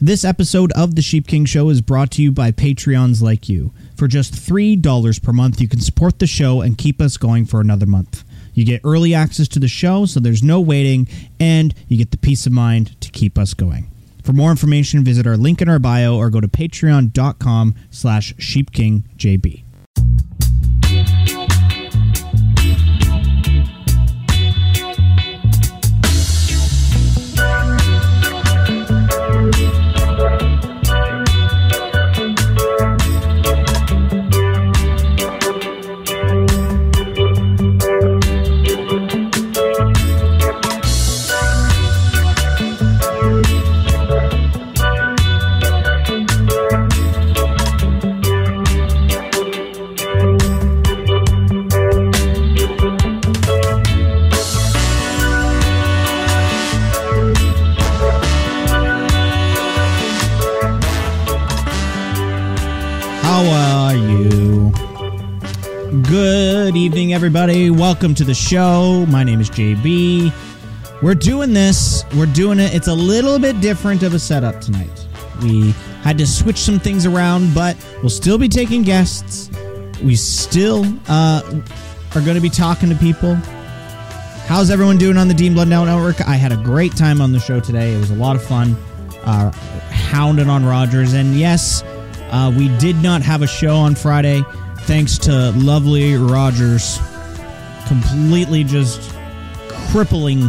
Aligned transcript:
This 0.00 0.24
episode 0.24 0.70
of 0.72 0.94
The 0.94 1.02
Sheep 1.02 1.26
King 1.26 1.44
Show 1.44 1.70
is 1.70 1.80
brought 1.80 2.12
to 2.12 2.22
you 2.22 2.30
by 2.30 2.52
Patreons 2.52 3.20
like 3.20 3.48
you. 3.48 3.72
For 3.96 4.06
just 4.06 4.32
$3 4.32 5.22
per 5.24 5.32
month, 5.32 5.60
you 5.60 5.66
can 5.66 5.80
support 5.80 6.20
the 6.20 6.26
show 6.28 6.60
and 6.60 6.78
keep 6.78 7.00
us 7.00 7.16
going 7.16 7.46
for 7.46 7.60
another 7.60 7.84
month. 7.84 8.22
You 8.54 8.64
get 8.64 8.80
early 8.84 9.12
access 9.12 9.48
to 9.48 9.58
the 9.58 9.66
show, 9.66 10.06
so 10.06 10.20
there's 10.20 10.40
no 10.40 10.60
waiting, 10.60 11.08
and 11.40 11.74
you 11.88 11.98
get 11.98 12.12
the 12.12 12.16
peace 12.16 12.46
of 12.46 12.52
mind 12.52 13.00
to 13.00 13.10
keep 13.10 13.36
us 13.36 13.54
going. 13.54 13.90
For 14.22 14.32
more 14.32 14.52
information, 14.52 15.02
visit 15.02 15.26
our 15.26 15.36
link 15.36 15.60
in 15.60 15.68
our 15.68 15.80
bio 15.80 16.16
or 16.16 16.30
go 16.30 16.40
to 16.40 16.46
patreon.com 16.46 17.74
slash 17.90 18.34
sheepkingjb. 18.34 19.64
Evening, 66.78 67.12
everybody. 67.12 67.70
Welcome 67.70 68.14
to 68.14 68.22
the 68.22 68.34
show. 68.34 69.04
My 69.08 69.24
name 69.24 69.40
is 69.40 69.50
JB. 69.50 70.32
We're 71.02 71.16
doing 71.16 71.52
this. 71.52 72.04
We're 72.14 72.26
doing 72.26 72.60
it. 72.60 72.72
It's 72.72 72.86
a 72.86 72.94
little 72.94 73.40
bit 73.40 73.60
different 73.60 74.04
of 74.04 74.14
a 74.14 74.18
setup 74.20 74.60
tonight. 74.60 75.06
We 75.42 75.72
had 76.02 76.16
to 76.18 76.26
switch 76.26 76.58
some 76.58 76.78
things 76.78 77.04
around, 77.04 77.52
but 77.52 77.76
we'll 78.00 78.10
still 78.10 78.38
be 78.38 78.48
taking 78.48 78.84
guests. 78.84 79.50
We 80.04 80.14
still 80.14 80.84
uh, 81.08 81.42
are 82.14 82.20
going 82.20 82.36
to 82.36 82.40
be 82.40 82.48
talking 82.48 82.88
to 82.90 82.94
people. 82.94 83.34
How's 84.46 84.70
everyone 84.70 84.98
doing 84.98 85.16
on 85.16 85.26
the 85.26 85.34
Dean 85.34 85.54
Blundell 85.54 85.84
Network? 85.84 86.20
I 86.28 86.36
had 86.36 86.52
a 86.52 86.62
great 86.62 86.94
time 86.94 87.20
on 87.20 87.32
the 87.32 87.40
show 87.40 87.58
today. 87.58 87.92
It 87.92 87.98
was 87.98 88.12
a 88.12 88.14
lot 88.14 88.36
of 88.36 88.44
fun. 88.44 88.76
Uh, 89.24 89.50
hounding 89.90 90.48
on 90.48 90.64
Rogers. 90.64 91.12
And 91.12 91.34
yes, 91.34 91.82
uh, 92.30 92.54
we 92.56 92.68
did 92.78 93.02
not 93.02 93.22
have 93.22 93.42
a 93.42 93.48
show 93.48 93.74
on 93.74 93.96
Friday 93.96 94.44
thanks 94.88 95.18
to 95.18 95.50
lovely 95.50 96.14
Rogers 96.16 96.98
completely 97.88 98.64
just 98.64 99.14
crippling 99.90 100.48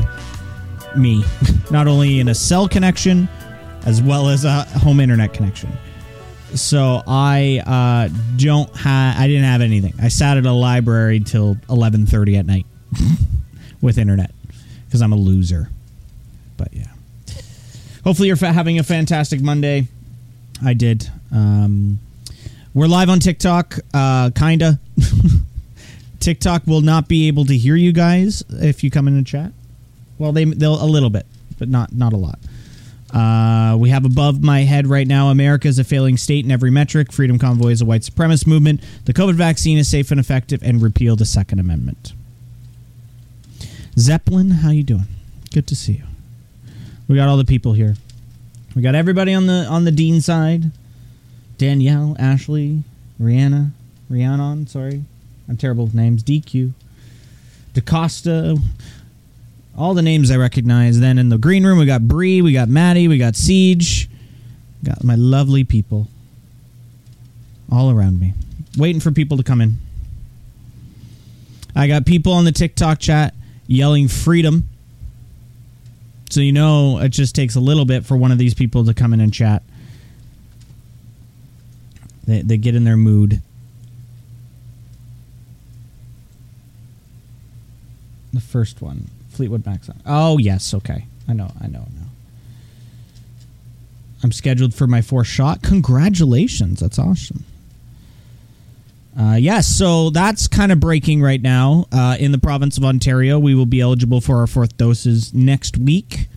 me, 0.96 1.26
not 1.72 1.88
only 1.88 2.22
in 2.22 2.30
a 2.30 2.34
cell 2.34 2.66
connection 2.66 3.28
as 3.86 4.02
well 4.02 4.30
as 4.30 4.46
a 4.46 4.64
home 4.64 5.02
internet 5.02 5.34
connection. 5.34 5.70
So 6.56 7.04
I 7.06 7.62
uh, 7.68 8.16
don't 8.38 8.74
have. 8.78 9.18
I 9.20 9.28
didn't 9.28 9.44
have 9.44 9.60
anything. 9.60 9.94
I 10.02 10.08
sat 10.08 10.38
at 10.38 10.46
a 10.46 10.54
library 10.54 11.20
till 11.20 11.58
eleven 11.70 12.06
thirty 12.06 12.38
at 12.38 12.46
night 12.46 12.66
with 13.82 13.98
internet 13.98 14.32
because 14.86 15.02
I'm 15.02 15.12
a 15.12 15.18
loser. 15.18 15.70
But 16.56 16.74
yeah. 16.74 16.86
Hopefully 18.06 18.30
you're 18.30 18.38
fa- 18.38 18.54
having 18.54 18.80
a 18.80 18.84
fantastic 18.84 19.42
Monday. 19.42 19.90
I 20.64 20.76
did. 20.76 21.10
Um, 21.30 22.00
we're 22.74 22.88
live 22.88 23.10
on 23.10 23.20
TikTok, 23.20 23.80
uh, 23.94 24.30
kinda. 24.32 24.80
TikTok 26.20 26.68
will 26.68 26.82
not 26.82 27.08
be 27.08 27.28
able 27.28 27.46
to 27.46 27.58
hear 27.58 27.76
you 27.76 27.92
guys 27.92 28.44
if 28.50 28.84
you 28.84 28.92
come 28.92 29.08
in 29.08 29.16
and 29.16 29.26
chat. 29.26 29.52
Well, 30.18 30.32
they 30.32 30.44
they'll 30.46 30.82
a 30.82 30.86
little 30.86 31.10
bit, 31.10 31.26
but 31.58 31.70
not 31.70 31.94
not 31.94 32.14
a 32.14 32.18
lot. 32.18 32.40
Uh, 33.12 33.76
we 33.78 33.90
have 33.90 34.06
above 34.06 34.44
my 34.44 34.62
head 34.62 34.86
right 34.86 35.08
now 35.08 35.30
America 35.30 35.68
is 35.68 35.80
a 35.80 35.84
failing 35.84 36.16
state 36.16 36.46
in 36.46 36.52
every 36.52 36.70
metric. 36.70 37.12
Freedom 37.12 37.40
Convoy 37.40 37.70
is 37.70 37.82
a 37.82 37.86
white 37.86 38.02
supremacist 38.02 38.46
movement. 38.46 38.82
The 39.06 39.14
COVID 39.14 39.34
vaccine 39.34 39.78
is 39.78 39.90
safe 39.90 40.12
and 40.12 40.20
effective, 40.20 40.62
and 40.62 40.82
repeal 40.82 41.16
the 41.16 41.26
Second 41.26 41.60
Amendment. 41.60 42.14
Zeppelin, 43.98 44.52
how 44.52 44.70
you 44.70 44.84
doing? 44.84 45.08
Good 45.52 45.66
to 45.68 45.76
see 45.76 45.94
you. 45.94 46.04
We 47.08 47.16
got 47.16 47.28
all 47.28 47.38
the 47.38 47.46
people 47.46 47.74
here. 47.74 47.96
We 48.76 48.84
got 48.84 48.94
everybody 48.94 49.34
on 49.34 49.48
the 49.48 49.66
on 49.66 49.86
the 49.86 49.92
Dean 49.92 50.22
side. 50.22 50.72
Danielle, 51.60 52.16
Ashley, 52.18 52.84
Rihanna, 53.22 53.72
Rhiannon, 54.10 54.66
sorry. 54.66 55.04
I'm 55.48 55.58
terrible 55.58 55.86
with 55.86 55.94
names. 55.94 56.24
DQ. 56.24 56.72
DaCosta. 57.74 58.58
All 59.78 59.94
the 59.94 60.02
names 60.02 60.32
I 60.32 60.38
recognize. 60.38 61.00
Then 61.00 61.18
in 61.18 61.30
the 61.30 61.38
green 61.38 61.66
room 61.66 61.78
we 61.78 61.86
got 61.86 62.08
Bree, 62.08 62.42
we 62.42 62.54
got 62.54 62.70
Maddie, 62.70 63.08
we 63.08 63.18
got 63.18 63.36
Siege. 63.36 64.10
Got 64.84 65.04
my 65.04 65.16
lovely 65.16 65.66
people 65.66 66.08
all 67.70 67.92
around 67.92 68.20
me. 68.20 68.34
Waiting 68.78 69.02
for 69.02 69.12
people 69.12 69.36
to 69.36 69.44
come 69.44 69.60
in. 69.60 69.78
I 71.76 71.88
got 71.88 72.06
people 72.06 72.32
on 72.32 72.46
the 72.46 72.54
TikTok 72.54 73.00
chat 73.00 73.36
yelling 73.68 74.08
freedom. 74.08 74.70
So 76.30 76.40
you 76.40 76.54
know 76.54 77.00
it 77.00 77.10
just 77.10 77.36
takes 77.36 77.56
a 77.56 77.60
little 77.60 77.86
bit 77.86 78.06
for 78.06 78.16
one 78.16 78.32
of 78.32 78.38
these 78.38 78.54
people 78.54 78.86
to 78.86 78.94
come 78.94 79.14
in 79.14 79.20
and 79.20 79.34
chat. 79.34 79.62
They, 82.30 82.44
they 82.44 82.58
get 82.58 82.76
in 82.76 82.84
their 82.84 82.96
mood. 82.96 83.42
The 88.32 88.40
first 88.40 88.84
one, 88.84 89.08
Fleetwood 89.32 89.66
Mac 89.66 89.84
song. 89.84 90.00
Oh 90.06 90.38
yes, 90.38 90.76
okay. 90.76 91.06
I 91.28 91.34
know, 91.34 91.52
I 91.60 91.66
know 91.66 91.88
now. 92.00 92.06
I'm 94.22 94.32
scheduled 94.32 94.76
for 94.76 94.86
my 94.86 95.02
fourth 95.02 95.26
shot. 95.26 95.64
Congratulations, 95.64 96.82
that's 96.82 97.00
awesome. 97.00 97.46
Uh, 99.20 99.38
yes, 99.40 99.66
so 99.66 100.12
that's 100.12 100.48
kind 100.48 100.72
of 100.72 100.80
breaking 100.80 101.24
right 101.24 101.42
now. 101.42 101.88
Uh, 101.92 102.16
in 102.20 102.32
the 102.32 102.38
province 102.38 102.78
of 102.78 102.86
Ontario, 102.86 103.40
we 103.40 103.56
will 103.56 103.66
be 103.66 103.82
eligible 103.82 104.22
for 104.22 104.38
our 104.38 104.48
fourth 104.48 104.78
doses 104.78 105.34
next 105.34 105.80
week. 105.80 106.28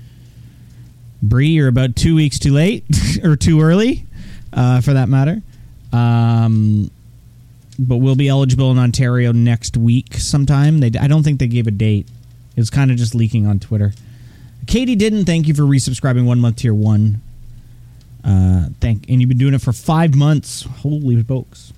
Bree, 1.22 1.48
you're 1.48 1.68
about 1.68 1.96
two 1.96 2.14
weeks 2.14 2.38
too 2.38 2.54
late, 2.54 2.86
or 3.22 3.36
too 3.36 3.60
early, 3.60 4.06
uh, 4.54 4.80
for 4.80 4.94
that 4.94 5.10
matter. 5.10 5.42
Um, 5.92 6.90
but 7.78 7.96
we'll 7.96 8.16
be 8.16 8.28
eligible 8.28 8.70
in 8.70 8.78
Ontario 8.78 9.32
next 9.32 9.76
week 9.76 10.14
sometime. 10.14 10.80
They, 10.80 10.90
I 10.98 11.06
don't 11.06 11.22
think 11.22 11.38
they 11.38 11.46
gave 11.46 11.66
a 11.66 11.72
date. 11.72 12.06
It 12.56 12.60
was 12.60 12.70
kind 12.70 12.90
of 12.90 12.96
just 12.96 13.14
leaking 13.14 13.46
on 13.46 13.58
Twitter. 13.58 13.92
Katie 14.66 14.96
didn't. 14.96 15.24
Thank 15.24 15.48
you 15.48 15.54
for 15.54 15.62
resubscribing 15.62 16.24
one 16.24 16.40
month 16.40 16.56
tier 16.56 16.74
one. 16.74 17.20
Uh, 18.24 18.68
thank 18.80 19.08
and 19.08 19.20
you've 19.20 19.28
been 19.28 19.38
doing 19.38 19.54
it 19.54 19.60
for 19.60 19.72
five 19.72 20.14
months. 20.14 20.62
Holy 20.62 21.20
folks. 21.22 21.72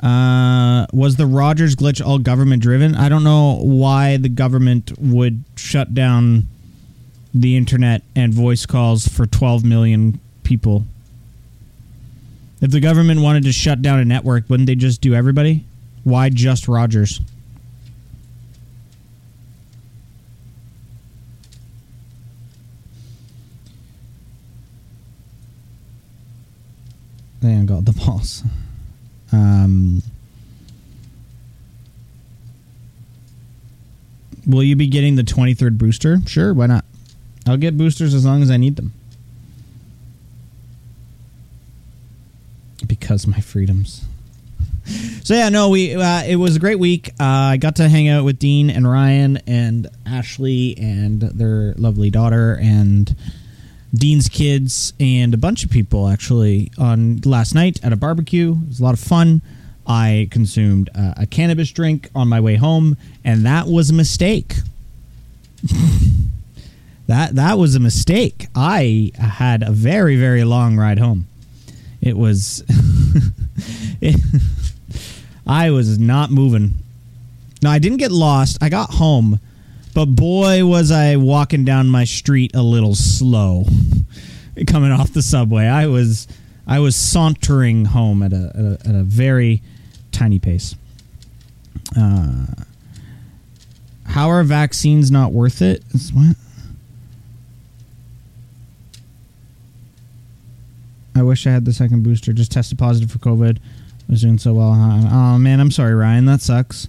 Uh, 0.00 0.84
was 0.92 1.14
the 1.16 1.26
Rogers 1.26 1.76
glitch 1.76 2.04
all 2.04 2.18
government 2.18 2.60
driven? 2.60 2.96
I 2.96 3.08
don't 3.08 3.22
know 3.22 3.60
why 3.62 4.16
the 4.16 4.28
government 4.28 4.92
would 4.98 5.44
shut 5.54 5.94
down 5.94 6.48
the 7.34 7.56
internet 7.56 8.02
and 8.14 8.32
voice 8.32 8.66
calls 8.66 9.08
for 9.08 9.26
12 9.26 9.64
million 9.64 10.20
people. 10.42 10.84
If 12.60 12.70
the 12.70 12.80
government 12.80 13.20
wanted 13.20 13.44
to 13.44 13.52
shut 13.52 13.82
down 13.82 13.98
a 13.98 14.04
network, 14.04 14.48
wouldn't 14.48 14.66
they 14.66 14.74
just 14.74 15.00
do 15.00 15.14
everybody? 15.14 15.64
Why 16.04 16.28
just 16.28 16.68
Rogers? 16.68 17.20
They 27.40 27.60
got 27.64 27.84
the 27.84 27.92
balls. 27.92 28.44
Um, 29.32 30.00
will 34.46 34.62
you 34.62 34.76
be 34.76 34.86
getting 34.86 35.16
the 35.16 35.22
23rd 35.24 35.76
booster? 35.76 36.18
Sure, 36.26 36.54
why 36.54 36.66
not? 36.66 36.81
I'll 37.52 37.58
get 37.58 37.76
boosters 37.76 38.14
as 38.14 38.24
long 38.24 38.42
as 38.42 38.50
I 38.50 38.56
need 38.56 38.76
them. 38.76 38.92
Because 42.86 43.26
my 43.26 43.40
freedoms. 43.40 44.04
So 45.22 45.34
yeah, 45.34 45.50
no, 45.50 45.68
we 45.68 45.94
uh, 45.94 46.24
it 46.24 46.34
was 46.34 46.56
a 46.56 46.58
great 46.58 46.80
week. 46.80 47.10
Uh, 47.10 47.54
I 47.54 47.56
got 47.56 47.76
to 47.76 47.88
hang 47.88 48.08
out 48.08 48.24
with 48.24 48.40
Dean 48.40 48.68
and 48.68 48.90
Ryan 48.90 49.36
and 49.46 49.86
Ashley 50.04 50.76
and 50.76 51.20
their 51.20 51.74
lovely 51.74 52.10
daughter 52.10 52.58
and 52.60 53.14
Dean's 53.94 54.28
kids 54.28 54.92
and 54.98 55.32
a 55.32 55.36
bunch 55.36 55.62
of 55.62 55.70
people 55.70 56.08
actually 56.08 56.72
on 56.76 57.20
last 57.24 57.54
night 57.54 57.78
at 57.84 57.92
a 57.92 57.96
barbecue. 57.96 58.50
It 58.50 58.68
was 58.68 58.80
a 58.80 58.84
lot 58.84 58.94
of 58.94 59.00
fun. 59.00 59.42
I 59.86 60.26
consumed 60.32 60.90
uh, 60.92 61.14
a 61.16 61.26
cannabis 61.26 61.70
drink 61.70 62.10
on 62.16 62.26
my 62.26 62.40
way 62.40 62.56
home, 62.56 62.96
and 63.24 63.46
that 63.46 63.68
was 63.68 63.90
a 63.90 63.94
mistake. 63.94 64.56
That 67.06 67.34
that 67.34 67.58
was 67.58 67.74
a 67.74 67.80
mistake. 67.80 68.46
I 68.54 69.12
had 69.18 69.62
a 69.62 69.72
very 69.72 70.16
very 70.16 70.44
long 70.44 70.76
ride 70.76 70.98
home. 70.98 71.26
It 72.00 72.16
was 72.16 72.64
it, 74.00 74.20
I 75.46 75.70
was 75.70 75.98
not 75.98 76.30
moving. 76.30 76.76
No, 77.62 77.70
I 77.70 77.78
didn't 77.78 77.98
get 77.98 78.10
lost. 78.12 78.58
I 78.60 78.68
got 78.68 78.90
home, 78.90 79.40
but 79.94 80.06
boy 80.06 80.64
was 80.64 80.90
I 80.90 81.16
walking 81.16 81.64
down 81.64 81.88
my 81.88 82.04
street 82.04 82.54
a 82.54 82.62
little 82.62 82.94
slow 82.94 83.66
coming 84.66 84.90
off 84.90 85.12
the 85.12 85.22
subway. 85.22 85.66
I 85.66 85.86
was 85.86 86.28
I 86.66 86.78
was 86.78 86.96
sauntering 86.96 87.86
home 87.86 88.22
at 88.22 88.32
a 88.32 88.52
at 88.54 88.64
a, 88.64 88.88
at 88.88 88.94
a 88.94 89.02
very 89.02 89.62
tiny 90.12 90.38
pace. 90.38 90.76
Uh, 91.96 92.46
how 94.06 94.28
are 94.28 94.42
vaccines 94.42 95.10
not 95.10 95.32
worth 95.32 95.62
it? 95.62 95.82
What? 96.12 96.36
I 101.14 101.22
wish 101.22 101.46
I 101.46 101.50
had 101.50 101.64
the 101.64 101.72
second 101.72 102.02
booster. 102.02 102.32
Just 102.32 102.52
tested 102.52 102.78
positive 102.78 103.10
for 103.10 103.18
COVID. 103.18 103.58
I 103.58 103.62
was 104.08 104.22
doing 104.22 104.38
so 104.38 104.54
well. 104.54 104.72
Oh 104.72 105.38
man, 105.38 105.60
I'm 105.60 105.70
sorry, 105.70 105.94
Ryan. 105.94 106.24
That 106.26 106.40
sucks. 106.40 106.88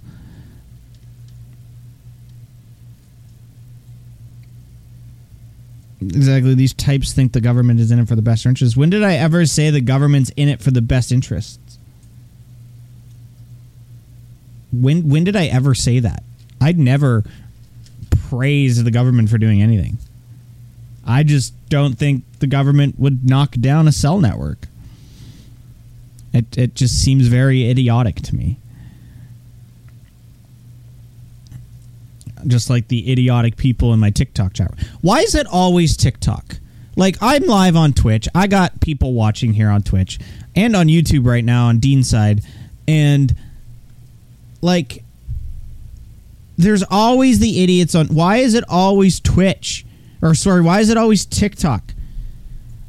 Exactly. 6.02 6.54
These 6.54 6.74
types 6.74 7.14
think 7.14 7.32
the 7.32 7.42
government 7.42 7.80
is 7.80 7.92
in 7.92 8.00
it 8.00 8.08
for 8.08 8.16
the 8.16 8.22
best 8.22 8.46
interests. 8.46 8.76
When 8.76 8.90
did 8.90 9.04
I 9.04 9.16
ever 9.16 9.46
say 9.46 9.70
the 9.70 9.82
government's 9.82 10.32
in 10.36 10.50
it 10.50 10.62
for 10.62 10.72
the 10.72 10.82
best 10.82 11.12
interests? 11.12 11.78
When 14.72 15.08
when 15.10 15.24
did 15.24 15.36
I 15.36 15.46
ever 15.46 15.76
say 15.76 16.00
that? 16.00 16.24
I'd 16.60 16.80
never 16.80 17.24
praise 18.30 18.84
the 18.84 18.92
government 18.92 19.30
for 19.30 19.38
doing 19.38 19.62
anything. 19.62 19.98
I 21.06 21.24
just 21.24 21.54
don't 21.70 21.98
think 21.98 22.24
the 22.40 22.48
government 22.48 23.00
would 23.00 23.28
knock 23.28 23.52
down 23.54 23.88
a 23.88 23.92
cell 23.92 24.20
network. 24.20 24.68
It 26.34 26.58
it 26.58 26.76
just 26.76 27.02
seems 27.02 27.28
very 27.28 27.70
idiotic 27.70 28.16
to 28.22 28.36
me. 28.36 28.58
Just 32.48 32.70
like 32.70 32.88
the 32.88 33.12
idiotic 33.12 33.56
people 33.56 33.94
in 33.94 34.00
my 34.00 34.10
TikTok 34.10 34.54
chat. 34.54 34.74
Why 35.02 35.20
is 35.20 35.36
it 35.36 35.48
always 35.48 35.96
TikTok? 35.96 36.58
Like 36.96 37.18
I'm 37.22 37.46
live 37.46 37.76
on 37.76 37.94
Twitch. 37.94 38.28
I 38.36 38.48
got 38.48 38.80
people 38.82 39.14
watching 39.14 39.54
here 39.54 39.70
on 39.70 39.84
Twitch 39.84 40.20
and 40.56 40.76
on 40.76 40.88
YouTube 40.88 41.26
right 41.26 41.44
now 41.44 41.68
on 41.68 41.80
Dean's 41.80 42.10
side 42.10 42.44
and 42.88 43.36
like 44.62 45.04
there's 46.58 46.84
always 46.90 47.40
the 47.40 47.64
idiots 47.64 47.96
on 47.96 48.08
why 48.08 48.38
is 48.38 48.54
it 48.54 48.64
always 48.68 49.20
Twitch? 49.20 49.86
Or 50.24 50.34
sorry, 50.34 50.62
why 50.62 50.80
is 50.80 50.90
it 50.90 50.96
always 50.96 51.26
TikTok? 51.26 51.94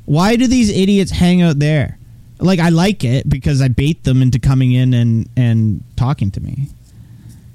Why 0.05 0.37
do 0.37 0.47
these 0.47 0.71
idiots 0.71 1.11
hang 1.11 1.43
out 1.43 1.59
there? 1.59 1.99
Like 2.39 2.61
I 2.61 2.69
like 2.69 3.03
it 3.03 3.29
because 3.29 3.61
I 3.61 3.67
bait 3.67 4.05
them 4.05 4.23
into 4.23 4.39
coming 4.39 4.71
in 4.71 4.95
and 4.95 5.29
and 5.37 5.83
talking 5.97 6.31
to 6.31 6.41
me. 6.41 6.69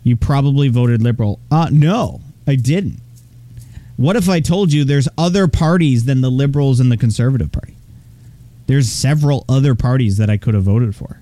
You 0.04 0.18
probably 0.18 0.68
voted 0.68 1.02
liberal. 1.02 1.40
Uh 1.50 1.70
no, 1.72 2.20
I 2.46 2.56
didn't. 2.56 3.00
What 3.96 4.18
if 4.18 4.28
I 4.28 4.42
told 4.42 4.74
you 4.74 4.84
there's 4.84 5.08
other 5.18 5.48
parties 5.48 6.04
than 6.04 6.20
the 6.22 6.30
liberals 6.30 6.82
and 6.82 6.92
the 6.92 6.98
conservative 6.98 7.52
party? 7.52 7.76
There's 8.68 8.92
several 8.92 9.46
other 9.48 9.76
parties 9.76 10.18
that 10.18 10.30
I 10.30 10.36
could 10.36 10.56
have 10.56 10.64
voted 10.64 10.94
for. 10.94 11.22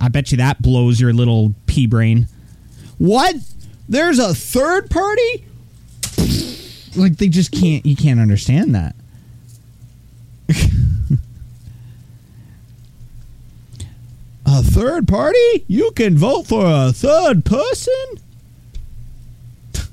I 0.00 0.08
bet 0.08 0.30
you 0.30 0.38
that 0.38 0.62
blows 0.62 1.00
your 1.00 1.12
little 1.12 1.52
pea 1.66 1.86
brain. 1.86 2.28
What? 2.98 3.34
There's 3.88 4.18
a 4.18 4.34
third 4.34 4.90
party? 4.90 5.46
like 6.96 7.16
they 7.18 7.28
just 7.28 7.52
can't 7.52 7.84
you 7.84 7.94
can't 7.96 8.18
understand 8.20 8.74
that. 8.74 8.96
a 14.46 14.62
third 14.62 15.06
party? 15.06 15.64
You 15.66 15.90
can 15.92 16.16
vote 16.16 16.46
for 16.46 16.64
a 16.64 16.92
third 16.92 17.44
person? 17.44 17.92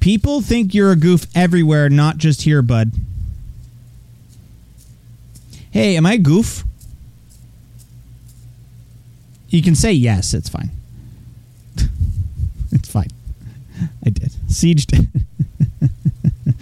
People 0.00 0.40
think 0.40 0.72
you're 0.74 0.92
a 0.92 0.96
goof 0.96 1.26
everywhere, 1.34 1.90
not 1.90 2.16
just 2.18 2.42
here, 2.42 2.62
bud. 2.62 2.92
Hey, 5.70 5.96
am 5.96 6.06
I 6.06 6.16
goof? 6.16 6.64
You 9.48 9.62
can 9.62 9.74
say 9.74 9.92
yes, 9.92 10.34
it's 10.34 10.48
fine. 10.48 10.70
it's 12.72 12.90
fine. 12.90 13.10
I 14.04 14.10
did. 14.10 14.32
Siege 14.50 14.86
did. 14.86 15.08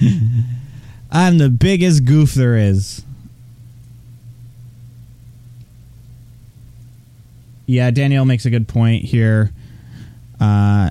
I'm 1.10 1.38
the 1.38 1.48
biggest 1.48 2.04
goof 2.04 2.34
there 2.34 2.56
is. 2.56 3.02
Yeah, 7.66 7.90
Danielle 7.90 8.24
makes 8.24 8.46
a 8.46 8.50
good 8.50 8.66
point 8.68 9.04
here. 9.04 9.50
Uh, 10.40 10.90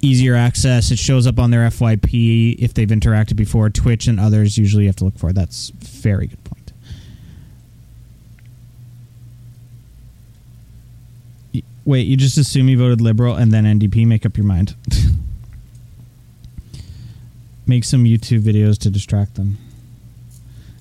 easier 0.00 0.34
access. 0.34 0.90
It 0.90 0.98
shows 0.98 1.26
up 1.26 1.38
on 1.38 1.50
their 1.50 1.68
FYP 1.68 2.56
if 2.58 2.72
they've 2.74 2.88
interacted 2.88 3.36
before. 3.36 3.68
Twitch 3.70 4.06
and 4.06 4.20
others 4.20 4.56
usually 4.56 4.86
have 4.86 4.96
to 4.96 5.04
look 5.04 5.18
for. 5.18 5.32
That's 5.32 5.70
very 5.70 6.28
good 6.28 6.42
point. 6.44 6.53
Wait, 11.84 12.06
you 12.06 12.16
just 12.16 12.38
assume 12.38 12.68
you 12.68 12.78
voted 12.78 13.00
liberal 13.00 13.34
and 13.34 13.52
then 13.52 13.64
NDP? 13.64 14.06
Make 14.06 14.24
up 14.24 14.36
your 14.36 14.46
mind. 14.46 14.74
Make 17.66 17.84
some 17.84 18.04
YouTube 18.04 18.40
videos 18.40 18.78
to 18.80 18.90
distract 18.90 19.34
them. 19.34 19.58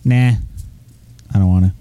Nah, 0.05 0.33
I 1.33 1.39
don't 1.39 1.49
want 1.49 1.65
to. 1.65 1.73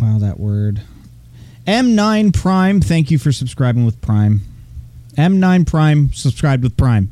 Wow, 0.00 0.18
that 0.18 0.38
word. 0.38 0.82
M9 1.66 2.34
Prime, 2.34 2.80
thank 2.80 3.10
you 3.10 3.18
for 3.18 3.32
subscribing 3.32 3.84
with 3.84 4.00
Prime. 4.00 4.42
M9 5.16 5.66
Prime, 5.66 6.12
subscribed 6.12 6.62
with 6.62 6.76
Prime. 6.76 7.10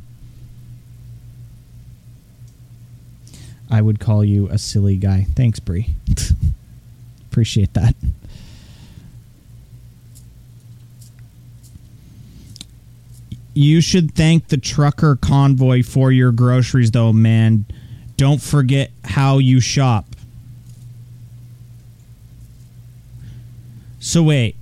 I 3.71 3.81
would 3.81 3.99
call 3.99 4.23
you 4.23 4.49
a 4.49 4.59
silly 4.59 4.97
guy. 4.97 5.27
Thanks, 5.35 5.59
Brie. 5.59 5.94
Appreciate 7.32 7.72
that. 7.72 7.94
You 13.55 13.81
should 13.81 14.15
thank 14.15 14.48
the 14.48 14.58
trucker 14.58 15.17
convoy 15.17 15.82
for 15.82 16.12
your 16.12 16.31
groceries, 16.31 16.91
though, 16.91 17.15
man. 17.15 17.65
Don't 18.19 18.43
forget 18.43 18.91
how 19.03 19.39
you 19.39 19.60
shop. 19.60 20.05
So, 23.98 24.22
wait. 24.22 24.56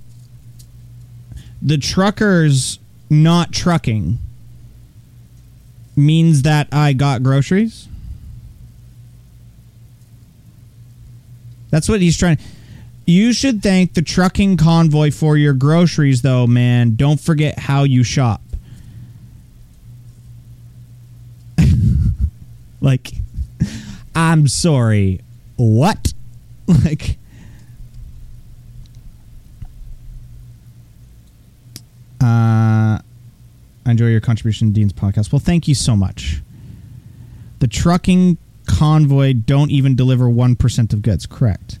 The 1.61 1.77
truckers 1.77 2.79
not 3.09 3.51
trucking 3.51 4.17
means 5.97 6.43
that 6.43 6.69
I 6.71 6.93
got 6.93 7.21
groceries? 7.21 7.89
That's 11.69 11.89
what 11.89 12.01
he's 12.01 12.17
trying. 12.17 12.37
You 13.11 13.33
should 13.33 13.61
thank 13.61 13.93
the 13.93 14.01
trucking 14.01 14.55
convoy 14.55 15.11
for 15.11 15.35
your 15.35 15.53
groceries, 15.53 16.21
though, 16.21 16.47
man. 16.47 16.95
Don't 16.95 17.19
forget 17.19 17.59
how 17.59 17.83
you 17.83 18.03
shop. 18.03 18.41
like, 22.81 23.11
I'm 24.15 24.47
sorry. 24.47 25.19
What? 25.57 26.13
Like, 26.85 27.17
uh, 32.21 32.95
I 32.95 33.01
enjoy 33.85 34.05
your 34.05 34.21
contribution 34.21 34.69
to 34.69 34.73
Dean's 34.73 34.93
podcast. 34.93 35.33
Well, 35.33 35.39
thank 35.39 35.67
you 35.67 35.75
so 35.75 35.97
much. 35.97 36.41
The 37.59 37.67
trucking 37.67 38.37
convoy 38.67 39.33
don't 39.33 39.69
even 39.69 39.97
deliver 39.97 40.27
1% 40.27 40.93
of 40.93 41.01
goods, 41.01 41.25
correct? 41.25 41.80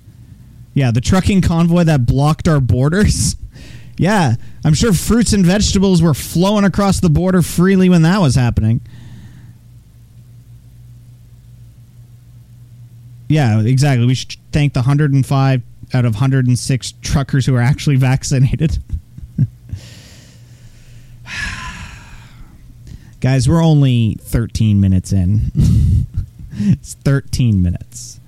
Yeah, 0.73 0.91
the 0.91 1.01
trucking 1.01 1.41
convoy 1.41 1.83
that 1.83 2.05
blocked 2.05 2.47
our 2.47 2.59
borders. 2.59 3.35
yeah, 3.97 4.35
I'm 4.63 4.73
sure 4.73 4.93
fruits 4.93 5.33
and 5.33 5.45
vegetables 5.45 6.01
were 6.01 6.13
flowing 6.13 6.63
across 6.63 6.99
the 6.99 7.09
border 7.09 7.41
freely 7.41 7.89
when 7.89 8.03
that 8.03 8.21
was 8.21 8.35
happening. 8.35 8.81
Yeah, 13.27 13.61
exactly. 13.61 14.05
We 14.05 14.15
should 14.15 14.35
thank 14.51 14.73
the 14.73 14.79
105 14.79 15.61
out 15.93 16.05
of 16.05 16.13
106 16.15 16.93
truckers 17.01 17.45
who 17.45 17.55
are 17.55 17.61
actually 17.61 17.95
vaccinated. 17.97 18.77
Guys, 23.21 23.47
we're 23.47 23.63
only 23.63 24.17
13 24.21 24.81
minutes 24.81 25.13
in. 25.13 25.51
it's 26.53 26.95
13 26.95 27.61
minutes. 27.61 28.20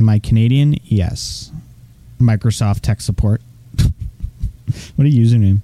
Am 0.00 0.08
I 0.08 0.18
Canadian? 0.18 0.76
Yes. 0.82 1.52
Microsoft 2.18 2.80
tech 2.80 3.02
support. 3.02 3.42
what 4.96 5.06
a 5.06 5.10
username. 5.10 5.60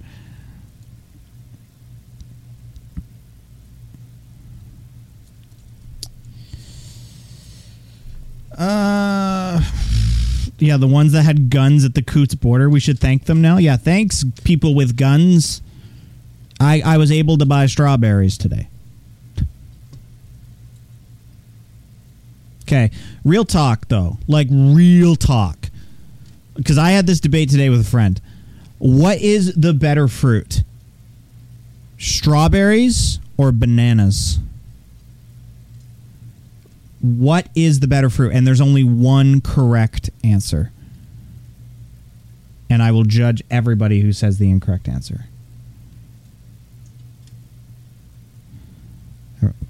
Uh, 8.59 9.63
yeah, 10.59 10.77
the 10.77 10.87
ones 10.87 11.13
that 11.13 11.23
had 11.23 11.49
guns 11.49 11.85
at 11.85 11.95
the 11.95 12.03
Coutts 12.03 12.35
border. 12.35 12.69
We 12.69 12.81
should 12.81 12.99
thank 12.99 13.25
them 13.25 13.41
now. 13.41 13.57
Yeah, 13.57 13.77
thanks, 13.77 14.23
people 14.45 14.75
with 14.75 14.97
guns. 14.97 15.63
I 16.61 16.83
I 16.85 16.97
was 16.99 17.11
able 17.11 17.39
to 17.39 17.47
buy 17.47 17.67
strawberries 17.67 18.39
today. 18.39 18.69
Okay, 22.67 22.91
real 23.25 23.45
talk 23.45 23.87
though, 23.87 24.19
like 24.27 24.49
real 24.51 25.15
talk, 25.15 25.71
because 26.57 26.79
I 26.79 26.91
had 26.91 27.07
this 27.07 27.21
debate 27.21 27.49
today 27.49 27.71
with 27.71 27.81
a 27.81 27.85
friend. 27.85 28.21
What 28.79 29.21
is 29.21 29.55
the 29.55 29.73
better 29.73 30.09
fruit? 30.09 30.65
Strawberries 31.97 33.21
or 33.37 33.53
bananas? 33.53 34.41
What 37.01 37.49
is 37.55 37.79
the 37.79 37.87
better 37.87 38.11
fruit? 38.11 38.33
And 38.33 38.45
there's 38.45 38.61
only 38.61 38.83
one 38.83 39.41
correct 39.41 40.11
answer. 40.25 40.73
And 42.69 42.83
I 42.83 42.91
will 42.91 43.05
judge 43.05 43.45
everybody 43.49 44.01
who 44.01 44.13
says 44.13 44.39
the 44.39 44.51
incorrect 44.51 44.89
answer. 44.89 45.27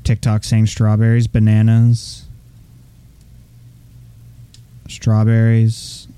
TikTok 0.02 0.44
saying 0.44 0.66
strawberries, 0.66 1.26
bananas, 1.26 2.25
strawberries, 4.96 6.08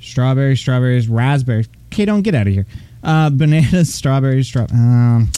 strawberries, 0.00 0.58
strawberries, 0.58 1.08
raspberries. 1.08 1.68
Okay, 1.92 2.04
don't 2.04 2.22
get 2.22 2.34
out 2.34 2.48
of 2.48 2.52
here. 2.52 2.66
Uh, 3.02 3.30
bananas, 3.32 3.94
strawberries, 3.94 4.48
straw. 4.48 4.66
Um, 4.72 5.30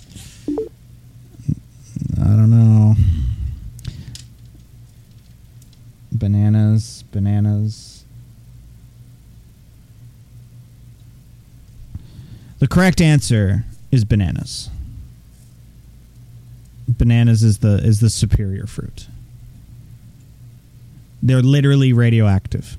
I 2.18 2.24
don't 2.24 2.50
know. 2.50 2.94
Bananas, 6.12 7.04
bananas. 7.12 8.04
The 12.58 12.66
correct 12.66 13.02
answer 13.02 13.64
is 13.92 14.04
bananas. 14.04 14.70
Bananas 16.88 17.42
is 17.42 17.58
the 17.58 17.74
is 17.84 18.00
the 18.00 18.08
superior 18.08 18.66
fruit. 18.66 19.08
They're 21.22 21.42
literally 21.42 21.92
radioactive. 21.92 22.76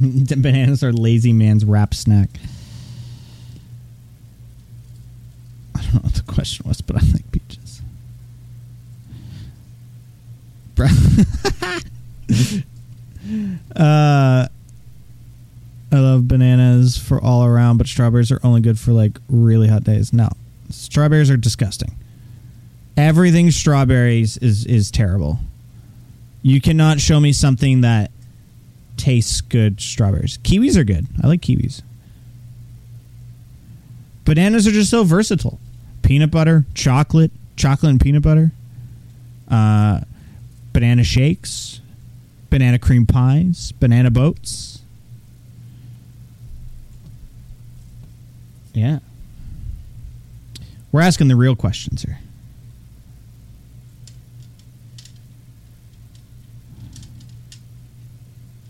Bananas 0.00 0.82
are 0.82 0.92
lazy 0.92 1.32
man's 1.32 1.64
rap 1.64 1.92
snack. 1.92 2.30
I 5.74 5.82
don't 5.82 5.94
know 5.94 6.00
what 6.00 6.14
the 6.14 6.22
question 6.22 6.66
was, 6.66 6.80
but 6.80 6.96
I 6.96 7.00
like 7.12 7.30
peaches. 7.30 7.82
uh, 13.76 14.48
I 15.92 15.98
love 15.98 16.28
bananas 16.28 16.96
for 16.96 17.20
all 17.20 17.44
around, 17.44 17.78
but 17.78 17.86
strawberries 17.86 18.30
are 18.30 18.40
only 18.44 18.60
good 18.60 18.78
for 18.78 18.92
like 18.92 19.18
really 19.28 19.68
hot 19.68 19.84
days. 19.84 20.12
No, 20.12 20.28
strawberries 20.70 21.30
are 21.30 21.36
disgusting. 21.36 21.94
Everything 22.96 23.50
strawberries 23.50 24.36
is 24.38 24.64
is 24.66 24.90
terrible. 24.90 25.38
You 26.42 26.60
cannot 26.60 27.00
show 27.00 27.20
me 27.20 27.32
something 27.32 27.80
that 27.82 28.10
tastes 28.96 29.40
good 29.40 29.80
strawberries. 29.80 30.38
Kiwis 30.38 30.76
are 30.76 30.84
good. 30.84 31.06
I 31.22 31.26
like 31.26 31.40
kiwis. 31.40 31.82
Bananas 34.24 34.66
are 34.66 34.70
just 34.70 34.90
so 34.90 35.02
versatile. 35.02 35.58
Peanut 36.02 36.30
butter, 36.30 36.64
chocolate, 36.74 37.32
chocolate 37.56 37.90
and 37.90 38.00
peanut 38.00 38.22
butter. 38.22 38.52
Uh, 39.48 40.00
banana 40.72 41.02
shakes, 41.02 41.80
banana 42.48 42.78
cream 42.78 43.06
pies, 43.06 43.72
banana 43.72 44.10
boats. 44.10 44.79
Yeah. 48.72 49.00
We're 50.92 51.02
asking 51.02 51.28
the 51.28 51.36
real 51.36 51.56
questions 51.56 52.02
here. 52.02 52.18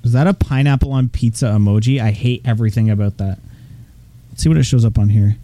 Is 0.03 0.13
that 0.13 0.27
a 0.27 0.35
pineapple 0.35 0.93
on 0.93 1.09
pizza 1.09 1.47
emoji? 1.47 2.01
I 2.01 2.11
hate 2.11 2.43
everything 2.45 2.91
about 2.91 3.19
that. 3.19 3.39
Let's 4.31 4.43
see 4.43 4.49
what 4.49 4.59
it 4.59 4.65
shows 4.65 4.85
up 4.85 4.99
on 4.99 5.09
here. 5.09 5.37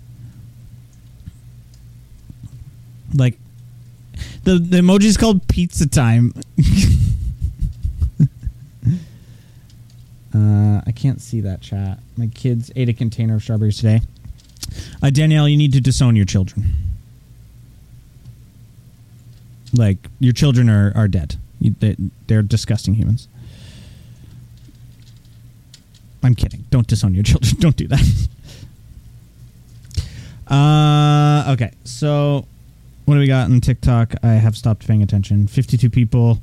Like 3.14 3.38
the 4.42 4.58
the 4.58 4.78
emoji 4.78 5.04
is 5.04 5.16
called 5.16 5.46
pizza 5.46 5.88
time. 5.88 6.34
uh, 10.34 10.80
I 10.84 10.92
can't 10.92 11.20
see 11.20 11.40
that 11.42 11.60
chat. 11.60 12.00
My 12.16 12.26
kids 12.26 12.72
ate 12.74 12.88
a 12.88 12.92
container 12.92 13.36
of 13.36 13.42
strawberries 13.42 13.76
today. 13.76 14.00
Uh, 15.02 15.10
Danielle, 15.10 15.48
you 15.48 15.56
need 15.56 15.72
to 15.72 15.80
disown 15.80 16.16
your 16.16 16.24
children. 16.24 16.64
Like 19.74 19.98
your 20.18 20.32
children 20.32 20.70
are 20.70 20.92
are 20.94 21.08
dead. 21.08 21.36
They, 21.60 21.96
they're 22.26 22.42
disgusting 22.42 22.94
humans. 22.94 23.28
I'm 26.22 26.34
kidding. 26.34 26.64
Don't 26.70 26.86
disown 26.86 27.14
your 27.14 27.24
children. 27.24 27.54
Don't 27.60 27.76
do 27.76 27.88
that. 27.88 28.28
uh, 30.48 31.52
okay, 31.52 31.72
so 31.84 32.46
what 33.04 33.14
do 33.14 33.20
we 33.20 33.26
got 33.26 33.50
on 33.50 33.60
TikTok? 33.60 34.14
I 34.22 34.32
have 34.32 34.56
stopped 34.56 34.86
paying 34.86 35.02
attention. 35.02 35.46
52 35.46 35.88
people. 35.90 36.40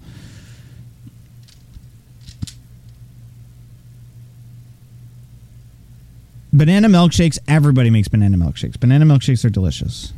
Banana 6.54 6.88
milkshakes. 6.88 7.40
Everybody 7.48 7.90
makes 7.90 8.08
banana 8.08 8.38
milkshakes. 8.38 8.80
Banana 8.80 9.06
milkshakes 9.06 9.44
are 9.44 9.50
delicious. 9.50 10.14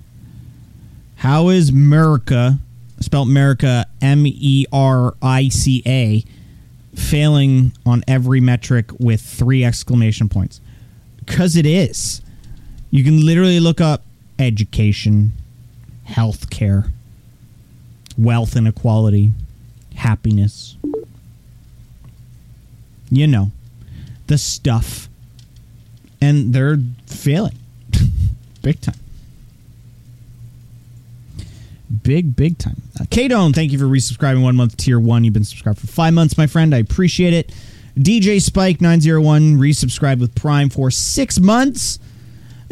How 1.15 1.47
is 1.47 1.69
America, 1.69 2.59
spelled 2.99 3.29
America, 3.29 3.85
M 4.01 4.25
E 4.27 4.65
R 4.71 5.15
I 5.21 5.47
C 5.47 5.81
A, 5.85 6.25
failing 6.93 7.71
on 7.85 8.03
every 8.05 8.41
metric 8.41 8.91
with 8.99 9.21
three 9.21 9.63
exclamation 9.63 10.27
points 10.27 10.59
because 11.17 11.55
it 11.55 11.65
is. 11.65 12.21
You 12.91 13.03
can 13.03 13.25
literally 13.25 13.61
look 13.61 13.79
up 13.79 14.03
education, 14.37 15.31
healthcare, 16.07 16.91
wealth 18.17 18.57
inequality, 18.57 19.31
happiness. 19.95 20.75
You 23.09 23.27
know, 23.27 23.51
the 24.27 24.37
stuff. 24.37 25.07
And 26.25 26.53
they're 26.53 26.77
failing 27.05 27.53
big 28.63 28.81
time. 28.81 28.95
Big, 32.01 32.35
big 32.35 32.57
time. 32.57 32.81
Uh, 32.99 33.03
Kadone, 33.03 33.53
thank 33.53 33.71
you 33.71 33.77
for 33.77 33.85
resubscribing 33.85 34.41
one 34.41 34.55
month 34.55 34.75
tier 34.75 34.99
one. 34.99 35.23
You've 35.23 35.35
been 35.35 35.43
subscribed 35.43 35.79
for 35.79 35.87
five 35.87 36.13
months, 36.15 36.35
my 36.37 36.47
friend. 36.47 36.73
I 36.73 36.79
appreciate 36.79 37.33
it. 37.33 37.53
DJ 37.95 38.41
Spike 38.41 38.81
901 38.81 39.57
resubscribed 39.57 40.19
with 40.19 40.33
Prime 40.33 40.69
for 40.69 40.89
six 40.89 41.39
months. 41.39 41.99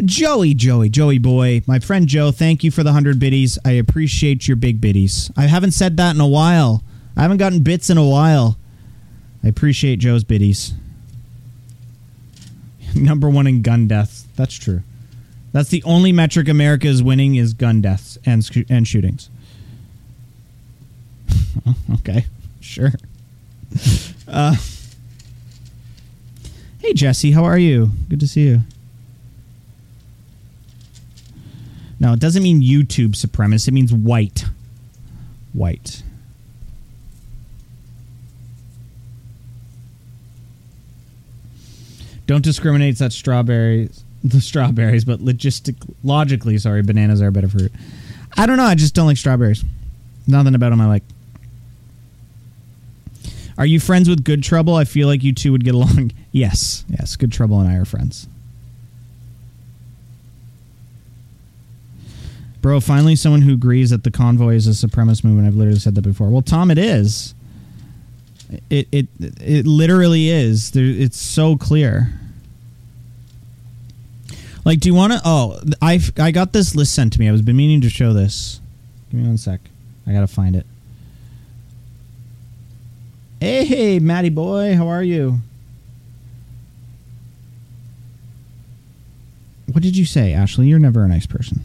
Joey, 0.03 0.55
Joey, 0.55 0.89
Joey 0.89 1.19
boy, 1.19 1.62
my 1.67 1.77
friend 1.77 2.07
Joe, 2.07 2.31
thank 2.31 2.63
you 2.63 2.72
for 2.72 2.81
the 2.81 2.89
100 2.89 3.19
biddies. 3.19 3.60
I 3.63 3.74
appreciate 3.74 4.48
your 4.48 4.57
big 4.57 4.81
biddies. 4.81 5.29
I 5.38 5.43
haven't 5.43 5.72
said 5.72 5.95
that 5.98 6.15
in 6.15 6.22
a 6.22 6.27
while. 6.27 6.83
I 7.15 7.22
haven't 7.22 7.38
gotten 7.38 7.62
bits 7.62 7.91
in 7.91 7.98
a 8.00 8.03
while. 8.03 8.57
I 9.43 9.48
appreciate 9.48 10.00
Joe's 10.00 10.24
biddies. 10.24 10.74
Number 12.95 13.29
one 13.29 13.47
in 13.47 13.62
gun 13.62 13.88
deaths. 13.88 14.25
That's 14.35 14.55
true. 14.55 14.83
That's 15.51 15.69
the 15.69 15.83
only 15.83 16.12
metric 16.12 16.47
America 16.47 16.88
is 16.88 17.03
winning 17.03 17.35
is 17.35 17.53
gun 17.53 17.81
deaths 17.81 18.17
and 18.25 18.47
and 18.69 18.88
shootings. 18.88 19.29
okay, 21.93 22.25
sure. 22.59 22.91
Uh, 24.27 24.55
hey 26.79 26.93
Jesse, 26.93 27.31
how 27.31 27.43
are 27.43 27.57
you? 27.57 27.91
Good 28.09 28.19
to 28.19 28.27
see 28.27 28.47
you. 28.47 28.62
No, 32.00 32.13
it 32.13 32.19
doesn't 32.19 32.43
mean 32.43 32.62
YouTube 32.62 33.12
supremacist. 33.12 33.67
It 33.67 33.73
means 33.73 33.93
white. 33.93 34.45
White. 35.53 36.03
Don't 42.25 42.43
discriminate 42.43 42.97
such 42.97 43.13
strawberries, 43.13 44.03
the 44.23 44.39
strawberries, 44.39 45.05
but 45.05 45.19
logistic, 45.19 45.75
logically, 46.03 46.57
sorry, 46.57 46.81
bananas 46.81 47.21
are 47.21 47.27
a 47.27 47.31
better 47.31 47.49
fruit. 47.49 47.71
I 48.37 48.45
don't 48.45 48.57
know. 48.57 48.63
I 48.63 48.75
just 48.75 48.95
don't 48.95 49.05
like 49.05 49.17
strawberries. 49.17 49.63
Nothing 50.27 50.55
about 50.55 50.69
them 50.69 50.81
I 50.81 50.87
like. 50.87 51.03
Are 53.57 53.65
you 53.65 53.79
friends 53.79 54.09
with 54.09 54.23
Good 54.23 54.41
Trouble? 54.41 54.75
I 54.75 54.85
feel 54.85 55.07
like 55.07 55.23
you 55.23 55.33
two 55.33 55.51
would 55.51 55.63
get 55.63 55.75
along. 55.75 56.11
yes, 56.31 56.85
yes. 56.87 57.15
Good 57.15 57.31
Trouble 57.31 57.59
and 57.59 57.69
I 57.69 57.75
are 57.75 57.85
friends. 57.85 58.27
Bro, 62.61 62.79
finally 62.79 63.17
someone 63.17 63.41
who 63.41 63.53
agrees 63.53 63.89
that 63.89 64.05
the 64.05 64.11
convoy 64.11 64.55
is 64.55 64.67
a 64.67 64.87
supremacist 64.87 65.25
movement. 65.25 65.47
I've 65.47 65.55
literally 65.55 65.79
said 65.79 65.95
that 65.95 66.01
before. 66.01 66.29
Well, 66.29 66.41
Tom, 66.41 66.71
it 66.71 66.77
is. 66.77 67.35
It 68.69 68.88
it 68.91 69.07
it 69.19 69.65
literally 69.65 70.29
is. 70.29 70.72
There, 70.72 70.83
it's 70.83 71.19
so 71.19 71.57
clear. 71.57 72.13
Like, 74.65 74.79
do 74.79 74.88
you 74.89 74.95
want 74.95 75.13
to? 75.13 75.22
Oh, 75.25 75.60
I 75.81 76.00
I 76.17 76.31
got 76.31 76.53
this 76.53 76.75
list 76.75 76.93
sent 76.93 77.13
to 77.13 77.19
me. 77.19 77.27
I 77.27 77.31
was 77.31 77.41
been 77.41 77.57
meaning 77.57 77.81
to 77.81 77.89
show 77.89 78.13
this. 78.13 78.62
Give 79.12 79.19
me 79.19 79.27
one 79.27 79.38
sec. 79.38 79.60
I 80.07 80.13
gotta 80.13 80.27
find 80.27 80.55
it. 80.55 80.65
Hey, 83.39 83.65
hey, 83.65 84.00
Matty 84.00 84.29
boy, 84.29 84.75
how 84.75 84.88
are 84.88 85.03
you? 85.03 85.39
What 89.72 89.83
did 89.83 89.98
you 89.98 90.05
say, 90.05 90.33
Ashley? 90.33 90.67
You're 90.67 90.79
never 90.79 91.03
a 91.03 91.07
nice 91.07 91.25
person. 91.25 91.63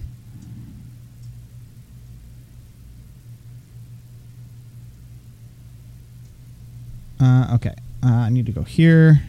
Uh, 7.20 7.54
okay, 7.54 7.74
uh, 8.04 8.06
I 8.06 8.30
need 8.30 8.46
to 8.46 8.52
go 8.52 8.62
here. 8.62 9.22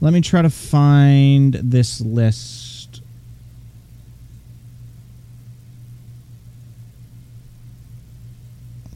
Let 0.00 0.12
me 0.12 0.20
try 0.20 0.42
to 0.42 0.50
find 0.50 1.54
this 1.54 2.00
list. 2.00 3.02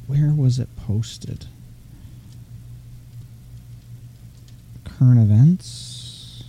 Where 0.06 0.30
was 0.30 0.58
it 0.58 0.68
posted? 0.76 1.46
Current 4.84 5.20
events. 5.20 6.44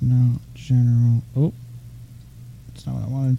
No, 0.00 0.40
general. 0.54 1.22
Oh, 1.36 1.52
that's 2.68 2.86
not 2.86 2.96
what 2.96 3.04
I 3.04 3.08
wanted. 3.08 3.38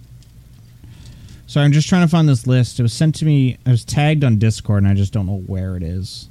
Sorry, 1.54 1.66
I'm 1.66 1.70
just 1.70 1.88
trying 1.88 2.02
to 2.02 2.08
find 2.10 2.28
this 2.28 2.48
list. 2.48 2.80
It 2.80 2.82
was 2.82 2.92
sent 2.92 3.14
to 3.14 3.24
me. 3.24 3.58
I 3.64 3.70
was 3.70 3.84
tagged 3.84 4.24
on 4.24 4.38
Discord, 4.38 4.82
and 4.82 4.90
I 4.90 4.94
just 4.96 5.12
don't 5.12 5.24
know 5.24 5.38
where 5.46 5.76
it 5.76 5.84
is. 5.84 6.28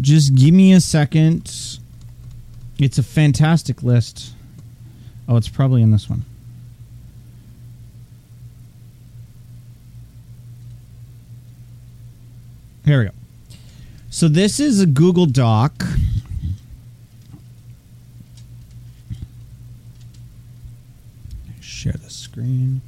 Just 0.00 0.36
give 0.36 0.54
me 0.54 0.72
a 0.72 0.80
second. 0.80 1.52
It's 2.78 2.98
a 2.98 3.02
fantastic 3.02 3.82
list. 3.82 4.34
Oh, 5.28 5.36
it's 5.36 5.48
probably 5.48 5.82
in 5.82 5.90
this 5.90 6.08
one. 6.08 6.24
Here 12.86 13.00
we 13.00 13.06
go. 13.06 13.10
So 14.10 14.28
this 14.28 14.60
is 14.60 14.80
a 14.80 14.86
Google 14.86 15.26
Doc. 15.26 15.84
Share 21.60 21.94
the 21.94 22.08
screen. 22.08 22.80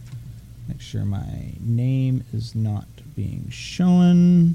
Make 0.68 0.80
sure 0.80 1.04
my 1.04 1.52
name 1.58 2.22
is 2.32 2.54
not 2.54 2.86
being 3.16 3.50
shown. 3.50 4.54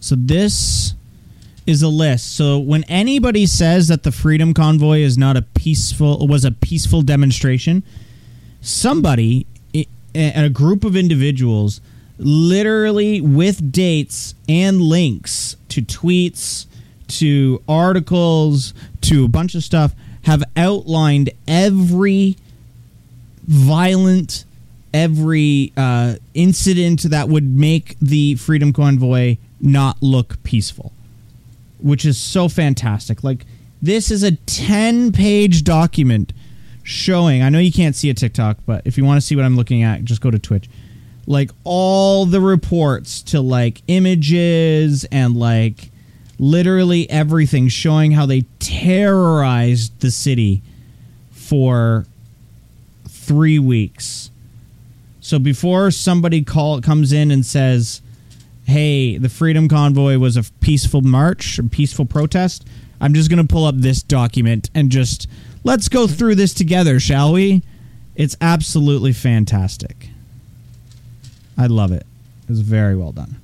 So 0.00 0.14
this 0.14 0.94
is 1.66 1.82
a 1.82 1.88
list. 1.88 2.36
So 2.36 2.58
when 2.58 2.84
anybody 2.84 3.46
says 3.46 3.88
that 3.88 4.02
the 4.02 4.12
Freedom 4.12 4.52
Convoy 4.54 4.98
is 4.98 5.16
not 5.16 5.36
a 5.36 5.42
peaceful 5.42 6.26
was 6.26 6.44
a 6.44 6.50
peaceful 6.50 7.02
demonstration, 7.02 7.82
somebody 8.60 9.46
and 10.14 10.46
a 10.46 10.50
group 10.50 10.84
of 10.84 10.94
individuals 10.94 11.80
literally 12.18 13.20
with 13.20 13.72
dates 13.72 14.34
and 14.48 14.80
links 14.80 15.56
to 15.68 15.82
tweets, 15.82 16.66
to 17.08 17.60
articles, 17.68 18.72
to 19.00 19.24
a 19.24 19.28
bunch 19.28 19.54
of 19.54 19.64
stuff 19.64 19.92
have 20.22 20.44
outlined 20.56 21.30
every 21.48 22.36
violent 23.46 24.44
every 24.92 25.72
uh, 25.76 26.14
incident 26.34 27.02
that 27.02 27.28
would 27.28 27.44
make 27.44 27.96
the 28.00 28.36
Freedom 28.36 28.72
Convoy 28.72 29.36
not 29.60 30.00
look 30.00 30.40
peaceful 30.44 30.93
which 31.84 32.06
is 32.06 32.16
so 32.16 32.48
fantastic. 32.48 33.22
Like 33.22 33.44
this 33.82 34.10
is 34.10 34.22
a 34.22 34.32
10 34.32 35.12
page 35.12 35.64
document 35.64 36.32
showing. 36.82 37.42
I 37.42 37.50
know 37.50 37.58
you 37.58 37.70
can't 37.70 37.94
see 37.94 38.08
a 38.08 38.14
TikTok, 38.14 38.56
but 38.64 38.80
if 38.86 38.96
you 38.96 39.04
want 39.04 39.20
to 39.20 39.26
see 39.26 39.36
what 39.36 39.44
I'm 39.44 39.54
looking 39.54 39.82
at, 39.82 40.02
just 40.02 40.22
go 40.22 40.30
to 40.30 40.38
Twitch. 40.38 40.66
Like 41.26 41.50
all 41.62 42.24
the 42.24 42.40
reports 42.40 43.20
to 43.24 43.42
like 43.42 43.82
images 43.86 45.04
and 45.12 45.36
like 45.36 45.90
literally 46.38 47.08
everything 47.10 47.68
showing 47.68 48.12
how 48.12 48.24
they 48.24 48.46
terrorized 48.60 50.00
the 50.00 50.10
city 50.10 50.62
for 51.32 52.06
3 53.08 53.58
weeks. 53.58 54.30
So 55.20 55.38
before 55.38 55.90
somebody 55.90 56.42
call 56.42 56.80
comes 56.80 57.12
in 57.12 57.30
and 57.30 57.44
says 57.44 58.00
hey, 58.64 59.18
the 59.18 59.28
Freedom 59.28 59.68
Convoy 59.68 60.18
was 60.18 60.36
a 60.36 60.44
peaceful 60.60 61.02
march, 61.02 61.58
a 61.58 61.64
peaceful 61.64 62.06
protest, 62.06 62.64
I'm 63.04 63.12
just 63.12 63.28
going 63.28 63.46
to 63.46 63.52
pull 63.52 63.66
up 63.66 63.74
this 63.76 64.02
document 64.02 64.70
and 64.74 64.90
just 64.90 65.28
let's 65.62 65.88
go 65.88 66.06
through 66.06 66.36
this 66.36 66.54
together, 66.54 66.98
shall 66.98 67.34
we? 67.34 67.62
It's 68.14 68.34
absolutely 68.40 69.12
fantastic. 69.12 70.08
I 71.58 71.66
love 71.66 71.92
it. 71.92 72.06
It's 72.48 72.60
very 72.60 72.96
well 72.96 73.12
done. 73.12 73.36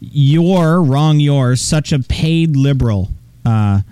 You're 0.00 0.82
wrong. 0.82 1.20
You're 1.20 1.54
such 1.54 1.92
a 1.92 2.00
paid 2.00 2.56
liberal. 2.56 3.10
Uh, 3.44 3.82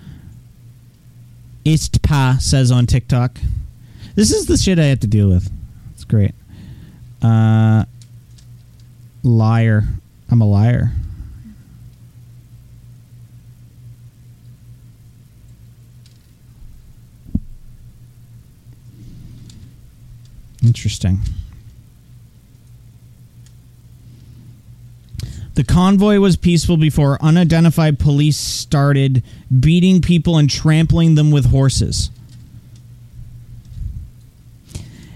Istpa 1.65 2.39
says 2.39 2.71
on 2.71 2.85
TikTok. 2.85 3.39
This 4.13 4.31
is 4.31 4.45
the 4.45 4.55
shit 4.55 4.77
I 4.79 4.85
have 4.85 4.99
to 5.01 5.07
deal 5.07 5.27
with. 5.27 5.51
It's 5.93 6.03
great. 6.03 6.35
Uh, 7.21 7.85
liar. 9.23 9.83
I'm 10.29 10.41
a 10.41 10.45
liar. 10.45 10.91
Interesting. 20.63 21.19
The 25.55 25.63
convoy 25.63 26.19
was 26.19 26.35
peaceful 26.35 26.75
before 26.75 27.17
unidentified 27.21 27.97
police 27.97 28.37
started 28.37 29.23
beating 29.57 30.01
people 30.01 30.37
and 30.37 30.49
trampling 30.49 31.15
them 31.15 31.31
with 31.31 31.45
horses. 31.45 32.11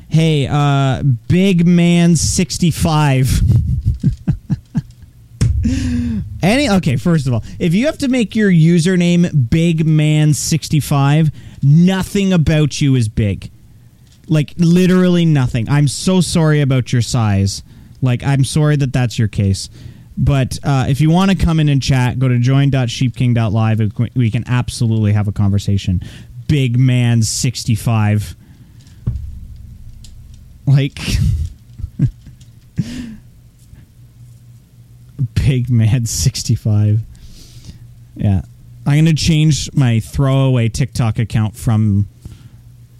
Hey, 0.07 0.47
uh, 0.49 1.03
Big 1.27 1.67
Man 1.67 2.15
65. 2.15 3.41
Any 6.41 6.69
okay, 6.69 6.95
first 6.95 7.27
of 7.27 7.33
all, 7.33 7.43
if 7.59 7.73
you 7.73 7.87
have 7.87 7.97
to 7.97 8.07
make 8.07 8.33
your 8.33 8.49
username 8.49 9.49
Big 9.49 9.85
Man 9.85 10.33
65, 10.33 11.31
nothing 11.61 12.31
about 12.31 12.79
you 12.79 12.95
is 12.95 13.09
big. 13.09 13.51
Like 14.29 14.53
literally 14.57 15.25
nothing. 15.25 15.67
I'm 15.69 15.89
so 15.89 16.21
sorry 16.21 16.61
about 16.61 16.93
your 16.93 17.01
size. 17.01 17.61
Like 18.01 18.23
I'm 18.23 18.45
sorry 18.45 18.77
that 18.77 18.93
that's 18.93 19.19
your 19.19 19.27
case. 19.27 19.69
But 20.21 20.59
uh, 20.63 20.87
if 20.89 20.99
you 20.99 21.09
want 21.09 21.31
to 21.31 21.37
come 21.37 21.61
in 21.61 21.69
and 21.69 21.81
chat, 21.81 22.19
go 22.19 22.27
to 22.27 22.37
join.sheepking.live. 22.37 24.15
We 24.15 24.29
can 24.29 24.43
absolutely 24.47 25.13
have 25.13 25.29
a 25.29 25.31
conversation. 25.31 26.01
Big 26.47 26.77
man 26.77 27.23
65. 27.23 28.35
Like. 30.67 30.99
Big 35.35 35.69
man 35.69 36.05
65. 36.05 36.99
Yeah. 38.17 38.41
I'm 38.85 38.93
going 38.93 39.05
to 39.05 39.13
change 39.13 39.73
my 39.73 40.01
throwaway 40.01 40.67
TikTok 40.67 41.17
account 41.17 41.55
from 41.55 42.09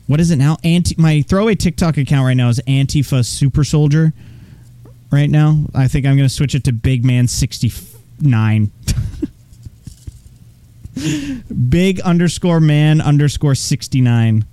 what 0.08 0.22
is 0.22 0.32
it 0.32 0.38
now? 0.38 0.58
Anti 0.64 0.96
my 0.98 1.22
throwaway 1.22 1.56
TikTok 1.56 1.98
account 1.98 2.26
right 2.26 2.34
now 2.34 2.50
is 2.50 2.60
Antifa 2.66 3.26
Super 3.26 3.64
Soldier. 3.64 4.14
Right 5.12 5.30
now, 5.30 5.66
I 5.74 5.88
think 5.88 6.06
I'm 6.06 6.16
going 6.16 6.30
to 6.30 6.34
switch 6.34 6.54
it 6.54 6.64
to 6.66 6.72
Big 6.72 7.04
Man 7.04 7.28
69. 7.28 8.72
Big 11.70 12.00
underscore 12.02 12.60
man 12.60 13.02
underscore 13.02 13.56
69. 13.56 14.46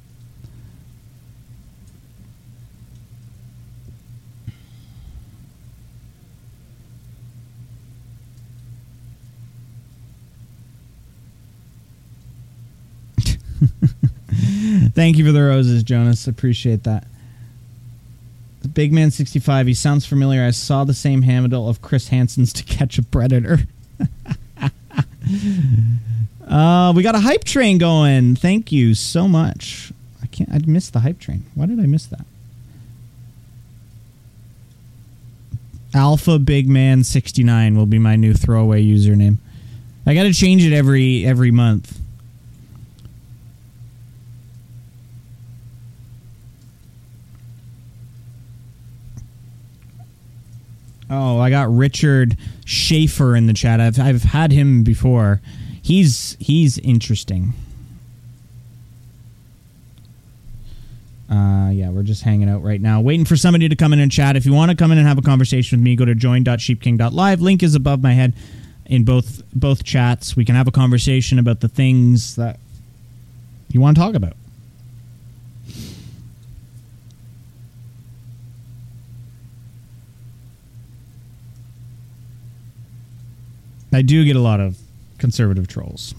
Thank 14.95 15.19
you 15.19 15.27
for 15.27 15.33
the 15.33 15.43
roses, 15.43 15.83
Jonas. 15.83 16.27
Appreciate 16.29 16.85
that. 16.85 17.07
Big 18.75 18.93
Man 18.93 19.11
65, 19.11 19.67
he 19.67 19.75
sounds 19.75 20.07
familiar. 20.07 20.45
I 20.45 20.51
saw 20.51 20.85
the 20.85 20.95
same 20.95 21.23
handle 21.23 21.69
of 21.69 21.83
Chris 21.83 22.09
Hansen's 22.09 22.53
To 22.55 22.65
Catch 22.65 22.99
a 22.99 23.03
Predator. 23.03 23.61
uh, 26.49 26.93
we 26.95 27.03
got 27.03 27.15
a 27.15 27.21
hype 27.21 27.45
train 27.45 27.79
going. 27.79 28.37
Thank 28.37 28.73
you 28.73 28.95
so 28.95 29.29
much. 29.29 29.93
I 30.23 30.27
can't, 30.27 30.51
I 30.51 30.59
missed 30.67 30.93
the 30.93 31.01
hype 31.01 31.19
train. 31.19 31.45
Why 31.55 31.67
did 31.67 31.81
I 31.81 31.87
miss 31.87 32.07
that? 32.07 32.25
Alpha 35.95 36.39
Big 36.39 36.69
Man 36.69 37.05
69 37.05 37.77
will 37.77 37.87
be 37.87 37.99
my 37.99 38.17
new 38.17 38.35
throwaway 38.35 38.85
username. 38.85 39.39
I 40.07 40.15
got 40.15 40.25
to 40.25 40.33
change 40.33 40.65
it 40.65 40.73
every 40.73 41.25
every 41.25 41.51
month. 41.51 41.99
Oh, 51.09 51.39
I 51.39 51.51
got 51.51 51.73
Richard 51.73 52.37
Schaefer 52.65 53.37
in 53.37 53.47
the 53.47 53.53
chat. 53.53 53.81
I've 53.81 53.99
I've 53.99 54.23
had 54.23 54.53
him 54.53 54.83
before. 54.83 55.41
He's 55.81 56.37
he's 56.41 56.79
interesting. 56.79 57.53
Uh, 61.31 61.71
yeah, 61.71 61.91
we're 61.91 62.05
just 62.05 62.23
hanging 62.23 62.49
out 62.49 62.63
right 62.63 62.81
now, 62.81 63.01
waiting 63.01 63.25
for 63.25 63.37
somebody 63.37 63.69
to 63.69 63.75
come 63.75 63.93
in 63.93 63.99
and 63.99 64.13
chat. 64.13 64.37
If 64.37 64.47
you 64.47 64.53
want 64.53 64.71
to 64.71 64.77
come 64.77 64.93
in 64.93 64.99
and 64.99 65.07
have 65.07 65.19
a 65.19 65.23
conversation 65.23 65.79
with 65.79 65.85
me, 65.85 65.97
go 65.97 66.05
to 66.05 66.15
join.sheepking.live. 66.15 67.41
Link 67.41 67.63
is 67.63 67.75
above 67.75 68.01
my 68.01 68.13
head 68.13 68.35
in 68.85 69.05
both 69.05 69.43
both 69.53 69.85
chats. 69.85 70.37
We 70.37 70.45
can 70.45 70.55
have 70.55 70.69
a 70.69 70.73
conversation 70.73 71.39
about 71.39 71.61
the 71.61 71.69
things 71.69 72.37
that 72.37 72.61
you 73.69 73.81
want 73.81 73.97
to 73.97 74.03
talk 74.03 74.15
about. 74.15 74.35
I 83.97 84.03
do 84.03 84.27
get 84.27 84.37
a 84.37 84.41
lot 84.41 84.61
of 84.61 84.77
conservative 85.17 85.69
trolls. 85.69 86.15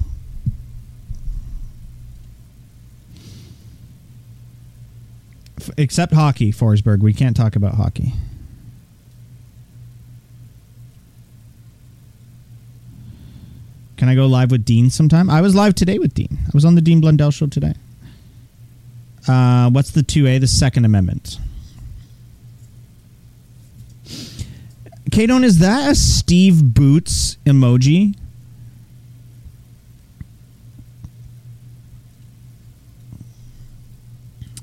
Except 5.78 6.12
hockey, 6.12 6.52
Forsberg. 6.52 7.02
We 7.02 7.14
can't 7.14 7.38
talk 7.38 7.56
about 7.56 7.76
hockey. 7.76 8.14
Can 13.98 14.10
I 14.10 14.16
go 14.16 14.26
live 14.26 14.50
with 14.50 14.66
Dean 14.66 14.90
sometime? 14.90 15.30
I 15.30 15.42
was 15.42 15.54
live 15.54 15.76
today 15.76 16.00
with 16.00 16.16
Dean. 16.16 16.36
I 16.48 16.50
was 16.56 16.66
on 16.66 16.74
the 16.74 16.82
Dean 16.82 17.00
Blundell 17.00 17.30
show 17.30 17.46
today. 17.46 17.76
Uh, 19.28 19.70
what's 19.70 19.92
the 19.92 20.02
2A? 20.02 20.40
The 20.40 20.48
Second 20.48 20.86
Amendment. 20.86 21.38
Kadon, 25.10 25.44
is 25.44 25.60
that 25.60 25.92
a 25.92 25.96
Steve 25.96 26.74
Boots 26.74 27.38
emoji? 27.46 28.16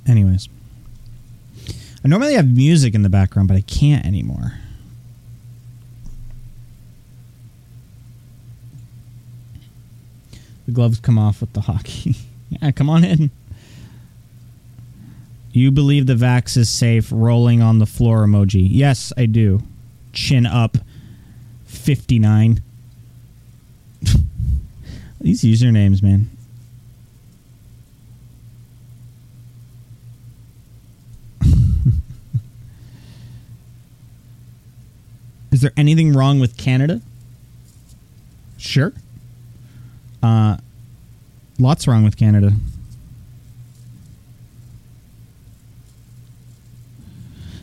Anyways, 0.07 0.50
I 2.04 2.09
normally 2.09 2.35
have 2.35 2.46
music 2.46 2.94
in 2.94 3.02
the 3.02 3.09
background, 3.09 3.48
but 3.48 3.57
I 3.57 3.62
can't 3.62 4.04
anymore. 4.04 4.52
The 10.66 10.72
gloves 10.72 11.00
come 11.00 11.18
off 11.18 11.40
with 11.40 11.54
the 11.54 11.62
hockey. 11.62 12.16
yeah, 12.50 12.70
come 12.70 12.90
on 12.90 13.02
in. 13.02 13.30
You 15.52 15.70
believe 15.70 16.07
the 16.07 16.14
vax 16.14 16.57
is 16.59 16.68
safe 16.68 17.11
rolling 17.11 17.62
on 17.62 17.78
the 17.78 17.87
floor 17.87 18.26
emoji. 18.26 18.66
Yes, 18.70 19.11
I 19.16 19.24
do 19.24 19.62
chin 20.14 20.46
up 20.46 20.79
59. 21.66 22.62
These 25.20 25.42
usernames, 25.42 26.03
man. 26.03 26.31
Is 35.53 35.61
there 35.61 35.72
anything 35.77 36.12
wrong 36.12 36.40
with 36.40 36.57
Canada? 36.57 37.03
Sure. 38.57 38.92
Uh, 40.22 40.57
lots 41.59 41.87
wrong 41.87 42.03
with 42.03 42.16
Canada. 42.16 42.53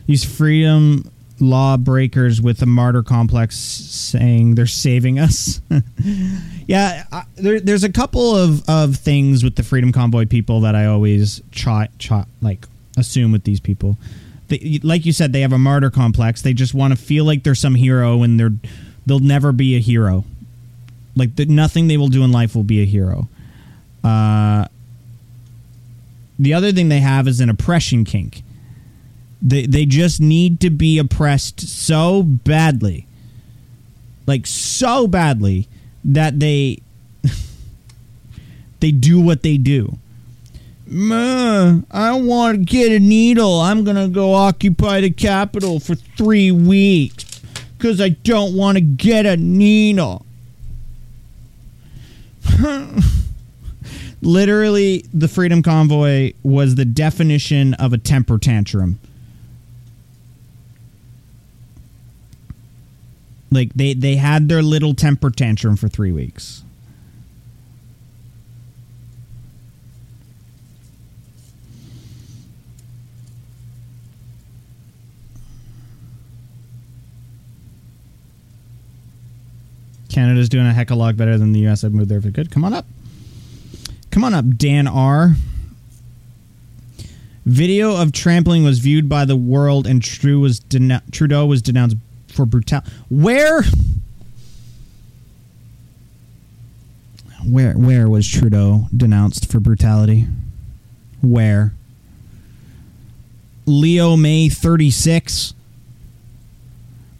These 0.06 0.24
freedom 0.24 1.10
lawbreakers 1.42 2.40
with 2.40 2.62
a 2.62 2.66
martyr 2.66 3.02
complex 3.02 3.56
saying 3.56 4.54
they're 4.54 4.66
saving 4.66 5.18
us. 5.18 5.60
yeah, 6.66 7.04
I, 7.10 7.24
there, 7.34 7.60
there's 7.60 7.82
a 7.82 7.90
couple 7.90 8.36
of, 8.36 8.66
of 8.68 8.96
things 8.96 9.42
with 9.42 9.56
the 9.56 9.64
Freedom 9.64 9.92
Convoy 9.92 10.26
people 10.26 10.60
that 10.60 10.76
I 10.76 10.86
always 10.86 11.42
try, 11.50 11.88
try 11.98 12.24
like 12.40 12.66
assume 12.96 13.32
with 13.32 13.42
these 13.44 13.58
people. 13.58 13.98
They, 14.48 14.80
like 14.82 15.04
you 15.04 15.12
said, 15.12 15.32
they 15.32 15.40
have 15.40 15.52
a 15.52 15.58
martyr 15.58 15.90
complex. 15.90 16.42
They 16.42 16.54
just 16.54 16.74
want 16.74 16.96
to 16.96 17.02
feel 17.02 17.24
like 17.24 17.42
they're 17.42 17.54
some 17.54 17.74
hero, 17.74 18.22
and 18.22 18.38
they're 18.38 18.52
they'll 19.04 19.18
never 19.18 19.50
be 19.50 19.76
a 19.76 19.80
hero. 19.80 20.24
Like 21.16 21.34
the, 21.36 21.46
nothing 21.46 21.88
they 21.88 21.96
will 21.96 22.08
do 22.08 22.22
in 22.22 22.30
life 22.30 22.54
will 22.54 22.62
be 22.62 22.82
a 22.82 22.86
hero. 22.86 23.28
Uh, 24.04 24.66
the 26.38 26.54
other 26.54 26.72
thing 26.72 26.88
they 26.88 27.00
have 27.00 27.26
is 27.26 27.40
an 27.40 27.50
oppression 27.50 28.04
kink 28.04 28.42
they 29.42 29.66
they 29.66 29.84
just 29.84 30.20
need 30.20 30.60
to 30.60 30.70
be 30.70 30.98
oppressed 30.98 31.60
so 31.60 32.22
badly. 32.22 33.06
Like 34.26 34.46
so 34.46 35.08
badly 35.08 35.68
that 36.04 36.38
they 36.38 36.80
they 38.80 38.92
do 38.92 39.20
what 39.20 39.42
they 39.42 39.56
do. 39.56 39.98
I 40.94 42.10
don't 42.10 42.26
want 42.26 42.58
to 42.58 42.64
get 42.64 42.92
a 42.92 43.00
needle. 43.00 43.60
I'm 43.60 43.82
going 43.82 43.96
to 43.96 44.08
go 44.08 44.34
occupy 44.34 45.00
the 45.00 45.10
Capitol 45.10 45.80
for 45.80 45.94
three 45.94 46.50
weeks 46.52 47.40
because 47.78 47.98
I 48.00 48.10
don't 48.10 48.54
want 48.54 48.76
to 48.76 48.82
get 48.82 49.24
a 49.24 49.36
needle. 49.36 50.26
Literally, 54.20 55.06
the 55.14 55.28
Freedom 55.28 55.62
Convoy 55.62 56.34
was 56.42 56.74
the 56.74 56.84
definition 56.84 57.74
of 57.74 57.92
a 57.92 57.98
temper 57.98 58.38
tantrum. 58.38 59.00
Like 63.52 63.74
they 63.74 63.94
they 63.94 64.16
had 64.16 64.48
their 64.48 64.62
little 64.62 64.94
temper 64.94 65.30
tantrum 65.30 65.76
for 65.76 65.88
three 65.88 66.12
weeks. 66.12 66.62
Canada's 80.08 80.48
doing 80.50 80.66
a 80.66 80.72
heck 80.72 80.90
of 80.90 80.96
a 80.96 81.00
lot 81.00 81.16
better 81.16 81.38
than 81.38 81.52
the 81.52 81.66
US. 81.68 81.84
I've 81.84 81.94
moved 81.94 82.10
there 82.10 82.20
for 82.20 82.30
good. 82.30 82.50
Come 82.50 82.64
on 82.64 82.74
up. 82.74 82.86
Come 84.10 84.24
on 84.24 84.34
up, 84.34 84.44
Dan 84.56 84.86
R. 84.86 85.36
Video 87.46 87.96
of 88.00 88.12
trampling 88.12 88.62
was 88.62 88.78
viewed 88.78 89.08
by 89.08 89.24
the 89.24 89.34
world, 89.34 89.86
and 89.86 90.02
Trudeau 90.02 90.38
was, 90.38 90.60
Trudeau 91.10 91.46
was 91.46 91.60
denounced 91.62 91.96
for 92.32 92.46
brutality. 92.46 92.90
Where? 93.08 93.62
Where 97.44 97.72
where 97.72 98.08
was 98.08 98.28
Trudeau 98.28 98.86
denounced 98.96 99.50
for 99.50 99.60
brutality? 99.60 100.26
Where? 101.22 101.72
Leo 103.66 104.16
May 104.16 104.48
36. 104.48 105.54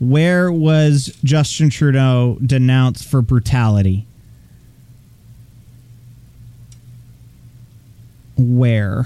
Where 0.01 0.51
was 0.51 1.17
Justin 1.23 1.71
Trudeau 1.71 2.39
denounced 2.45 3.07
for 3.07 3.23
brutality? 3.23 4.07
Where? 8.37 9.05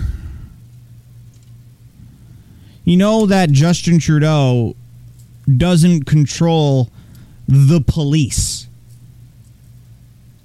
You 2.84 2.96
know 2.96 3.26
that 3.26 3.50
Justin 3.50 3.98
Trudeau 3.98 4.76
doesn't 5.54 6.04
control 6.04 6.90
the 7.46 7.80
police. 7.80 8.66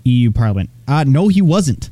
EU 0.03 0.31
Parliament. 0.31 0.69
Uh, 0.87 1.03
no, 1.03 1.27
he 1.27 1.41
wasn't. 1.41 1.89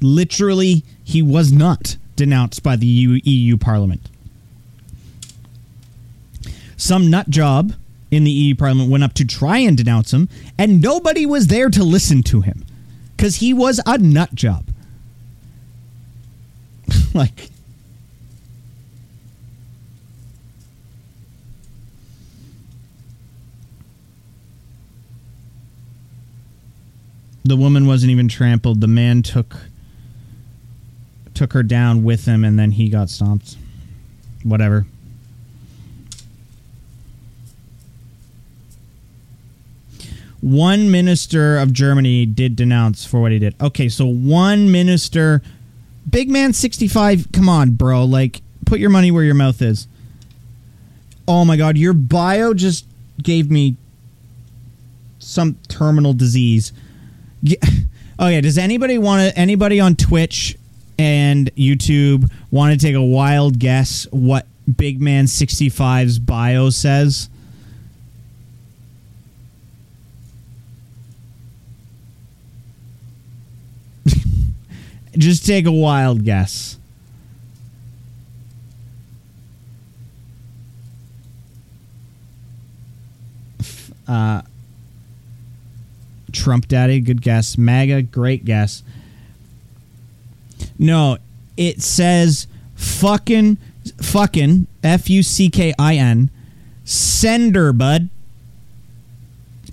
Literally, 0.00 0.84
he 1.02 1.22
was 1.22 1.52
not 1.52 1.96
denounced 2.16 2.62
by 2.62 2.76
the 2.76 2.86
EU, 2.86 3.20
EU 3.24 3.56
Parliament. 3.56 4.08
Some 6.76 7.10
nut 7.10 7.28
job 7.28 7.72
in 8.10 8.24
the 8.24 8.30
EU 8.30 8.54
Parliament 8.54 8.90
went 8.90 9.04
up 9.04 9.12
to 9.14 9.24
try 9.24 9.58
and 9.58 9.76
denounce 9.76 10.12
him, 10.12 10.28
and 10.56 10.80
nobody 10.80 11.26
was 11.26 11.48
there 11.48 11.70
to 11.70 11.82
listen 11.82 12.22
to 12.24 12.40
him 12.40 12.64
because 13.16 13.36
he 13.36 13.52
was 13.52 13.80
a 13.84 13.98
nut 13.98 14.34
job. 14.34 14.66
like, 17.14 17.50
the 27.48 27.56
woman 27.56 27.86
wasn't 27.86 28.10
even 28.10 28.28
trampled. 28.28 28.80
The 28.80 28.86
man 28.86 29.22
took 29.22 29.56
took 31.34 31.52
her 31.52 31.62
down 31.62 32.02
with 32.02 32.24
him, 32.24 32.44
and 32.44 32.58
then 32.58 32.72
he 32.72 32.88
got 32.88 33.10
stomped. 33.10 33.56
Whatever. 34.42 34.86
One 40.40 40.90
minister 40.90 41.58
of 41.58 41.72
Germany 41.72 42.24
did 42.24 42.54
denounce 42.54 43.04
for 43.04 43.20
what 43.20 43.32
he 43.32 43.40
did. 43.40 43.54
Okay, 43.60 43.88
so 43.88 44.06
one 44.06 44.70
minister, 44.70 45.42
big 46.08 46.30
man, 46.30 46.52
sixty-five. 46.52 47.32
Come 47.32 47.48
on, 47.48 47.72
bro. 47.72 48.04
Like, 48.04 48.40
put 48.64 48.78
your 48.78 48.90
money 48.90 49.10
where 49.10 49.24
your 49.24 49.34
mouth 49.34 49.60
is. 49.60 49.88
Oh 51.26 51.44
my 51.44 51.56
god, 51.56 51.76
your 51.76 51.92
bio 51.92 52.54
just 52.54 52.86
gave 53.20 53.50
me 53.50 53.76
some 55.18 55.56
terminal 55.68 56.12
disease. 56.12 56.72
Yeah. 58.20 58.40
Does 58.40 58.58
anybody 58.58 58.98
want 58.98 59.32
to 59.32 59.38
anybody 59.38 59.78
on 59.80 59.94
Twitch 59.94 60.58
and 60.98 61.54
YouTube 61.54 62.30
want 62.50 62.78
to 62.78 62.86
take 62.86 62.96
a 62.96 63.02
wild 63.02 63.58
guess 63.58 64.06
what 64.10 64.46
Big 64.76 65.00
Man 65.00 65.26
65's 65.26 66.18
bio 66.18 66.70
says? 66.70 67.30
Just 75.16 75.46
take 75.46 75.66
a 75.66 75.72
wild 75.72 76.24
guess. 76.24 76.78
Uh, 84.08 84.42
Trump 86.32 86.68
Daddy, 86.68 87.00
good 87.00 87.22
guess. 87.22 87.58
MAGA, 87.58 88.02
great 88.02 88.44
guess. 88.44 88.82
No, 90.78 91.18
it 91.56 91.82
says 91.82 92.46
fucking, 92.74 93.58
fucking, 94.00 94.66
F 94.82 95.10
U 95.10 95.22
C 95.22 95.50
K 95.50 95.74
I 95.78 95.96
N, 95.96 96.30
sender, 96.84 97.72
bud. 97.72 98.08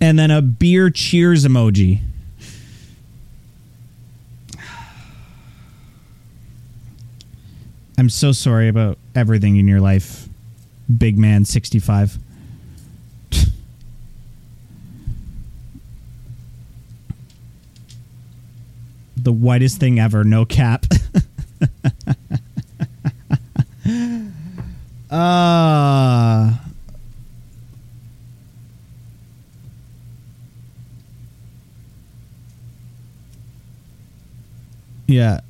And 0.02 0.20
then 0.20 0.30
a 0.30 0.42
beer 0.42 0.90
cheers 0.90 1.46
emoji. 1.46 2.02
I'm 7.98 8.10
so 8.10 8.34
sorry 8.34 8.68
about 8.68 8.98
everything 9.16 9.56
in 9.56 9.68
your 9.68 9.80
life, 9.80 10.28
big 10.98 11.18
man 11.18 11.46
65. 11.46 12.18
The 19.26 19.34
whitest 19.34 19.80
thing 19.80 20.00
ever, 20.00 20.24
no 20.24 20.46
cap. 20.46 20.86
uh 25.12 26.54
Yeah. 35.08 35.42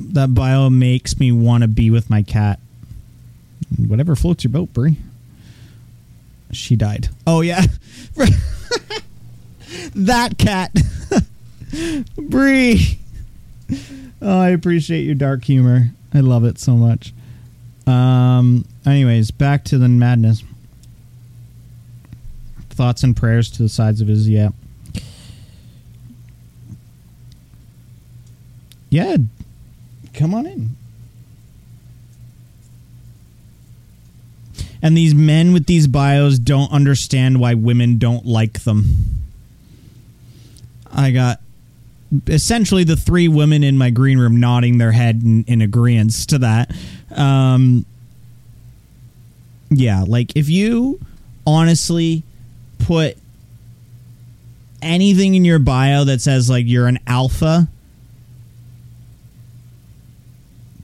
That 0.00 0.34
bio 0.34 0.68
makes 0.68 1.18
me 1.18 1.32
want 1.32 1.62
to 1.62 1.68
be 1.68 1.90
with 1.90 2.10
my 2.10 2.22
cat. 2.22 2.58
Whatever 3.78 4.14
floats 4.14 4.44
your 4.44 4.50
boat, 4.50 4.72
Brie. 4.72 4.96
She 6.50 6.76
died. 6.76 7.08
Oh 7.26 7.40
yeah. 7.40 7.62
that 9.94 10.38
cat. 10.38 10.72
Bree. 12.16 12.98
Oh, 14.20 14.38
I 14.38 14.50
appreciate 14.50 15.02
your 15.02 15.14
dark 15.14 15.44
humor. 15.44 15.88
I 16.14 16.20
love 16.20 16.44
it 16.44 16.58
so 16.58 16.76
much. 16.76 17.12
Um. 17.86 18.64
Anyways, 18.84 19.30
back 19.30 19.64
to 19.64 19.78
the 19.78 19.88
madness. 19.88 20.42
Thoughts 22.70 23.02
and 23.02 23.16
prayers 23.16 23.50
to 23.52 23.62
the 23.62 23.68
sides 23.68 24.00
of 24.00 24.08
his 24.08 24.28
yeah. 24.28 24.50
Yeah. 28.90 29.16
Come 30.14 30.34
on 30.34 30.46
in. 30.46 30.76
And 34.82 34.96
these 34.96 35.14
men 35.14 35.52
with 35.52 35.66
these 35.66 35.86
bios 35.86 36.38
don't 36.38 36.70
understand 36.72 37.40
why 37.40 37.54
women 37.54 37.98
don't 37.98 38.26
like 38.26 38.64
them. 38.64 39.21
I 40.92 41.10
got 41.10 41.40
essentially 42.26 42.84
the 42.84 42.96
three 42.96 43.28
women 43.28 43.64
in 43.64 43.78
my 43.78 43.90
green 43.90 44.18
room 44.18 44.38
nodding 44.38 44.78
their 44.78 44.92
head 44.92 45.22
in, 45.22 45.44
in 45.44 45.62
agreement 45.62 46.12
to 46.28 46.38
that. 46.38 46.70
Um, 47.16 47.86
yeah, 49.70 50.04
like 50.06 50.36
if 50.36 50.48
you 50.48 51.00
honestly 51.46 52.22
put 52.78 53.16
anything 54.82 55.34
in 55.34 55.44
your 55.44 55.58
bio 55.58 56.04
that 56.04 56.20
says 56.20 56.50
like 56.50 56.66
you're 56.66 56.88
an 56.88 56.98
alpha 57.06 57.68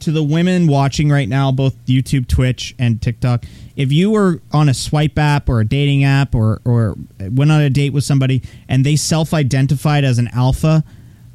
to 0.00 0.12
the 0.12 0.22
women 0.22 0.68
watching 0.68 1.10
right 1.10 1.28
now, 1.28 1.50
both 1.50 1.74
YouTube, 1.86 2.28
Twitch, 2.28 2.74
and 2.78 3.02
TikTok, 3.02 3.44
if 3.78 3.92
you 3.92 4.10
were 4.10 4.42
on 4.52 4.68
a 4.68 4.74
swipe 4.74 5.16
app 5.16 5.48
or 5.48 5.60
a 5.60 5.64
dating 5.64 6.02
app 6.02 6.34
or 6.34 6.60
or 6.64 6.96
went 7.20 7.52
on 7.52 7.62
a 7.62 7.70
date 7.70 7.92
with 7.92 8.02
somebody 8.02 8.42
and 8.68 8.84
they 8.84 8.96
self-identified 8.96 10.02
as 10.04 10.18
an 10.18 10.28
alpha, 10.34 10.82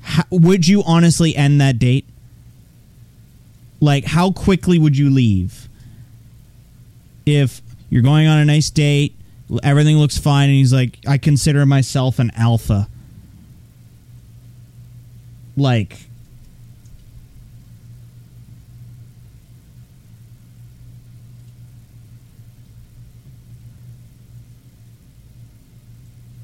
how, 0.02 0.24
would 0.30 0.68
you 0.68 0.84
honestly 0.86 1.36
end 1.38 1.62
that 1.62 1.80
date? 1.80 2.06
Like, 3.80 4.04
how 4.04 4.32
quickly 4.32 4.78
would 4.78 4.98
you 4.98 5.10
leave? 5.10 5.70
If 7.26 7.62
you're 7.90 8.02
going 8.02 8.28
on 8.28 8.38
a 8.38 8.46
nice 8.46 8.70
date, 8.70 9.16
everything 9.64 9.98
looks 9.98 10.18
fine, 10.18 10.50
and 10.50 10.58
he's 10.58 10.74
like, 10.74 11.00
"I 11.08 11.18
consider 11.18 11.66
myself 11.66 12.20
an 12.20 12.30
alpha." 12.36 12.90
Like 15.56 16.08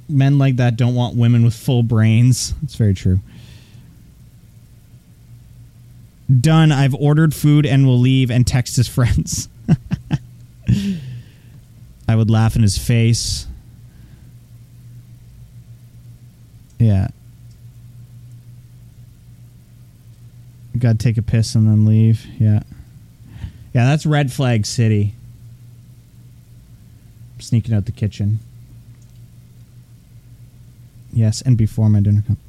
men 0.10 0.38
like 0.38 0.58
that 0.58 0.76
don't 0.76 0.96
want 0.96 1.16
women 1.16 1.44
with 1.44 1.54
full 1.54 1.84
brains. 1.84 2.54
It's 2.64 2.76
very 2.76 2.94
true. 2.94 3.20
Done. 6.40 6.72
I've 6.72 6.96
ordered 6.96 7.34
food 7.34 7.66
and 7.66 7.86
will 7.86 8.00
leave 8.00 8.30
and 8.30 8.46
text 8.46 8.76
his 8.76 8.88
friends. 8.88 9.50
I 12.08 12.16
would 12.16 12.30
laugh 12.30 12.56
in 12.56 12.62
his 12.62 12.78
face. 12.78 13.48
Yeah. 16.80 17.10
Got 20.78 20.98
to 21.00 21.04
take 21.04 21.18
a 21.18 21.22
piss 21.22 21.56
and 21.56 21.68
then 21.68 21.86
leave. 21.86 22.26
Yeah. 22.40 22.62
Yeah, 23.74 23.86
that's 23.86 24.06
red 24.06 24.32
flag 24.32 24.66
city. 24.66 25.14
Sneaking 27.40 27.74
out 27.74 27.86
the 27.86 27.92
kitchen. 27.92 28.40
Yes, 31.12 31.42
and 31.42 31.58
before 31.58 31.90
my 31.90 32.00
dinner 32.00 32.24
comes. 32.26 32.40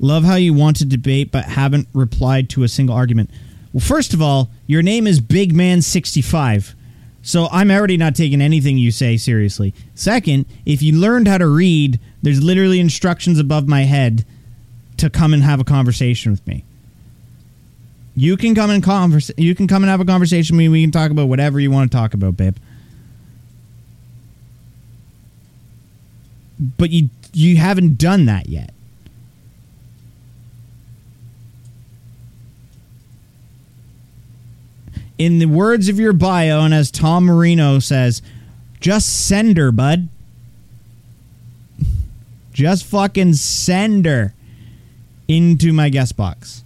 Love 0.00 0.24
how 0.24 0.34
you 0.34 0.52
want 0.52 0.76
to 0.76 0.84
debate 0.84 1.30
but 1.30 1.44
haven't 1.44 1.88
replied 1.92 2.50
to 2.50 2.62
a 2.62 2.68
single 2.68 2.94
argument. 2.94 3.30
Well, 3.72 3.80
first 3.80 4.12
of 4.12 4.20
all, 4.20 4.50
your 4.66 4.82
name 4.82 5.06
is 5.06 5.20
Big 5.20 5.54
Man 5.54 5.82
65. 5.82 6.74
So 7.22 7.48
I'm 7.50 7.70
already 7.70 7.96
not 7.96 8.14
taking 8.14 8.42
anything 8.42 8.76
you 8.76 8.90
say 8.90 9.16
seriously. 9.16 9.72
Second, 9.94 10.44
if 10.66 10.82
you 10.82 10.92
learned 10.98 11.26
how 11.26 11.38
to 11.38 11.46
read, 11.46 11.98
There's 12.22 12.42
literally 12.42 12.80
instructions 12.80 13.38
above 13.38 13.68
my 13.68 13.82
head 13.82 14.24
to 14.96 15.10
come 15.10 15.34
and 15.34 15.42
have 15.42 15.60
a 15.60 15.64
conversation 15.64 16.32
with 16.32 16.46
me. 16.46 16.64
You 18.16 18.36
can 18.36 18.54
come 18.54 18.70
and 18.70 18.82
converse. 18.82 19.30
You 19.36 19.54
can 19.54 19.66
come 19.66 19.82
and 19.82 19.90
have 19.90 20.00
a 20.00 20.04
conversation 20.04 20.56
with 20.56 20.60
me. 20.60 20.68
We 20.68 20.82
can 20.82 20.90
talk 20.90 21.10
about 21.10 21.28
whatever 21.28 21.60
you 21.60 21.70
want 21.70 21.90
to 21.90 21.96
talk 21.96 22.14
about, 22.14 22.36
babe. 22.36 22.56
But 26.78 26.90
you 26.90 27.10
you 27.34 27.56
haven't 27.56 27.98
done 27.98 28.26
that 28.26 28.48
yet. 28.48 28.72
In 35.16 35.38
the 35.38 35.46
words 35.46 35.88
of 35.88 35.98
your 35.98 36.12
bio, 36.12 36.62
and 36.62 36.74
as 36.74 36.90
Tom 36.90 37.24
Marino 37.24 37.78
says, 37.78 38.20
just 38.80 39.26
send 39.26 39.56
her, 39.56 39.70
bud. 39.70 40.08
Just 42.52 42.84
fucking 42.84 43.34
send 43.34 44.06
her 44.06 44.34
into 45.26 45.72
my 45.72 45.88
guest 45.88 46.16
box. 46.16 46.62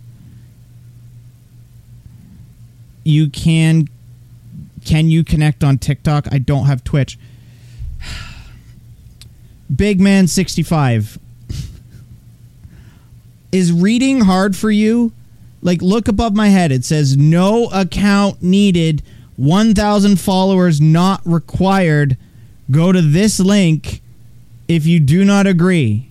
You 3.04 3.30
can 3.30 3.88
can 4.84 5.10
you 5.10 5.24
connect 5.24 5.62
on 5.62 5.78
TikTok? 5.78 6.28
I 6.32 6.38
don't 6.38 6.66
have 6.66 6.84
Twitch. 6.84 7.18
Big 9.74 10.00
man 10.00 10.26
65. 10.26 11.18
Is 13.52 13.72
reading 13.72 14.22
hard 14.22 14.56
for 14.56 14.70
you? 14.70 15.12
Like 15.62 15.82
look 15.82 16.08
above 16.08 16.34
my 16.34 16.48
head. 16.48 16.72
It 16.72 16.84
says 16.84 17.16
no 17.16 17.66
account 17.70 18.42
needed. 18.42 19.02
1000 19.36 20.18
followers 20.18 20.80
not 20.80 21.20
required. 21.24 22.16
Go 22.70 22.92
to 22.92 23.00
this 23.00 23.40
link 23.40 24.00
if 24.68 24.86
you 24.86 25.00
do 25.00 25.24
not 25.24 25.46
agree. 25.46 26.08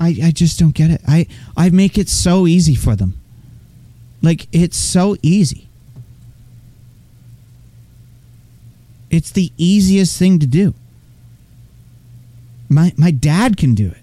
I, 0.00 0.16
I 0.24 0.30
just 0.30 0.58
don't 0.58 0.74
get 0.74 0.90
it. 0.90 1.00
I, 1.06 1.26
I 1.56 1.70
make 1.70 1.98
it 1.98 2.08
so 2.08 2.46
easy 2.46 2.74
for 2.74 2.94
them. 2.94 3.17
Like, 4.22 4.48
it's 4.52 4.76
so 4.76 5.16
easy. 5.22 5.68
It's 9.10 9.30
the 9.30 9.52
easiest 9.56 10.18
thing 10.18 10.38
to 10.38 10.46
do. 10.46 10.74
My, 12.68 12.92
my 12.96 13.10
dad 13.10 13.56
can 13.56 13.74
do 13.74 13.88
it. 13.88 14.02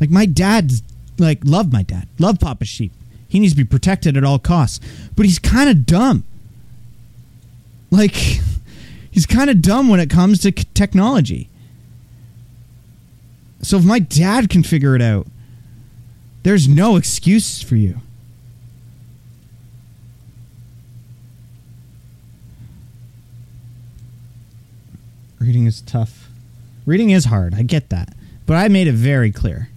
Like, 0.00 0.10
my 0.10 0.26
dad's, 0.26 0.82
like, 1.18 1.40
love 1.44 1.72
my 1.72 1.82
dad, 1.82 2.08
love 2.18 2.38
Papa 2.38 2.66
Sheep. 2.66 2.92
He 3.28 3.40
needs 3.40 3.52
to 3.52 3.56
be 3.56 3.64
protected 3.64 4.16
at 4.16 4.24
all 4.24 4.38
costs. 4.38 4.80
But 5.14 5.26
he's 5.26 5.38
kind 5.38 5.70
of 5.70 5.86
dumb. 5.86 6.24
Like, 7.90 8.14
he's 9.10 9.26
kind 9.26 9.48
of 9.48 9.62
dumb 9.62 9.88
when 9.88 10.00
it 10.00 10.10
comes 10.10 10.40
to 10.40 10.52
technology. 10.52 11.48
So 13.62 13.78
if 13.78 13.84
my 13.84 13.98
dad 13.98 14.50
can 14.50 14.62
figure 14.62 14.94
it 14.94 15.02
out, 15.02 15.26
there's 16.46 16.68
no 16.68 16.94
excuse 16.94 17.60
for 17.60 17.74
you. 17.74 17.98
Reading 25.40 25.66
is 25.66 25.80
tough. 25.80 26.28
Reading 26.84 27.10
is 27.10 27.24
hard. 27.24 27.54
I 27.54 27.62
get 27.62 27.88
that. 27.88 28.14
But 28.46 28.58
I 28.58 28.68
made 28.68 28.86
it 28.86 28.92
very 28.92 29.32
clear. 29.32 29.70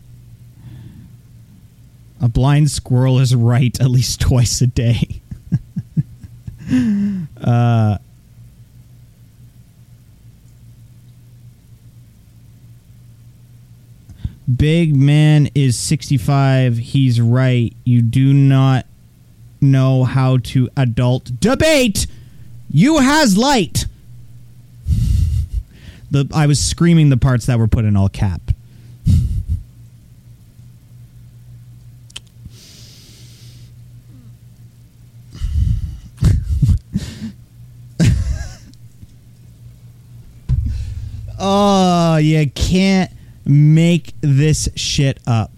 A 2.22 2.30
blind 2.30 2.70
squirrel 2.70 3.18
is 3.18 3.34
right 3.34 3.76
at 3.82 3.90
least 3.90 4.22
twice 4.22 4.62
a 4.62 4.68
day. 4.68 5.24
uh, 7.42 7.98
Big 14.56 14.96
man 14.96 15.50
is 15.54 15.78
65. 15.78 16.78
He's 16.78 17.22
right. 17.22 17.76
You 17.84 18.02
do 18.02 18.34
not 18.34 18.88
know 19.62 20.06
how 20.06 20.38
to 20.38 20.70
adult 20.76 21.40
debate. 21.40 22.08
You 22.72 22.98
has 22.98 23.38
light. 23.38 23.86
The 26.10 26.28
I 26.34 26.48
was 26.48 26.60
screaming 26.60 27.10
the 27.10 27.18
parts 27.18 27.46
that 27.46 27.60
were 27.60 27.68
put 27.68 27.86
in 27.86 27.96
all 27.96 28.10
cap. 28.10 28.42
oh, 41.40 42.18
you 42.18 42.50
can't 42.50 43.12
make 43.50 44.14
this 44.22 44.70
shit 44.76 45.20
up. 45.26 45.52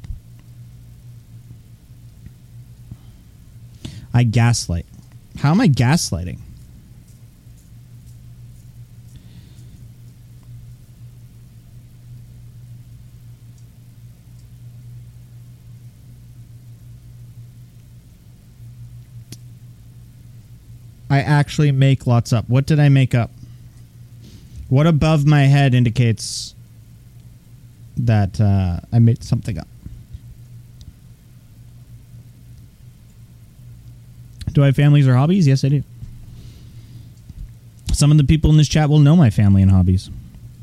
I 4.14 4.24
gaslight. 4.24 4.86
How 5.40 5.52
am 5.52 5.60
I 5.60 5.68
gaslighting? 5.68 6.40
I 21.10 21.20
actually 21.20 21.74
make 21.74 22.08
lots 22.08 22.32
up. 22.32 22.48
What 22.48 22.66
did 22.66 22.80
I 22.80 22.88
make 22.88 23.14
up? 23.14 23.32
What 24.70 24.88
above 24.88 25.26
my 25.26 25.44
head 25.44 25.74
indicates 25.74 26.56
that 27.98 28.40
uh, 28.40 28.80
I 28.92 29.00
made 29.00 29.24
something 29.24 29.58
up. 29.58 29.68
Do 34.52 34.64
I 34.64 34.68
have 34.68 34.76
families 34.76 35.08
or 35.08 35.16
hobbies? 35.16 35.48
Yes, 35.48 35.64
I 35.64 35.70
do. 35.70 35.84
Some 37.94 38.12
of 38.12 38.18
the 38.18 38.24
people 38.24 38.50
in 38.50 38.58
this 38.58 38.68
chat 38.68 38.90
will 38.90 39.00
know 39.00 39.16
my 39.16 39.30
family 39.30 39.62
and 39.62 39.72
hobbies. 39.72 40.10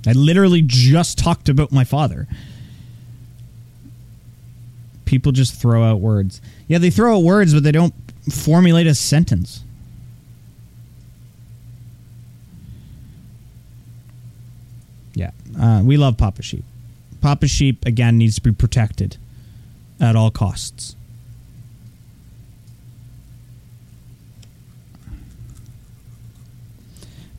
I 0.07 0.13
literally 0.13 0.63
just 0.63 1.19
talked 1.19 1.49
about 1.49 1.73
my 1.73 1.85
father. 1.85 2.27
People 5.05 5.33
just 5.33 5.55
throw 5.55 5.85
out 5.85 6.01
words. 6.01 6.41
Yeah, 6.67 6.79
they 6.79 6.91
throw 6.91 7.17
out 7.17 7.23
words, 7.23 7.55
but 7.55 7.63
they 7.63 7.73
don't 7.73 7.95
formulate 8.31 8.87
a 8.87 8.95
sentence. 8.95 9.63
Yeah, 15.15 15.31
uh, 15.59 15.83
we 15.85 15.97
love 15.97 16.17
Papa 16.17 16.43
Sheep. 16.43 16.65
Papa 17.21 17.49
Sheep, 17.49 17.85
again, 17.85 18.19
needs 18.19 18.37
to 18.37 18.43
be 18.43 18.53
protected 18.53 19.17
at 20.01 20.17
all 20.17 20.31
costs. 20.31 20.95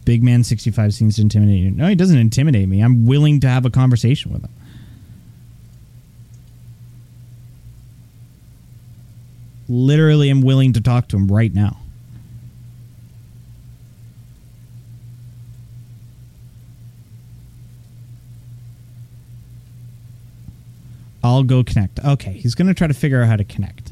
Big 0.06 0.24
Man 0.24 0.44
65 0.44 0.94
seems 0.94 1.18
to 1.18 1.22
intimidate 1.22 1.60
you. 1.60 1.72
No, 1.72 1.88
he 1.88 1.94
doesn't 1.94 2.18
intimidate 2.18 2.68
me. 2.68 2.82
I'm 2.82 3.06
willing 3.06 3.40
to 3.42 3.48
have 3.48 3.66
a 3.66 3.70
conversation 3.70 4.34
with 4.34 4.44
him. 4.44 4.52
Literally, 9.68 10.32
I'm 10.32 10.42
willing 10.42 10.74
to 10.74 10.82
talk 10.82 11.10
to 11.10 11.16
him 11.16 11.28
right 11.28 11.54
now. 11.54 11.78
I'll 21.30 21.44
go 21.44 21.64
connect. 21.64 22.00
Okay, 22.04 22.32
he's 22.34 22.56
going 22.56 22.68
to 22.70 22.74
try 22.74 22.88
to 22.88 22.94
figure 22.94 23.22
out 23.22 23.28
how 23.28 23.36
to 23.36 23.44
connect. 23.44 23.92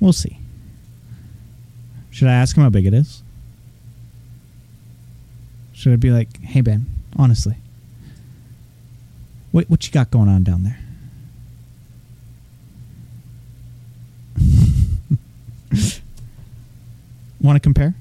We'll 0.00 0.12
see. 0.12 0.36
Should 2.10 2.26
I 2.26 2.32
ask 2.32 2.56
him 2.56 2.64
how 2.64 2.70
big 2.70 2.86
it 2.86 2.92
is? 2.92 3.22
Should 5.72 5.92
I 5.92 5.96
be 5.96 6.10
like, 6.10 6.40
"Hey 6.40 6.60
Ben, 6.60 6.86
honestly, 7.16 7.54
what 9.52 9.70
what 9.70 9.86
you 9.86 9.92
got 9.92 10.10
going 10.10 10.28
on 10.28 10.42
down 10.42 10.64
there?" 10.64 10.80
Want 17.40 17.54
to 17.56 17.60
compare? 17.60 17.94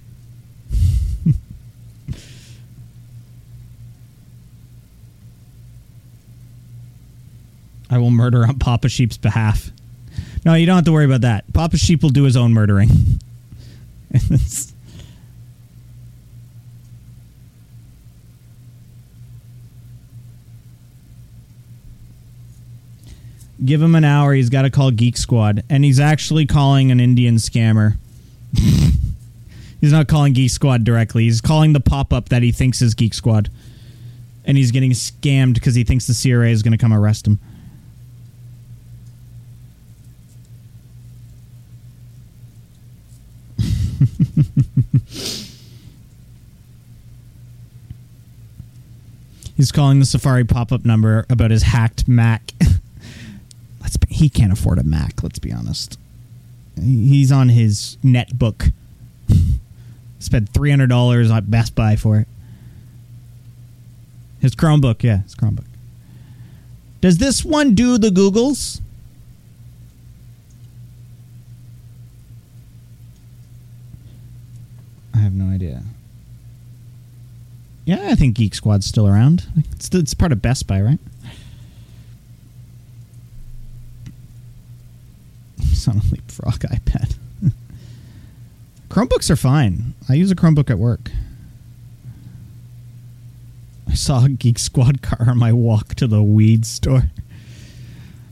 I 7.91 7.97
will 7.97 8.09
murder 8.09 8.47
on 8.47 8.57
Papa 8.57 8.87
Sheep's 8.87 9.17
behalf. 9.17 9.69
No, 10.45 10.53
you 10.53 10.65
don't 10.65 10.77
have 10.77 10.85
to 10.85 10.93
worry 10.93 11.05
about 11.05 11.21
that. 11.21 11.51
Papa 11.53 11.77
Sheep 11.77 12.01
will 12.01 12.09
do 12.09 12.23
his 12.23 12.37
own 12.37 12.53
murdering. 12.53 12.89
Give 23.63 23.79
him 23.81 23.93
an 23.93 24.03
hour. 24.03 24.33
He's 24.33 24.49
got 24.49 24.63
to 24.63 24.71
call 24.71 24.89
Geek 24.89 25.17
Squad, 25.17 25.63
and 25.69 25.85
he's 25.85 25.99
actually 25.99 26.47
calling 26.47 26.91
an 26.91 26.99
Indian 26.99 27.35
scammer. 27.35 27.97
he's 28.53 29.91
not 29.91 30.07
calling 30.07 30.33
Geek 30.33 30.49
Squad 30.49 30.83
directly. 30.83 31.25
He's 31.25 31.41
calling 31.41 31.73
the 31.73 31.79
pop 31.79 32.11
up 32.11 32.29
that 32.29 32.41
he 32.41 32.51
thinks 32.51 32.81
is 32.81 32.95
Geek 32.95 33.13
Squad, 33.13 33.51
and 34.45 34.57
he's 34.57 34.71
getting 34.71 34.91
scammed 34.91 35.53
because 35.53 35.75
he 35.75 35.83
thinks 35.83 36.07
the 36.07 36.19
CRA 36.19 36.49
is 36.49 36.63
going 36.63 36.71
to 36.71 36.77
come 36.77 36.91
arrest 36.91 37.27
him. 37.27 37.39
He's 49.55 49.71
calling 49.71 49.99
the 49.99 50.05
Safari 50.05 50.43
pop-up 50.43 50.85
number 50.85 51.25
about 51.29 51.51
his 51.51 51.63
hacked 51.63 52.07
Mac. 52.07 52.53
let's 53.81 53.97
be, 53.97 54.13
he 54.13 54.29
can't 54.29 54.51
afford 54.51 54.79
a 54.79 54.83
Mac. 54.83 55.21
Let's 55.21 55.39
be 55.39 55.51
honest. 55.51 55.99
He's 56.81 57.31
on 57.31 57.49
his 57.49 57.97
netbook. 58.03 58.71
Spent 60.19 60.49
three 60.49 60.69
hundred 60.69 60.89
dollars 60.89 61.29
at 61.29 61.51
Best 61.51 61.75
Buy 61.75 61.95
for 61.95 62.17
it. 62.17 62.27
His 64.39 64.55
Chromebook, 64.55 65.03
yeah, 65.03 65.21
his 65.21 65.35
Chromebook. 65.35 65.65
Does 67.01 67.19
this 67.19 67.45
one 67.45 67.75
do 67.75 67.97
the 67.97 68.09
Googles? 68.09 68.81
I 75.14 75.20
have 75.20 75.34
no 75.34 75.45
idea. 75.53 75.84
Yeah, 77.86 78.09
I 78.09 78.16
think 78.16 78.36
Geek 78.36 78.53
Squad's 78.55 78.86
still 78.86 79.07
around. 79.07 79.45
It's, 79.72 79.89
it's 79.89 80.14
part 80.14 80.32
of 80.32 80.41
Best 80.41 80.68
Buy, 80.68 80.82
right? 80.82 80.99
It's 85.57 85.88
on 85.88 85.97
a 85.97 86.01
Leapfrog 86.01 86.59
iPad. 86.59 87.16
Chromebooks 88.89 89.32
are 89.32 89.36
fine. 89.36 89.95
I 90.07 90.14
use 90.14 90.30
a 90.30 90.36
Chromebook 90.36 90.70
at 90.70 90.78
work. 90.78 91.09
I 93.88 93.95
saw 93.95 94.26
a 94.26 94.30
Geek 94.30 94.59
Squad 94.59 95.01
car 95.01 95.28
on 95.28 95.39
my 95.39 95.51
walk 95.51 95.95
to 95.95 96.05
the 96.05 96.22
weed 96.22 96.66
store. 96.68 97.09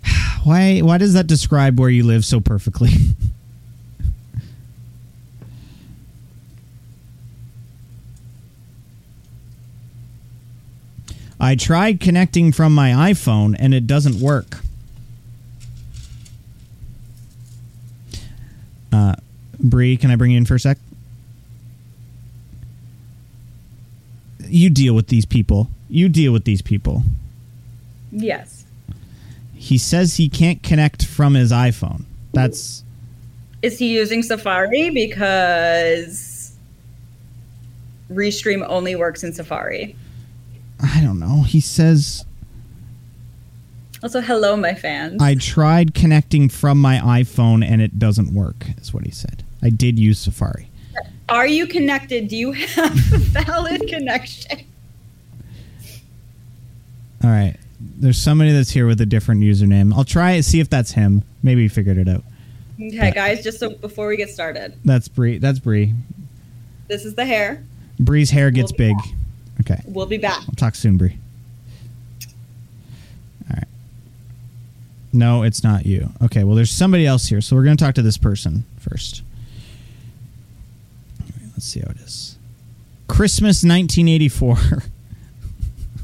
why? 0.44 0.80
Why 0.80 1.00
does 1.00 1.14
that 1.14 1.26
describe 1.26 1.80
where 1.80 1.90
you 1.90 2.04
live 2.04 2.24
so 2.24 2.40
perfectly? 2.40 2.92
I 11.40 11.56
tried 11.56 12.00
connecting 12.00 12.52
from 12.52 12.76
my 12.76 12.90
iPhone 13.12 13.56
and 13.58 13.74
it 13.74 13.88
doesn't 13.88 14.20
work. 14.20 14.58
Uh, 18.92 19.16
Bree, 19.60 19.96
can 19.96 20.12
I 20.12 20.16
bring 20.16 20.32
you 20.32 20.38
in 20.38 20.46
for 20.46 20.56
a 20.56 20.60
sec? 20.60 20.78
You 24.48 24.70
deal 24.70 24.96
with 24.96 25.08
these 25.08 25.26
people. 25.26 25.70
You 25.90 26.10
deal 26.10 26.34
with 26.34 26.44
these 26.44 26.62
people. 26.62 27.04
Yes. 28.12 28.66
He 29.54 29.78
says 29.78 30.16
he 30.16 30.28
can't 30.28 30.62
connect 30.64 31.06
from 31.06 31.36
his 31.36 31.52
iPhone. 31.52 32.06
That's. 32.34 32.84
Is 33.62 33.78
he 33.78 33.94
using 33.94 34.24
Safari? 34.24 34.90
Because 34.90 36.56
Restream 38.12 38.66
only 38.68 38.96
works 38.96 39.24
in 39.24 39.34
Safari. 39.34 39.96
I 40.82 41.02
don't 41.02 41.20
know. 41.20 41.44
He 41.44 41.60
says. 41.60 42.26
Also, 44.02 44.22
hello, 44.22 44.56
my 44.56 44.74
fans. 44.74 45.22
I 45.22 45.36
tried 45.36 45.94
connecting 45.94 46.48
from 46.48 46.80
my 46.80 46.98
iPhone 46.98 47.66
and 47.66 47.82
it 47.82 48.00
doesn't 48.00 48.34
work, 48.34 48.66
is 48.80 48.94
what 48.94 49.06
he 49.06 49.12
said. 49.12 49.44
I 49.62 49.70
did 49.70 50.00
use 50.00 50.20
Safari. 50.20 50.70
Are 51.28 51.46
you 51.48 51.68
connected? 51.68 52.28
Do 52.30 52.38
you 52.38 52.54
have 52.54 52.92
a 53.14 53.18
valid 53.18 53.88
connection? 53.88 54.66
All 57.24 57.30
right. 57.30 57.56
There's 57.80 58.18
somebody 58.18 58.52
that's 58.52 58.72
here 58.72 58.88
with 58.88 59.02
a 59.02 59.06
different 59.06 59.42
username. 59.42 59.94
I'll 59.94 60.06
try 60.06 60.32
and 60.32 60.46
see 60.46 60.60
if 60.60 60.70
that's 60.70 60.92
him. 60.92 61.24
Maybe 61.44 61.64
he 61.64 61.68
figured 61.68 61.98
it 61.98 62.08
out. 62.08 62.24
Okay, 62.82 62.98
but 62.98 63.16
guys, 63.16 63.44
just 63.44 63.60
so 63.60 63.72
before 63.72 64.08
we 64.08 64.16
get 64.16 64.30
started. 64.30 64.74
That's 64.86 65.10
Bree. 65.10 65.38
That's 65.38 65.60
Bree. 65.60 65.94
This 66.88 67.04
is 67.04 67.16
the 67.16 67.26
hair. 67.26 67.64
Bree's 68.00 68.32
hair 68.32 68.52
gets 68.52 68.72
we'll 68.72 68.90
big. 68.90 68.98
Back. 68.98 69.08
Okay. 69.62 69.82
We'll 69.86 70.06
be 70.06 70.18
back. 70.18 70.42
I'll 70.48 70.56
talk 70.56 70.76
soon, 70.76 70.98
Bree. 70.98 71.18
All 73.50 73.58
right. 73.58 73.68
No, 75.12 75.44
it's 75.44 75.64
not 75.64 75.86
you. 75.86 76.10
Okay, 76.24 76.44
well, 76.44 76.56
there's 76.56 76.72
somebody 76.72 77.06
else 77.06 77.28
here, 77.28 77.42
so 77.42 77.56
we're 77.56 77.64
going 77.64 77.78
to 77.78 77.84
talk 77.84 77.96
to 77.96 78.02
this 78.02 78.18
person 78.18 78.66
first. 78.78 79.24
let's 81.54 81.66
see 81.66 81.82
how 81.82 81.92
it 81.92 81.98
is. 81.98 82.38
Christmas 83.08 83.64
1984. 83.64 84.58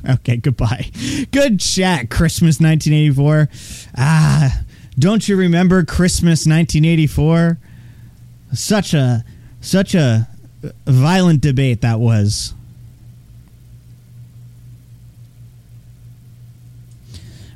okay, 0.10 0.38
goodbye. 0.38 0.90
Good 1.32 1.60
chat, 1.60 2.10
Christmas 2.10 2.60
1984. 2.60 3.50
Ah, 3.98 4.62
don't 4.98 5.28
you 5.28 5.36
remember 5.38 5.84
Christmas 5.86 6.46
1984? 6.46 7.58
Such 8.54 8.94
a 8.94 9.24
such 9.62 9.96
a 9.96 10.28
violent 10.86 11.42
debate 11.42 11.82
that 11.82 12.00
was. 12.00 12.54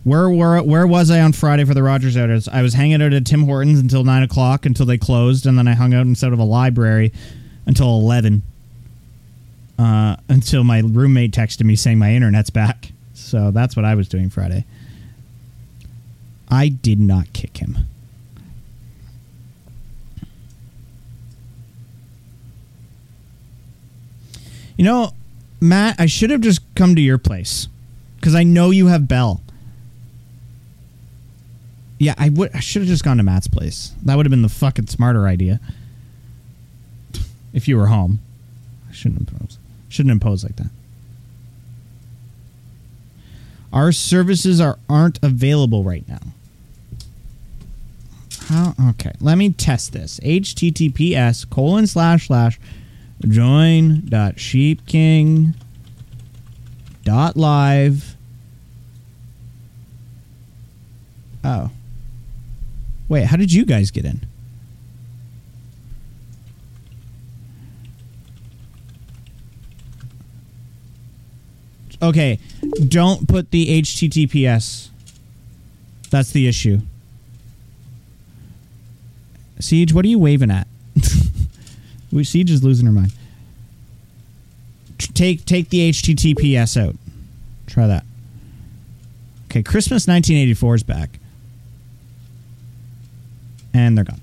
Where 0.10 0.28
were 0.28 0.64
where 0.64 0.88
was 0.88 1.12
I 1.12 1.22
on 1.22 1.34
Friday 1.34 1.66
for 1.66 1.76
the 1.76 1.84
Rogers 1.84 2.18
outers? 2.18 2.48
I 2.48 2.64
was 2.64 2.74
hanging 2.74 3.00
out 3.00 3.14
at 3.14 3.28
Tim 3.28 3.44
Hortons 3.44 3.80
until 3.80 4.04
nine 4.04 4.24
o'clock 4.24 4.66
until 4.66 4.88
they 4.88 4.98
closed, 4.98 5.46
and 5.46 5.56
then 5.56 5.68
I 5.68 5.74
hung 5.74 5.94
out 5.94 6.08
instead 6.08 6.34
of 6.34 6.40
a 6.40 6.44
library 6.44 7.14
until 7.68 7.90
eleven. 7.90 8.42
Uh, 9.78 10.16
until 10.28 10.64
my 10.64 10.80
roommate 10.80 11.32
texted 11.32 11.64
me 11.64 11.76
saying 11.76 12.00
my 12.00 12.16
internet's 12.16 12.50
back. 12.50 12.92
So 13.14 13.52
that's 13.52 13.76
what 13.76 13.86
I 13.86 13.94
was 13.94 14.10
doing 14.10 14.32
Friday. 14.32 14.66
I 16.50 16.70
did 16.70 17.00
not 17.00 17.32
kick 17.32 17.58
him. 17.58 17.78
You 24.76 24.86
know, 24.86 25.12
Matt, 25.62 25.98
I 26.00 26.08
should 26.08 26.32
have 26.32 26.42
just 26.42 26.62
come 26.74 26.96
to 26.96 27.02
your 27.02 27.20
place 27.20 27.68
because 28.16 28.34
I 28.34 28.42
know 28.42 28.72
you 28.72 28.88
have 28.88 29.08
Bell. 29.08 29.44
Yeah, 32.00 32.16
I 32.18 32.30
would. 32.30 32.56
I 32.56 32.62
should 32.62 32.82
have 32.82 32.90
just 32.90 33.04
gone 33.04 33.18
to 33.18 33.24
Matt's 33.24 33.50
place. 33.50 33.94
That 34.04 34.16
would 34.16 34.26
have 34.26 34.32
been 34.32 34.42
the 34.42 34.50
fucking 34.50 34.88
smarter 34.88 35.28
idea. 35.28 35.60
If 37.54 37.68
you 37.68 37.78
were 37.78 37.88
home, 37.88 38.20
I 38.90 38.94
shouldn't 38.94 39.30
impose. 39.30 39.60
Shouldn't 39.90 40.14
impose 40.14 40.44
like 40.44 40.56
that. 40.56 40.70
Our 43.74 43.92
services 43.92 44.62
are 44.62 44.80
aren't 44.90 45.20
available 45.22 45.84
right 45.84 46.08
now. 46.08 46.20
How? 48.48 48.74
Okay, 48.92 49.12
let 49.20 49.38
me 49.38 49.52
test 49.52 49.92
this. 49.92 50.22
HTTPS 50.22 51.50
colon 51.50 51.86
slash 51.86 52.28
slash 52.28 52.60
join 53.28 54.06
dot 54.06 54.40
sheepking 54.40 55.54
dot 57.04 57.36
live. 57.36 58.16
Oh. 61.44 61.72
Wait, 63.10 63.26
how 63.26 63.36
did 63.36 63.52
you 63.52 63.66
guys 63.66 63.90
get 63.90 64.06
in? 64.06 64.22
Okay, 72.02 72.40
don't 72.88 73.28
put 73.28 73.52
the 73.52 73.82
HTTPS. 73.82 74.90
That's 76.12 76.32
the 76.32 76.48
issue. 76.48 76.80
Siege, 79.60 79.92
what 79.92 80.06
are 80.06 80.08
you 80.08 80.20
waving 80.20 80.52
at? 80.52 80.68
Siege 82.24 82.52
is 82.52 82.64
losing 82.64 82.86
her 82.86 82.94
mind. 82.94 83.12
Take 84.98 85.46
take 85.46 85.70
the 85.70 85.90
HTTPS 85.90 86.82
out. 86.82 86.96
Try 87.68 87.88
that. 87.88 88.06
Okay, 89.48 89.64
Christmas 89.64 90.08
1984 90.08 90.76
is 90.76 90.84
back 90.84 91.19
and 93.74 93.98
they're 93.98 94.06
gone. 94.06 94.22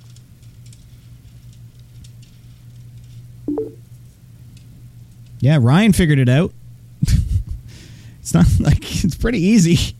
Yeah, 5.40 5.58
Ryan 5.60 5.92
figured 5.92 6.18
it 6.18 6.28
out. 6.28 6.52
it's 8.20 8.34
not 8.34 8.46
like 8.60 9.04
it's 9.04 9.16
pretty 9.16 9.40
easy. 9.40 9.94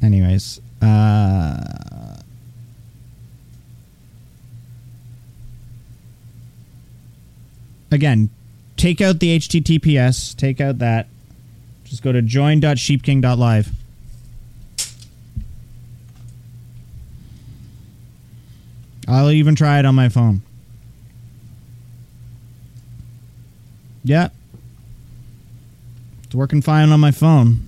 Anyways, 0.00 0.60
uh 0.80 1.68
again, 7.90 8.30
take 8.76 9.00
out 9.00 9.20
the 9.20 9.38
HTTPS, 9.38 10.36
take 10.36 10.60
out 10.60 10.78
that. 10.78 11.08
Just 11.84 12.02
go 12.02 12.12
to 12.12 12.22
join.sheepking.live. 12.22 13.77
I'll 19.08 19.30
even 19.30 19.54
try 19.54 19.78
it 19.78 19.86
on 19.86 19.94
my 19.94 20.10
phone. 20.10 20.42
Yeah. 24.04 24.28
It's 26.24 26.34
working 26.34 26.60
fine 26.60 26.90
on 26.90 27.00
my 27.00 27.10
phone. 27.10 27.60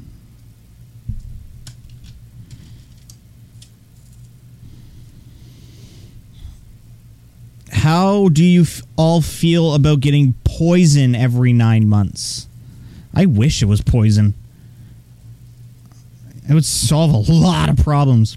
How 7.72 8.28
do 8.28 8.44
you 8.44 8.62
f- 8.62 8.82
all 8.96 9.22
feel 9.22 9.74
about 9.74 10.00
getting 10.00 10.34
poison 10.44 11.14
every 11.14 11.54
nine 11.54 11.88
months? 11.88 12.46
I 13.14 13.24
wish 13.24 13.62
it 13.62 13.66
was 13.66 13.80
poison. 13.80 14.34
It 16.46 16.52
would 16.52 16.66
solve 16.66 17.14
a 17.28 17.32
lot 17.32 17.70
of 17.70 17.78
problems. 17.78 18.36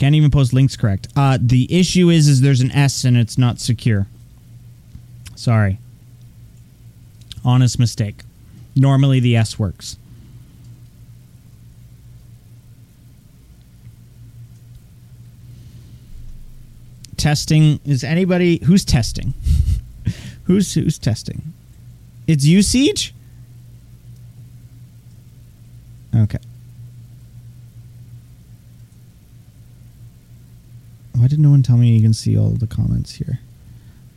Can't 0.00 0.14
even 0.14 0.30
post 0.30 0.54
links 0.54 0.76
correct. 0.76 1.08
Uh, 1.14 1.36
the 1.38 1.66
issue 1.70 2.08
is, 2.08 2.26
is 2.26 2.40
there's 2.40 2.62
an 2.62 2.72
S 2.72 3.04
and 3.04 3.18
it's 3.18 3.36
not 3.36 3.60
secure. 3.60 4.06
Sorry. 5.36 5.78
Honest 7.44 7.78
mistake. 7.78 8.22
Normally 8.74 9.20
the 9.20 9.36
S 9.36 9.58
works. 9.58 9.98
Testing 17.18 17.78
is 17.84 18.02
anybody 18.02 18.64
who's 18.64 18.86
testing? 18.86 19.34
who's 20.44 20.72
who's 20.72 20.98
testing? 20.98 21.52
It's 22.26 22.46
you, 22.46 22.62
Siege. 22.62 23.12
Okay. 26.16 26.38
Why 31.20 31.28
did 31.28 31.38
no 31.38 31.50
one 31.50 31.62
tell 31.62 31.76
me 31.76 31.94
you 31.94 32.00
can 32.00 32.14
see 32.14 32.38
all 32.38 32.48
the 32.48 32.66
comments 32.66 33.16
here? 33.16 33.40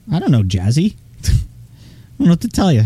I 0.09 0.19
don't 0.19 0.31
know, 0.31 0.41
Jazzy. 0.41 0.95
I 1.25 1.27
don't 2.17 2.27
know 2.27 2.31
what 2.31 2.41
to 2.41 2.47
tell 2.47 2.71
you. 2.71 2.85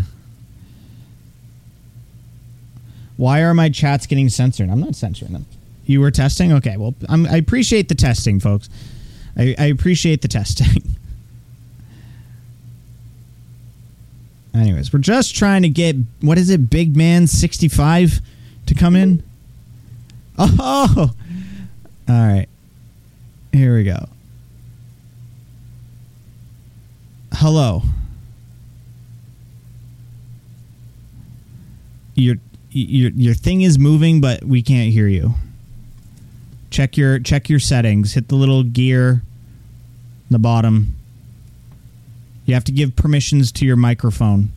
Why 3.15 3.43
are 3.43 3.53
my 3.53 3.69
chats 3.69 4.07
getting 4.07 4.27
censored? 4.29 4.71
I'm 4.71 4.79
not 4.79 4.95
censoring 4.95 5.33
them. 5.33 5.45
You 5.85 6.01
were 6.01 6.09
testing? 6.09 6.51
Okay, 6.51 6.77
well, 6.77 6.95
I'm, 7.07 7.27
I 7.27 7.37
appreciate 7.37 7.89
the 7.89 7.95
testing, 7.95 8.39
folks. 8.39 8.69
I, 9.37 9.53
I 9.59 9.65
appreciate 9.65 10.23
the 10.23 10.27
testing. 10.27 10.81
Anyways, 14.55 14.91
we're 14.91 14.97
just 14.97 15.35
trying 15.35 15.61
to 15.61 15.69
get, 15.69 15.95
what 16.21 16.39
is 16.39 16.49
it, 16.49 16.71
Big 16.71 16.97
Man 16.97 17.27
65 17.27 18.19
to 18.65 18.73
come 18.73 18.95
in? 18.95 19.21
Oh! 20.39 21.11
All 22.09 22.27
right. 22.27 22.47
Here 23.57 23.75
we 23.75 23.83
go. 23.83 24.07
Hello. 27.33 27.81
Your 32.13 32.35
your 32.69 33.09
your 33.11 33.33
thing 33.33 33.61
is 33.61 33.79
moving, 33.79 34.21
but 34.21 34.43
we 34.43 34.61
can't 34.61 34.93
hear 34.93 35.07
you. 35.07 35.33
Check 36.69 36.97
your 36.97 37.17
check 37.17 37.49
your 37.49 37.59
settings. 37.59 38.13
Hit 38.13 38.27
the 38.27 38.35
little 38.35 38.61
gear 38.61 39.09
in 39.09 39.21
the 40.29 40.37
bottom. 40.37 40.95
You 42.45 42.53
have 42.53 42.63
to 42.65 42.71
give 42.71 42.95
permissions 42.95 43.51
to 43.53 43.65
your 43.65 43.75
microphone. 43.75 44.51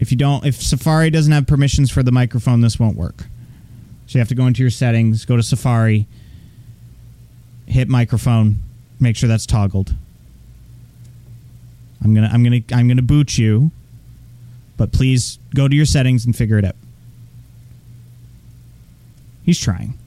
If 0.00 0.10
you 0.10 0.18
don't 0.18 0.44
if 0.44 0.56
Safari 0.56 1.10
doesn't 1.10 1.32
have 1.32 1.46
permissions 1.46 1.88
for 1.88 2.02
the 2.02 2.10
microphone, 2.10 2.62
this 2.62 2.80
won't 2.80 2.96
work. 2.96 3.26
So 4.08 4.18
you 4.18 4.18
have 4.18 4.28
to 4.28 4.34
go 4.34 4.48
into 4.48 4.62
your 4.62 4.70
settings, 4.70 5.24
go 5.24 5.36
to 5.36 5.42
Safari, 5.44 6.08
hit 7.66 7.88
microphone, 7.88 8.62
make 9.00 9.16
sure 9.16 9.28
that's 9.28 9.46
toggled. 9.46 9.94
I'm 12.02 12.14
gonna 12.14 12.30
I'm 12.32 12.42
gonna 12.42 12.60
I'm 12.72 12.88
gonna 12.88 13.02
boot 13.02 13.36
you, 13.36 13.70
but 14.76 14.92
please 14.92 15.38
go 15.54 15.68
to 15.68 15.74
your 15.74 15.86
settings 15.86 16.24
and 16.24 16.36
figure 16.36 16.58
it 16.58 16.64
out. 16.64 16.76
He's 19.42 19.58
trying. 19.58 19.98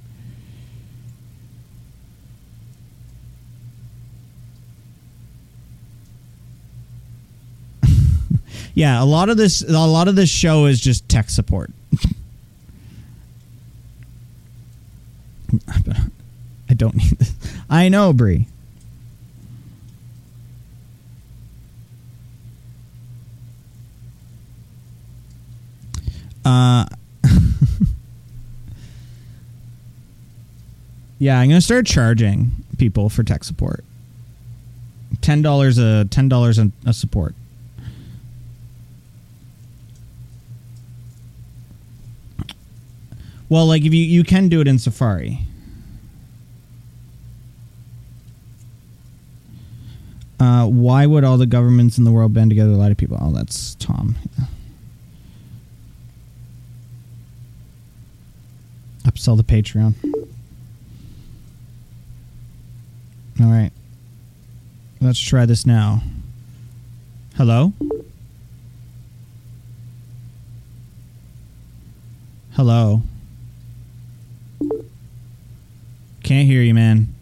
yeah, 8.73 9.01
a 9.01 9.05
lot 9.05 9.29
of 9.29 9.37
this 9.37 9.61
a 9.61 9.73
lot 9.73 10.07
of 10.07 10.15
this 10.15 10.29
show 10.29 10.65
is 10.65 10.79
just 10.79 11.09
tech 11.09 11.29
support. 11.29 11.71
Don't 16.79 16.95
need 16.95 17.11
this. 17.19 17.35
I 17.69 17.89
know, 17.89 18.13
Bree. 18.13 18.47
Uh, 26.45 26.85
yeah, 31.19 31.37
I'm 31.37 31.49
gonna 31.49 31.59
start 31.59 31.85
charging 31.85 32.51
people 32.77 33.09
for 33.09 33.23
tech 33.23 33.43
support. 33.43 33.83
Ten 35.19 35.41
dollars 35.41 35.77
a 35.77 36.05
ten 36.05 36.29
dollars 36.29 36.57
a, 36.57 36.71
a 36.85 36.93
support. 36.93 37.35
Well, 43.49 43.65
like 43.65 43.83
if 43.83 43.93
you 43.93 44.01
you 44.05 44.23
can 44.23 44.47
do 44.47 44.61
it 44.61 44.67
in 44.67 44.79
Safari. 44.79 45.39
Uh, 50.39 50.65
why 50.67 51.05
would 51.05 51.23
all 51.23 51.37
the 51.37 51.45
governments 51.45 51.97
in 51.97 52.05
the 52.05 52.11
world 52.11 52.33
band 52.33 52.49
together 52.49 52.71
to 52.71 52.77
lie 52.77 52.89
to 52.89 52.95
people? 52.95 53.17
Oh, 53.19 53.31
that's 53.31 53.75
Tom. 53.75 54.15
Yeah. 54.37 54.45
Upsell 59.05 59.35
the 59.35 59.43
Patreon. 59.43 59.95
All 63.41 63.47
right. 63.47 63.71
Let's 65.01 65.19
try 65.19 65.45
this 65.45 65.65
now. 65.65 66.03
Hello? 67.35 67.73
Hello? 72.53 73.01
Can't 76.23 76.45
hear 76.45 76.61
you, 76.61 76.73
man. 76.73 77.13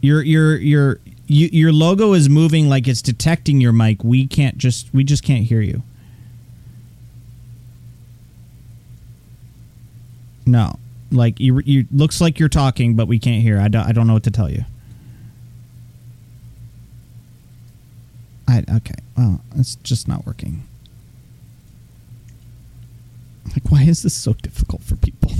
You're 0.00 0.22
you're 0.22 0.56
your 0.56 1.00
your 1.00 1.00
you, 1.26 1.48
your 1.52 1.72
logo 1.72 2.12
is 2.12 2.28
moving 2.28 2.68
like 2.68 2.86
it's 2.86 3.02
detecting 3.02 3.60
your 3.60 3.72
mic. 3.72 4.04
We 4.04 4.26
can't 4.26 4.58
just 4.58 4.92
we 4.92 5.04
just 5.04 5.22
can't 5.22 5.44
hear 5.44 5.60
you. 5.60 5.82
No, 10.46 10.78
like 11.10 11.40
you 11.40 11.60
you 11.64 11.86
looks 11.90 12.20
like 12.20 12.38
you're 12.38 12.48
talking, 12.48 12.94
but 12.94 13.08
we 13.08 13.18
can't 13.18 13.42
hear. 13.42 13.58
I 13.58 13.68
don't 13.68 13.86
I 13.86 13.92
don't 13.92 14.06
know 14.06 14.14
what 14.14 14.24
to 14.24 14.30
tell 14.30 14.50
you. 14.50 14.64
I 18.46 18.64
okay. 18.76 18.94
Well, 19.16 19.40
it's 19.56 19.76
just 19.76 20.06
not 20.06 20.26
working. 20.26 20.64
Like, 23.52 23.70
why 23.70 23.82
is 23.82 24.02
this 24.02 24.14
so 24.14 24.32
difficult 24.34 24.82
for 24.82 24.96
people? 24.96 25.30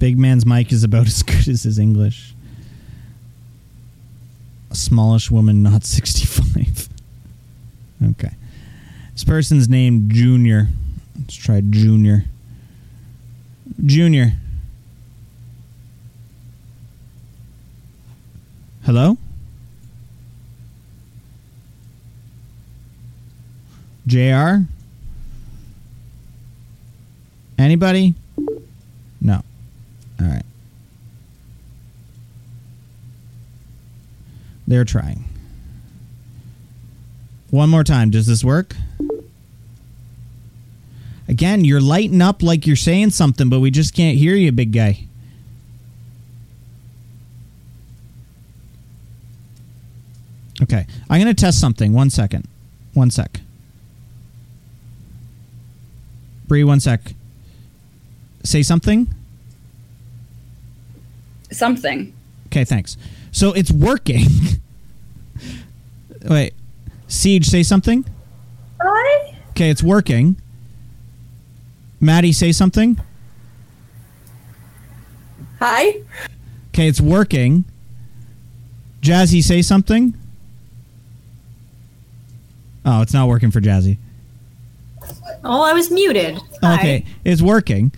Big 0.00 0.18
man's 0.18 0.46
mic 0.46 0.72
is 0.72 0.82
about 0.82 1.06
as 1.06 1.22
good 1.22 1.46
as 1.46 1.62
his 1.62 1.78
English. 1.78 2.34
A 4.70 4.74
smallish 4.74 5.30
woman, 5.30 5.62
not 5.62 5.84
65. 5.84 6.88
okay. 8.10 8.34
This 9.12 9.24
person's 9.24 9.68
named 9.68 10.10
Junior. 10.10 10.68
Let's 11.16 11.34
try 11.36 11.60
Junior. 11.60 12.24
Junior. 13.84 14.32
Hello? 18.84 19.18
JR? 24.06 24.64
Anybody? 27.58 28.14
No. 29.20 29.42
All 30.20 30.26
right. 30.26 30.44
They're 34.66 34.84
trying. 34.84 35.24
One 37.50 37.70
more 37.70 37.82
time. 37.82 38.10
Does 38.10 38.26
this 38.26 38.44
work? 38.44 38.76
Again, 41.26 41.64
you're 41.64 41.80
lighting 41.80 42.22
up 42.22 42.42
like 42.42 42.66
you're 42.66 42.76
saying 42.76 43.10
something, 43.10 43.48
but 43.48 43.60
we 43.60 43.70
just 43.70 43.94
can't 43.94 44.18
hear 44.18 44.34
you, 44.34 44.52
big 44.52 44.72
guy. 44.72 45.04
Okay. 50.62 50.86
I'm 51.08 51.20
going 51.20 51.34
to 51.34 51.40
test 51.40 51.60
something. 51.60 51.92
One 51.92 52.10
second. 52.10 52.46
One 52.94 53.10
sec. 53.10 53.40
Bree, 56.46 56.64
one 56.64 56.80
sec. 56.80 57.14
Say 58.42 58.62
something. 58.62 59.14
Something. 61.50 62.14
Okay, 62.46 62.64
thanks. 62.64 62.96
So 63.32 63.52
it's 63.52 63.70
working. 63.70 64.26
Wait. 66.24 66.54
Siege, 67.08 67.46
say 67.46 67.62
something. 67.62 68.04
Hi. 68.80 69.36
Okay, 69.50 69.70
it's 69.70 69.82
working. 69.82 70.40
Maddie, 72.00 72.32
say 72.32 72.52
something. 72.52 73.00
Hi. 75.58 76.00
Okay, 76.68 76.88
it's 76.88 77.00
working. 77.00 77.64
Jazzy, 79.02 79.42
say 79.42 79.60
something. 79.62 80.14
Oh, 82.84 83.02
it's 83.02 83.12
not 83.12 83.28
working 83.28 83.50
for 83.50 83.60
Jazzy. 83.60 83.98
Oh, 85.44 85.62
I 85.62 85.72
was 85.72 85.90
muted. 85.90 86.38
Hi. 86.62 86.74
Okay, 86.74 87.04
it's 87.24 87.42
working. 87.42 87.92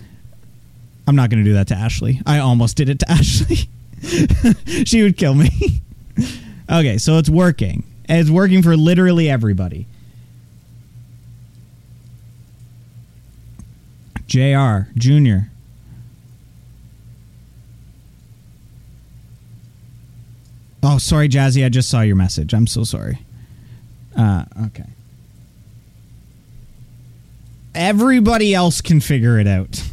I'm 1.07 1.15
not 1.15 1.29
going 1.29 1.43
to 1.43 1.49
do 1.49 1.53
that 1.53 1.67
to 1.67 1.75
Ashley. 1.75 2.21
I 2.25 2.39
almost 2.39 2.77
did 2.77 2.89
it 2.89 2.99
to 2.99 3.05
Ashley. 3.11 3.67
she 4.85 5.03
would 5.03 5.17
kill 5.17 5.33
me. 5.33 5.49
okay, 6.69 6.97
so 6.97 7.17
it's 7.17 7.29
working. 7.29 7.83
It's 8.07 8.29
working 8.29 8.61
for 8.61 8.75
literally 8.75 9.29
everybody. 9.29 9.87
JR, 14.27 14.89
Junior. 14.97 15.49
Oh, 20.81 20.97
sorry, 20.97 21.29
Jazzy. 21.29 21.65
I 21.65 21.69
just 21.69 21.89
saw 21.89 22.01
your 22.01 22.15
message. 22.15 22.53
I'm 22.53 22.67
so 22.67 22.83
sorry. 22.83 23.19
Uh, 24.17 24.45
okay. 24.65 24.85
Everybody 27.73 28.53
else 28.53 28.81
can 28.81 28.99
figure 28.99 29.39
it 29.39 29.47
out. 29.47 29.83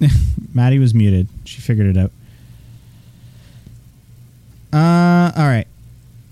Maddie 0.54 0.78
was 0.78 0.94
muted. 0.94 1.28
She 1.44 1.60
figured 1.60 1.96
it 1.96 1.98
out. 1.98 2.12
Uh, 4.72 5.32
all 5.36 5.46
right. 5.46 5.66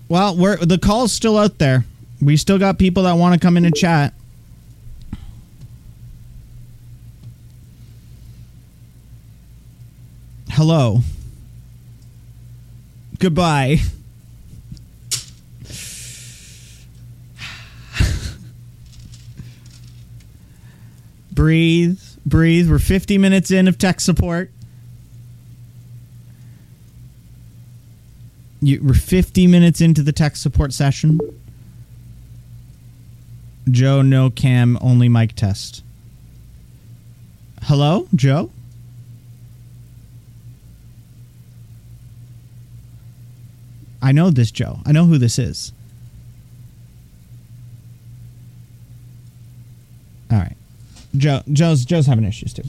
Well, 0.07 0.35
we're 0.35 0.57
the 0.57 0.77
call's 0.77 1.11
still 1.11 1.37
out 1.37 1.57
there. 1.57 1.85
We 2.21 2.37
still 2.37 2.59
got 2.59 2.77
people 2.77 3.03
that 3.03 3.13
want 3.13 3.33
to 3.33 3.39
come 3.39 3.57
in 3.57 3.65
and 3.65 3.75
chat. 3.75 4.13
Hello. 10.49 11.01
Goodbye. 13.19 13.79
breathe, 21.35 21.99
breathe. 22.25 22.69
We're 22.69 22.79
50 22.79 23.17
minutes 23.17 23.51
in 23.51 23.67
of 23.67 23.77
tech 23.77 23.99
support. 23.99 24.51
You, 28.61 28.81
we're 28.81 28.93
50 28.93 29.47
minutes 29.47 29.81
into 29.81 30.01
the 30.01 30.11
tech 30.11 30.35
support 30.35 30.73
session. 30.73 31.19
Joe, 33.69 34.01
no 34.01 34.29
cam, 34.29 34.77
only 34.81 35.09
mic 35.09 35.35
test. 35.35 35.83
Hello, 37.63 38.07
Joe? 38.13 38.51
I 44.01 44.11
know 44.11 44.29
this 44.29 44.51
Joe. 44.51 44.79
I 44.85 44.91
know 44.91 45.05
who 45.05 45.17
this 45.17 45.39
is. 45.39 45.73
All 50.31 50.37
right. 50.37 50.55
Joe 51.17 51.41
Joe's 51.51 51.85
Joe's 51.85 52.05
having 52.07 52.25
issues 52.25 52.53
too. 52.53 52.63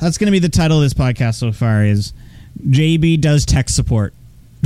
That's 0.00 0.18
going 0.18 0.26
to 0.26 0.32
be 0.32 0.38
the 0.38 0.48
title 0.48 0.78
of 0.78 0.82
this 0.82 0.94
podcast 0.94 1.34
so 1.36 1.52
far 1.52 1.84
is 1.84 2.12
JB 2.60 3.20
does 3.20 3.44
tech 3.44 3.68
support. 3.68 4.14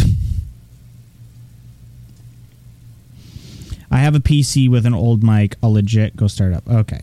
I 3.91 3.99
have 3.99 4.14
a 4.14 4.20
PC 4.20 4.70
with 4.70 4.84
an 4.86 4.95
old 4.95 5.22
mic. 5.22 5.57
I'll 5.62 5.72
legit 5.72 6.14
go 6.16 6.26
start 6.26 6.53
up. 6.53 6.68
Okay. 6.68 7.01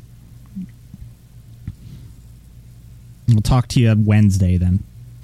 We'll 3.28 3.42
talk 3.42 3.68
to 3.70 3.80
you 3.80 3.96
Wednesday 3.98 4.58
then. 4.58 4.84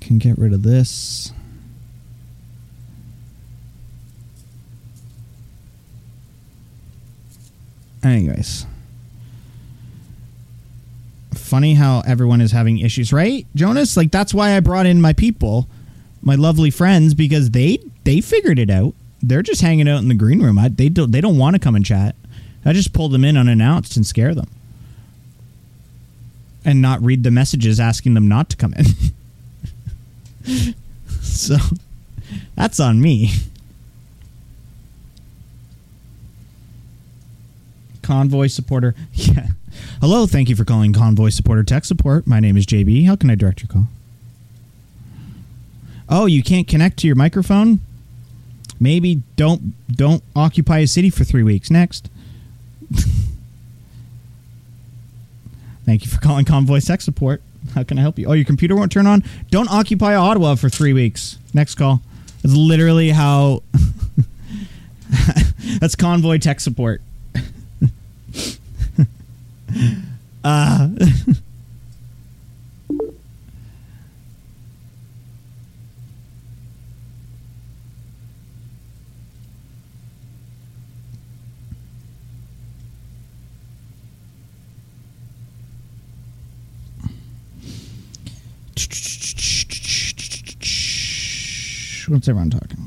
Can 0.00 0.18
get 0.18 0.36
rid 0.38 0.52
of 0.52 0.62
this. 0.62 1.32
Anyways. 8.06 8.66
Funny 11.34 11.74
how 11.74 12.02
everyone 12.06 12.40
is 12.40 12.52
having 12.52 12.78
issues, 12.78 13.12
right? 13.12 13.46
Jonas, 13.54 13.96
like 13.96 14.10
that's 14.10 14.32
why 14.32 14.56
I 14.56 14.60
brought 14.60 14.86
in 14.86 15.00
my 15.00 15.12
people, 15.12 15.68
my 16.22 16.34
lovely 16.34 16.70
friends 16.70 17.14
because 17.14 17.50
they 17.50 17.78
they 18.04 18.20
figured 18.20 18.58
it 18.58 18.70
out. 18.70 18.94
They're 19.22 19.42
just 19.42 19.60
hanging 19.60 19.88
out 19.88 19.98
in 19.98 20.08
the 20.08 20.14
green 20.14 20.42
room. 20.42 20.58
I, 20.58 20.68
they 20.68 20.88
don't 20.88 21.10
they 21.10 21.20
don't 21.20 21.38
want 21.38 21.54
to 21.54 21.60
come 21.60 21.74
and 21.74 21.84
chat. 21.84 22.14
I 22.64 22.72
just 22.72 22.92
pulled 22.92 23.12
them 23.12 23.24
in 23.24 23.36
unannounced 23.36 23.96
and 23.96 24.06
scare 24.06 24.34
them. 24.34 24.48
And 26.64 26.82
not 26.82 27.00
read 27.02 27.22
the 27.22 27.30
messages 27.30 27.78
asking 27.78 28.14
them 28.14 28.28
not 28.28 28.50
to 28.50 28.56
come 28.56 28.74
in. 28.74 28.86
so 31.22 31.56
that's 32.56 32.80
on 32.80 33.00
me. 33.00 33.30
Convoy 38.06 38.46
supporter. 38.46 38.94
Yeah. 39.12 39.48
Hello, 40.00 40.26
thank 40.26 40.48
you 40.48 40.56
for 40.56 40.64
calling 40.64 40.94
Convoy 40.94 41.28
supporter 41.28 41.62
tech 41.62 41.84
support. 41.84 42.26
My 42.26 42.40
name 42.40 42.56
is 42.56 42.64
JB. 42.64 43.04
How 43.06 43.14
can 43.16 43.28
I 43.28 43.34
direct 43.34 43.60
your 43.60 43.68
call? 43.68 43.88
Oh, 46.08 46.24
you 46.24 46.42
can't 46.42 46.66
connect 46.66 46.98
to 46.98 47.06
your 47.06 47.16
microphone? 47.16 47.80
Maybe 48.80 49.22
don't 49.36 49.74
don't 49.94 50.22
occupy 50.34 50.78
a 50.78 50.86
city 50.86 51.10
for 51.10 51.24
3 51.24 51.42
weeks. 51.42 51.70
Next. 51.70 52.08
Thank 55.84 56.04
you 56.04 56.10
for 56.10 56.20
calling 56.20 56.44
Convoy 56.46 56.80
Tech 56.80 57.00
Support. 57.02 57.42
How 57.74 57.82
can 57.82 57.98
I 57.98 58.02
help 58.02 58.18
you? 58.18 58.26
Oh, 58.28 58.32
your 58.32 58.44
computer 58.44 58.76
won't 58.76 58.92
turn 58.92 59.06
on? 59.06 59.24
Don't 59.50 59.70
occupy 59.70 60.14
Ottawa 60.14 60.54
for 60.54 60.68
three 60.68 60.92
weeks. 60.92 61.38
Next 61.52 61.74
call. 61.74 62.00
That's 62.42 62.54
literally 62.54 63.10
how. 63.10 63.62
That's 65.80 65.96
Convoy 65.96 66.38
Tech 66.38 66.60
Support. 66.60 67.02
Uh, 70.44 70.88
What's 92.08 92.28
everyone 92.28 92.50
talking? 92.50 92.78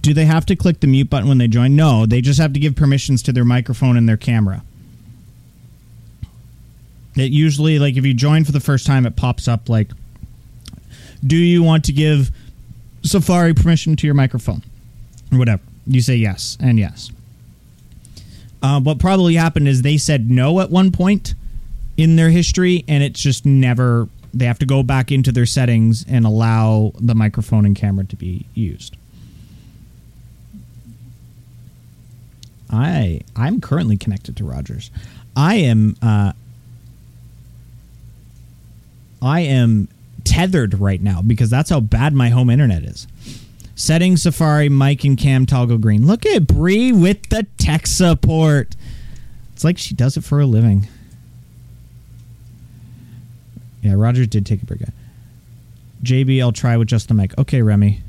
Do 0.00 0.12
they 0.12 0.24
have 0.24 0.44
to 0.46 0.56
click 0.56 0.80
the 0.80 0.88
mute 0.88 1.08
button 1.08 1.28
when 1.28 1.38
they 1.38 1.46
join? 1.46 1.76
No, 1.76 2.06
they 2.06 2.20
just 2.20 2.40
have 2.40 2.52
to 2.54 2.60
give 2.60 2.74
permissions 2.74 3.22
to 3.22 3.32
their 3.32 3.44
microphone 3.44 3.96
and 3.96 4.08
their 4.08 4.16
camera. 4.16 4.64
It 7.16 7.30
usually, 7.32 7.78
like, 7.78 7.96
if 7.96 8.06
you 8.06 8.14
join 8.14 8.44
for 8.44 8.52
the 8.52 8.60
first 8.60 8.86
time, 8.86 9.06
it 9.06 9.16
pops 9.16 9.46
up 9.48 9.68
like, 9.68 9.90
"Do 11.26 11.36
you 11.36 11.62
want 11.62 11.84
to 11.84 11.92
give 11.92 12.30
Safari 13.02 13.54
permission 13.54 13.96
to 13.96 14.06
your 14.06 14.14
microphone?" 14.14 14.62
or 15.30 15.38
whatever. 15.38 15.62
You 15.86 16.00
say 16.00 16.16
yes 16.16 16.56
and 16.60 16.78
yes. 16.78 17.10
Uh, 18.62 18.80
what 18.80 18.98
probably 18.98 19.34
happened 19.34 19.66
is 19.66 19.82
they 19.82 19.96
said 19.96 20.30
no 20.30 20.60
at 20.60 20.70
one 20.70 20.92
point 20.92 21.34
in 21.96 22.16
their 22.16 22.30
history, 22.30 22.84
and 22.88 23.02
it's 23.02 23.20
just 23.20 23.44
never. 23.44 24.08
They 24.34 24.46
have 24.46 24.58
to 24.60 24.66
go 24.66 24.82
back 24.82 25.12
into 25.12 25.30
their 25.32 25.44
settings 25.44 26.06
and 26.08 26.24
allow 26.24 26.92
the 26.98 27.14
microphone 27.14 27.66
and 27.66 27.76
camera 27.76 28.04
to 28.06 28.16
be 28.16 28.46
used. 28.54 28.96
I 32.70 33.20
I'm 33.36 33.60
currently 33.60 33.96
connected 33.98 34.36
to 34.38 34.44
Rogers. 34.44 34.90
I 35.36 35.56
am 35.56 35.96
uh, 36.00 36.32
I 39.22 39.40
am 39.40 39.88
tethered 40.24 40.78
right 40.80 41.00
now 41.00 41.22
because 41.22 41.48
that's 41.48 41.70
how 41.70 41.80
bad 41.80 42.12
my 42.12 42.28
home 42.28 42.50
internet 42.50 42.82
is. 42.82 43.06
Setting 43.74 44.16
Safari, 44.16 44.68
mic 44.68 45.04
and 45.04 45.16
cam 45.16 45.46
toggle 45.46 45.78
green. 45.78 46.06
Look 46.06 46.26
at 46.26 46.46
Bree 46.46 46.92
with 46.92 47.28
the 47.30 47.46
tech 47.56 47.86
support. 47.86 48.76
It's 49.54 49.64
like 49.64 49.78
she 49.78 49.94
does 49.94 50.16
it 50.16 50.24
for 50.24 50.40
a 50.40 50.46
living. 50.46 50.88
Yeah, 53.80 53.94
Rogers 53.96 54.28
did 54.28 54.44
take 54.44 54.62
a 54.62 54.66
break. 54.66 54.82
JB, 56.02 56.40
I'll 56.40 56.52
try 56.52 56.76
with 56.76 56.88
just 56.88 57.08
the 57.08 57.14
mic. 57.14 57.36
Okay, 57.38 57.62
Remy. 57.62 58.02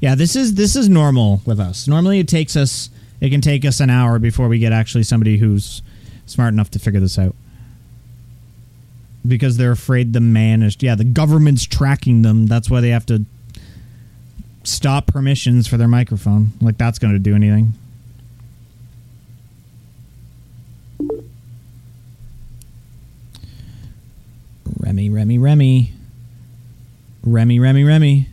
Yeah, 0.00 0.16
this 0.16 0.34
is 0.34 0.54
this 0.54 0.74
is 0.74 0.88
normal 0.88 1.42
with 1.46 1.60
us. 1.60 1.86
Normally, 1.86 2.18
it 2.18 2.26
takes 2.26 2.56
us 2.56 2.90
it 3.22 3.30
can 3.30 3.40
take 3.40 3.64
us 3.64 3.78
an 3.78 3.88
hour 3.88 4.18
before 4.18 4.48
we 4.48 4.58
get 4.58 4.72
actually 4.72 5.04
somebody 5.04 5.38
who's 5.38 5.80
smart 6.26 6.52
enough 6.52 6.70
to 6.72 6.80
figure 6.80 6.98
this 6.98 7.18
out 7.20 7.36
because 9.26 9.56
they're 9.56 9.70
afraid 9.70 10.12
the 10.12 10.20
man 10.20 10.60
is 10.60 10.76
yeah 10.80 10.96
the 10.96 11.04
government's 11.04 11.64
tracking 11.64 12.22
them. 12.22 12.46
That's 12.46 12.68
why 12.68 12.80
they 12.80 12.88
have 12.88 13.06
to 13.06 13.24
stop 14.64 15.06
permissions 15.06 15.68
for 15.68 15.76
their 15.76 15.86
microphone. 15.86 16.50
Like 16.60 16.78
that's 16.78 16.98
going 16.98 17.12
to 17.12 17.20
do 17.20 17.36
anything. 17.36 17.74
Remy, 24.80 25.10
Remy, 25.10 25.38
Remy. 25.38 25.92
Remy, 27.24 27.60
Remy, 27.60 27.84
Remy. 27.84 28.28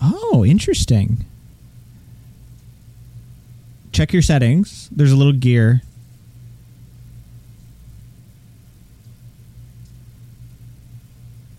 Oh, 0.00 0.42
interesting. 0.42 1.26
Check 3.94 4.12
your 4.12 4.22
settings. 4.22 4.88
There's 4.90 5.12
a 5.12 5.16
little 5.16 5.32
gear. 5.32 5.80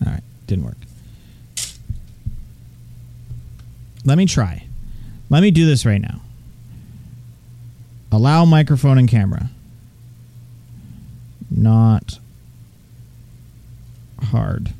All 0.04 0.12
right, 0.12 0.22
didn't 0.46 0.66
work. 0.66 0.76
Let 4.04 4.18
me 4.18 4.26
try. 4.26 4.66
Let 5.30 5.40
me 5.40 5.50
do 5.50 5.64
this 5.64 5.86
right 5.86 6.00
now. 6.00 6.20
Allow 8.12 8.44
microphone 8.44 8.98
and 8.98 9.08
camera. 9.08 9.48
Not 11.50 12.18
hard. 14.24 14.74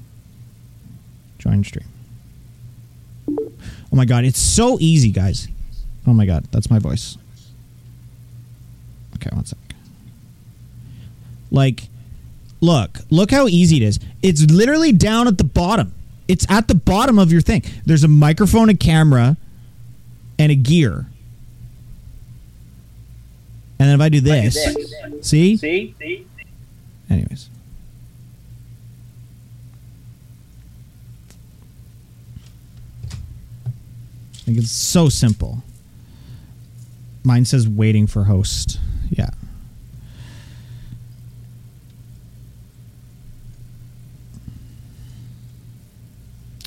Join 1.39 1.65
stream. 1.65 1.89
Oh 3.27 3.97
my 3.97 4.05
god, 4.05 4.25
it's 4.27 4.39
so 4.39 4.77
easy, 4.79 5.11
guys. 5.11 5.49
Oh 6.07 6.13
my 6.13 6.27
god, 6.27 6.45
that's 6.53 6.71
my 6.71 6.79
voice. 6.79 7.17
Okay, 9.17 9.31
one 9.35 9.45
sec. 9.45 9.59
Like, 11.51 11.89
look, 12.61 12.99
look 13.11 13.31
how 13.31 13.47
easy 13.47 13.77
it 13.77 13.83
is. 13.83 13.99
It's 14.23 14.43
literally 14.51 14.93
down 14.93 15.27
at 15.29 15.39
the 15.39 15.45
bottom. 15.45 15.95
It's 16.29 16.47
at 16.51 16.69
the 16.69 16.75
bottom 16.75 17.19
of 17.19 17.33
your 17.33 17.41
thing. 17.41 17.62
There's 17.85 18.05
a 18.05 18.09
microphone, 18.09 18.69
a 18.69 18.75
camera, 18.75 19.37
and 20.39 20.53
a 20.53 20.57
gear. 20.57 21.07
And 23.79 23.89
then 23.89 23.95
if 23.95 24.01
I 24.01 24.09
do 24.09 24.21
this, 24.21 24.55
see? 25.23 25.57
See? 25.57 25.95
See? 25.99 26.27
Anyways. 27.09 27.51
Like 34.47 34.57
it's 34.59 34.71
so 34.71 35.09
simple. 35.09 35.62
Mine 37.25 37.45
says 37.45 37.69
waiting 37.69 38.07
for 38.07 38.25
host. 38.25 38.79
Yeah. 39.11 39.31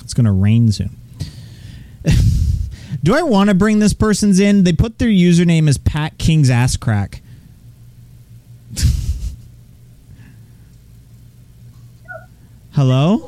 It's 0.02 0.09
going 0.22 0.34
to 0.34 0.40
rain 0.42 0.70
soon. 0.70 0.96
Do 3.02 3.14
I 3.14 3.22
want 3.22 3.48
to 3.48 3.54
bring 3.54 3.78
this 3.78 3.94
person's 3.94 4.38
in? 4.38 4.64
They 4.64 4.74
put 4.74 4.98
their 4.98 5.08
username 5.08 5.66
as 5.68 5.78
Pat 5.78 6.18
King's 6.18 6.50
ass 6.50 6.76
crack. 6.76 7.22
Hello? 12.72 13.18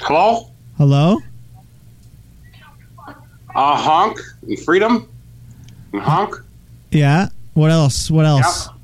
Hello? 0.00 0.50
Hello? 0.76 1.16
Uh, 3.54 3.76
honk 3.76 4.18
and 4.46 4.58
freedom 4.60 5.08
and 5.92 6.02
honk. 6.02 6.34
Yeah. 6.90 7.28
What 7.54 7.70
else? 7.70 8.10
What 8.10 8.26
else? 8.26 8.66
Yeah. 8.66 8.74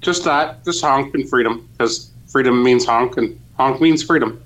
Just 0.00 0.24
that. 0.24 0.64
Just 0.64 0.82
honk 0.82 1.14
and 1.14 1.28
freedom. 1.28 1.68
Because 1.72 2.10
freedom 2.26 2.62
means 2.62 2.84
honk 2.84 3.16
and 3.16 3.38
honk 3.56 3.80
means 3.80 4.02
freedom. 4.02 4.43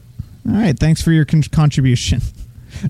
All 0.48 0.54
right. 0.54 0.78
Thanks 0.78 1.02
for 1.02 1.12
your 1.12 1.24
con- 1.24 1.42
contribution. 1.42 2.20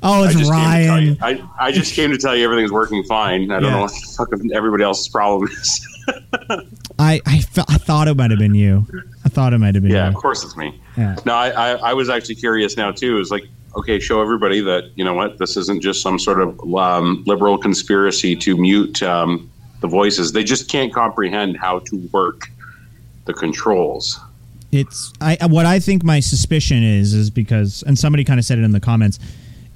Oh, 0.02 0.24
it's 0.24 0.34
I 0.36 0.38
just 0.40 0.50
Came 0.50 0.50
to 0.50 0.50
tell 0.50 0.96
Ryan. 0.96 1.04
you, 1.04 1.16
I, 1.22 1.66
I 1.68 1.72
just 1.72 1.94
came 1.94 2.10
to 2.10 2.18
tell 2.18 2.36
you 2.36 2.44
everything's 2.44 2.72
working 2.72 3.02
fine. 3.04 3.50
I 3.50 3.54
don't 3.60 3.62
Yeah. 3.64 3.70
know 3.76 3.80
what 3.82 3.92
the 3.92 4.14
fuck 4.18 4.28
everybody 4.52 4.82
else's 4.84 5.08
problem 5.08 5.48
is. 5.50 6.04
I 6.98 7.20
I, 7.24 7.38
fe- 7.40 7.62
I 7.68 7.78
thought 7.78 8.06
it 8.08 8.14
might 8.16 8.30
have 8.30 8.40
been 8.40 8.54
you. 8.56 8.86
I 9.24 9.30
thought 9.30 9.54
it 9.54 9.58
might 9.58 9.74
have 9.76 9.82
been 9.84 9.92
yeah, 9.92 10.08
of 10.08 10.14
course 10.16 10.44
it's 10.44 10.56
me. 10.58 10.78
Yeah. 10.98 11.16
No, 11.24 11.32
I, 11.32 11.48
I, 11.50 11.70
I 11.90 11.92
was 11.94 12.10
actually 12.10 12.34
curious 12.34 12.76
now 12.76 12.90
too. 12.90 13.18
It's 13.18 13.30
like, 13.30 13.44
okay, 13.76 13.98
show 13.98 14.20
everybody 14.20 14.60
that 14.60 14.90
you 14.96 15.04
know 15.04 15.14
what 15.14 15.38
this 15.38 15.56
isn't 15.56 15.80
just 15.80 16.02
some 16.02 16.18
sort 16.18 16.42
of 16.42 16.74
um, 16.74 17.22
liberal 17.26 17.56
conspiracy 17.56 18.36
to 18.36 18.58
mute 18.58 19.02
um, 19.04 19.48
the 19.80 19.88
voices. 19.88 20.32
They 20.32 20.44
just 20.44 20.68
can't 20.68 20.92
comprehend 20.92 21.56
how 21.56 21.78
to 21.78 21.96
work 22.12 22.50
the 23.24 23.32
controls. 23.32 24.20
It's 24.70 25.12
I 25.20 25.38
what 25.46 25.64
I 25.66 25.80
think 25.80 26.04
my 26.04 26.20
suspicion 26.20 26.82
is 26.82 27.14
is 27.14 27.30
because 27.30 27.82
and 27.86 27.98
somebody 27.98 28.22
kind 28.24 28.38
of 28.38 28.44
said 28.44 28.58
it 28.58 28.62
in 28.64 28.72
the 28.72 28.80
comments 28.80 29.18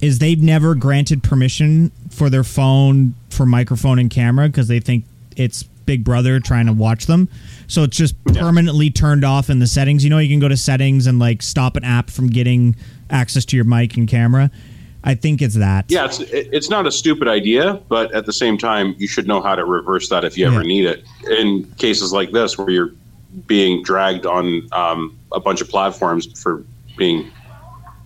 is 0.01 0.19
they've 0.19 0.43
never 0.43 0.75
granted 0.75 1.23
permission 1.23 1.91
for 2.11 2.29
their 2.29 2.45
phone 2.45 3.15
for 3.31 3.47
microphone 3.47 3.99
and 3.99 4.11
camera 4.11 4.49
because 4.49 4.69
they 4.69 4.81
think 4.81 5.05
it's 5.37 5.63
Big 5.87 6.05
Brother 6.05 6.41
trying 6.41 6.67
to 6.67 6.73
watch 6.73 7.07
them. 7.07 7.29
So 7.69 7.85
it's 7.85 7.97
just 7.97 8.15
Yeah. 8.31 8.41
permanently 8.41 8.91
turned 8.91 9.25
off 9.25 9.49
in 9.49 9.61
the 9.61 9.67
settings. 9.67 10.05
You 10.05 10.11
know, 10.11 10.19
you 10.19 10.29
can 10.29 10.41
go 10.41 10.49
to 10.49 10.57
settings 10.57 11.07
and 11.07 11.19
like 11.19 11.41
stop 11.43 11.77
an 11.77 11.85
app 11.85 12.11
from 12.11 12.29
getting 12.29 12.77
access 13.11 13.45
to 13.47 13.57
your 13.57 13.65
mic 13.65 13.97
and 13.97 14.07
camera. 14.07 14.51
I 15.05 15.15
think 15.15 15.41
it's 15.43 15.55
that. 15.57 15.87
Yeah, 15.89 16.05
it's 16.05 16.21
it's 16.21 16.71
not 16.71 16.87
a 16.87 16.93
stupid 16.93 17.27
idea, 17.29 17.81
but 17.89 18.13
at 18.15 18.27
the 18.27 18.33
same 18.33 18.57
time, 18.59 18.95
you 18.99 19.09
should 19.09 19.27
know 19.27 19.41
how 19.41 19.55
to 19.57 19.65
reverse 19.65 20.09
that 20.11 20.25
if 20.25 20.37
you 20.39 20.47
ever 20.47 20.63
need 20.63 20.85
it. 20.85 21.05
In 21.41 21.65
cases 21.79 22.13
like 22.13 22.31
this, 22.31 22.57
where 22.59 22.71
you're 22.71 22.93
being 23.47 23.83
dragged 23.83 24.27
on 24.27 24.69
um, 24.73 25.19
a 25.33 25.41
bunch 25.41 25.61
of 25.61 25.69
platforms 25.69 26.41
for 26.41 26.65
being 26.97 27.31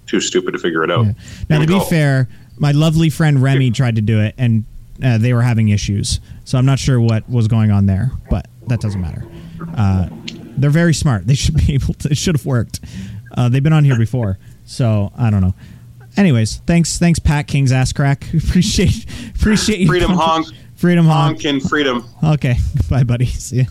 too 0.07 0.21
stupid 0.21 0.53
to 0.53 0.59
figure 0.59 0.85
it 0.85 0.91
out. 0.91 1.07
Yeah. 1.07 1.13
Now, 1.49 1.61
to 1.61 1.67
be 1.67 1.81
fair, 1.81 2.29
my 2.59 2.73
lovely 2.73 3.11
friend 3.11 3.43
Remy 3.43 3.73
tried 3.73 3.97
to 3.97 4.03
do 4.03 4.21
it, 4.21 4.35
and 4.39 4.65
uh, 5.05 5.19
they 5.19 5.33
were 5.33 5.43
having 5.43 5.69
issues. 5.69 6.21
So 6.45 6.59
I'm 6.59 6.67
not 6.67 6.79
sure 6.79 7.01
what 7.01 7.29
was 7.29 7.49
going 7.49 7.71
on 7.71 7.87
there, 7.87 8.13
but 8.31 8.47
that 8.69 8.81
doesn't 8.81 9.01
matter. 9.01 9.27
Uh, 9.77 10.09
they're 10.57 10.71
very 10.71 10.95
smart. 10.95 11.27
They 11.27 11.35
should 11.35 11.57
be 11.67 11.75
able 11.75 11.95
to. 11.95 12.11
It 12.11 12.17
should 12.19 12.37
have 12.37 12.47
worked. 12.47 12.81
Uh, 13.37 13.49
they've 13.49 13.63
been 13.63 13.73
on 13.73 13.85
here 13.85 13.99
before, 13.99 14.39
so 14.65 15.13
I 15.17 15.31
don't 15.31 15.43
know. 15.43 15.55
Anyways, 16.17 16.59
thanks, 16.67 16.99
thanks, 16.99 17.19
Pat 17.19 17.47
King's 17.47 17.73
ass 17.73 17.93
crack. 17.93 18.25
appreciate, 18.35 19.05
appreciate 19.35 19.87
Freedom 19.87 20.13
honk. 20.13 20.47
freedom 20.77 21.05
honk. 21.05 21.43
honk 21.43 21.45
and 21.45 21.63
freedom. 21.63 22.05
Okay, 22.25 22.57
bye, 22.91 23.05
buddy. 23.05 23.27
See 23.27 23.59
ya. 23.59 23.65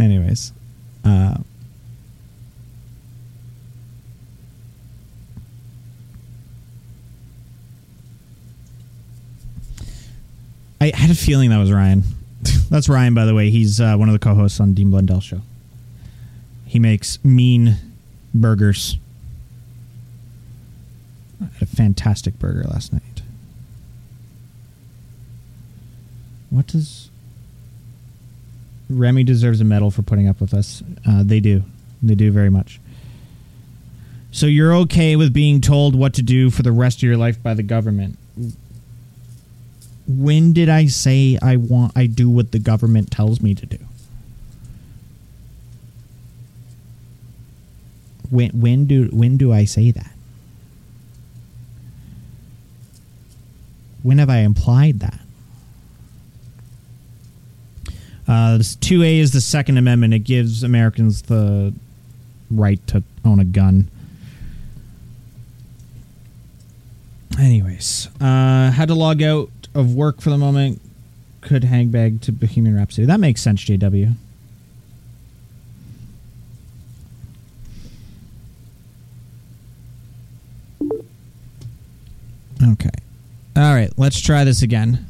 Anyways, 0.00 0.52
uh, 1.04 1.34
I 10.80 10.92
had 10.94 11.10
a 11.10 11.14
feeling 11.14 11.50
that 11.50 11.58
was 11.58 11.70
Ryan. 11.70 12.04
That's 12.70 12.88
Ryan, 12.88 13.12
by 13.12 13.26
the 13.26 13.34
way. 13.34 13.50
He's 13.50 13.78
uh, 13.78 13.96
one 13.96 14.08
of 14.08 14.14
the 14.14 14.18
co-hosts 14.18 14.58
on 14.58 14.72
Dean 14.72 14.90
Blundell 14.90 15.20
show. 15.20 15.42
He 16.64 16.78
makes 16.78 17.22
mean 17.22 17.76
burgers. 18.32 18.96
I 21.42 21.46
had 21.52 21.62
a 21.62 21.66
fantastic 21.66 22.38
burger 22.38 22.64
last 22.64 22.90
night. 22.92 23.02
What 26.48 26.66
does 26.68 27.09
Remy 28.90 29.24
deserves 29.24 29.60
a 29.60 29.64
medal 29.64 29.90
for 29.90 30.02
putting 30.02 30.28
up 30.28 30.40
with 30.40 30.52
us? 30.52 30.82
Uh, 31.08 31.22
they 31.24 31.40
do. 31.40 31.62
They 32.02 32.14
do 32.14 32.32
very 32.32 32.50
much. 32.50 32.80
So 34.32 34.46
you're 34.46 34.74
okay 34.74 35.16
with 35.16 35.32
being 35.32 35.60
told 35.60 35.94
what 35.94 36.14
to 36.14 36.22
do 36.22 36.50
for 36.50 36.62
the 36.62 36.72
rest 36.72 36.98
of 36.98 37.02
your 37.04 37.16
life 37.16 37.42
by 37.42 37.54
the 37.54 37.62
government? 37.62 38.18
When 40.06 40.52
did 40.52 40.68
I 40.68 40.86
say 40.86 41.38
I 41.40 41.56
want 41.56 41.92
I 41.96 42.06
do 42.06 42.28
what 42.28 42.52
the 42.52 42.58
government 42.58 43.10
tells 43.10 43.40
me 43.40 43.54
to 43.54 43.66
do? 43.66 43.78
When 48.28 48.50
when 48.50 48.86
do 48.86 49.08
when 49.12 49.36
do 49.36 49.52
I 49.52 49.64
say 49.64 49.90
that? 49.90 50.12
When 54.02 54.18
have 54.18 54.30
I 54.30 54.38
implied 54.38 55.00
that? 55.00 55.20
Uh, 58.30 58.58
this 58.58 58.76
2A 58.76 59.18
is 59.18 59.32
the 59.32 59.40
Second 59.40 59.76
Amendment. 59.76 60.14
It 60.14 60.20
gives 60.20 60.62
Americans 60.62 61.22
the 61.22 61.74
right 62.48 62.84
to 62.86 63.02
own 63.24 63.40
a 63.40 63.44
gun. 63.44 63.90
Anyways, 67.40 68.08
uh, 68.20 68.70
had 68.70 68.86
to 68.86 68.94
log 68.94 69.20
out 69.20 69.50
of 69.74 69.96
work 69.96 70.20
for 70.20 70.30
the 70.30 70.38
moment. 70.38 70.80
Could 71.40 71.64
hang 71.64 71.88
bag 71.88 72.20
to 72.20 72.30
Bohemian 72.30 72.76
Rhapsody. 72.76 73.04
That 73.04 73.18
makes 73.18 73.42
sense, 73.42 73.64
JW. 73.64 74.14
Okay. 82.62 82.90
All 83.56 83.74
right, 83.74 83.90
let's 83.96 84.20
try 84.20 84.44
this 84.44 84.62
again. 84.62 85.04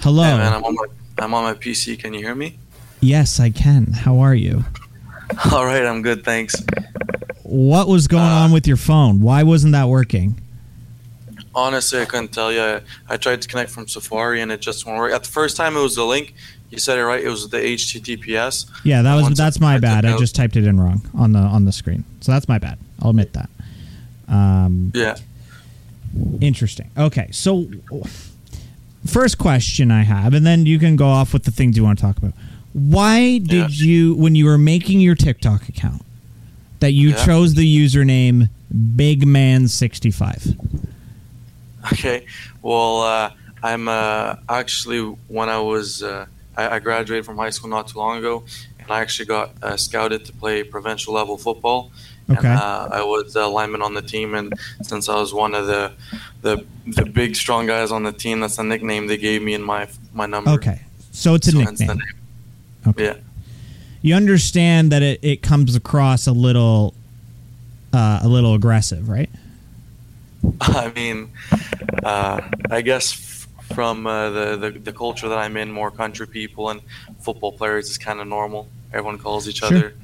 Hello. 0.00 0.24
Hey 0.24 0.36
man, 0.36 0.52
I'm 0.52 0.64
on 0.64 0.74
my 0.74 0.86
I'm 1.20 1.34
on 1.34 1.44
my 1.44 1.54
PC. 1.54 1.98
Can 1.98 2.14
you 2.14 2.20
hear 2.20 2.34
me? 2.34 2.56
Yes, 3.00 3.38
I 3.40 3.50
can. 3.50 3.92
How 3.92 4.18
are 4.20 4.34
you? 4.34 4.64
All 5.52 5.64
right, 5.64 5.84
I'm 5.84 6.02
good, 6.02 6.24
thanks. 6.24 6.54
What 7.42 7.88
was 7.88 8.06
going 8.08 8.22
Uh, 8.24 8.42
on 8.44 8.52
with 8.52 8.66
your 8.66 8.76
phone? 8.76 9.20
Why 9.20 9.42
wasn't 9.42 9.72
that 9.72 9.88
working? 9.88 10.40
Honestly, 11.54 12.00
I 12.00 12.04
couldn't 12.04 12.28
tell 12.32 12.52
you. 12.52 12.60
I, 12.62 12.80
I 13.08 13.16
tried 13.16 13.42
to 13.42 13.48
connect 13.48 13.70
from 13.70 13.88
Safari 13.88 14.40
and 14.40 14.52
it 14.52 14.60
just 14.60 14.86
won't 14.86 14.98
work. 14.98 15.12
At 15.12 15.24
the 15.24 15.30
first 15.30 15.56
time, 15.56 15.76
it 15.76 15.80
was 15.80 15.96
the 15.96 16.04
link. 16.04 16.34
You 16.70 16.78
said 16.78 16.98
it 16.98 17.04
right. 17.04 17.22
It 17.22 17.28
was 17.28 17.48
the 17.48 17.56
HTTPS. 17.58 18.70
Yeah, 18.84 19.02
that 19.02 19.16
was 19.16 19.36
that's 19.36 19.58
my 19.58 19.78
bad. 19.78 20.04
I 20.04 20.16
just 20.16 20.36
typed 20.36 20.54
it 20.54 20.64
in 20.64 20.78
wrong 20.80 21.02
on 21.14 21.32
the 21.32 21.40
on 21.40 21.64
the 21.64 21.72
screen. 21.72 22.04
So 22.20 22.30
that's 22.30 22.46
my 22.46 22.58
bad. 22.58 22.78
I'll 23.02 23.10
admit 23.10 23.32
that. 23.32 23.50
Um, 24.28 24.92
Yeah. 24.94 25.16
interesting. 26.40 26.88
Okay, 26.96 27.28
so 27.32 27.66
first 29.06 29.38
question 29.38 29.90
I 29.90 30.02
have, 30.02 30.34
and 30.34 30.46
then 30.46 30.66
you 30.66 30.78
can 30.78 30.96
go 30.96 31.08
off 31.08 31.32
with 31.32 31.44
the 31.44 31.50
things 31.50 31.76
you 31.76 31.84
want 31.84 31.98
to 31.98 32.04
talk 32.04 32.16
about. 32.18 32.32
Why 32.72 33.38
did 33.38 33.50
Yeah. 33.80 33.86
you, 33.86 34.14
when 34.14 34.34
you 34.34 34.44
were 34.44 34.58
making 34.58 35.00
your 35.00 35.14
TikTok 35.14 35.68
account, 35.68 36.02
that 36.80 36.92
you 36.92 37.10
Yeah. 37.10 37.24
chose 37.24 37.54
the 37.54 37.66
username 37.66 38.48
Big 38.96 39.26
Man 39.26 39.66
sixty 39.68 40.10
five? 40.10 40.54
Okay. 41.92 42.26
Well, 42.62 43.02
uh, 43.02 43.30
I'm 43.62 43.88
uh, 43.88 44.36
actually 44.48 45.00
when 45.28 45.48
I 45.48 45.58
was 45.58 46.02
uh, 46.02 46.26
I, 46.56 46.76
I 46.76 46.78
graduated 46.78 47.24
from 47.26 47.36
high 47.36 47.50
school 47.50 47.70
not 47.70 47.88
too 47.88 47.98
long 47.98 48.18
ago, 48.18 48.44
and 48.78 48.90
I 48.90 49.00
actually 49.00 49.26
got 49.26 49.50
uh, 49.62 49.76
scouted 49.76 50.24
to 50.26 50.32
play 50.32 50.62
provincial 50.62 51.14
level 51.14 51.36
football. 51.36 51.90
Okay. 52.30 52.46
And, 52.48 52.58
uh, 52.58 52.88
I 52.92 53.02
was 53.02 53.32
the 53.34 53.46
lineman 53.48 53.82
on 53.82 53.94
the 53.94 54.02
team, 54.02 54.34
and 54.34 54.52
since 54.82 55.08
I 55.08 55.16
was 55.16 55.34
one 55.34 55.54
of 55.54 55.66
the 55.66 55.92
the 56.42 56.64
the 56.86 57.04
big 57.04 57.34
strong 57.36 57.66
guys 57.66 57.90
on 57.90 58.02
the 58.04 58.12
team, 58.12 58.40
that's 58.40 58.56
the 58.56 58.62
nickname 58.64 59.06
they 59.08 59.16
gave 59.16 59.42
me 59.42 59.54
in 59.54 59.62
my 59.62 59.88
my 60.14 60.26
number. 60.26 60.50
Okay, 60.52 60.80
so 61.10 61.34
it's 61.34 61.48
a 61.48 61.52
So 61.52 61.58
nickname. 61.58 61.88
name. 61.88 61.98
Okay. 62.86 63.04
Yeah. 63.04 63.14
You 64.02 64.14
understand 64.14 64.92
that 64.92 65.02
it, 65.02 65.20
it 65.22 65.42
comes 65.42 65.74
across 65.76 66.26
a 66.26 66.32
little, 66.32 66.94
uh, 67.92 68.20
a 68.22 68.28
little 68.28 68.54
aggressive, 68.54 69.08
right? 69.10 69.28
I 70.62 70.90
mean, 70.94 71.30
uh, 72.02 72.40
I 72.70 72.80
guess 72.80 73.12
f- 73.12 73.74
from 73.76 74.06
uh, 74.06 74.30
the, 74.30 74.56
the 74.56 74.70
the 74.78 74.92
culture 74.92 75.28
that 75.28 75.36
I'm 75.38 75.56
in, 75.58 75.70
more 75.70 75.90
country 75.90 76.26
people 76.26 76.70
and 76.70 76.80
football 77.20 77.52
players 77.52 77.90
is 77.90 77.98
kind 77.98 78.20
of 78.20 78.26
normal. 78.26 78.68
Everyone 78.92 79.18
calls 79.18 79.46
each 79.48 79.58
Sure. 79.58 79.68
other 79.68 79.94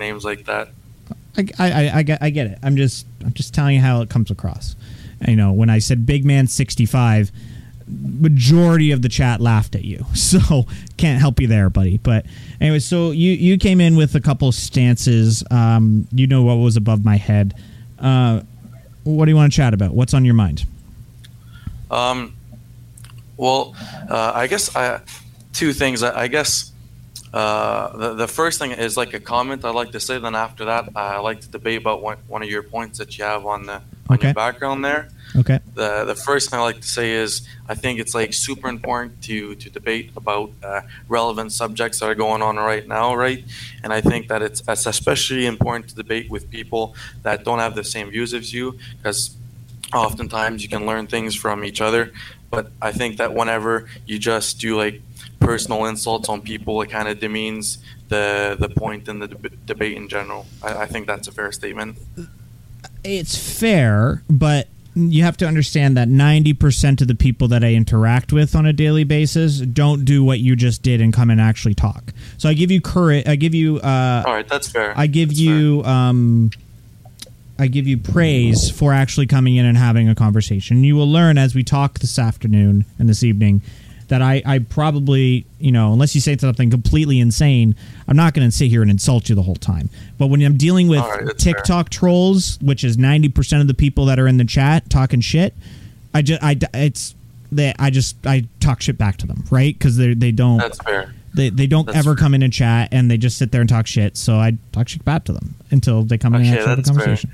names 0.00 0.24
like 0.24 0.46
that. 0.46 0.70
I, 1.38 1.44
I, 1.58 1.90
I, 1.98 2.02
get 2.02 2.22
I 2.22 2.30
get 2.30 2.46
it. 2.48 2.58
I'm 2.62 2.76
just 2.76 3.06
I'm 3.24 3.32
just 3.32 3.54
telling 3.54 3.76
you 3.76 3.80
how 3.80 4.02
it 4.02 4.10
comes 4.10 4.30
across. 4.30 4.76
You 5.26 5.36
know, 5.36 5.52
when 5.52 5.70
I 5.70 5.78
said 5.78 6.06
big 6.06 6.24
man 6.24 6.46
65, 6.46 7.32
majority 7.86 8.92
of 8.92 9.02
the 9.02 9.08
chat 9.08 9.40
laughed 9.40 9.74
at 9.74 9.84
you. 9.84 10.04
So 10.14 10.66
can't 10.98 11.20
help 11.20 11.40
you 11.40 11.46
there, 11.46 11.70
buddy. 11.70 11.96
But 11.96 12.26
anyway, 12.60 12.80
so 12.80 13.12
you 13.12 13.32
you 13.32 13.56
came 13.56 13.80
in 13.80 13.96
with 13.96 14.14
a 14.14 14.20
couple 14.20 14.52
stances. 14.52 15.42
Um, 15.50 16.06
you 16.12 16.26
know 16.26 16.42
what 16.42 16.56
was 16.56 16.76
above 16.76 17.04
my 17.04 17.16
head. 17.16 17.54
Uh, 17.98 18.42
what 19.04 19.24
do 19.24 19.30
you 19.30 19.36
want 19.36 19.50
to 19.50 19.56
chat 19.56 19.72
about? 19.72 19.94
What's 19.94 20.12
on 20.12 20.24
your 20.26 20.34
mind? 20.34 20.66
Um, 21.90 22.36
well, 23.38 23.74
uh, 24.10 24.32
I 24.34 24.46
guess 24.48 24.74
I 24.76 25.00
two 25.54 25.72
things. 25.72 26.02
I, 26.02 26.24
I 26.24 26.28
guess 26.28 26.72
uh, 27.32 27.96
the 27.96 28.14
the 28.14 28.28
first 28.28 28.58
thing 28.58 28.72
is 28.72 28.96
like 28.96 29.12
a 29.14 29.20
comment 29.20 29.64
I'd 29.64 29.74
like 29.74 29.92
to 29.92 30.00
say. 30.00 30.18
Then 30.18 30.34
after 30.34 30.64
that, 30.66 30.88
I 30.96 31.18
like 31.18 31.40
to 31.42 31.48
debate 31.48 31.78
about 31.80 32.02
one, 32.02 32.18
one 32.26 32.42
of 32.42 32.48
your 32.48 32.62
points 32.62 32.98
that 32.98 33.18
you 33.18 33.24
have 33.24 33.44
on 33.46 33.66
the 33.66 33.74
on 34.08 34.14
Okay. 34.16 34.28
your 34.28 34.34
background 34.34 34.84
there. 34.84 35.08
Okay. 35.36 35.58
the 35.74 36.04
the 36.06 36.14
first 36.14 36.48
thing 36.48 36.58
I 36.58 36.62
like 36.62 36.80
to 36.80 36.88
say 36.88 37.12
is 37.12 37.42
I 37.68 37.74
think 37.74 38.00
it's 38.00 38.14
like 38.14 38.32
super 38.32 38.68
important 38.68 39.20
to 39.24 39.54
to 39.56 39.68
debate 39.68 40.10
about 40.16 40.50
uh, 40.64 40.80
relevant 41.08 41.52
subjects 41.52 42.00
that 42.00 42.06
are 42.06 42.14
going 42.14 42.40
on 42.40 42.56
right 42.56 42.88
now, 42.88 43.14
right? 43.14 43.44
And 43.84 43.92
I 43.92 44.00
think 44.00 44.28
that 44.28 44.40
it's, 44.40 44.62
it's 44.66 44.86
especially 44.86 45.44
important 45.44 45.88
to 45.90 45.94
debate 45.94 46.30
with 46.30 46.48
people 46.50 46.94
that 47.24 47.44
don't 47.44 47.58
have 47.58 47.74
the 47.74 47.84
same 47.84 48.08
views 48.10 48.32
as 48.32 48.54
you, 48.54 48.78
because 48.96 49.36
oftentimes 49.92 50.62
you 50.62 50.68
can 50.68 50.86
learn 50.86 51.06
things 51.06 51.34
from 51.34 51.64
each 51.64 51.80
other. 51.80 52.12
But 52.50 52.70
I 52.80 52.92
think 52.92 53.18
that 53.18 53.34
whenever 53.34 53.88
you 54.06 54.18
just 54.18 54.58
do 54.58 54.78
like 54.78 55.02
personal 55.40 55.86
insults 55.86 56.28
on 56.28 56.42
people, 56.42 56.80
it 56.82 56.90
kind 56.90 57.08
of 57.08 57.20
demeans 57.20 57.78
the 58.08 58.56
the 58.58 58.68
point 58.68 59.08
in 59.08 59.18
the 59.18 59.28
deb- 59.28 59.66
debate 59.66 59.96
in 59.96 60.08
general. 60.08 60.46
I, 60.62 60.82
I 60.82 60.86
think 60.86 61.06
that's 61.06 61.28
a 61.28 61.32
fair 61.32 61.52
statement. 61.52 61.98
it's 63.04 63.36
fair, 63.36 64.22
but 64.28 64.68
you 64.94 65.22
have 65.22 65.36
to 65.36 65.46
understand 65.46 65.96
that 65.96 66.08
90% 66.08 67.00
of 67.00 67.06
the 67.06 67.14
people 67.14 67.46
that 67.48 67.62
I 67.62 67.74
interact 67.74 68.32
with 68.32 68.56
on 68.56 68.66
a 68.66 68.72
daily 68.72 69.04
basis 69.04 69.60
don't 69.60 70.04
do 70.04 70.24
what 70.24 70.40
you 70.40 70.56
just 70.56 70.82
did 70.82 71.00
and 71.00 71.12
come 71.12 71.30
and 71.30 71.40
actually 71.40 71.74
talk. 71.74 72.12
So 72.36 72.48
I 72.48 72.54
give 72.54 72.70
you 72.70 72.80
courage. 72.80 73.26
I 73.28 73.36
give 73.36 73.54
you. 73.54 73.78
Uh, 73.78 74.24
All 74.26 74.32
right, 74.32 74.48
that's 74.48 74.68
fair. 74.68 74.92
I 74.96 75.06
give 75.06 75.28
That's 75.28 75.40
you. 75.40 75.84
Um, 75.84 76.50
I 77.60 77.66
give 77.66 77.88
you 77.88 77.98
praise 77.98 78.70
for 78.70 78.92
actually 78.92 79.26
coming 79.26 79.56
in 79.56 79.66
and 79.66 79.76
having 79.76 80.08
a 80.08 80.14
conversation. 80.14 80.84
You 80.84 80.94
will 80.94 81.10
learn 81.10 81.38
as 81.38 81.56
we 81.56 81.64
talk 81.64 81.98
this 81.98 82.16
afternoon 82.16 82.84
and 83.00 83.08
this 83.08 83.24
evening 83.24 83.62
that 84.08 84.22
I, 84.22 84.42
I 84.46 84.58
probably, 84.60 85.44
you 85.58 85.70
know, 85.70 85.92
unless 85.92 86.14
you 86.14 86.20
say 86.20 86.36
something 86.36 86.70
completely 86.70 87.20
insane, 87.20 87.76
I'm 88.06 88.16
not 88.16 88.32
going 88.34 88.48
to 88.48 88.56
sit 88.56 88.68
here 88.70 88.82
and 88.82 88.90
insult 88.90 89.28
you 89.28 89.34
the 89.34 89.42
whole 89.42 89.54
time. 89.56 89.90
But 90.16 90.28
when 90.28 90.40
I'm 90.42 90.56
dealing 90.56 90.88
with 90.88 91.00
right, 91.00 91.24
that's 91.26 91.44
fair. 91.44 91.52
TikTok 91.54 91.90
trolls, 91.90 92.58
which 92.62 92.84
is 92.84 92.96
90% 92.96 93.60
of 93.60 93.66
the 93.68 93.74
people 93.74 94.06
that 94.06 94.18
are 94.18 94.26
in 94.26 94.38
the 94.38 94.44
chat 94.44 94.88
talking 94.88 95.20
shit, 95.20 95.54
I 96.14 96.22
just, 96.22 96.42
I, 96.42 96.56
it's, 96.74 97.14
they, 97.52 97.74
I 97.78 97.90
just, 97.90 98.16
I 98.26 98.46
talk 98.60 98.80
shit 98.80 98.96
back 98.98 99.18
to 99.18 99.26
them, 99.26 99.44
right? 99.50 99.74
Because 99.78 99.96
they, 99.98 100.14
they 100.14 100.32
don't, 100.32 100.56
That's 100.58 100.78
fair. 100.78 101.12
they, 101.34 101.50
they 101.50 101.66
don't 101.66 101.84
That's 101.86 101.98
ever 101.98 102.14
fair. 102.14 102.22
come 102.22 102.34
in 102.34 102.42
and 102.42 102.52
chat 102.52 102.88
and 102.92 103.10
they 103.10 103.18
just 103.18 103.36
sit 103.36 103.52
there 103.52 103.60
and 103.60 103.68
talk 103.68 103.86
shit. 103.86 104.16
So 104.16 104.36
I 104.36 104.56
talk 104.72 104.88
shit 104.88 105.04
back 105.04 105.24
to 105.24 105.32
them 105.32 105.54
until 105.70 106.02
they 106.02 106.16
come 106.16 106.34
in 106.34 106.42
and 106.42 106.50
Okay, 106.50 106.58
have 106.66 106.72
a 106.72 106.76
that's 106.76 106.88
fair. 106.88 106.98
conversation. 106.98 107.30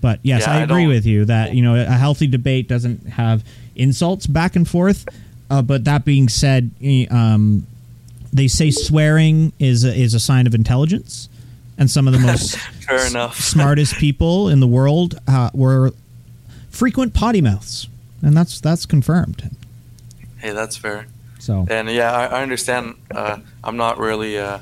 But 0.00 0.20
yes, 0.22 0.42
Yeah, 0.46 0.52
I 0.54 0.56
I 0.58 0.62
agree 0.62 0.82
don't- 0.84 0.88
with 0.88 1.04
you 1.06 1.24
that 1.26 1.54
you 1.54 1.62
know 1.62 1.74
a 1.74 1.84
healthy 1.84 2.26
debate 2.26 2.68
doesn't 2.68 3.06
have 3.08 3.44
insults 3.74 4.26
back 4.26 4.56
and 4.56 4.66
forth. 4.68 5.06
Uh, 5.50 5.62
but 5.62 5.84
that 5.84 6.04
being 6.04 6.28
said, 6.28 6.70
eh, 6.82 7.06
um, 7.10 7.66
they 8.32 8.48
say 8.48 8.70
swearing 8.70 9.52
is 9.58 9.84
a, 9.84 9.94
is 9.94 10.12
a 10.14 10.20
sign 10.20 10.46
of 10.46 10.54
intelligence, 10.54 11.28
and 11.78 11.90
some 11.90 12.06
of 12.06 12.12
the 12.12 12.18
most 12.18 12.56
Fair 12.86 13.06
enough. 13.06 13.38
smartest 13.40 13.94
people 13.96 14.48
in 14.48 14.60
the 14.60 14.66
world 14.66 15.18
uh, 15.28 15.50
were 15.54 15.92
frequent 16.70 17.14
potty 17.14 17.40
mouths, 17.40 17.88
and 18.22 18.36
that's 18.36 18.60
that's 18.60 18.86
confirmed. 18.86 19.50
Hey, 20.38 20.52
that's 20.52 20.76
fair. 20.76 21.06
So 21.38 21.66
And 21.70 21.88
yeah, 21.88 22.12
I, 22.12 22.26
I 22.26 22.42
understand. 22.42 22.96
Uh, 23.14 23.38
I'm 23.62 23.76
not 23.76 23.98
really 23.98 24.38
uh, 24.38 24.58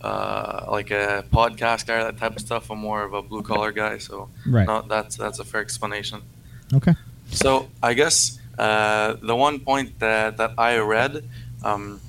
uh, 0.00 0.66
like 0.70 0.90
a 0.90 1.24
podcast 1.32 1.86
guy, 1.86 2.02
that 2.04 2.18
type 2.18 2.36
of 2.36 2.40
stuff. 2.40 2.70
I'm 2.70 2.78
more 2.78 3.02
of 3.02 3.14
a 3.14 3.22
blue 3.22 3.42
collar 3.42 3.72
guy. 3.72 3.98
So 3.98 4.28
right, 4.46 4.66
no, 4.66 4.82
that's 4.82 5.16
that's 5.16 5.38
a 5.38 5.44
fair 5.44 5.60
explanation. 5.60 6.22
okay, 6.74 6.94
So 7.30 7.68
I 7.82 7.94
guess 7.94 8.38
uh, 8.58 9.14
the 9.22 9.36
one 9.36 9.60
point 9.60 9.98
that, 10.00 10.36
that 10.36 10.52
I 10.58 10.78
read 10.78 11.24
um, 11.64 12.00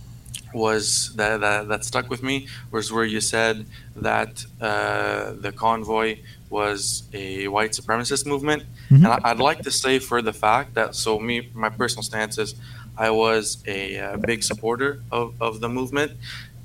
was 0.54 1.14
that, 1.16 1.42
that 1.42 1.68
that 1.68 1.86
stuck 1.86 2.10
with 2.10 2.24
me 2.24 2.48
was 2.72 2.92
where 2.92 3.06
you 3.06 3.22
said 3.22 3.66
that 3.96 4.46
uh, 4.60 5.34
the 5.46 5.52
convoy 5.52 6.18
was 6.50 7.04
a 7.14 7.48
white 7.48 7.72
supremacist 7.80 8.26
movement, 8.26 8.64
Mhm. 8.90 9.06
and 9.06 9.08
I, 9.08 9.20
I'd 9.30 9.40
like 9.50 9.62
to 9.64 9.72
say 9.72 10.00
for 10.00 10.20
the 10.30 10.34
fact 10.34 10.74
that 10.74 10.96
so 10.96 11.20
me 11.20 11.36
my 11.54 11.70
personal 11.70 12.02
stance 12.04 12.38
is 12.40 12.56
I 12.98 13.12
was 13.12 13.44
a, 13.68 13.80
uh 14.00 14.18
big 14.18 14.42
supporter 14.44 14.92
of, 15.12 15.28
of 15.40 15.60
the 15.64 15.70
movement. 15.70 16.12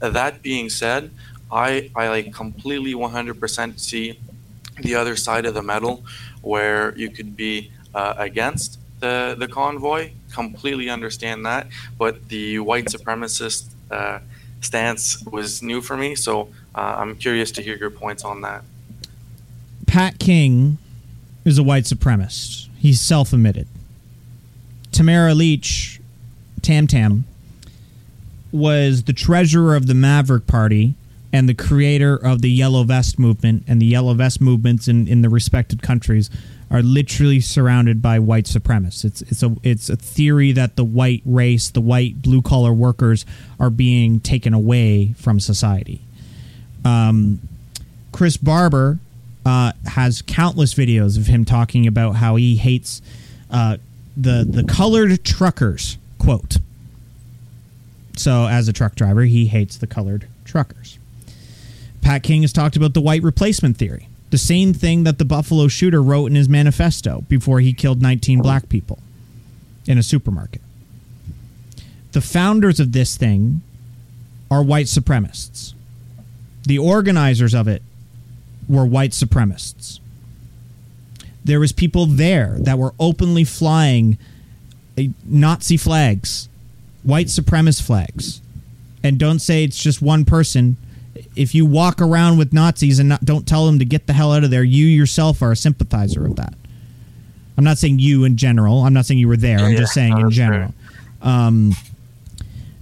Uh, 0.01 0.09
that 0.11 0.41
being 0.43 0.68
said, 0.70 1.03
I 1.53 1.91
I 1.95 2.09
like 2.09 2.32
completely 2.32 2.95
100% 2.95 3.78
see 3.78 4.18
the 4.87 4.95
other 5.01 5.14
side 5.16 5.45
of 5.47 5.55
the 5.55 5.62
medal 5.62 5.95
where 6.43 6.82
you 6.97 7.09
could 7.16 7.37
be 7.37 7.70
uh, 7.95 8.14
against 8.16 8.78
the, 9.05 9.37
the 9.39 9.49
convoy. 9.49 10.11
Completely 10.33 10.89
understand 10.89 11.45
that. 11.45 11.67
But 11.99 12.29
the 12.29 12.59
white 12.61 12.87
supremacist 12.87 13.69
uh, 13.91 14.21
stance 14.63 15.23
was 15.27 15.63
new 15.63 15.83
for 15.83 15.97
me. 15.97 16.15
So 16.15 16.49
uh, 16.75 16.97
I'm 16.99 17.17
curious 17.17 17.51
to 17.53 17.63
hear 17.63 17.77
your 17.77 17.91
points 17.91 18.25
on 18.25 18.41
that. 18.41 18.65
Pat 19.87 20.19
King 20.19 20.79
is 21.45 21.59
a 21.59 21.63
white 21.63 21.85
supremacist. 21.85 22.69
He's 22.79 23.01
self 23.01 23.33
admitted. 23.33 23.69
Tamara 24.91 25.35
Lich, 25.35 26.01
Tam 26.63 26.87
Tam, 26.87 27.25
was 28.53 29.03
the 29.05 29.13
treasurer 29.13 29.77
of 29.77 29.87
the 29.87 29.95
Maverick 29.95 30.47
Party 30.47 30.95
and 31.33 31.49
the 31.49 31.55
creator 31.55 32.17
of 32.17 32.43
the 32.43 32.51
Yellow 32.51 32.85
Vest 32.85 33.19
movement, 33.19 33.65
and 33.67 33.83
the 33.83 33.87
Yellow 33.87 34.15
Vest 34.15 34.41
movements 34.41 34.87
in, 34.87 35.09
in 35.09 35.23
the 35.23 35.29
respected 35.29 35.83
countries 35.83 36.31
are 36.75 36.83
literally 36.83 37.41
surrounded 37.41 38.03
by 38.03 38.18
white 38.18 38.47
supremacists. 38.47 39.05
It's 39.05 39.22
it's 39.22 39.43
a 39.45 39.57
it's 39.62 39.89
a 39.89 39.97
theory 39.97 40.51
that 40.53 40.75
the 40.75 40.85
white 40.85 41.22
race, 41.25 41.70
the 41.70 41.81
white 41.81 42.20
blue 42.20 42.43
collar 42.43 42.72
workers, 42.72 43.25
are 43.61 43.70
being 43.70 44.18
taken 44.18 44.53
away 44.53 45.12
from 45.16 45.39
society. 45.39 46.01
Um, 46.85 47.41
Chris 48.11 48.37
Barber 48.37 48.99
uh, 49.47 49.72
has 49.87 50.20
countless 50.22 50.75
videos 50.75 51.16
of 51.16 51.29
him 51.29 51.45
talking 51.45 51.87
about 51.87 52.16
how 52.16 52.35
he 52.35 52.57
hates 52.57 53.01
uh, 53.53 53.77
the 54.16 54.45
the 54.45 54.64
colored 54.64 55.25
truckers. 55.25 55.97
Quote. 56.18 56.57
So, 58.16 58.47
as 58.49 58.66
a 58.66 58.72
truck 58.72 58.97
driver, 58.97 59.22
he 59.22 59.47
hates 59.47 59.77
the 59.77 59.87
colored 59.87 60.27
truckers. 60.45 60.99
Pat 62.01 62.25
King 62.25 62.43
has 62.43 62.53
talked 62.53 62.77
about 62.77 62.95
the 62.95 63.01
white 63.01 63.22
replacement 63.22 63.77
theory, 63.77 64.09
the 64.35 64.39
same 64.39 64.74
thing 64.74 65.05
that 65.05 65.18
the 65.18 65.24
Buffalo 65.24 65.68
shooter 65.68 66.03
wrote 66.03 66.26
in 66.26 66.35
his 66.35 66.49
manifesto 66.49 67.20
before 67.28 67.61
he 67.61 67.72
killed 67.72 68.03
19 68.03 68.43
black 68.43 68.68
people 68.68 68.99
in 69.87 69.97
a 69.97 70.03
supermarket. 70.03 70.61
The 72.11 72.20
founders 72.20 72.80
of 72.80 72.91
this 72.91 73.16
thing 73.16 73.62
are 74.51 74.61
white 74.61 74.87
supremacists. 74.87 75.74
The 76.64 76.78
organizers 76.78 77.55
of 77.55 77.68
it 77.68 77.80
were 78.68 78.85
white 78.85 79.12
supremacists. 79.12 80.01
There 81.45 81.61
was 81.61 81.70
people 81.70 82.07
there 82.07 82.57
that 82.59 82.76
were 82.76 82.93
openly 82.99 83.45
flying 83.45 84.18
uh, 84.99 85.03
Nazi 85.24 85.76
flags, 85.76 86.49
white 87.05 87.28
supremacist 87.28 87.82
flags. 87.82 88.41
And 89.01 89.16
don't 89.16 89.39
say 89.39 89.62
it's 89.62 89.80
just 89.80 90.03
one 90.03 90.24
person. 90.24 90.76
If 91.37 91.55
you 91.55 91.66
walk 91.66 92.01
around 92.01 92.39
with 92.39 92.53
Nazis 92.53 92.99
and 92.99 93.09
not, 93.09 93.24
don't 93.24 93.47
tell 93.47 93.66
them 93.66 93.78
to 93.80 93.85
get 93.85 94.07
the 94.07 94.12
hell 94.12 94.32
out 94.32 94.45
of 94.45 94.51
there, 94.51 94.62
you 94.64 94.87
yourself 94.87 95.43
are 95.43 95.53
a 95.53 95.57
sympathizer 95.57 96.24
of 96.26 96.37
that. 96.37 96.55
I'm 97.57 97.64
not 97.64 97.78
saying 97.78 97.99
you 97.99 98.24
in 98.24 98.37
general. 98.37 98.82
I'm 98.82 98.93
not 98.95 99.07
saying 99.07 99.18
you 99.18 99.28
were 99.28 99.37
there. 99.37 99.59
I'm 99.59 99.72
Yeah, 99.72 99.78
just 99.78 99.95
saying 99.95 100.18
in 100.18 100.30
general. 100.30 100.74
Um, 101.22 101.72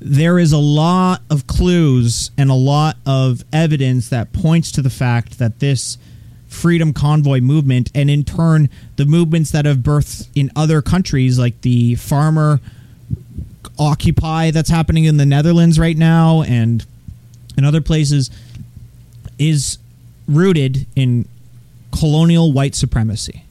there 0.00 0.38
is 0.38 0.52
a 0.52 0.58
lot 0.58 1.22
of 1.30 1.46
clues 1.46 2.30
and 2.36 2.50
a 2.50 2.54
lot 2.54 2.96
of 3.06 3.44
evidence 3.52 4.08
that 4.08 4.32
points 4.32 4.72
to 4.72 4.82
the 4.82 4.90
fact 4.90 5.38
that 5.38 5.60
this 5.60 5.96
freedom 6.48 6.92
convoy 6.92 7.40
movement 7.40 7.90
and 7.94 8.10
in 8.10 8.24
turn 8.24 8.68
the 8.96 9.06
movements 9.06 9.50
that 9.52 9.64
have 9.64 9.78
birthed 9.78 10.28
in 10.34 10.50
other 10.56 10.82
countries 10.82 11.38
like 11.38 11.58
the 11.62 11.94
farmer 11.94 12.60
occupy 13.78 14.50
that's 14.50 14.68
happening 14.68 15.04
in 15.04 15.16
the 15.16 15.24
Netherlands 15.26 15.78
right 15.78 15.96
now 15.96 16.42
and 16.42 16.84
in 17.56 17.64
other 17.64 17.80
places 17.80 18.30
is 19.38 19.78
rooted 20.28 20.86
in 20.94 21.26
colonial 21.90 22.52
white 22.52 22.74
supremacy 22.74 23.44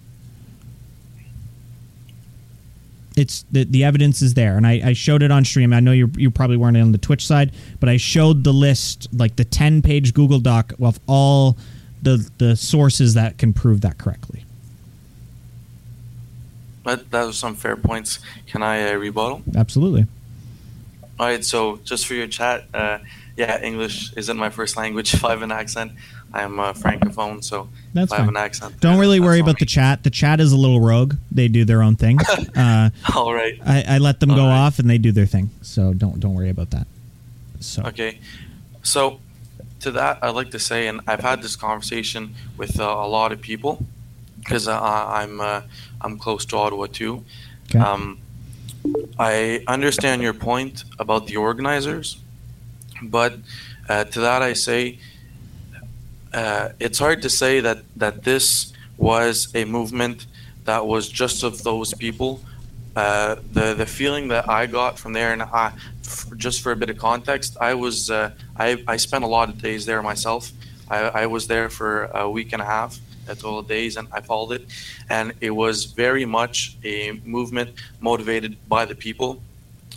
it's 3.17 3.43
the, 3.51 3.65
the 3.65 3.83
evidence 3.83 4.21
is 4.21 4.33
there 4.35 4.55
and 4.57 4.65
I, 4.65 4.81
I 4.85 4.93
showed 4.93 5.21
it 5.21 5.31
on 5.31 5.43
stream 5.45 5.73
i 5.73 5.79
know 5.79 5.91
you 5.91 6.09
you 6.15 6.31
probably 6.31 6.57
weren't 6.57 6.77
on 6.77 6.91
the 6.91 6.97
twitch 6.97 7.27
side 7.27 7.51
but 7.79 7.89
i 7.89 7.97
showed 7.97 8.43
the 8.43 8.53
list 8.53 9.07
like 9.13 9.35
the 9.35 9.43
10 9.43 9.81
page 9.81 10.13
google 10.13 10.39
doc 10.39 10.73
of 10.81 10.99
all 11.07 11.57
the 12.01 12.27
the 12.37 12.55
sources 12.55 13.13
that 13.13 13.37
can 13.37 13.53
prove 13.53 13.81
that 13.81 13.97
correctly 13.97 14.43
That, 16.83 17.11
that 17.11 17.25
was 17.27 17.37
some 17.37 17.55
fair 17.55 17.75
points. 17.75 18.19
Can 18.47 18.63
I 18.63 18.91
uh, 18.91 18.95
rebuttal? 18.95 19.43
absolutely 19.55 20.07
All 21.19 21.27
right, 21.27 21.45
so 21.45 21.79
just 21.83 22.07
for 22.07 22.15
your 22.15 22.25
chat, 22.27 22.65
uh, 22.73 22.97
yeah, 23.38 23.61
English 23.63 24.13
isn't 24.17 24.38
my 24.38 24.49
first 24.49 24.75
language. 24.77 25.13
If 25.17 25.23
I 25.25 25.32
have 25.32 25.41
an 25.41 25.51
accent, 25.51 25.91
I'm 26.34 26.59
a 26.59 26.73
francophone, 26.73 27.43
so 27.43 27.67
That's 27.93 28.11
if 28.11 28.17
I 28.17 28.21
have 28.21 28.29
an 28.29 28.38
accent. 28.38 28.79
don't 28.79 28.99
really 28.99 29.19
worry 29.19 29.39
about 29.39 29.59
the 29.59 29.65
chat 29.65 30.03
the 30.03 30.09
chat 30.09 30.39
is 30.39 30.51
a 30.53 30.57
little 30.57 30.79
rogue 30.79 31.15
they 31.32 31.47
do 31.47 31.65
their 31.65 31.82
own 31.82 31.95
thing 31.95 32.17
uh, 32.55 32.89
All 33.15 33.34
right. 33.34 33.59
I, 33.65 33.84
I 33.95 33.97
let 33.97 34.19
them 34.19 34.29
go 34.29 34.43
All 34.43 34.47
right. 34.47 34.57
off 34.67 34.79
and 34.79 34.89
they 34.89 34.97
do 34.97 35.11
their 35.11 35.25
thing 35.25 35.49
so 35.61 35.93
don't 35.93 36.19
don't 36.19 36.34
worry 36.34 36.49
about 36.49 36.69
that 36.71 36.88
so 37.59 37.84
Okay, 37.84 38.19
so 38.84 39.19
to 39.82 39.91
that, 39.91 40.19
I'd 40.21 40.36
like 40.36 40.51
to 40.51 40.59
say, 40.59 40.88
and 40.88 41.01
I've 41.07 41.21
had 41.21 41.41
this 41.41 41.55
conversation 41.55 42.36
with 42.57 42.79
uh, 42.79 42.84
a 42.84 43.07
lot 43.07 43.32
of 43.32 43.41
people 43.41 43.84
because 44.39 44.67
uh, 44.67 44.79
I'm 44.79 45.41
uh, 45.41 45.61
I'm 46.01 46.17
close 46.19 46.45
to 46.45 46.57
Ottawa 46.57 46.86
too. 46.88 47.23
okay. 47.69 47.79
Um, 47.79 48.19
I 49.19 49.63
understand 49.67 50.21
your 50.21 50.34
point 50.34 50.84
about 50.99 51.27
the 51.27 51.38
organizers, 51.38 52.17
but 53.01 53.35
uh, 53.89 54.03
to 54.05 54.19
that 54.21 54.41
I 54.41 54.53
say 54.53 54.99
uh, 56.33 56.69
it's 56.79 56.99
hard 56.99 57.21
to 57.21 57.29
say 57.29 57.59
that, 57.59 57.79
that 57.97 58.23
this 58.23 58.73
was 58.97 59.49
a 59.53 59.65
movement 59.65 60.27
that 60.65 60.85
was 60.85 61.09
just 61.09 61.43
of 61.43 61.63
those 61.63 61.93
people. 61.93 62.41
Uh, 62.95 63.35
the 63.53 63.73
the 63.73 63.85
feeling 63.85 64.27
that 64.27 64.49
I 64.49 64.65
got 64.65 64.99
from 64.99 65.13
there, 65.13 65.31
and 65.31 65.41
I, 65.41 65.71
f- 66.03 66.25
just 66.35 66.61
for 66.61 66.71
a 66.73 66.75
bit 66.75 66.89
of 66.89 66.97
context, 66.97 67.57
I 67.59 67.73
was 67.73 68.11
uh, 68.11 68.31
I, 68.57 68.83
I 68.87 68.97
spent 68.97 69.23
a 69.23 69.27
lot 69.27 69.49
of 69.49 69.61
days 69.61 69.85
there 69.85 70.01
myself. 70.01 70.51
I, 70.89 71.23
I 71.23 71.25
was 71.27 71.47
there 71.47 71.69
for 71.69 72.03
a 72.13 72.29
week 72.29 72.51
and 72.51 72.61
a 72.61 72.65
half, 72.65 72.99
a 73.27 73.35
total 73.35 73.59
of 73.59 73.67
days, 73.67 73.95
and 73.95 74.09
I 74.11 74.19
followed 74.19 74.51
it, 74.51 74.67
and 75.09 75.33
it 75.39 75.51
was 75.51 75.85
very 75.85 76.25
much 76.25 76.75
a 76.83 77.21
movement 77.23 77.71
motivated 78.01 78.57
by 78.67 78.83
the 78.85 78.95
people. 78.95 79.41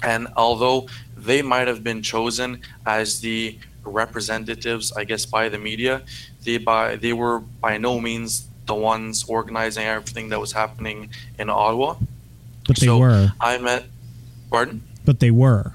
And 0.05 0.29
although 0.37 0.87
they 1.25 1.43
might 1.43 1.67
have 1.69 1.83
been 1.83 2.03
chosen 2.03 2.61
as 2.87 3.21
the 3.21 3.59
representatives, 3.85 4.93
I 4.93 5.05
guess, 5.05 5.27
by 5.27 5.49
the 5.49 5.59
media, 5.59 6.03
they 6.45 6.59
by 6.59 6.97
they 6.97 7.13
were 7.13 7.41
by 7.41 7.79
no 7.79 8.01
means 8.01 8.47
the 8.67 8.75
ones 8.75 9.25
organizing 9.29 9.85
everything 9.85 10.31
that 10.31 10.41
was 10.41 10.53
happening 10.53 11.11
in 11.39 11.51
Ottawa. 11.51 11.97
but 12.67 12.77
they 12.77 12.87
so 12.87 12.99
were 12.99 13.33
I 13.41 13.59
met. 13.59 13.85
Pardon? 14.51 14.83
but 15.05 15.21
they 15.21 15.31
were 15.31 15.73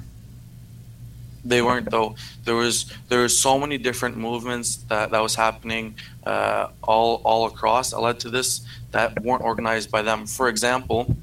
They 1.46 1.62
weren't 1.62 1.90
though. 1.92 2.16
There 2.46 2.56
was 2.56 2.92
there 3.10 3.22
was 3.22 3.38
so 3.38 3.60
many 3.60 3.78
different 3.78 4.18
movements 4.18 4.78
that, 4.90 5.12
that 5.12 5.22
was 5.22 5.36
happening 5.36 5.96
uh, 6.26 6.68
all 6.84 7.22
all 7.24 7.46
across 7.46 7.92
that 7.92 8.00
led 8.02 8.20
to 8.22 8.30
this 8.30 8.62
that 8.92 9.22
weren't 9.24 9.44
organized 9.44 9.90
by 9.92 10.02
them. 10.02 10.26
For 10.26 10.50
example, 10.50 11.16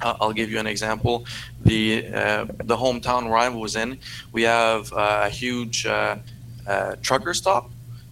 I'll 0.00 0.32
give 0.32 0.50
you 0.50 0.58
an 0.58 0.66
example. 0.66 1.26
The 1.64 2.06
uh, 2.06 2.44
the 2.64 2.76
hometown 2.76 3.28
where 3.28 3.38
I 3.38 3.48
was 3.48 3.76
in, 3.76 3.98
we 4.32 4.42
have 4.42 4.92
uh, 4.92 5.22
a 5.24 5.28
huge 5.28 5.86
uh, 5.86 6.16
uh, 6.66 6.96
trucker 7.02 7.34
stop, 7.34 7.70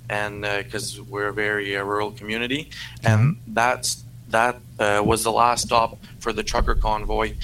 and 0.09 0.43
because 0.43 1.01
we're 1.01 1.29
a 1.29 1.33
very 1.33 1.77
uh, 1.77 1.83
rural 1.85 2.11
community, 2.11 2.71
and 3.05 3.37
that's 3.49 4.05
that 4.31 4.57
uh, 4.79 5.03
was 5.05 5.23
the 5.23 5.33
last 5.33 5.67
stop 5.67 5.99
for 6.19 6.33
the 6.33 6.43
trucker 6.43 6.75
convoy 6.75 7.35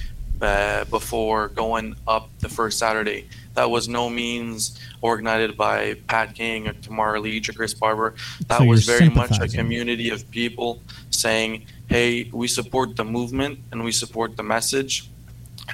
uh, 0.41 0.85
before 0.87 1.49
going 1.49 1.95
up 2.07 2.29
the 2.41 2.49
first 2.49 2.79
Saturday. 2.79 3.29
That 3.55 3.71
was 3.71 3.89
no 3.89 4.09
means 4.09 4.79
organized 5.03 5.57
by 5.57 5.95
Pat 6.09 6.35
King 6.35 6.69
or 6.69 6.73
Tamara 6.73 7.21
Lich 7.21 7.49
or 7.49 7.53
Chris 7.53 7.75
Barber. 7.75 8.15
That 8.49 8.59
So 8.59 8.65
was 8.65 8.85
very 8.85 9.09
much 9.09 9.39
a 9.41 9.47
community 9.47 10.11
of 10.11 10.29
people 10.31 10.81
saying, 11.11 11.67
"Hey, 11.93 12.29
we 12.33 12.47
support 12.49 12.97
the 12.97 13.05
movement 13.05 13.59
and 13.71 13.85
we 13.85 13.93
support 13.93 14.37
the 14.37 14.43
message, 14.43 15.09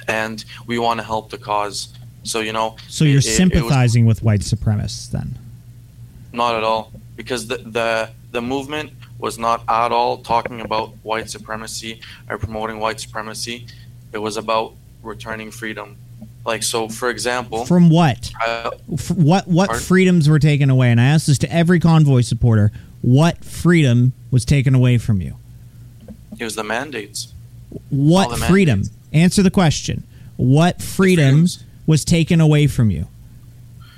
and 0.07 0.43
we 0.67 0.77
want 0.79 0.99
to 0.99 1.05
help 1.05 1.29
the 1.29 1.37
cause." 1.37 1.89
So 2.23 2.37
you 2.41 2.53
know, 2.53 2.75
so 2.87 3.05
you're 3.05 3.19
it- 3.19 3.25
it 3.25 3.27
was 3.27 3.35
sympathizing 3.37 4.05
with 4.05 4.21
white 4.23 4.41
supremacists 4.41 5.09
then 5.11 5.37
not 6.31 6.55
at 6.55 6.63
all, 6.63 6.91
because 7.15 7.47
the 7.47 7.57
the 7.57 8.09
the 8.31 8.41
movement 8.41 8.91
was 9.17 9.37
not 9.39 9.63
at 9.67 9.91
all 9.91 10.17
talking 10.17 10.61
about 10.61 10.93
white 11.03 11.29
supremacy 11.29 11.99
or 12.29 12.37
promoting 12.37 12.79
white 12.79 12.99
supremacy. 12.99 13.65
It 14.13 14.19
was 14.19 14.37
about 14.37 14.73
returning 15.03 15.51
freedom. 15.51 15.95
Like 16.45 16.63
so, 16.63 16.87
for 16.87 17.09
example, 17.09 17.65
from 17.65 17.89
what 17.89 18.31
uh, 18.45 18.71
what 19.15 19.47
what 19.47 19.67
Pardon? 19.69 19.83
freedoms 19.85 20.29
were 20.29 20.39
taken 20.39 20.69
away 20.69 20.89
and 20.91 20.99
i 21.01 21.03
asked 21.05 21.27
this 21.27 21.37
to 21.39 21.51
every 21.51 21.79
convoy 21.79 22.21
supporter 22.21 22.71
what 23.01 23.43
freedom 23.43 24.13
was 24.31 24.45
taken 24.45 24.73
away 24.73 24.97
from 24.97 25.21
you 25.21 25.35
it 26.39 26.43
was 26.43 26.55
the 26.55 26.63
mandates. 26.63 27.33
what 27.89 28.29
the 28.29 28.37
freedom 28.37 28.79
mandates. 28.79 28.95
answer 29.13 29.43
the 29.43 29.51
question 29.51 30.03
what 30.37 30.81
freedom 30.81 31.25
freedoms. 31.45 31.63
was 31.85 32.05
taken 32.05 32.39
away 32.41 32.65
from 32.67 32.89
you 32.89 33.07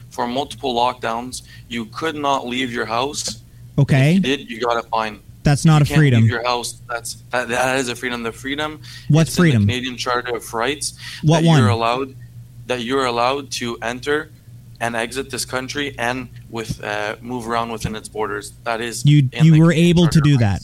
For 0.10 0.28
multiple 0.28 0.74
lockdowns, 0.76 1.44
you 1.70 1.86
could 1.86 2.16
not 2.16 2.48
leave 2.48 2.72
your 2.74 2.86
house. 2.86 3.42
okay 3.78 4.10
If 4.12 4.16
you 4.16 4.38
did, 4.38 4.50
you 4.52 4.60
got 4.60 4.84
a 4.84 4.88
fine. 4.90 5.20
that's 5.44 5.66
not 5.66 5.88
you 5.88 5.94
a 5.94 5.98
freedom 5.98 6.22
Leave 6.24 6.32
your 6.32 6.44
house. 6.44 6.82
That's 6.90 7.16
that, 7.32 7.48
that 7.50 7.80
is 7.80 7.90
a 7.90 7.96
freedom. 7.96 8.24
The 8.24 8.32
freedom. 8.32 8.82
What's 9.08 9.38
in 9.38 9.42
freedom? 9.42 9.62
the 9.66 9.74
Canadian 9.74 9.98
Charter 9.98 10.36
of 10.36 10.54
Rights. 10.54 10.94
What 11.24 11.44
one? 11.44 11.60
You're 11.60 11.70
allowed. 11.70 12.16
That 12.68 12.82
you're 12.82 13.06
allowed 13.06 13.52
to 13.62 13.78
enter 13.82 14.32
and 14.80 14.96
exit 14.96 15.30
this 15.30 15.46
country 15.46 15.94
and 16.00 16.30
with 16.50 16.84
uh, 16.84 17.16
move 17.22 17.48
around 17.48 17.72
within 17.72 17.96
its 17.96 18.10
borders. 18.10 18.52
That 18.64 18.82
is. 18.82 19.06
you 19.06 19.30
you 19.42 19.52
were 19.62 19.70
Canadian 19.72 19.88
able 19.90 20.08
to 20.08 20.22
do 20.22 20.38
that. 20.38 20.62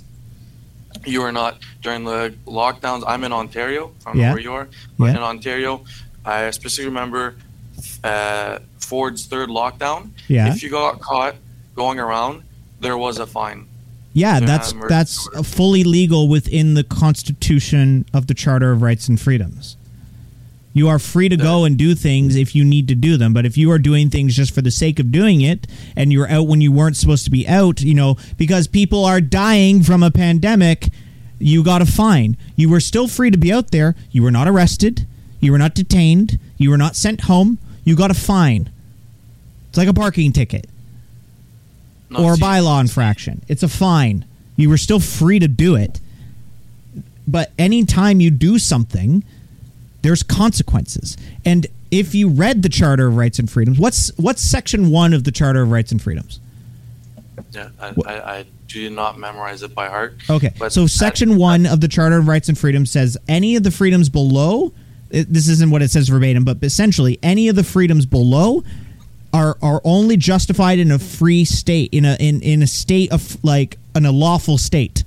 You 1.07 1.21
are 1.23 1.31
not 1.31 1.57
during 1.81 2.03
the 2.03 2.35
lockdowns. 2.45 3.03
I'm 3.07 3.23
in 3.23 3.31
Ontario. 3.33 3.91
I 4.05 4.09
don't 4.11 4.19
Yeah. 4.19 4.27
know 4.27 4.33
where 4.33 4.41
you 4.41 4.53
are. 4.53 4.67
But 4.97 5.05
Yeah. 5.05 5.11
in 5.11 5.23
Ontario, 5.23 5.83
I 6.25 6.51
specifically 6.51 6.85
remember 6.87 7.35
uh, 8.03 8.59
Ford's 8.79 9.25
third 9.25 9.49
lockdown, 9.49 10.09
Yeah. 10.27 10.51
if 10.51 10.63
you 10.63 10.69
got 10.69 10.99
caught 10.99 11.35
going 11.75 11.99
around, 11.99 12.41
there 12.81 12.97
was 12.97 13.19
a 13.19 13.27
fine. 13.27 13.65
Yeah, 14.13 14.39
Yeah, 14.39 14.45
that's 14.47 14.73
that's 14.89 15.27
fully 15.43 15.83
legal 15.83 16.27
within 16.27 16.73
the 16.73 16.83
Constitution 16.83 18.05
of 18.13 18.25
the 18.27 18.33
Charter 18.33 18.71
of 18.71 18.81
Rights 18.81 19.07
and 19.07 19.19
Freedoms. 19.19 19.77
You 20.77 20.89
are 20.89 20.99
free 20.99 21.29
to 21.29 21.37
go 21.37 21.65
and 21.65 21.77
do 21.77 21.95
things 21.95 22.35
if 22.35 22.55
you 22.55 22.63
need 22.63 22.87
to 22.89 22.95
do 22.95 23.17
them, 23.17 23.33
but 23.33 23.45
if 23.45 23.57
you 23.57 23.71
are 23.71 23.79
doing 23.79 24.09
things 24.09 24.35
just 24.35 24.53
for 24.53 24.61
the 24.61 24.71
sake 24.71 24.99
of 24.99 25.11
doing 25.11 25.41
it 25.41 25.65
and 25.95 26.13
you're 26.13 26.29
out 26.29 26.47
when 26.47 26.61
you 26.61 26.71
weren't 26.71 26.97
supposed 26.97 27.23
to 27.25 27.31
be 27.31 27.47
out, 27.47 27.81
you 27.81 27.93
know, 27.93 28.17
because 28.37 28.67
people 28.67 29.03
are 29.05 29.19
dying 29.21 29.81
from 29.81 30.03
a 30.03 30.11
pandemic, 30.11 30.89
you 31.39 31.63
got 31.63 31.81
a 31.81 31.85
fine. 31.85 32.37
You 32.55 32.69
were 32.69 32.79
still 32.79 33.07
free 33.07 33.31
to 33.31 33.37
be 33.37 33.51
out 33.51 33.71
there. 33.71 33.95
You 34.11 34.23
were 34.23 34.31
not 34.31 34.47
arrested. 34.47 35.05
You 35.39 35.51
were 35.51 35.57
not 35.57 35.75
detained. 35.75 36.39
You 36.57 36.69
were 36.69 36.77
not 36.77 36.95
sent 36.95 37.21
home. 37.21 37.57
You 37.83 37.95
got 37.95 38.11
a 38.11 38.15
fine. 38.15 38.69
It's 39.69 39.77
like 39.77 39.87
a 39.87 39.93
parking 39.93 40.31
ticket 40.31 40.67
No, 42.09 42.23
or 42.23 42.33
a 42.33 42.37
bylaw 42.37 42.81
infraction. 42.81 43.43
It's 43.47 43.63
a 43.63 43.67
fine. 43.67 44.25
You 44.55 44.69
were 44.69 44.77
still 44.77 44.99
free 44.99 45.39
to 45.39 45.47
do 45.47 45.75
it. 45.75 45.99
But 47.27 47.51
anytime 47.59 48.21
you 48.21 48.31
do 48.31 48.57
something, 48.57 49.23
there's 50.01 50.23
consequences. 50.23 51.17
And 51.45 51.67
if 51.91 52.13
you 52.15 52.29
read 52.29 52.63
the 52.63 52.69
Charter 52.69 53.07
of 53.07 53.15
Rights 53.15 53.39
and 53.39 53.49
Freedoms, 53.49 53.79
what's 53.79 54.09
what's 54.17 54.41
section 54.41 54.89
one 54.91 55.13
of 55.13 55.23
the 55.23 55.31
Charter 55.31 55.61
of 55.61 55.71
Rights 55.71 55.91
and 55.91 56.01
Freedoms? 56.01 56.39
Yeah, 57.53 57.69
I, 57.79 57.93
I, 58.05 58.13
I 58.39 58.45
do 58.67 58.89
not 58.89 59.17
memorize 59.17 59.63
it 59.63 59.73
by 59.73 59.87
heart. 59.87 60.15
Okay, 60.29 60.51
so 60.69 60.87
section 60.87 61.37
one 61.37 61.65
of 61.65 61.81
the 61.81 61.87
Charter 61.87 62.17
of 62.17 62.27
Rights 62.27 62.49
and 62.49 62.57
Freedoms 62.57 62.91
says 62.91 63.17
any 63.27 63.55
of 63.55 63.63
the 63.63 63.71
freedoms 63.71 64.09
below. 64.09 64.73
it- 65.09 65.31
This 65.31 65.47
isn't 65.47 65.69
what 65.71 65.81
it 65.81 65.89
says 65.91 66.09
verbatim, 66.09 66.43
but 66.43 66.57
essentially 66.61 67.17
any 67.23 67.47
of 67.47 67.55
the 67.55 67.63
freedoms 67.63 68.05
below 68.05 68.63
are 69.33 69.57
are 69.61 69.81
only 69.83 70.17
justified 70.17 70.79
in 70.79 70.91
a 70.91 70.99
free 70.99 71.45
state, 71.45 71.93
in 71.93 72.05
a 72.05 72.15
in 72.19 72.41
in 72.41 72.61
a 72.61 72.67
state 72.67 73.11
of 73.11 73.37
like 73.43 73.77
in 73.95 74.05
a 74.05 74.11
lawful 74.11 74.57
state. 74.57 75.03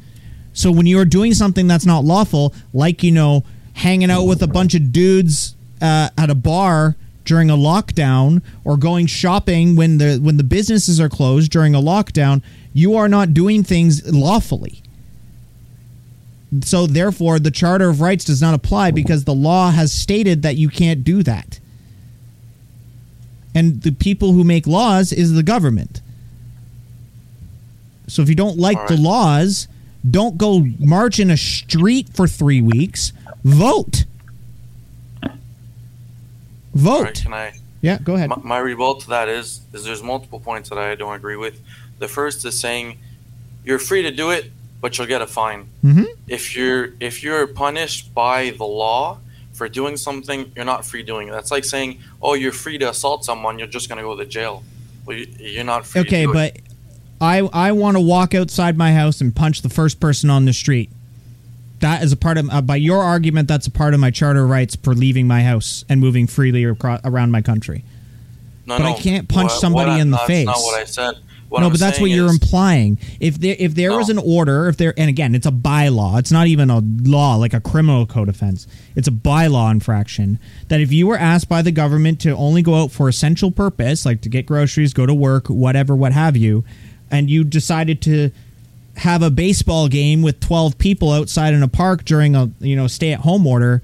So 0.52 0.70
when 0.72 0.86
you're 0.86 1.04
doing 1.04 1.32
something 1.34 1.66
that's 1.68 1.86
not 1.86 2.04
lawful, 2.04 2.54
like 2.72 3.02
you 3.02 3.12
know, 3.12 3.44
hanging 3.74 4.10
out 4.10 4.24
with 4.24 4.42
a 4.42 4.46
bunch 4.46 4.74
of 4.74 4.92
dudes 4.92 5.54
uh, 5.80 6.10
at 6.16 6.30
a 6.30 6.34
bar 6.34 6.96
during 7.24 7.50
a 7.50 7.56
lockdown, 7.56 8.42
or 8.64 8.76
going 8.76 9.06
shopping 9.06 9.76
when 9.76 9.98
the 9.98 10.18
when 10.18 10.36
the 10.36 10.44
businesses 10.44 11.00
are 11.00 11.08
closed 11.08 11.50
during 11.50 11.74
a 11.74 11.80
lockdown, 11.80 12.42
you 12.72 12.96
are 12.96 13.08
not 13.08 13.34
doing 13.34 13.62
things 13.62 14.12
lawfully. 14.12 14.82
So 16.62 16.86
therefore, 16.86 17.38
the 17.38 17.50
Charter 17.50 17.88
of 17.88 18.00
Rights 18.00 18.24
does 18.24 18.42
not 18.42 18.54
apply 18.54 18.90
because 18.90 19.24
the 19.24 19.34
law 19.34 19.70
has 19.70 19.92
stated 19.92 20.42
that 20.42 20.56
you 20.56 20.68
can't 20.68 21.04
do 21.04 21.22
that. 21.22 21.60
And 23.54 23.82
the 23.82 23.92
people 23.92 24.32
who 24.32 24.42
make 24.42 24.66
laws 24.66 25.12
is 25.12 25.32
the 25.32 25.42
government. 25.42 26.00
So 28.08 28.22
if 28.22 28.28
you 28.28 28.34
don't 28.34 28.58
like 28.58 28.78
All 28.78 28.86
the 28.88 28.96
laws, 28.96 29.68
don't 30.08 30.38
go 30.38 30.64
march 30.78 31.18
in 31.20 31.30
a 31.30 31.36
street 31.36 32.08
for 32.14 32.26
three 32.26 32.62
weeks. 32.62 33.12
Vote. 33.44 34.04
Vote. 36.74 37.02
Right, 37.04 37.14
can 37.22 37.34
I? 37.34 37.52
Yeah, 37.82 37.98
go 37.98 38.14
ahead. 38.14 38.28
My, 38.28 38.36
my 38.42 38.58
rebuttal 38.58 38.96
to 38.96 39.08
that 39.10 39.28
is 39.28 39.60
is 39.72 39.84
there's 39.84 40.02
multiple 40.02 40.40
points 40.40 40.68
that 40.68 40.78
I 40.78 40.94
don't 40.94 41.14
agree 41.14 41.36
with. 41.36 41.60
The 41.98 42.08
first 42.08 42.44
is 42.44 42.58
saying 42.58 42.98
you're 43.64 43.78
free 43.78 44.02
to 44.02 44.10
do 44.10 44.30
it, 44.30 44.50
but 44.80 44.96
you'll 44.96 45.06
get 45.06 45.22
a 45.22 45.26
fine. 45.26 45.68
Mhm. 45.84 46.06
If 46.28 46.54
you're 46.54 46.90
if 47.00 47.22
you're 47.22 47.46
punished 47.46 48.14
by 48.14 48.50
the 48.50 48.64
law 48.64 49.18
for 49.52 49.68
doing 49.68 49.96
something, 49.96 50.52
you're 50.54 50.64
not 50.64 50.84
free 50.86 51.02
doing 51.02 51.28
it. 51.28 51.32
That's 51.32 51.50
like 51.50 51.64
saying, 51.64 52.00
oh, 52.22 52.34
you're 52.34 52.52
free 52.52 52.78
to 52.78 52.88
assault 52.90 53.24
someone, 53.24 53.58
you're 53.58 53.68
just 53.68 53.88
gonna 53.88 54.02
go 54.02 54.16
to 54.16 54.24
jail. 54.26 54.62
Well, 55.06 55.16
you, 55.16 55.26
you're 55.38 55.64
not 55.64 55.86
free. 55.86 56.02
Okay, 56.02 56.26
to 56.26 56.32
but 56.32 56.56
it. 56.56 56.62
I 57.20 57.38
I 57.52 57.72
want 57.72 57.96
to 57.96 58.00
walk 58.00 58.34
outside 58.34 58.76
my 58.78 58.92
house 58.92 59.20
and 59.20 59.34
punch 59.34 59.62
the 59.62 59.68
first 59.68 60.00
person 60.00 60.30
on 60.30 60.44
the 60.44 60.52
street. 60.52 60.90
That 61.80 62.02
is 62.02 62.12
a 62.12 62.16
part 62.16 62.38
of 62.38 62.48
uh, 62.50 62.60
by 62.60 62.76
your 62.76 63.02
argument. 63.02 63.48
That's 63.48 63.66
a 63.66 63.70
part 63.70 63.94
of 63.94 64.00
my 64.00 64.10
charter 64.10 64.46
rights 64.46 64.76
for 64.76 64.94
leaving 64.94 65.26
my 65.26 65.42
house 65.42 65.84
and 65.88 66.00
moving 66.00 66.26
freely 66.26 66.64
across, 66.64 67.00
around 67.04 67.30
my 67.30 67.40
country. 67.42 67.84
no, 68.66 68.76
but 68.78 68.86
I 68.86 68.92
can't 68.94 69.28
punch 69.28 69.50
what- 69.50 69.60
somebody 69.60 69.90
what 69.90 69.98
I- 69.98 70.00
in 70.02 70.10
the 70.10 70.16
that's 70.18 70.26
face. 70.26 70.46
Not 70.46 70.58
what 70.58 70.80
I 70.80 70.84
said. 70.84 71.14
What 71.48 71.60
no, 71.60 71.66
I'm 71.66 71.72
but 71.72 71.80
that's 71.80 71.98
what 71.98 72.10
you're 72.10 72.28
implying. 72.30 72.96
If 73.18 73.40
there 73.40 73.56
if 73.58 73.74
there 73.74 73.90
No. 73.90 73.96
was 73.98 74.08
an 74.08 74.18
order, 74.18 74.68
if 74.68 74.76
there 74.76 74.94
and 74.96 75.08
again, 75.08 75.34
it's 75.34 75.46
a 75.46 75.50
bylaw. 75.50 76.16
It's 76.20 76.30
not 76.30 76.46
even 76.46 76.70
a 76.70 76.80
law 77.02 77.34
like 77.34 77.52
a 77.52 77.58
criminal 77.60 78.06
code 78.06 78.28
offense. 78.28 78.68
It's 78.94 79.08
a 79.08 79.10
bylaw 79.10 79.72
infraction 79.72 80.38
that 80.68 80.80
if 80.80 80.92
you 80.92 81.08
were 81.08 81.18
asked 81.18 81.48
by 81.48 81.60
the 81.62 81.72
government 81.72 82.20
to 82.20 82.30
only 82.36 82.62
go 82.62 82.76
out 82.76 82.92
for 82.92 83.08
essential 83.08 83.50
purpose, 83.50 84.06
like 84.06 84.20
to 84.20 84.28
get 84.28 84.46
groceries, 84.46 84.92
go 84.92 85.06
to 85.06 85.14
work, 85.14 85.48
whatever, 85.48 85.96
what 85.96 86.12
have 86.12 86.36
you, 86.36 86.62
and 87.10 87.30
you 87.30 87.44
decided 87.44 88.00
to 88.02 88.30
have 88.96 89.22
a 89.22 89.30
baseball 89.30 89.88
game 89.88 90.20
with 90.20 90.40
12 90.40 90.76
people 90.78 91.10
outside 91.10 91.54
in 91.54 91.62
a 91.62 91.68
park 91.68 92.04
during 92.04 92.34
a 92.36 92.50
you 92.60 92.76
know 92.76 92.86
stay 92.86 93.12
at 93.12 93.20
home 93.20 93.46
order 93.46 93.82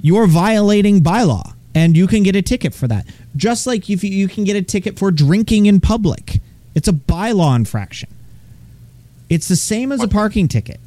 you're 0.00 0.26
violating 0.26 1.00
bylaw 1.00 1.54
and 1.76 1.94
you 1.94 2.06
can 2.06 2.22
get 2.22 2.34
a 2.34 2.40
ticket 2.40 2.74
for 2.74 2.88
that. 2.88 3.06
Just 3.36 3.66
like 3.66 3.90
if 3.90 4.02
you, 4.02 4.10
you 4.10 4.28
can 4.28 4.44
get 4.44 4.56
a 4.56 4.62
ticket 4.62 4.98
for 4.98 5.10
drinking 5.10 5.66
in 5.66 5.78
public. 5.78 6.40
It's 6.74 6.88
a 6.88 6.92
bylaw 6.92 7.54
infraction. 7.54 8.08
It's 9.28 9.46
the 9.48 9.56
same 9.56 9.92
as 9.92 10.02
a 10.02 10.08
parking 10.08 10.48
ticket. 10.48 10.80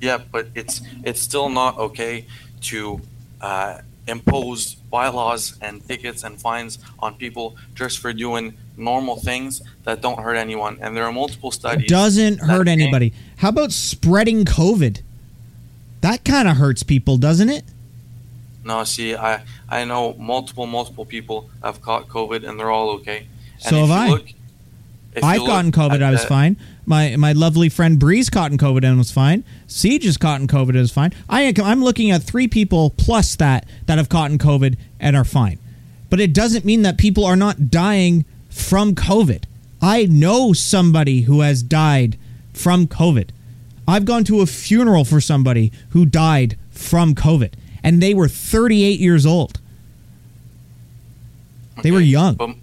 Yeah, 0.00 0.18
but 0.32 0.48
it's 0.54 0.80
it's 1.04 1.20
still 1.20 1.50
not 1.50 1.76
okay 1.76 2.24
to 2.62 3.00
uh, 3.42 3.80
impose 4.08 4.74
bylaws 4.90 5.56
and 5.60 5.86
tickets 5.86 6.24
and 6.24 6.40
fines 6.40 6.78
on 6.98 7.14
people 7.14 7.56
just 7.74 7.98
for 7.98 8.12
doing 8.12 8.54
normal 8.76 9.16
things 9.16 9.60
that 9.84 10.00
don't 10.00 10.18
hurt 10.20 10.36
anyone. 10.36 10.78
And 10.80 10.96
there 10.96 11.04
are 11.04 11.12
multiple 11.12 11.50
studies. 11.50 11.84
It 11.84 11.88
doesn't 11.88 12.38
hurt 12.40 12.66
think- 12.66 12.80
anybody 12.80 13.12
how 13.38 13.50
about 13.50 13.70
spreading 13.72 14.44
covid 14.44 15.02
that 16.00 16.24
kind 16.24 16.48
of 16.48 16.56
hurts 16.56 16.82
people 16.82 17.16
doesn't 17.18 17.48
it 17.50 17.64
No, 18.64 18.84
see, 18.84 19.14
I 19.14 19.42
I 19.68 19.84
know 19.84 20.14
multiple 20.18 20.66
multiple 20.66 21.04
people 21.04 21.48
have 21.62 21.80
caught 21.80 22.08
COVID 22.08 22.46
and 22.48 22.58
they're 22.58 22.70
all 22.70 22.90
okay. 22.98 23.26
And 23.64 23.70
So 23.70 23.76
have 23.86 23.90
I. 23.90 24.08
Look, 24.08 24.26
I've 25.22 25.46
gotten 25.46 25.72
COVID. 25.72 26.02
I 26.02 26.10
was 26.10 26.22
the- 26.22 26.28
fine. 26.28 26.56
My 26.88 27.16
my 27.16 27.32
lovely 27.32 27.68
friend 27.68 27.98
Bree's 27.98 28.30
caught 28.30 28.50
in 28.50 28.56
COVID 28.56 28.82
and 28.82 28.96
was 28.96 29.10
fine. 29.10 29.44
Siege 29.66 30.06
is 30.06 30.16
caught 30.16 30.40
in 30.40 30.46
COVID 30.46 30.70
and 30.70 30.78
was 30.78 30.90
fine. 30.90 31.12
I 31.28 31.52
I'm 31.62 31.84
looking 31.84 32.10
at 32.10 32.22
three 32.22 32.48
people 32.48 32.90
plus 32.96 33.36
that 33.36 33.68
that 33.84 33.98
have 33.98 34.08
caught 34.08 34.30
in 34.30 34.38
COVID 34.38 34.78
and 34.98 35.14
are 35.14 35.24
fine. 35.24 35.58
But 36.08 36.18
it 36.18 36.32
doesn't 36.32 36.64
mean 36.64 36.80
that 36.82 36.96
people 36.96 37.26
are 37.26 37.36
not 37.36 37.70
dying 37.70 38.24
from 38.48 38.94
COVID. 38.94 39.44
I 39.82 40.06
know 40.06 40.54
somebody 40.54 41.22
who 41.22 41.42
has 41.42 41.62
died 41.62 42.16
from 42.54 42.86
COVID. 42.86 43.30
I've 43.86 44.06
gone 44.06 44.24
to 44.24 44.40
a 44.40 44.46
funeral 44.46 45.04
for 45.04 45.20
somebody 45.20 45.70
who 45.90 46.06
died 46.06 46.56
from 46.70 47.14
COVID, 47.14 47.52
and 47.82 48.02
they 48.02 48.14
were 48.14 48.28
38 48.28 48.98
years 48.98 49.26
old. 49.26 49.60
They 51.82 51.90
were 51.90 52.00
young. 52.00 52.36
But 52.36 52.56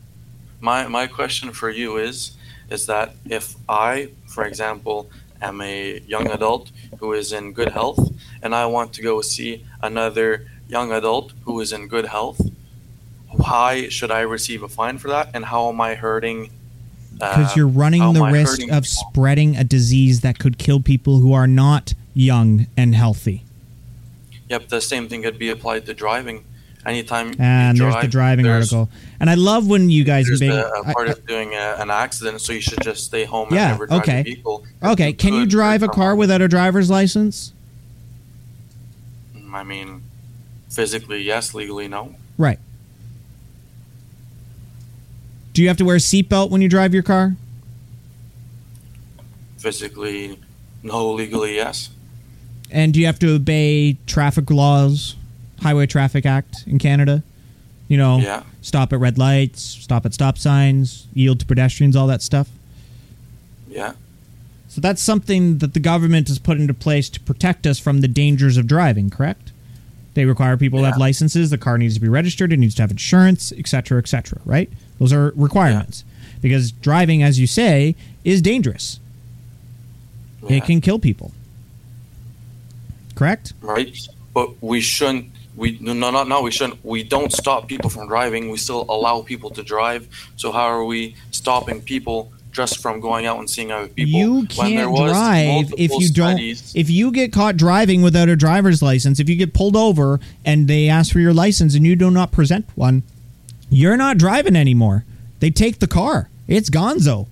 my 0.62 0.88
my 0.88 1.06
question 1.06 1.52
for 1.52 1.70
you 1.70 1.98
is 1.98 2.32
is 2.70 2.86
that 2.88 3.16
if 3.30 3.56
I, 3.68 4.10
for 4.28 4.46
example, 4.46 5.10
am 5.42 5.62
a 5.62 6.00
young 6.08 6.28
adult 6.28 6.72
who 7.00 7.14
is 7.14 7.32
in 7.32 7.54
good 7.54 7.70
health 7.70 8.12
and 8.42 8.56
I 8.56 8.66
want 8.66 8.94
to 8.94 9.02
go 9.02 9.22
see 9.22 9.66
another 9.82 10.48
young 10.68 10.92
adult 10.92 11.34
who 11.44 11.60
is 11.60 11.72
in 11.72 11.88
good 11.88 12.06
health, 12.06 12.42
why 13.30 13.90
should 13.90 14.12
I 14.12 14.22
receive 14.22 14.64
a 14.64 14.68
fine 14.68 14.98
for 14.98 15.10
that? 15.10 15.30
And 15.34 15.46
how 15.46 15.70
am 15.70 15.82
I 15.82 15.96
hurting? 15.96 16.52
because 17.16 17.52
uh, 17.52 17.54
you're 17.56 17.68
running 17.68 18.14
the 18.14 18.24
risk 18.26 18.62
of 18.64 18.68
people? 18.68 18.82
spreading 18.84 19.56
a 19.56 19.64
disease 19.64 20.22
that 20.22 20.38
could 20.38 20.58
kill 20.58 20.80
people 20.80 21.20
who 21.20 21.34
are 21.34 21.48
not 21.48 21.94
young 22.14 22.68
and 22.76 22.94
healthy. 22.94 23.44
Yep, 24.50 24.68
the 24.68 24.82
same 24.82 25.08
thing 25.08 25.24
could 25.24 25.40
be 25.40 25.50
applied 25.50 25.86
to 25.86 25.94
driving. 25.94 26.44
Anytime 26.86 27.34
And 27.40 27.78
you 27.78 27.84
there's 27.86 28.02
the 28.03 28.07
driving 28.07 28.45
there's- 28.45 28.72
article. 28.72 28.90
And 29.20 29.28
I 29.30 29.34
love 29.34 29.68
when 29.68 29.90
you 29.90 30.03
guys 30.03 30.28
There's 30.28 30.40
make. 30.40 30.52
a, 30.52 30.70
a 30.70 30.88
I- 30.88 30.94
part 30.94 31.07
I- 31.10 31.14
of 31.14 31.26
doing 31.26 31.53
a, 31.53 31.76
an 31.80 31.90
accident, 31.90 32.41
so 32.41 32.53
you 32.53 32.62
should 32.62 32.82
just 32.84 33.06
stay 33.06 33.24
home 33.26 33.48
Yeah, 33.52 33.70
and 33.70 33.72
never 33.72 33.88
drive 33.88 34.02
okay. 34.02 34.20
a 34.20 34.24
vehicle. 34.24 34.66
okay, 34.84 35.12
can 35.14 35.34
you 35.34 35.45
drive 35.48 35.82
a 35.82 35.88
car 35.88 36.16
without 36.16 36.41
a 36.41 36.48
driver's 36.48 36.90
license? 36.90 37.53
I 39.52 39.64
mean, 39.64 40.03
physically, 40.70 41.22
yes. 41.24 41.53
Legally, 41.56 41.88
no. 41.88 42.16
Right. 42.38 42.60
Do 45.53 45.62
you 45.62 45.70
have 45.70 45.78
to 45.78 45.86
wear 45.86 45.95
a 45.95 45.99
seatbelt 45.99 46.49
when 46.52 46.62
you 46.62 46.68
drive 46.70 46.94
your 46.94 47.03
car? 47.03 47.36
Physically, 49.57 50.38
no. 50.84 51.12
Legally, 51.14 51.56
yes. 51.56 51.90
And 52.70 52.94
do 52.94 52.99
you 52.99 53.06
have 53.06 53.20
to 53.20 53.34
obey 53.36 53.98
traffic 54.06 54.49
laws, 54.52 55.16
Highway 55.61 55.86
Traffic 55.88 56.26
Act 56.26 56.64
in 56.68 56.80
Canada? 56.80 57.23
You 57.88 57.98
know, 57.98 58.19
Yeah. 58.19 58.44
stop 58.61 58.91
at 58.94 58.99
red 58.99 59.18
lights, 59.18 59.61
stop 59.61 60.06
at 60.06 60.14
stop 60.14 60.38
signs, 60.38 61.07
yield 61.14 61.40
to 61.41 61.45
pedestrians, 61.45 61.95
all 61.95 62.07
that 62.07 62.22
stuff. 62.22 62.49
Yeah. 63.69 63.94
So 64.68 64.82
that's 64.82 65.02
something 65.02 65.60
that 65.60 65.73
the 65.73 65.80
government 65.80 66.27
has 66.27 66.40
put 66.40 66.60
into 66.60 66.73
place 66.73 67.10
to 67.10 67.19
protect 67.19 67.65
us 67.68 67.80
from 67.80 68.02
the 68.02 68.07
dangers 68.07 68.57
of 68.57 68.68
driving, 68.68 69.10
correct? 69.10 69.52
They 70.15 70.26
require 70.26 70.57
people 70.57 70.80
to 70.80 70.86
have 70.86 70.98
licenses. 70.98 71.49
The 71.49 71.57
car 71.57 71.77
needs 71.77 71.94
to 71.95 71.99
be 71.99 72.07
registered. 72.07 72.52
It 72.53 72.57
needs 72.57 72.76
to 72.76 72.82
have 72.84 72.91
insurance, 72.91 73.52
etc., 73.52 73.68
cetera, 73.68 73.98
et 73.99 74.07
cetera. 74.07 74.40
Right? 74.45 74.69
Those 74.98 75.11
are 75.14 75.34
requirements 75.36 76.03
because 76.41 76.72
driving, 76.72 77.22
as 77.22 77.38
you 77.40 77.48
say, 77.48 77.95
is 78.23 78.41
dangerous. 78.41 78.99
Yeah. 80.44 80.57
It 80.57 80.65
can 80.65 80.80
kill 80.82 80.99
people. 80.99 81.32
Correct? 83.15 83.53
right? 83.61 83.95
But 84.34 84.61
we 84.61 84.82
shouldn't. 84.82 85.32
We 85.56 85.77
no, 85.80 85.94
no, 85.94 86.11
not 86.11 86.27
no. 86.27 86.41
We 86.41 86.52
shouldn't. 86.52 86.84
We 86.84 87.03
don't 87.03 87.32
stop 87.32 87.68
people 87.68 87.90
from 87.90 88.07
driving. 88.07 88.49
We 88.49 88.57
still 88.57 88.86
allow 88.90 89.22
people 89.22 89.49
to 89.52 89.64
drive. 89.64 90.07
So 90.36 90.52
how 90.52 90.65
are 90.65 90.84
we 90.84 91.15
stopping 91.32 91.82
people 91.82 92.32
just 92.52 92.80
from 92.80 92.99
going 92.99 93.26
out 93.26 93.40
and 93.40 93.49
seeing 93.49 93.72
other 93.72 93.88
people? 93.88 94.19
You 94.19 94.34
when 94.57 94.76
there 94.76 94.86
can't 94.88 94.98
drive 95.07 95.73
if 95.77 95.91
you 95.91 96.10
don't. 96.10 96.32
studies- 96.36 96.73
If 96.76 96.90
you 96.90 97.11
get 97.11 97.32
caught 97.32 97.56
driving 97.57 98.02
without 98.02 98.27
a 98.27 98.36
driver's 98.36 98.82
license, 98.82 99.19
if 99.19 99.30
you 99.30 99.36
get 99.38 99.53
pulled 99.53 99.76
over 99.77 100.19
and 100.44 100.68
they 100.68 100.90
ask 100.90 101.11
for 101.14 101.19
your 101.19 101.34
license 101.34 101.73
and 101.76 101.86
you 101.86 101.95
do 101.95 102.11
not 102.11 102.32
present 102.32 102.65
one, 102.76 103.03
you're 103.69 103.98
not 103.98 104.18
driving 104.18 104.56
anymore. 104.57 105.06
They 105.40 105.52
take 105.52 105.80
the 105.80 105.88
car. 105.88 106.30
It's 106.48 106.69
gonzo. 106.69 107.27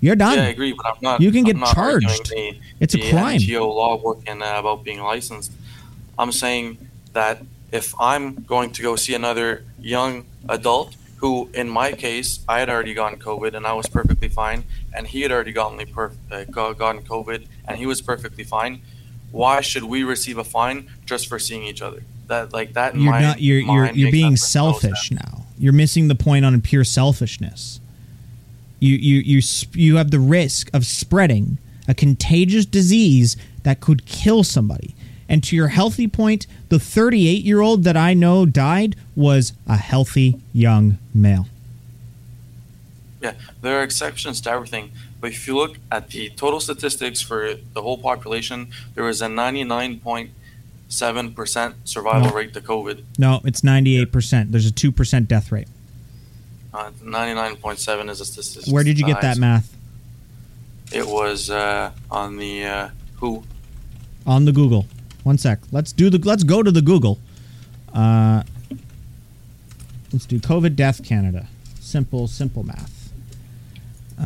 You're 0.00 0.16
done. 0.16 0.38
Yeah, 0.38 0.44
I 0.44 0.48
agree, 0.48 0.72
but 0.72 0.86
I'm 0.86 0.96
not. 1.02 1.20
You 1.20 1.30
can 1.30 1.44
get 1.44 1.56
I'm 1.56 1.64
arguing 1.64 2.00
charged. 2.08 2.30
The, 2.30 2.58
It's 2.80 2.94
a 2.94 2.96
the 2.96 3.10
crime. 3.10 3.38
MTO 3.40 3.66
law 3.74 4.00
working 4.02 4.40
uh, 4.42 4.54
about 4.58 4.84
being 4.84 5.02
licensed. 5.02 5.52
I'm 6.18 6.32
saying 6.32 6.78
that 7.12 7.42
if 7.72 7.94
I'm 8.00 8.34
going 8.44 8.72
to 8.72 8.82
go 8.82 8.96
see 8.96 9.14
another 9.14 9.64
young 9.80 10.26
adult 10.48 10.96
who, 11.16 11.50
in 11.52 11.68
my 11.68 11.92
case, 11.92 12.40
I 12.48 12.60
had 12.60 12.70
already 12.70 12.94
gotten 12.94 13.18
COVID 13.18 13.54
and 13.54 13.66
I 13.66 13.74
was 13.74 13.86
perfectly 13.86 14.28
fine, 14.28 14.64
and 14.94 15.06
he 15.06 15.20
had 15.20 15.30
already 15.30 15.52
gotten 15.52 15.78
perf- 15.78 16.16
uh, 16.30 16.72
gotten 16.72 17.02
COVID 17.02 17.46
and 17.68 17.78
he 17.78 17.86
was 17.86 18.00
perfectly 18.00 18.44
fine. 18.44 18.80
Why 19.30 19.60
should 19.60 19.84
we 19.84 20.02
receive 20.02 20.38
a 20.38 20.44
fine 20.44 20.88
just 21.04 21.28
for 21.28 21.38
seeing 21.38 21.64
each 21.64 21.82
other? 21.82 22.02
That 22.26 22.52
like 22.52 22.72
that. 22.74 22.96
you're 22.96 23.20
not. 23.20 23.40
You're 23.40 23.58
you're 23.60 23.90
you're 23.92 24.12
being 24.12 24.36
selfish 24.36 25.10
now. 25.10 25.46
You're 25.58 25.72
missing 25.72 26.08
the 26.08 26.14
point 26.14 26.44
on 26.44 26.60
pure 26.60 26.84
selfishness. 26.84 27.80
You 28.78 28.94
you 28.96 29.18
you 29.18 29.40
sp- 29.42 29.76
you 29.76 29.96
have 29.96 30.10
the 30.10 30.20
risk 30.20 30.70
of 30.72 30.86
spreading 30.86 31.58
a 31.86 31.94
contagious 31.94 32.64
disease 32.64 33.36
that 33.62 33.80
could 33.80 34.06
kill 34.06 34.42
somebody. 34.42 34.94
And 35.30 35.44
to 35.44 35.54
your 35.54 35.68
healthy 35.68 36.08
point, 36.08 36.48
the 36.70 36.80
38 36.80 37.44
year 37.44 37.60
old 37.60 37.84
that 37.84 37.96
I 37.96 38.14
know 38.14 38.44
died 38.44 38.96
was 39.14 39.52
a 39.66 39.76
healthy 39.76 40.40
young 40.52 40.98
male. 41.14 41.46
Yeah, 43.22 43.34
there 43.62 43.78
are 43.78 43.84
exceptions 43.84 44.40
to 44.42 44.50
everything. 44.50 44.90
But 45.20 45.30
if 45.30 45.46
you 45.46 45.54
look 45.54 45.76
at 45.92 46.10
the 46.10 46.30
total 46.30 46.58
statistics 46.58 47.20
for 47.20 47.54
the 47.74 47.82
whole 47.82 47.98
population, 47.98 48.68
there 48.94 49.04
was 49.04 49.22
a 49.22 49.26
99.7% 49.28 51.74
survival 51.84 52.28
No. 52.30 52.34
rate 52.34 52.52
to 52.54 52.60
COVID. 52.60 53.02
No, 53.18 53.40
it's 53.44 53.60
98%. 53.60 54.50
There's 54.50 54.66
a 54.66 54.72
2% 54.72 55.28
death 55.28 55.52
rate. 55.52 55.68
Uh, 56.74 56.90
99.7 57.04 58.10
is 58.10 58.20
a 58.20 58.24
statistic. 58.24 58.72
Where 58.72 58.82
did 58.84 58.98
you 58.98 59.06
get 59.06 59.20
that 59.20 59.36
math? 59.38 59.76
It 60.92 61.06
was 61.06 61.50
uh, 61.50 61.92
on 62.10 62.36
the 62.36 62.64
uh, 62.64 62.88
WHO. 63.20 63.44
on 64.26 64.44
the 64.44 64.50
Google. 64.52 64.86
One 65.22 65.38
sec. 65.38 65.58
Let's 65.72 65.92
do 65.92 66.10
the. 66.10 66.18
Let's 66.18 66.44
go 66.44 66.62
to 66.62 66.70
the 66.70 66.80
Google. 66.82 67.18
Uh, 67.92 68.42
let's 70.12 70.26
do 70.26 70.38
COVID 70.38 70.76
death 70.76 71.04
Canada. 71.04 71.46
Simple, 71.80 72.26
simple 72.28 72.62
math. 72.62 73.12
Uh, 74.18 74.24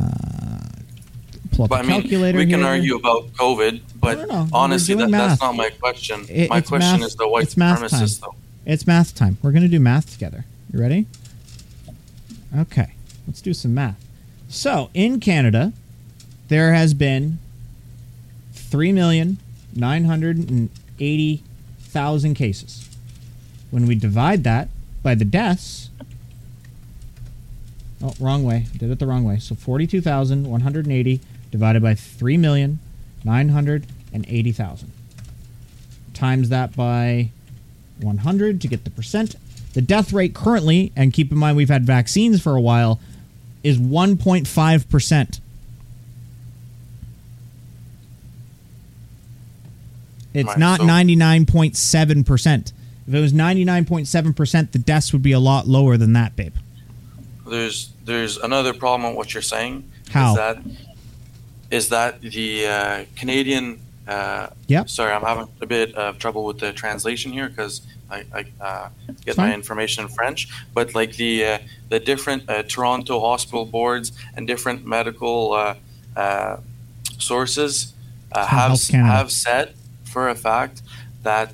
pull 1.52 1.64
up 1.64 1.70
But 1.70 1.80
I 1.80 1.82
a 1.82 1.86
mean, 1.86 2.02
we 2.36 2.46
can 2.46 2.60
here. 2.60 2.64
argue 2.66 2.96
about 2.96 3.32
COVID, 3.34 3.80
but 4.00 4.18
No, 4.18 4.24
no, 4.24 4.42
no. 4.44 4.48
honestly, 4.52 4.94
that, 4.96 5.10
that's 5.10 5.40
not 5.40 5.54
my 5.56 5.70
question. 5.70 6.26
It- 6.28 6.50
my 6.50 6.60
question 6.60 7.00
math- 7.00 7.08
is 7.08 7.16
the 7.16 7.26
white 7.28 7.46
supremacist, 7.48 8.20
time. 8.20 8.30
though. 8.32 8.34
It's 8.72 8.86
math 8.86 9.14
time. 9.14 9.38
We're 9.42 9.52
gonna 9.52 9.68
do 9.68 9.80
math 9.80 10.12
together. 10.12 10.44
You 10.72 10.80
ready? 10.80 11.06
Okay. 12.56 12.92
Let's 13.26 13.40
do 13.40 13.54
some 13.54 13.74
math. 13.74 13.96
So 14.48 14.90
in 14.94 15.20
Canada, 15.20 15.72
there 16.48 16.74
has 16.74 16.92
been 16.94 17.38
three 18.52 18.92
million 18.92 19.38
nine 19.74 20.04
hundred 20.94 21.04
and 21.04 21.12
eighty 21.12 21.42
thousand 21.78 22.34
cases. 22.34 22.88
When 23.70 23.86
we 23.86 23.94
divide 23.94 24.44
that 24.44 24.68
by 25.02 25.14
the 25.14 25.24
deaths, 25.24 25.90
oh, 28.02 28.14
wrong 28.20 28.44
way. 28.44 28.66
Did 28.76 28.90
it 28.90 28.98
the 28.98 29.06
wrong 29.06 29.24
way. 29.24 29.38
So 29.38 29.54
forty-two 29.54 30.00
thousand 30.00 30.46
one 30.46 30.60
hundred 30.62 30.86
and 30.86 30.94
eighty 30.94 31.20
divided 31.50 31.82
by 31.82 31.94
three 31.94 32.36
million 32.36 32.78
nine 33.24 33.50
hundred 33.50 33.86
and 34.12 34.24
eighty 34.28 34.52
thousand. 34.52 34.92
Times 36.12 36.48
that 36.48 36.76
by 36.76 37.30
100 38.00 38.60
to 38.60 38.68
get 38.68 38.84
the 38.84 38.90
percent. 38.90 39.36
The 39.72 39.82
death 39.82 40.12
rate 40.12 40.34
currently, 40.34 40.92
and 40.94 41.12
keep 41.12 41.32
in 41.32 41.38
mind 41.38 41.56
we've 41.56 41.68
had 41.68 41.84
vaccines 41.84 42.40
for 42.40 42.54
a 42.54 42.60
while, 42.60 43.00
is 43.64 43.78
1.5%. 43.78 45.40
It's 50.35 50.48
Right, 50.48 50.59
not 50.59 50.81
so- 50.81 50.86
99.7%. 50.86 52.73
If 53.06 53.15
it 53.15 53.20
was 53.20 53.32
99.7%, 53.32 54.73
the 54.73 54.78
deaths 54.78 55.12
would 55.12 55.23
be 55.23 55.32
a 55.32 55.39
lot 55.39 55.69
lower 55.69 55.97
than 55.97 56.12
that, 56.15 56.36
babe. 56.36 56.55
There's 57.48 57.90
there's 58.05 58.39
another 58.39 58.73
problem 58.73 59.11
with 59.11 59.16
what 59.19 59.35
you're 59.35 59.43
saying. 59.43 59.85
How? 60.11 60.31
Is 60.31 60.36
that 60.36 60.59
is 61.70 61.89
that 61.90 62.20
the 62.23 62.66
uh, 62.66 63.05
Canadian? 63.16 63.81
Uh, 64.09 64.48
Yep. 64.66 64.89
Sorry, 64.89 65.12
I'm 65.12 65.23
having 65.23 65.48
a 65.61 65.66
bit 65.66 65.94
of 65.94 66.19
trouble 66.19 66.44
with 66.47 66.59
the 66.59 66.73
translation 66.73 67.32
here 67.32 67.48
because 67.51 67.82
I, 68.11 68.24
I 68.35 68.44
uh, 68.61 68.89
get 69.27 69.36
my 69.36 69.52
information 69.52 70.05
in 70.05 70.09
French. 70.09 70.48
But 70.73 70.94
like 70.94 71.16
the 71.16 71.44
uh, 71.44 71.59
the 71.90 72.01
different 72.01 72.48
uh, 72.48 72.62
Toronto 72.62 73.20
hospital 73.20 73.66
boards 73.66 74.12
and 74.35 74.47
different 74.47 74.86
medical 74.86 75.52
uh, 75.52 75.74
uh, 76.16 76.56
sources 77.19 77.93
uh, 78.32 78.47
have 78.47 78.81
have 78.89 79.31
said 79.31 79.74
for 80.15 80.28
a 80.28 80.35
fact 80.51 80.81
that 81.24 81.53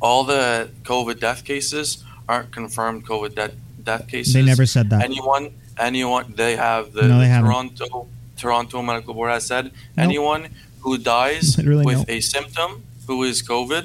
all 0.00 0.22
the 0.24 0.70
COVID 0.84 1.18
death 1.20 1.44
cases 1.44 2.04
aren't 2.28 2.50
confirmed 2.52 3.04
COVID 3.06 3.34
death 3.34 3.54
death 3.82 4.06
cases. 4.08 4.32
They 4.34 4.42
never 4.52 4.66
said 4.66 4.90
that. 4.90 5.02
Anyone, 5.02 5.44
anyone, 5.78 6.32
they 6.36 6.54
have 6.56 6.92
the, 6.92 7.02
No, 7.08 7.18
they. 7.18 7.28
Toronto 7.40 8.06
Toronto 8.36 8.82
Medical 8.82 9.14
Board 9.14 9.30
has 9.30 9.44
said 9.46 9.72
anyone 9.98 10.42
who 10.80 10.96
dies 10.98 11.56
Literally 11.58 11.84
with 11.84 11.98
no. 12.08 12.14
a 12.16 12.20
symptom 12.20 12.70
who 13.08 13.24
is 13.24 13.42
COVID, 13.42 13.84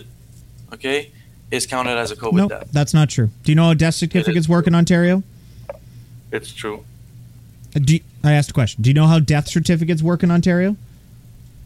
okay, 0.73 1.11
is 1.49 1.65
counted 1.65 1.97
as 1.97 2.11
a 2.11 2.15
COVID 2.15 2.33
Nope, 2.41 2.49
death. 2.49 2.67
that's 2.71 2.93
not 2.93 3.09
true. 3.09 3.29
Do 3.43 3.51
you 3.51 3.55
know 3.55 3.65
how 3.69 3.73
death 3.73 3.95
certificates 3.95 4.47
work 4.47 4.67
in 4.67 4.75
Ontario? 4.75 5.23
It's 6.31 6.51
true. 6.53 6.83
Uh, 7.75 7.79
you- 7.87 8.01
I 8.23 8.33
asked 8.33 8.51
a 8.51 8.53
question. 8.53 8.83
Do 8.83 8.89
you 8.91 8.93
know 8.93 9.07
how 9.07 9.19
death 9.19 9.47
certificates 9.47 10.03
work 10.03 10.21
in 10.21 10.29
Ontario? 10.29 10.75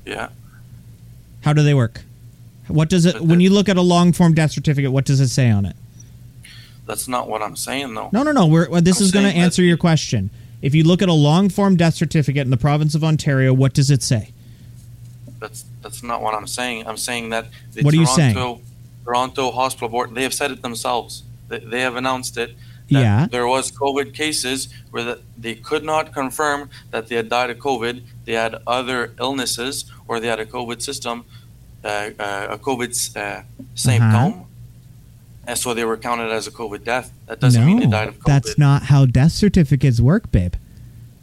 Yeah. 0.06 0.30
How 1.46 1.54
do 1.54 1.62
they 1.62 1.76
work? 1.76 2.02
What 2.68 2.90
does 2.90 3.06
it 3.06 3.22
when 3.22 3.40
you 3.40 3.52
look 3.52 3.70
at 3.70 3.78
a 3.78 3.82
long 3.82 4.12
form 4.14 4.34
death 4.34 4.52
certificate? 4.52 4.92
What 4.92 5.06
does 5.06 5.20
it 5.20 5.28
say 5.28 5.52
on 5.52 5.66
it? 5.66 5.76
That's 6.88 7.08
not 7.08 7.30
what 7.30 7.44
I'm 7.44 7.56
saying 7.56 7.94
though. 7.94 8.10
No, 8.12 8.24
no, 8.24 8.32
no. 8.32 8.48
We're, 8.48 8.82
this 8.82 9.00
I'm 9.00 9.06
is 9.06 9.12
going 9.12 9.32
to 9.32 9.38
answer 9.38 9.62
your 9.62 9.78
question. 9.78 10.32
If 10.64 10.74
you 10.74 10.84
look 10.84 11.04
at 11.04 11.10
a 11.10 11.14
long 11.14 11.50
form 11.50 11.78
death 11.78 11.94
certificate 11.94 12.42
in 12.42 12.50
the 12.50 12.58
province 12.58 12.96
of 12.96 13.04
Ontario, 13.04 13.54
what 13.54 13.76
does 13.76 13.92
it 13.92 14.02
say? 14.02 14.32
That's 15.40 15.66
that's 15.84 16.02
not 16.02 16.24
what 16.24 16.34
I'm 16.34 16.48
saying. 16.48 16.88
I'm 16.88 16.98
saying 16.98 17.30
that 17.30 17.46
the 17.74 17.84
What 17.84 17.94
are 17.94 17.98
you 17.98 18.08
Toronto 18.08 18.62
Toronto 19.04 19.52
Hospital 19.52 19.90
Board 19.90 20.16
they 20.16 20.24
have 20.24 20.34
said 20.34 20.50
it 20.50 20.64
themselves. 20.64 21.22
They, 21.48 21.60
they 21.60 21.82
have 21.82 21.96
announced 21.96 22.38
it. 22.38 22.56
That 22.90 23.02
Yeah. 23.02 23.28
There 23.30 23.46
was 23.46 23.72
COVID 23.72 24.16
cases 24.16 24.70
where 24.90 25.04
the, 25.04 25.20
they 25.38 25.54
could 25.54 25.84
not 25.84 26.12
confirm 26.12 26.72
that 26.90 27.08
they 27.08 27.16
had 27.16 27.30
died 27.30 27.52
of 27.52 27.58
COVID. 27.58 28.02
They 28.26 28.34
had 28.34 28.56
other 28.68 29.12
illnesses 29.20 29.86
or 30.08 30.20
they 30.20 30.28
had 30.28 30.40
a 30.40 30.46
COVID 30.46 30.82
system, 30.82 31.26
uh, 31.84 31.88
uh, 32.20 32.48
a 32.52 32.58
COVID 32.58 32.92
uh, 33.16 33.42
symptom, 33.76 34.12
Uh-huh. 34.12 34.44
and 35.48 35.58
so 35.58 35.74
they 35.74 35.86
were 35.86 35.98
counted 35.98 36.32
as 36.32 36.48
a 36.48 36.52
COVID 36.52 36.84
death. 36.84 37.12
That 37.28 37.40
doesn't 37.40 37.66
mean 37.66 37.80
they 37.80 37.88
died 37.88 38.08
of 38.10 38.16
COVID. 38.20 38.26
that's 38.26 38.58
not 38.58 38.84
how 38.84 39.06
death 39.06 39.32
certificates 39.32 40.00
work, 40.02 40.32
babe. 40.32 40.54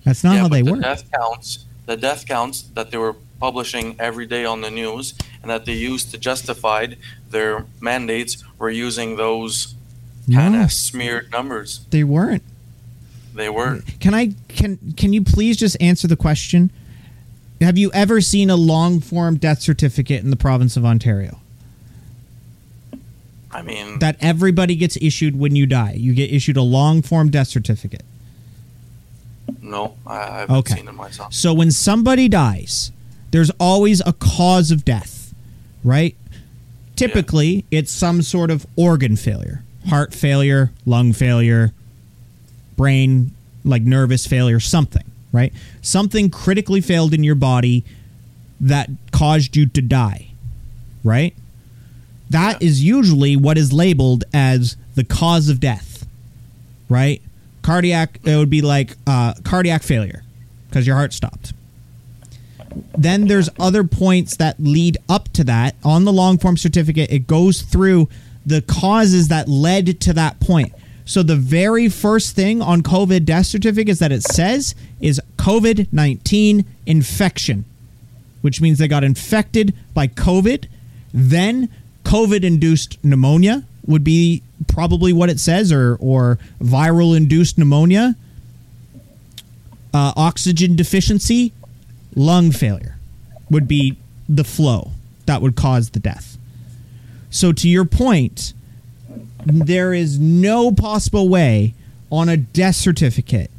That's 0.04 0.22
not 0.24 0.34
yeah, 0.34 0.40
how 0.42 0.48
they 0.48 0.62
the 0.62 0.72
work. 0.72 0.82
death 0.82 1.04
counts, 1.12 1.64
the 1.86 1.96
death 1.96 2.26
counts 2.26 2.62
that 2.74 2.90
they 2.90 2.98
were 2.98 3.16
publishing 3.40 3.96
every 3.98 4.26
day 4.26 4.44
on 4.44 4.60
the 4.60 4.70
news 4.70 5.14
and 5.42 5.50
that 5.50 5.64
they 5.64 5.74
used 5.74 6.10
to 6.12 6.18
justify 6.18 6.86
their 7.30 7.66
mandates 7.80 8.44
were 8.58 8.70
using 8.70 9.16
those 9.16 9.74
kind 10.32 10.54
no, 10.54 10.62
of 10.64 10.72
smeared 10.72 11.30
numbers. 11.32 11.80
they 11.90 12.04
weren't. 12.04 12.42
They 13.34 13.48
were. 13.48 13.80
Can 13.98 14.14
I 14.14 14.34
can 14.48 14.78
can 14.96 15.12
you 15.12 15.22
please 15.24 15.56
just 15.56 15.76
answer 15.80 16.06
the 16.06 16.16
question? 16.16 16.70
Have 17.62 17.78
you 17.78 17.90
ever 17.92 18.20
seen 18.20 18.50
a 18.50 18.56
long 18.56 19.00
form 19.00 19.36
death 19.36 19.60
certificate 19.62 20.22
in 20.22 20.30
the 20.30 20.36
province 20.36 20.76
of 20.76 20.84
Ontario 20.84 21.38
I 23.50 23.62
mean, 23.62 23.98
that 24.00 24.16
everybody 24.20 24.74
gets 24.76 24.96
issued 25.00 25.38
when 25.38 25.54
you 25.56 25.66
die? 25.66 25.92
You 25.96 26.14
get 26.14 26.32
issued 26.32 26.56
a 26.56 26.62
long 26.62 27.02
form 27.02 27.30
death 27.30 27.48
certificate. 27.48 28.02
no, 29.60 29.94
I, 30.06 30.24
haven't 30.40 30.56
Okay. 30.56 30.74
seen 30.76 30.88
it 30.88 30.92
myself. 30.94 31.32
So 31.34 31.52
when 31.54 31.70
somebody 31.70 32.28
dies, 32.28 32.90
there's 33.30 33.50
always 33.60 34.00
a 34.04 34.12
cause 34.12 34.70
of 34.70 34.84
death, 34.84 35.32
right? 35.84 36.16
typically 36.94 37.64
it's 37.70 37.90
some 37.90 38.22
sort 38.22 38.50
of 38.50 38.64
organ 38.76 39.16
failure, 39.16 39.64
heart 39.88 40.14
failure, 40.14 40.70
lung 40.86 41.12
failure, 41.12 41.72
brain 42.76 43.32
like 43.64 43.82
nervous 43.82 44.26
failure, 44.26 44.60
something, 44.60 45.02
right? 45.32 45.52
Something 45.80 46.30
critically 46.30 46.80
failed 46.80 47.14
in 47.14 47.24
your 47.24 47.34
body 47.34 47.84
that 48.60 48.90
caused 49.10 49.56
you 49.56 49.66
to 49.66 49.82
die, 49.82 50.28
right? 51.02 51.34
That 52.30 52.62
is 52.62 52.82
usually 52.82 53.36
what 53.36 53.58
is 53.58 53.72
labeled 53.72 54.24
as 54.32 54.76
the 54.94 55.04
cause 55.04 55.48
of 55.48 55.60
death, 55.60 56.06
right? 56.88 57.20
Cardiac, 57.62 58.20
it 58.24 58.36
would 58.36 58.50
be 58.50 58.62
like 58.62 58.96
uh, 59.06 59.34
cardiac 59.44 59.82
failure 59.82 60.22
because 60.68 60.86
your 60.86 60.96
heart 60.96 61.12
stopped. 61.12 61.52
Then 62.96 63.26
there's 63.26 63.50
other 63.58 63.84
points 63.84 64.36
that 64.36 64.58
lead 64.58 64.96
up 65.08 65.28
to 65.34 65.44
that. 65.44 65.74
On 65.84 66.04
the 66.04 66.12
long 66.12 66.38
form 66.38 66.56
certificate, 66.56 67.10
it 67.10 67.26
goes 67.26 67.62
through 67.62 68.08
the 68.46 68.62
causes 68.62 69.28
that 69.28 69.48
led 69.48 70.00
to 70.00 70.12
that 70.14 70.40
point. 70.40 70.72
So 71.04 71.22
the 71.22 71.36
very 71.36 71.88
first 71.88 72.34
thing 72.36 72.62
on 72.62 72.82
COVID 72.82 73.24
death 73.24 73.46
certificates 73.46 73.98
that 74.00 74.12
it 74.12 74.22
says 74.22 74.74
is 75.00 75.20
COVID 75.36 75.92
19 75.92 76.64
infection, 76.86 77.64
which 78.40 78.60
means 78.60 78.78
they 78.78 78.88
got 78.88 79.04
infected 79.04 79.74
by 79.94 80.06
COVID. 80.06 80.66
Then 81.12 81.68
COVID 82.04 82.44
induced 82.44 83.02
pneumonia 83.04 83.64
would 83.86 84.04
be 84.04 84.42
probably 84.68 85.12
what 85.12 85.28
it 85.28 85.40
says, 85.40 85.72
or, 85.72 85.96
or 86.00 86.38
viral 86.60 87.16
induced 87.16 87.58
pneumonia, 87.58 88.16
uh, 89.92 90.12
oxygen 90.16 90.76
deficiency, 90.76 91.52
lung 92.14 92.50
failure 92.50 92.96
would 93.50 93.68
be 93.68 93.96
the 94.28 94.44
flow 94.44 94.92
that 95.26 95.42
would 95.42 95.56
cause 95.56 95.90
the 95.90 96.00
death. 96.00 96.38
So, 97.30 97.52
to 97.52 97.68
your 97.68 97.84
point, 97.84 98.52
there 99.44 99.92
is 99.92 100.18
no 100.18 100.72
possible 100.72 101.28
way 101.28 101.74
on 102.10 102.28
a 102.28 102.36
death 102.36 102.76
certificate 102.76 103.50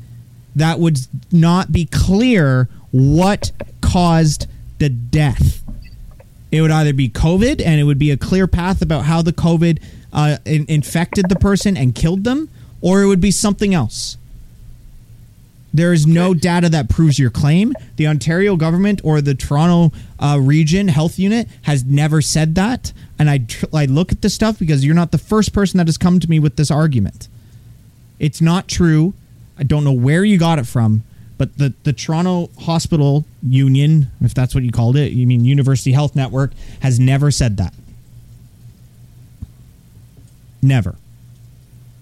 that 0.55 0.79
would 0.79 0.99
not 1.31 1.71
be 1.71 1.85
clear 1.85 2.69
what 2.91 3.51
caused 3.81 4.47
the 4.79 4.89
death. 4.89 5.63
It 6.51 6.61
would 6.61 6.71
either 6.71 6.93
be 6.93 7.09
COVID, 7.09 7.61
and 7.65 7.79
it 7.79 7.83
would 7.83 7.97
be 7.97 8.11
a 8.11 8.17
clear 8.17 8.45
path 8.45 8.81
about 8.81 9.05
how 9.05 9.23
the 9.23 9.33
COVID 9.33 9.81
uh, 10.11 10.37
in- 10.45 10.65
infected 10.69 11.29
the 11.29 11.35
person 11.35 11.75
and 11.75 11.95
killed 11.95 12.23
them, 12.23 12.49
or 12.81 13.01
it 13.01 13.07
would 13.07 13.21
be 13.21 13.31
something 13.31 13.73
else. 13.73 14.17
There 15.73 15.91
is 15.91 16.05
no 16.05 16.35
data 16.35 16.69
that 16.69 16.87
proves 16.87 17.17
your 17.17 17.31
claim. 17.31 17.73
The 17.95 18.07
Ontario 18.07 18.55
government 18.55 19.01
or 19.03 19.21
the 19.21 19.33
Toronto 19.33 19.95
uh, 20.19 20.39
region 20.39 20.87
health 20.87 21.17
unit 21.17 21.47
has 21.63 21.83
never 21.83 22.21
said 22.21 22.53
that. 22.55 22.93
And 23.17 23.29
I, 23.29 23.39
tr- 23.39 23.65
I 23.73 23.85
look 23.85 24.11
at 24.11 24.21
this 24.21 24.35
stuff 24.35 24.59
because 24.59 24.85
you're 24.85 24.93
not 24.93 25.11
the 25.11 25.17
first 25.17 25.51
person 25.51 25.79
that 25.79 25.87
has 25.87 25.97
come 25.97 26.19
to 26.19 26.29
me 26.29 26.37
with 26.37 26.57
this 26.57 26.69
argument. 26.69 27.27
It's 28.19 28.39
not 28.39 28.67
true. 28.67 29.13
I 29.57 29.63
don't 29.63 29.83
know 29.83 29.93
where 29.93 30.23
you 30.23 30.37
got 30.37 30.59
it 30.59 30.67
from, 30.67 31.03
but 31.37 31.57
the, 31.57 31.73
the 31.83 31.93
Toronto 31.93 32.49
Hospital 32.59 33.25
Union, 33.41 34.11
if 34.21 34.33
that's 34.35 34.53
what 34.53 34.63
you 34.63 34.71
called 34.71 34.95
it, 34.95 35.11
you 35.11 35.25
mean 35.25 35.43
University 35.43 35.91
Health 35.91 36.15
Network, 36.15 36.51
has 36.81 36.99
never 36.99 37.31
said 37.31 37.57
that. 37.57 37.73
Never. 40.61 40.95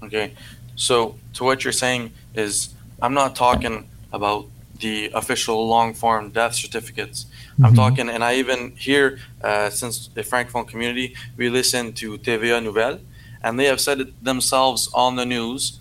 Okay. 0.04 0.34
So, 0.76 1.16
to 1.34 1.44
what 1.44 1.64
you're 1.64 1.74
saying 1.74 2.12
is, 2.36 2.70
I'm 3.02 3.14
not 3.14 3.36
talking 3.36 3.90
about 4.14 4.46
the 4.80 5.12
official 5.14 5.68
long 5.68 5.94
form 5.94 6.30
death 6.32 6.56
certificates. 6.56 7.26
I'm 7.64 7.74
Mhm. 7.74 7.76
talking, 7.76 8.10
and 8.10 8.24
I 8.24 8.36
even 8.36 8.76
hear, 8.78 9.20
uh, 9.44 9.70
since 9.70 10.08
the 10.14 10.24
Francophone 10.24 10.68
community, 10.68 11.16
we 11.38 11.50
listen 11.50 11.94
to 11.94 12.18
TVA 12.18 12.60
Nouvelles, 12.62 13.00
and 13.44 13.60
they 13.60 13.66
have 13.66 13.80
said 13.82 14.00
it 14.02 14.24
themselves 14.24 14.90
on 14.94 15.16
the 15.16 15.26
news 15.26 15.80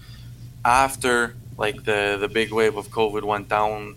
after 0.65 1.35
like 1.57 1.85
the, 1.85 2.17
the 2.19 2.29
big 2.29 2.51
wave 2.53 2.77
of 2.77 2.89
COVID 2.89 3.23
went 3.23 3.49
down. 3.51 3.97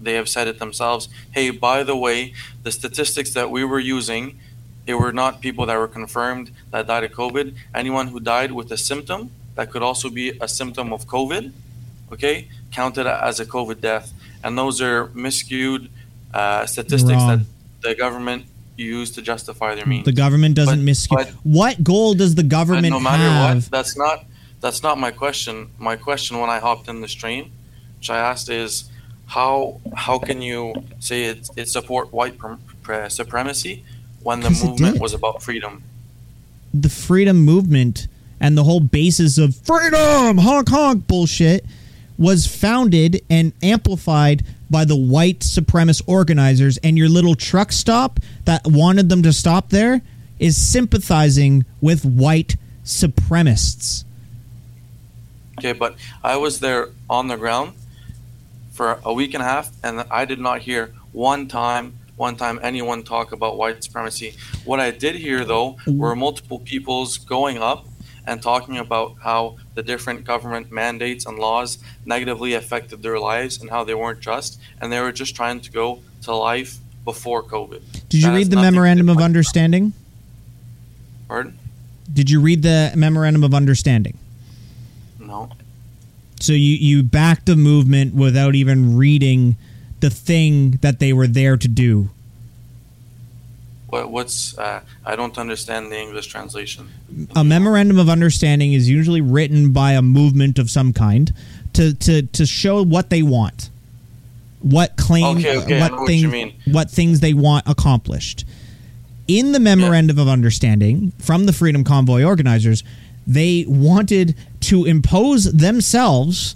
They 0.00 0.14
have 0.14 0.28
said 0.30 0.48
it 0.48 0.58
themselves. 0.58 1.08
Hey, 1.30 1.50
by 1.50 1.82
the 1.82 1.96
way, 1.96 2.32
the 2.62 2.72
statistics 2.72 3.30
that 3.34 3.50
we 3.50 3.64
were 3.64 3.78
using, 3.80 4.38
it 4.86 4.94
were 4.94 5.12
not 5.12 5.42
people 5.42 5.66
that 5.66 5.76
were 5.76 5.88
confirmed 5.88 6.50
that 6.70 6.86
died 6.86 7.04
of 7.04 7.12
COVID. 7.12 7.54
Anyone 7.74 8.08
who 8.08 8.18
died 8.20 8.52
with 8.52 8.72
a 8.72 8.78
symptom 8.78 9.30
that 9.56 9.70
could 9.70 9.82
also 9.82 10.08
be 10.08 10.32
a 10.40 10.48
symptom 10.48 10.90
of 10.92 11.06
COVID, 11.06 11.52
okay, 12.12 12.48
counted 12.72 13.06
as 13.06 13.40
a 13.40 13.46
COVID 13.46 13.80
death. 13.80 14.12
And 14.44 14.56
those 14.56 14.80
are 14.80 15.06
miscued 15.08 15.88
uh, 16.34 16.66
statistics 16.66 17.12
Wrong. 17.12 17.28
that 17.38 17.46
the 17.82 17.94
government 17.94 18.44
used 18.76 19.14
to 19.14 19.22
justify 19.22 19.74
their 19.74 19.86
means. 19.86 20.04
The 20.04 20.12
government 20.12 20.54
doesn't 20.54 20.84
But- 20.84 20.90
miscue. 20.92 21.16
but- 21.16 21.30
what 21.42 21.82
goal 21.82 22.14
does 22.14 22.34
the 22.34 22.42
government 22.42 22.90
no 22.90 23.00
matter 23.00 23.22
have? 23.24 23.56
what, 23.56 23.70
that's 23.70 23.96
not 23.96 24.24
that's 24.60 24.82
not 24.82 24.98
my 24.98 25.10
question. 25.10 25.68
My 25.78 25.96
question 25.96 26.38
when 26.38 26.50
I 26.50 26.58
hopped 26.60 26.88
in 26.88 27.00
the 27.00 27.08
stream, 27.08 27.50
which 27.98 28.10
I 28.10 28.18
asked 28.18 28.48
is, 28.48 28.84
how 29.26 29.80
how 29.94 30.18
can 30.18 30.42
you 30.42 30.74
say 31.00 31.24
it 31.24 31.48
it 31.56 31.68
support 31.68 32.12
white 32.12 32.36
prom- 32.38 32.60
pre- 32.82 33.08
supremacy 33.10 33.84
when 34.22 34.40
the 34.40 34.50
movement 34.50 35.00
was 35.00 35.12
about 35.14 35.42
freedom? 35.42 35.82
the 36.74 36.88
freedom 36.90 37.38
movement 37.38 38.06
and 38.38 38.58
the 38.58 38.64
whole 38.64 38.80
basis 38.80 39.38
of 39.38 39.56
freedom, 39.56 40.36
honk 40.38 40.68
honk 40.68 41.06
bullshit 41.06 41.64
was 42.18 42.46
founded 42.46 43.22
and 43.28 43.52
amplified 43.62 44.44
by 44.70 44.84
the 44.84 44.96
white 44.96 45.40
supremacist 45.40 46.02
organizers. 46.06 46.78
And 46.78 46.98
your 46.98 47.08
little 47.08 47.34
truck 47.34 47.72
stop 47.72 48.20
that 48.44 48.66
wanted 48.66 49.08
them 49.08 49.22
to 49.22 49.32
stop 49.32 49.70
there 49.70 50.02
is 50.38 50.56
sympathizing 50.56 51.64
with 51.80 52.04
white 52.04 52.56
supremacists. 52.84 54.04
Okay, 55.58 55.72
but 55.72 55.96
I 56.22 56.36
was 56.36 56.60
there 56.60 56.90
on 57.08 57.28
the 57.28 57.36
ground 57.36 57.72
for 58.72 59.00
a 59.04 59.12
week 59.12 59.32
and 59.32 59.42
a 59.42 59.46
half, 59.46 59.72
and 59.82 60.04
I 60.10 60.26
did 60.26 60.38
not 60.38 60.60
hear 60.60 60.92
one 61.12 61.48
time, 61.48 61.98
one 62.16 62.36
time 62.36 62.60
anyone 62.62 63.02
talk 63.02 63.32
about 63.32 63.56
white 63.56 63.82
supremacy. 63.82 64.34
What 64.66 64.80
I 64.80 64.90
did 64.90 65.14
hear 65.14 65.44
though 65.44 65.78
were 65.86 66.14
multiple 66.14 66.58
people's 66.58 67.16
going 67.16 67.56
up 67.56 67.86
and 68.26 68.42
talking 68.42 68.78
about 68.78 69.14
how 69.22 69.56
the 69.74 69.82
different 69.82 70.24
government 70.24 70.70
mandates 70.72 71.26
and 71.26 71.38
laws 71.38 71.78
negatively 72.04 72.54
affected 72.54 73.02
their 73.02 73.18
lives 73.18 73.60
and 73.60 73.70
how 73.70 73.84
they 73.84 73.94
weren't 73.94 74.20
just, 74.20 74.60
and 74.80 74.92
they 74.92 75.00
were 75.00 75.12
just 75.12 75.36
trying 75.36 75.60
to 75.60 75.70
go 75.70 76.00
to 76.22 76.34
life 76.34 76.78
before 77.04 77.42
COVID. 77.42 77.80
Did 78.08 78.22
you 78.22 78.28
That 78.28 78.34
read 78.34 78.50
the 78.50 78.56
nothing 78.56 78.66
to 78.66 78.70
do 78.70 78.72
memorandum 78.72 79.08
of 79.08 79.18
understanding? 79.18 79.92
Pardon? 81.28 81.58
Did 82.12 82.30
you 82.30 82.40
read 82.40 82.62
the 82.62 82.92
memorandum 82.96 83.44
of 83.44 83.54
understanding? 83.54 84.18
No. 85.18 85.50
So 86.40 86.52
you 86.52 86.76
you 86.76 87.02
backed 87.02 87.46
the 87.46 87.56
movement 87.56 88.14
without 88.14 88.54
even 88.54 88.96
reading 88.96 89.56
the 90.00 90.10
thing 90.10 90.72
that 90.82 90.98
they 90.98 91.12
were 91.12 91.26
there 91.26 91.56
to 91.56 91.68
do. 91.68 92.10
What, 93.88 94.10
what's? 94.10 94.56
Uh, 94.58 94.80
I 95.04 95.14
don't 95.14 95.38
understand 95.38 95.92
the 95.92 95.98
English 95.98 96.26
translation. 96.26 96.88
A 97.36 97.44
memorandum 97.44 97.98
of 97.98 98.08
understanding 98.08 98.72
is 98.72 98.88
usually 98.90 99.20
written 99.20 99.72
by 99.72 99.92
a 99.92 100.02
movement 100.02 100.58
of 100.58 100.70
some 100.70 100.92
kind 100.92 101.32
to 101.74 101.94
to 101.94 102.22
to 102.22 102.46
show 102.46 102.82
what 102.82 103.10
they 103.10 103.22
want, 103.22 103.70
what 104.60 104.96
claim, 104.96 105.38
Okay, 105.38 105.56
okay, 105.58 105.76
I 105.76 105.78
know 105.78 105.80
what 105.84 106.00
what 106.00 106.06
thing, 106.08 106.20
you 106.20 106.28
mean. 106.28 106.54
what 106.70 106.90
things 106.90 107.20
they 107.20 107.32
want 107.32 107.66
accomplished. 107.68 108.44
In 109.28 109.52
the 109.52 109.60
memorandum 109.60 110.18
of 110.18 110.28
understanding 110.28 111.12
from 111.18 111.46
the 111.46 111.52
Freedom 111.52 111.82
Convoy 111.84 112.22
organizers, 112.22 112.82
they 113.26 113.64
wanted 113.68 114.36
to 114.62 114.84
impose 114.84 115.52
themselves 115.52 116.54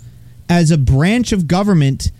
as 0.49 0.71
a 0.71 0.79
branch 0.79 1.33
of 1.33 1.47
government 1.49 2.11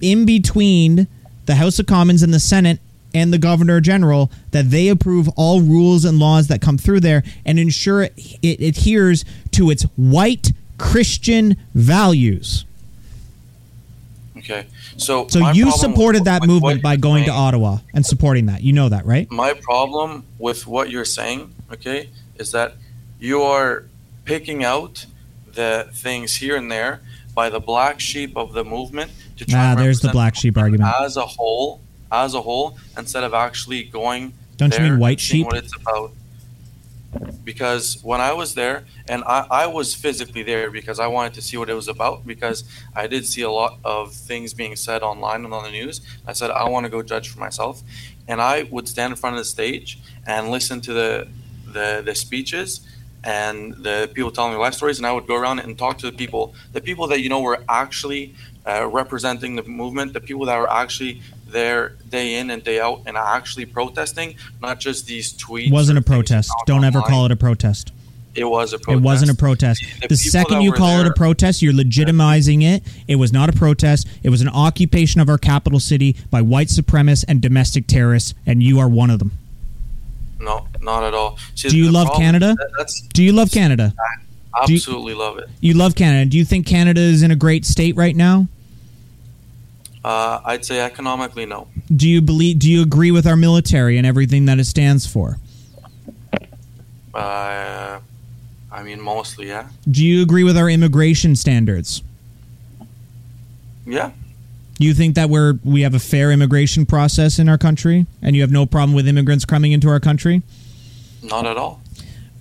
in 0.00 0.24
between 0.26 1.08
the 1.46 1.54
House 1.56 1.78
of 1.78 1.86
Commons 1.86 2.22
and 2.22 2.32
the 2.32 2.40
Senate 2.40 2.78
and 3.14 3.32
the 3.32 3.38
Governor 3.38 3.80
General 3.80 4.30
that 4.50 4.70
they 4.70 4.88
approve 4.88 5.28
all 5.36 5.60
rules 5.62 6.04
and 6.04 6.18
laws 6.18 6.48
that 6.48 6.60
come 6.60 6.76
through 6.76 7.00
there 7.00 7.22
and 7.46 7.58
ensure 7.58 8.02
it, 8.02 8.12
it 8.42 8.60
adheres 8.60 9.24
to 9.52 9.70
its 9.70 9.84
white 9.96 10.52
Christian 10.78 11.56
values. 11.74 12.64
Okay, 14.36 14.66
so 14.98 15.26
So 15.28 15.52
you 15.52 15.70
supported 15.70 16.24
that 16.24 16.44
movement 16.46 16.82
by 16.82 16.96
going 16.96 17.24
to 17.24 17.30
Ottawa 17.30 17.78
and 17.94 18.04
supporting 18.04 18.46
that. 18.46 18.62
You 18.62 18.72
know 18.74 18.88
that, 18.90 19.06
right? 19.06 19.30
My 19.30 19.54
problem 19.54 20.24
with 20.38 20.66
what 20.66 20.90
you're 20.90 21.06
saying, 21.06 21.54
okay, 21.72 22.10
is 22.36 22.52
that 22.52 22.74
you 23.18 23.40
are 23.42 23.84
picking 24.26 24.62
out 24.64 25.06
the 25.54 25.88
things 25.94 26.34
here 26.34 26.56
and 26.56 26.70
there 26.70 27.00
by 27.34 27.48
the 27.48 27.60
black 27.60 28.00
sheep 28.00 28.36
of 28.36 28.52
the 28.52 28.64
movement 28.64 29.12
to 29.38 29.46
try 29.46 29.72
Ah, 29.72 29.74
there's 29.76 30.00
the 30.00 30.10
black 30.10 30.34
sheep 30.34 30.58
argument. 30.58 30.92
as 31.00 31.16
a 31.16 31.24
whole, 31.24 31.80
as 32.22 32.30
a 32.34 32.42
whole, 32.48 32.68
instead 33.02 33.24
of 33.28 33.32
actually 33.46 33.82
going. 34.00 34.22
Don't 34.56 34.72
you 34.76 34.84
mean 34.86 34.98
white 35.04 35.20
seeing 35.20 35.44
sheep? 35.44 35.46
What 35.46 35.56
it's 35.62 35.76
about. 35.82 36.12
Because 37.44 37.86
when 38.10 38.20
I 38.20 38.32
was 38.32 38.54
there, 38.60 38.76
and 39.12 39.22
I, 39.36 39.40
I 39.62 39.66
was 39.78 39.94
physically 40.04 40.42
there 40.42 40.68
because 40.78 40.98
I 41.06 41.08
wanted 41.16 41.32
to 41.34 41.42
see 41.42 41.56
what 41.60 41.68
it 41.72 41.76
was 41.82 41.88
about, 41.96 42.16
because 42.32 42.58
I 43.02 43.04
did 43.06 43.22
see 43.32 43.42
a 43.42 43.50
lot 43.50 43.72
of 43.84 44.12
things 44.12 44.48
being 44.62 44.74
said 44.86 45.00
online 45.02 45.44
and 45.44 45.52
on 45.54 45.62
the 45.68 45.70
news. 45.70 46.00
I 46.26 46.32
said, 46.32 46.50
I 46.50 46.68
want 46.68 46.82
to 46.86 46.90
go 46.90 47.00
judge 47.02 47.26
for 47.32 47.38
myself. 47.38 47.76
and 48.26 48.40
I 48.40 48.64
would 48.64 48.88
stand 48.88 49.12
in 49.12 49.16
front 49.16 49.34
of 49.36 49.40
the 49.40 49.44
stage 49.58 49.98
and 50.26 50.50
listen 50.50 50.80
to 50.82 50.92
the 50.92 51.28
the, 51.76 52.02
the 52.04 52.14
speeches 52.14 52.80
and 53.24 53.74
the 53.82 54.08
people 54.14 54.30
telling 54.30 54.52
their 54.52 54.60
life 54.60 54.74
stories, 54.74 54.98
and 54.98 55.06
I 55.06 55.12
would 55.12 55.26
go 55.26 55.34
around 55.34 55.58
and 55.58 55.76
talk 55.76 55.98
to 55.98 56.06
the 56.10 56.16
people, 56.16 56.54
the 56.72 56.80
people 56.80 57.06
that 57.08 57.20
you 57.20 57.28
know 57.28 57.40
were 57.40 57.64
actually 57.68 58.34
uh, 58.66 58.86
representing 58.86 59.56
the 59.56 59.62
movement, 59.62 60.12
the 60.12 60.20
people 60.20 60.44
that 60.46 60.58
were 60.58 60.70
actually 60.70 61.22
there 61.54 61.94
day 62.10 62.34
in 62.34 62.50
and 62.50 62.62
day 62.62 62.80
out 62.80 63.00
and 63.06 63.16
actually 63.16 63.64
protesting, 63.64 64.34
not 64.60 64.78
just 64.80 65.06
these 65.06 65.32
tweets. 65.32 65.70
Wasn't 65.72 65.96
a 65.96 66.02
protest. 66.02 66.52
Don't 66.66 66.84
ever 66.84 67.00
call 67.00 67.24
it 67.24 67.32
a 67.32 67.36
protest. 67.36 67.92
It 68.34 68.44
was 68.44 68.72
a 68.72 68.78
protest. 68.78 69.00
It 69.00 69.04
wasn't 69.04 69.30
a 69.30 69.34
protest. 69.36 69.84
The 70.02 70.08
The 70.08 70.16
second 70.16 70.62
you 70.62 70.72
call 70.72 71.00
it 71.00 71.06
a 71.06 71.12
protest, 71.14 71.62
you're 71.62 71.72
legitimizing 71.72 72.64
it. 72.64 72.82
It 73.06 73.14
was 73.16 73.32
not 73.32 73.48
a 73.48 73.52
protest. 73.52 74.08
It 74.24 74.30
was 74.30 74.40
an 74.40 74.48
occupation 74.48 75.20
of 75.20 75.28
our 75.28 75.38
capital 75.38 75.78
city 75.78 76.16
by 76.30 76.42
white 76.42 76.66
supremacists 76.68 77.24
and 77.28 77.40
domestic 77.40 77.86
terrorists, 77.86 78.34
and 78.44 78.60
you 78.60 78.80
are 78.80 78.88
one 78.88 79.08
of 79.10 79.20
them. 79.20 79.30
No, 80.40 80.66
not 80.82 81.04
at 81.04 81.14
all. 81.14 81.38
See, 81.54 81.68
Do 81.68 81.78
you 81.78 81.92
love 81.92 82.06
problem- 82.08 82.22
Canada? 82.26 82.56
that- 82.76 82.90
Do 83.12 83.22
you 83.22 83.32
love 83.32 83.52
Canada? 83.52 83.94
Do 84.66 84.72
you- 84.72 84.78
absolutely 84.78 85.14
love 85.14 85.38
it. 85.38 85.48
You 85.60 85.74
love 85.74 85.94
Canada. 85.94 86.28
Do 86.28 86.36
you 86.36 86.44
think 86.44 86.66
Canada 86.66 87.00
is 87.00 87.22
in 87.22 87.30
a 87.30 87.36
great 87.36 87.64
state 87.64 87.96
right 87.96 88.16
now? 88.16 88.48
Uh, 90.04 90.40
I'd 90.44 90.64
say 90.64 90.80
economically, 90.80 91.46
no. 91.46 91.68
Do 91.94 92.06
you 92.08 92.20
believe? 92.20 92.58
Do 92.58 92.70
you 92.70 92.82
agree 92.82 93.10
with 93.10 93.26
our 93.26 93.36
military 93.36 93.96
and 93.96 94.06
everything 94.06 94.44
that 94.44 94.58
it 94.58 94.66
stands 94.66 95.06
for? 95.06 95.38
Uh, 97.14 98.00
I 98.70 98.82
mean, 98.82 99.00
mostly, 99.00 99.48
yeah. 99.48 99.68
Do 99.90 100.04
you 100.04 100.22
agree 100.22 100.44
with 100.44 100.58
our 100.58 100.68
immigration 100.68 101.36
standards? 101.36 102.02
Yeah, 103.86 104.12
You 104.78 104.94
think 104.94 105.14
that 105.14 105.28
we're 105.28 105.58
we 105.62 105.82
have 105.82 105.94
a 105.94 105.98
fair 105.98 106.32
immigration 106.32 106.86
process 106.86 107.38
in 107.38 107.48
our 107.50 107.58
country, 107.58 108.06
and 108.22 108.34
you 108.34 108.40
have 108.42 108.50
no 108.50 108.64
problem 108.66 108.94
with 108.94 109.06
immigrants 109.06 109.44
coming 109.44 109.72
into 109.72 109.88
our 109.88 110.00
country? 110.00 110.42
not 111.22 111.46
at 111.46 111.56
all. 111.56 111.80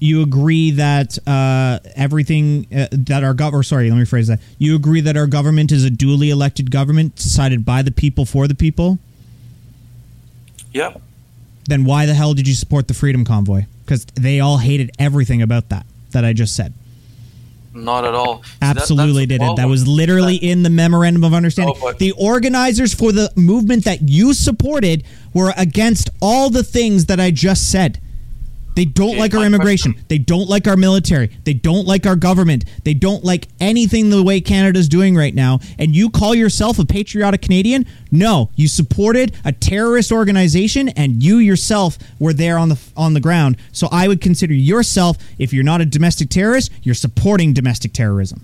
You 0.03 0.21
agree 0.21 0.71
that 0.71 1.17
uh, 1.25 1.79
everything 1.95 2.67
uh, 2.75 2.87
that 2.91 3.23
our 3.23 3.33
government, 3.33 3.65
sorry, 3.67 3.89
let 3.89 3.97
me 3.97 4.03
phrase 4.03 4.27
that. 4.27 4.41
You 4.57 4.75
agree 4.75 4.99
that 4.99 5.15
our 5.15 5.27
government 5.27 5.71
is 5.71 5.85
a 5.85 5.89
duly 5.89 6.29
elected 6.29 6.69
government 6.71 7.15
decided 7.15 7.63
by 7.63 7.83
the 7.83 7.91
people 7.91 8.25
for 8.25 8.45
the 8.49 8.53
people? 8.53 8.99
Yeah, 10.73 10.95
Then 11.69 11.85
why 11.85 12.05
the 12.05 12.15
hell 12.15 12.33
did 12.33 12.49
you 12.49 12.53
support 12.53 12.89
the 12.89 12.93
Freedom 12.93 13.23
Convoy? 13.23 13.65
Because 13.85 14.03
they 14.15 14.41
all 14.41 14.57
hated 14.57 14.91
everything 14.99 15.41
about 15.41 15.69
that 15.69 15.85
that 16.11 16.25
I 16.25 16.33
just 16.33 16.53
said. 16.53 16.73
not 17.73 18.03
at 18.05 18.13
all. 18.13 18.43
See, 18.43 18.49
that- 18.59 18.77
Absolutely 18.77 19.25
did 19.25 19.41
it. 19.41 19.55
That 19.55 19.67
was 19.69 19.87
literally 19.87 20.37
That- 20.37 20.45
in 20.47 20.63
the 20.63 20.69
memorandum 20.69 21.23
of 21.23 21.33
understanding. 21.33 21.75
Oh, 21.81 21.93
the 21.93 22.11
organizers 22.11 22.93
for 22.93 23.11
the 23.13 23.31
movement 23.37 23.85
that 23.85 24.09
you 24.09 24.33
supported 24.33 25.03
were 25.33 25.53
against 25.57 26.09
all 26.21 26.49
the 26.49 26.61
things 26.63 27.05
that 27.05 27.19
I 27.21 27.31
just 27.31 27.71
said. 27.71 27.99
They 28.75 28.85
don't 28.85 29.17
like 29.17 29.33
our 29.33 29.45
immigration. 29.45 29.95
They 30.07 30.17
don't 30.17 30.49
like 30.49 30.67
our 30.67 30.75
military. 30.75 31.29
They 31.43 31.53
don't 31.53 31.85
like 31.85 32.05
our 32.05 32.15
government. 32.15 32.65
They 32.83 32.93
don't 32.93 33.23
like 33.23 33.47
anything 33.59 34.09
the 34.09 34.23
way 34.23 34.41
Canada's 34.41 34.89
doing 34.89 35.15
right 35.15 35.33
now. 35.33 35.59
And 35.77 35.95
you 35.95 36.09
call 36.09 36.33
yourself 36.35 36.79
a 36.79 36.85
patriotic 36.85 37.41
Canadian? 37.41 37.85
No, 38.11 38.49
you 38.55 38.67
supported 38.67 39.35
a 39.45 39.51
terrorist 39.51 40.11
organization, 40.11 40.89
and 40.89 41.23
you 41.23 41.37
yourself 41.37 41.97
were 42.19 42.33
there 42.33 42.57
on 42.57 42.69
the 42.69 42.79
on 42.95 43.13
the 43.13 43.19
ground. 43.19 43.57
So 43.71 43.87
I 43.91 44.07
would 44.07 44.21
consider 44.21 44.53
yourself, 44.53 45.17
if 45.37 45.53
you're 45.53 45.63
not 45.63 45.81
a 45.81 45.85
domestic 45.85 46.29
terrorist, 46.29 46.71
you're 46.83 46.95
supporting 46.95 47.53
domestic 47.53 47.93
terrorism. 47.93 48.41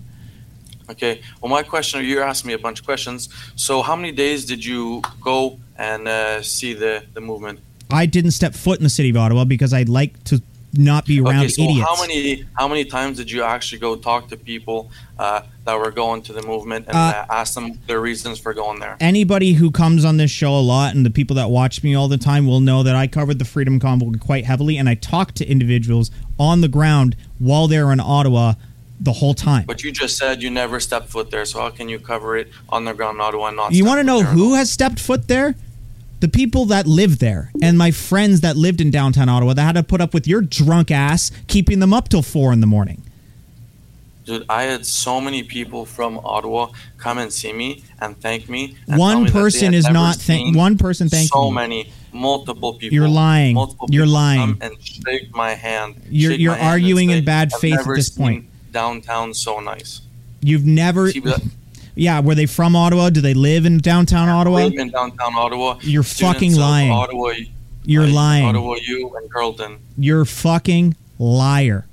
Okay. 0.90 1.22
Well, 1.40 1.50
my 1.50 1.62
question, 1.62 2.04
you're 2.04 2.24
asking 2.24 2.48
me 2.48 2.54
a 2.54 2.58
bunch 2.58 2.80
of 2.80 2.84
questions. 2.84 3.28
So, 3.54 3.80
how 3.80 3.94
many 3.94 4.10
days 4.10 4.44
did 4.44 4.64
you 4.64 5.02
go 5.20 5.60
and 5.76 6.08
uh, 6.08 6.42
see 6.42 6.74
the, 6.74 7.04
the 7.14 7.20
movement? 7.20 7.60
I 7.92 8.06
didn't 8.06 8.32
step 8.32 8.54
foot 8.54 8.78
in 8.78 8.84
the 8.84 8.90
city 8.90 9.10
of 9.10 9.16
Ottawa 9.16 9.44
because 9.44 9.72
I'd 9.72 9.88
like 9.88 10.22
to 10.24 10.42
not 10.72 11.04
be 11.04 11.20
around 11.20 11.40
okay, 11.40 11.48
so 11.48 11.62
idiots. 11.62 11.88
how 11.88 12.00
many 12.00 12.44
how 12.54 12.68
many 12.68 12.84
times 12.84 13.16
did 13.16 13.28
you 13.28 13.42
actually 13.42 13.80
go 13.80 13.96
talk 13.96 14.28
to 14.28 14.36
people 14.36 14.88
uh, 15.18 15.42
that 15.64 15.76
were 15.76 15.90
going 15.90 16.22
to 16.22 16.32
the 16.32 16.42
movement 16.42 16.86
and 16.86 16.96
Uh, 16.96 17.00
uh, 17.00 17.26
ask 17.28 17.54
them 17.54 17.78
their 17.88 18.00
reasons 18.00 18.38
for 18.38 18.54
going 18.54 18.78
there? 18.78 18.96
Anybody 19.00 19.54
who 19.54 19.70
comes 19.70 20.04
on 20.04 20.16
this 20.16 20.30
show 20.30 20.56
a 20.56 20.60
lot 20.60 20.94
and 20.94 21.04
the 21.04 21.10
people 21.10 21.34
that 21.36 21.50
watch 21.50 21.82
me 21.82 21.94
all 21.94 22.06
the 22.06 22.18
time 22.18 22.46
will 22.46 22.60
know 22.60 22.82
that 22.84 22.94
I 22.94 23.08
covered 23.08 23.38
the 23.38 23.44
Freedom 23.44 23.80
Convoy 23.80 24.18
quite 24.20 24.44
heavily 24.44 24.76
and 24.76 24.88
I 24.88 24.94
talked 24.94 25.34
to 25.36 25.50
individuals 25.50 26.12
on 26.38 26.60
the 26.60 26.68
ground 26.68 27.16
while 27.38 27.66
they 27.66 27.82
were 27.82 27.92
in 27.92 28.00
Ottawa 28.00 28.54
the 29.00 29.14
whole 29.14 29.34
time. 29.34 29.64
But 29.66 29.82
you 29.82 29.90
just 29.90 30.18
said 30.18 30.42
you 30.42 30.50
never 30.50 30.78
stepped 30.78 31.08
foot 31.08 31.30
there, 31.30 31.46
so 31.46 31.60
how 31.60 31.70
can 31.70 31.88
you 31.88 31.98
cover 31.98 32.36
it 32.36 32.48
on 32.68 32.84
the 32.84 32.92
ground 32.92 33.16
in 33.16 33.22
Ottawa 33.22 33.46
and 33.48 33.56
not? 33.56 33.72
You 33.72 33.84
want 33.84 33.98
to 33.98 34.04
know 34.04 34.22
who 34.22 34.54
has 34.54 34.70
stepped 34.70 35.00
foot 35.00 35.26
there? 35.26 35.54
The 36.20 36.28
people 36.28 36.66
that 36.66 36.86
live 36.86 37.18
there 37.18 37.50
and 37.62 37.78
my 37.78 37.90
friends 37.90 38.42
that 38.42 38.56
lived 38.56 38.80
in 38.80 38.90
downtown 38.90 39.28
Ottawa 39.28 39.54
that 39.54 39.62
had 39.62 39.74
to 39.76 39.82
put 39.82 40.00
up 40.02 40.12
with 40.12 40.28
your 40.28 40.42
drunk 40.42 40.90
ass 40.90 41.30
keeping 41.46 41.78
them 41.80 41.94
up 41.94 42.08
till 42.10 42.22
four 42.22 42.52
in 42.52 42.60
the 42.60 42.66
morning. 42.66 43.02
Dude, 44.26 44.44
I 44.48 44.64
had 44.64 44.84
so 44.84 45.18
many 45.20 45.42
people 45.42 45.86
from 45.86 46.18
Ottawa 46.22 46.68
come 46.98 47.16
and 47.18 47.32
see 47.32 47.52
me 47.54 47.82
and 48.00 48.20
thank 48.20 48.50
me. 48.50 48.76
and 48.86 48.98
One 48.98 49.24
me 49.24 49.30
person 49.30 49.72
is 49.72 49.88
not 49.88 50.16
thank 50.16 50.54
one 50.54 50.76
person 50.76 51.08
thanking 51.08 51.28
so 51.28 51.48
you. 51.48 51.54
many, 51.54 51.90
multiple 52.12 52.74
people. 52.74 52.94
You're 52.94 53.08
lying. 53.08 53.54
Multiple 53.54 53.88
You're 53.90 54.04
people 54.04 54.14
lying. 54.14 54.56
come 54.58 54.58
And 54.60 54.82
shake 54.82 55.34
my 55.34 55.54
hand. 55.54 56.02
You're- 56.10 56.36
you're 56.36 56.52
my 56.52 56.58
hand 56.58 56.68
arguing 56.70 57.10
in 57.10 57.20
say, 57.20 57.24
bad 57.24 57.50
"I've 57.54 57.60
faith 57.60 57.78
at 57.80 57.86
this 57.96 58.10
point." 58.10 58.44
Downtown 58.72 59.32
so 59.32 59.58
nice. 59.58 60.02
You've 60.42 60.66
never 60.66 61.10
See, 61.10 61.22
Yeah, 62.00 62.20
were 62.20 62.34
they 62.34 62.46
from 62.46 62.74
Ottawa? 62.74 63.10
Do 63.10 63.20
they 63.20 63.34
live 63.34 63.66
in 63.66 63.76
downtown 63.76 64.30
Ottawa? 64.30 64.64
live 64.64 64.78
in 64.78 64.88
downtown 64.88 65.34
Ottawa. 65.34 65.78
You're 65.82 66.02
Students 66.02 66.34
fucking 66.34 66.56
lying. 66.56 66.90
Ottawa, 66.90 67.32
You're 67.84 68.06
like, 68.06 68.14
lying. 68.14 68.46
Ottawa 68.46 68.76
U 68.80 69.16
and 69.16 69.30
Carleton. 69.30 69.78
You're 69.98 70.24
fucking 70.24 70.96
liar. 71.18 71.84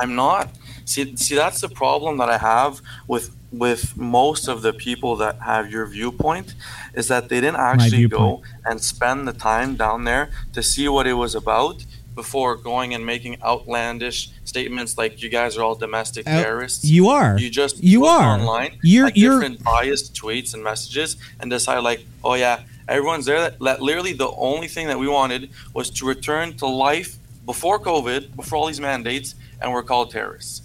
I'm 0.00 0.14
not. 0.14 0.48
See, 0.86 1.14
see, 1.16 1.34
that's 1.34 1.60
the 1.60 1.68
problem 1.68 2.16
that 2.16 2.30
I 2.30 2.38
have 2.38 2.80
with 3.06 3.36
with 3.52 3.94
most 3.94 4.48
of 4.48 4.62
the 4.62 4.72
people 4.72 5.16
that 5.16 5.38
have 5.40 5.70
your 5.70 5.84
viewpoint 5.84 6.54
is 6.94 7.08
that 7.08 7.28
they 7.28 7.38
didn't 7.38 7.60
actually 7.60 8.08
go 8.08 8.42
and 8.64 8.82
spend 8.82 9.28
the 9.28 9.34
time 9.34 9.76
down 9.76 10.04
there 10.04 10.30
to 10.54 10.62
see 10.62 10.88
what 10.88 11.06
it 11.06 11.12
was 11.12 11.34
about 11.34 11.84
before 12.14 12.56
going 12.56 12.94
and 12.94 13.04
making 13.06 13.40
outlandish 13.42 14.30
statements 14.44 14.98
like 14.98 15.22
you 15.22 15.28
guys 15.28 15.56
are 15.56 15.62
all 15.62 15.74
domestic 15.74 16.26
Out- 16.26 16.42
terrorists. 16.42 16.84
You 16.84 17.08
are. 17.08 17.38
You 17.38 17.48
just 17.50 17.82
You 17.82 18.04
are. 18.06 18.38
online 18.38 18.78
You're- 18.82 19.08
at 19.08 19.16
you're- 19.16 19.36
different 19.36 19.62
biased 19.64 20.14
tweets 20.14 20.54
and 20.54 20.62
messages 20.62 21.16
and 21.40 21.50
decide 21.50 21.78
like, 21.78 22.04
oh 22.22 22.34
yeah, 22.34 22.60
everyone's 22.88 23.24
there. 23.26 23.40
That, 23.40 23.58
that 23.60 23.80
literally 23.82 24.12
the 24.12 24.30
only 24.32 24.68
thing 24.68 24.86
that 24.88 24.98
we 24.98 25.08
wanted 25.08 25.50
was 25.74 25.88
to 25.90 26.06
return 26.06 26.54
to 26.58 26.66
life 26.66 27.16
before 27.46 27.78
COVID, 27.80 28.36
before 28.36 28.58
all 28.58 28.66
these 28.66 28.80
mandates, 28.80 29.34
and 29.60 29.72
we're 29.72 29.82
called 29.82 30.10
terrorists. 30.10 30.62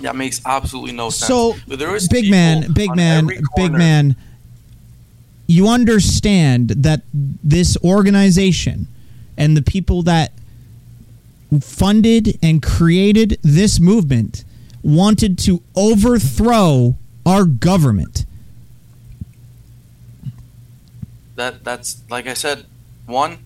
That 0.00 0.16
makes 0.16 0.40
absolutely 0.46 0.92
no 0.92 1.10
sense. 1.10 1.28
So, 1.28 1.56
But 1.68 1.78
there 1.78 1.94
is 1.94 2.08
big 2.08 2.30
man, 2.30 2.72
big 2.72 2.94
man, 2.96 3.26
big 3.54 3.72
man. 3.72 4.16
You 5.46 5.68
understand 5.68 6.70
that 6.70 7.02
this 7.12 7.76
organization 7.84 8.86
and 9.40 9.56
the 9.56 9.62
people 9.62 10.02
that 10.02 10.32
funded 11.60 12.38
and 12.42 12.62
created 12.62 13.38
this 13.42 13.80
movement 13.80 14.44
wanted 14.82 15.36
to 15.38 15.62
overthrow 15.74 16.94
our 17.26 17.44
government. 17.44 18.24
That 21.36 21.64
that's 21.64 22.02
like 22.10 22.26
I 22.26 22.34
said, 22.34 22.66
one, 23.06 23.38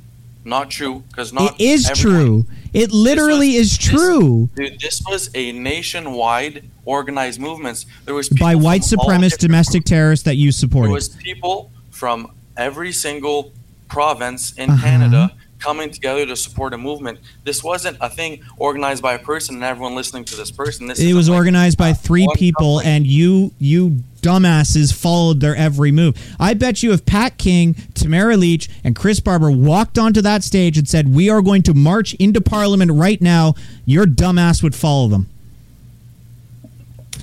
not 0.45 0.71
true 0.71 1.05
because 1.09 1.33
not 1.33 1.55
it 1.59 1.65
is 1.65 1.89
everyone- 1.89 2.21
true. 2.25 2.47
It 2.73 2.91
literally 2.91 3.57
was- 3.57 3.71
is 3.73 3.79
this- 3.79 3.87
true. 3.87 4.49
Dude, 4.57 4.81
this 4.81 5.01
was 5.09 5.31
a 5.35 5.53
nationwide 5.53 6.65
organized 6.85 7.39
movement. 7.41 7.85
There 8.05 8.15
was 8.15 8.29
By 8.29 8.57
white 8.57 8.83
supremacist 8.83 9.39
domestic 9.39 9.85
terrorists 9.85 10.25
that 10.25 10.37
you 10.37 10.47
There 10.47 10.53
supported. 10.53 10.91
was 10.93 11.09
people 11.11 11.71
from 11.93 12.29
every 12.57 12.93
single 12.93 13.53
province 13.89 14.53
in 14.57 14.71
Uh-huh. 14.71 14.83
Canada 14.85 15.31
coming 15.65 15.91
together 15.91 16.27
to 16.27 16.37
support 16.37 16.75
a 16.75 16.79
movement. 16.79 17.19
This 17.45 17.65
wasn't 17.65 17.97
a 18.01 18.11
thing 18.11 18.43
organized 18.59 19.03
by 19.03 19.15
a 19.15 19.19
person 19.19 19.57
and 19.57 19.65
everyone 19.65 19.95
listening 19.95 20.25
to 20.27 20.37
this 20.37 20.51
person. 20.51 20.87
This 20.87 21.01
it 21.01 21.15
was 21.15 21.29
organized 21.29 21.79
by 21.79 21.93
three 21.93 22.29
people 22.35 22.77
company. 22.77 22.97
and 22.97 23.07
you 23.07 23.53
you 23.59 24.03
dumbasses 24.21 24.93
followed 24.93 25.41
their 25.41 25.55
every 25.55 25.93
move 25.93 26.17
i 26.41 26.55
bet 26.55 26.83
you 26.83 26.93
if 26.95 27.05
pat 27.05 27.37
king 27.37 27.75
tamara 27.93 28.39
lich 28.39 28.71
and 28.83 28.97
chris 28.97 29.21
barber 29.21 29.51
walked 29.51 29.99
onto 29.99 30.23
that 30.23 30.43
stage 30.43 30.79
and 30.79 30.89
said 30.89 31.15
we 31.15 31.29
are 31.29 31.43
going 31.43 31.61
to 31.63 31.75
march 31.75 32.15
into 32.15 32.41
parliament 32.41 32.91
right 32.91 33.21
now 33.21 33.53
your 33.85 34.07
dumbass 34.07 34.63
would 34.63 34.75
follow 34.75 35.09
them 35.09 35.29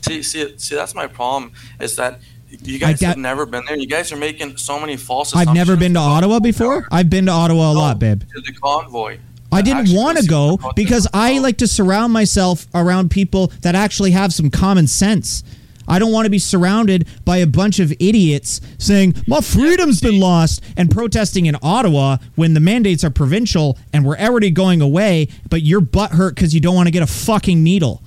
See, 0.02 0.24
see, 0.24 0.58
see, 0.58 0.76
that's 0.76 0.96
my 0.96 1.08
problem. 1.08 1.52
Is 1.80 1.96
that 1.96 2.20
you 2.64 2.80
guys 2.80 3.00
doubt- 3.00 3.10
have 3.10 3.18
never 3.18 3.46
been 3.46 3.64
there. 3.68 3.78
You 3.78 3.88
guys 3.88 4.12
are 4.12 4.18
making 4.18 4.58
so 4.58 4.80
many 4.80 4.98
false. 4.98 5.36
i've 5.36 5.54
never 5.54 5.76
been 5.76 5.94
to 5.94 6.00
ottawa 6.00 6.40
before 6.40 6.88
i've 6.92 7.10
been 7.10 7.26
to 7.26 7.32
ottawa 7.32 7.72
a 7.72 7.74
lot 7.74 8.00
babe 8.00 8.22
To 8.22 8.42
the 8.42 8.54
convoy. 8.54 9.18
I 9.54 9.62
didn't 9.62 9.94
want 9.94 10.18
to 10.18 10.26
go 10.26 10.58
because 10.76 11.08
I 11.14 11.38
oh. 11.38 11.42
like 11.42 11.58
to 11.58 11.68
surround 11.68 12.14
myself 12.14 12.68
around 12.74 13.12
people 13.12 13.48
that 13.62 13.76
actually 13.76 14.12
have 14.12 14.34
some 14.34 14.50
common 14.50 14.88
sense. 14.88 15.44
I 15.88 16.00
don't 16.00 16.14
want 16.14 16.26
to 16.26 16.30
be 16.30 16.40
surrounded 16.40 17.06
by 17.26 17.38
a 17.38 17.48
bunch 17.48 17.80
of 17.80 17.92
idiots 18.00 18.62
saying, 18.78 19.16
my 19.28 19.42
freedom's 19.42 20.00
been 20.00 20.22
lost, 20.22 20.64
and 20.78 20.90
protesting 20.90 21.48
in 21.48 21.58
Ottawa 21.62 22.18
when 22.36 22.54
the 22.54 22.62
mandates 22.62 23.04
are 23.04 23.10
provincial 23.10 23.78
and 23.92 24.06
we're 24.06 24.18
already 24.18 24.52
going 24.52 24.82
away, 24.82 25.28
but 25.50 25.64
you're 25.64 25.82
butthurt 25.82 26.36
because 26.36 26.56
you 26.56 26.62
don't 26.62 26.76
want 26.76 26.88
to 26.88 26.92
get 26.92 27.04
a 27.04 27.08
fucking 27.08 27.62
needle. 27.62 28.02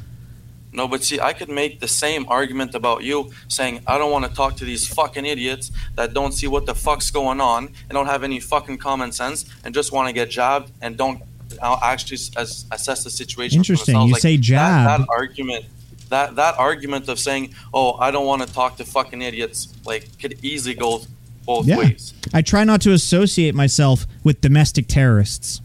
No, 0.76 0.88
but 0.88 1.04
see, 1.04 1.20
I 1.20 1.32
could 1.32 1.48
make 1.48 1.78
the 1.78 1.86
same 1.86 2.26
argument 2.28 2.74
about 2.74 3.04
you 3.04 3.30
saying, 3.46 3.80
I 3.86 3.96
don't 3.96 4.10
want 4.10 4.24
to 4.26 4.34
talk 4.34 4.56
to 4.56 4.64
these 4.64 4.86
fucking 4.92 5.24
idiots 5.24 5.70
that 5.94 6.12
don't 6.14 6.32
see 6.32 6.48
what 6.48 6.66
the 6.66 6.74
fuck's 6.74 7.10
going 7.12 7.40
on 7.40 7.66
and 7.66 7.90
don't 7.90 8.06
have 8.06 8.24
any 8.24 8.40
fucking 8.40 8.78
common 8.78 9.12
sense 9.12 9.44
and 9.64 9.72
just 9.72 9.92
want 9.92 10.08
to 10.08 10.12
get 10.12 10.30
jabbed 10.30 10.72
and 10.82 10.96
don't 10.96 11.22
uh, 11.62 11.78
actually 11.80 12.18
as, 12.36 12.66
assess 12.72 13.04
the 13.04 13.10
situation. 13.10 13.58
Interesting. 13.60 13.94
You 14.00 14.12
Like, 14.14 14.20
say 14.22 14.34
that- 14.36 14.42
jab. 14.42 15.00
That, 15.00 15.08
argument. 15.08 15.66
That, 16.08 16.34
that 16.36 16.58
argument 16.58 17.08
of 17.08 17.18
saying, 17.18 17.54
"Oh, 17.72 17.94
I 17.94 18.10
don't 18.10 18.26
want 18.26 18.42
to 18.46 18.52
talk 18.52 18.76
to 18.76 18.84
fucking 18.84 19.22
idiots," 19.22 19.68
like 19.86 20.06
could 20.20 20.38
easily 20.44 20.74
go 20.74 21.02
both 21.46 21.66
Yeah. 21.66 21.78
ways. 21.78 22.12
I 22.32 22.42
try 22.42 22.62
not 22.64 22.80
to 22.82 22.92
associate 22.92 23.54
myself 23.54 24.06
with 24.22 24.40
domestic 24.40 24.86
terrorists. 24.86 25.60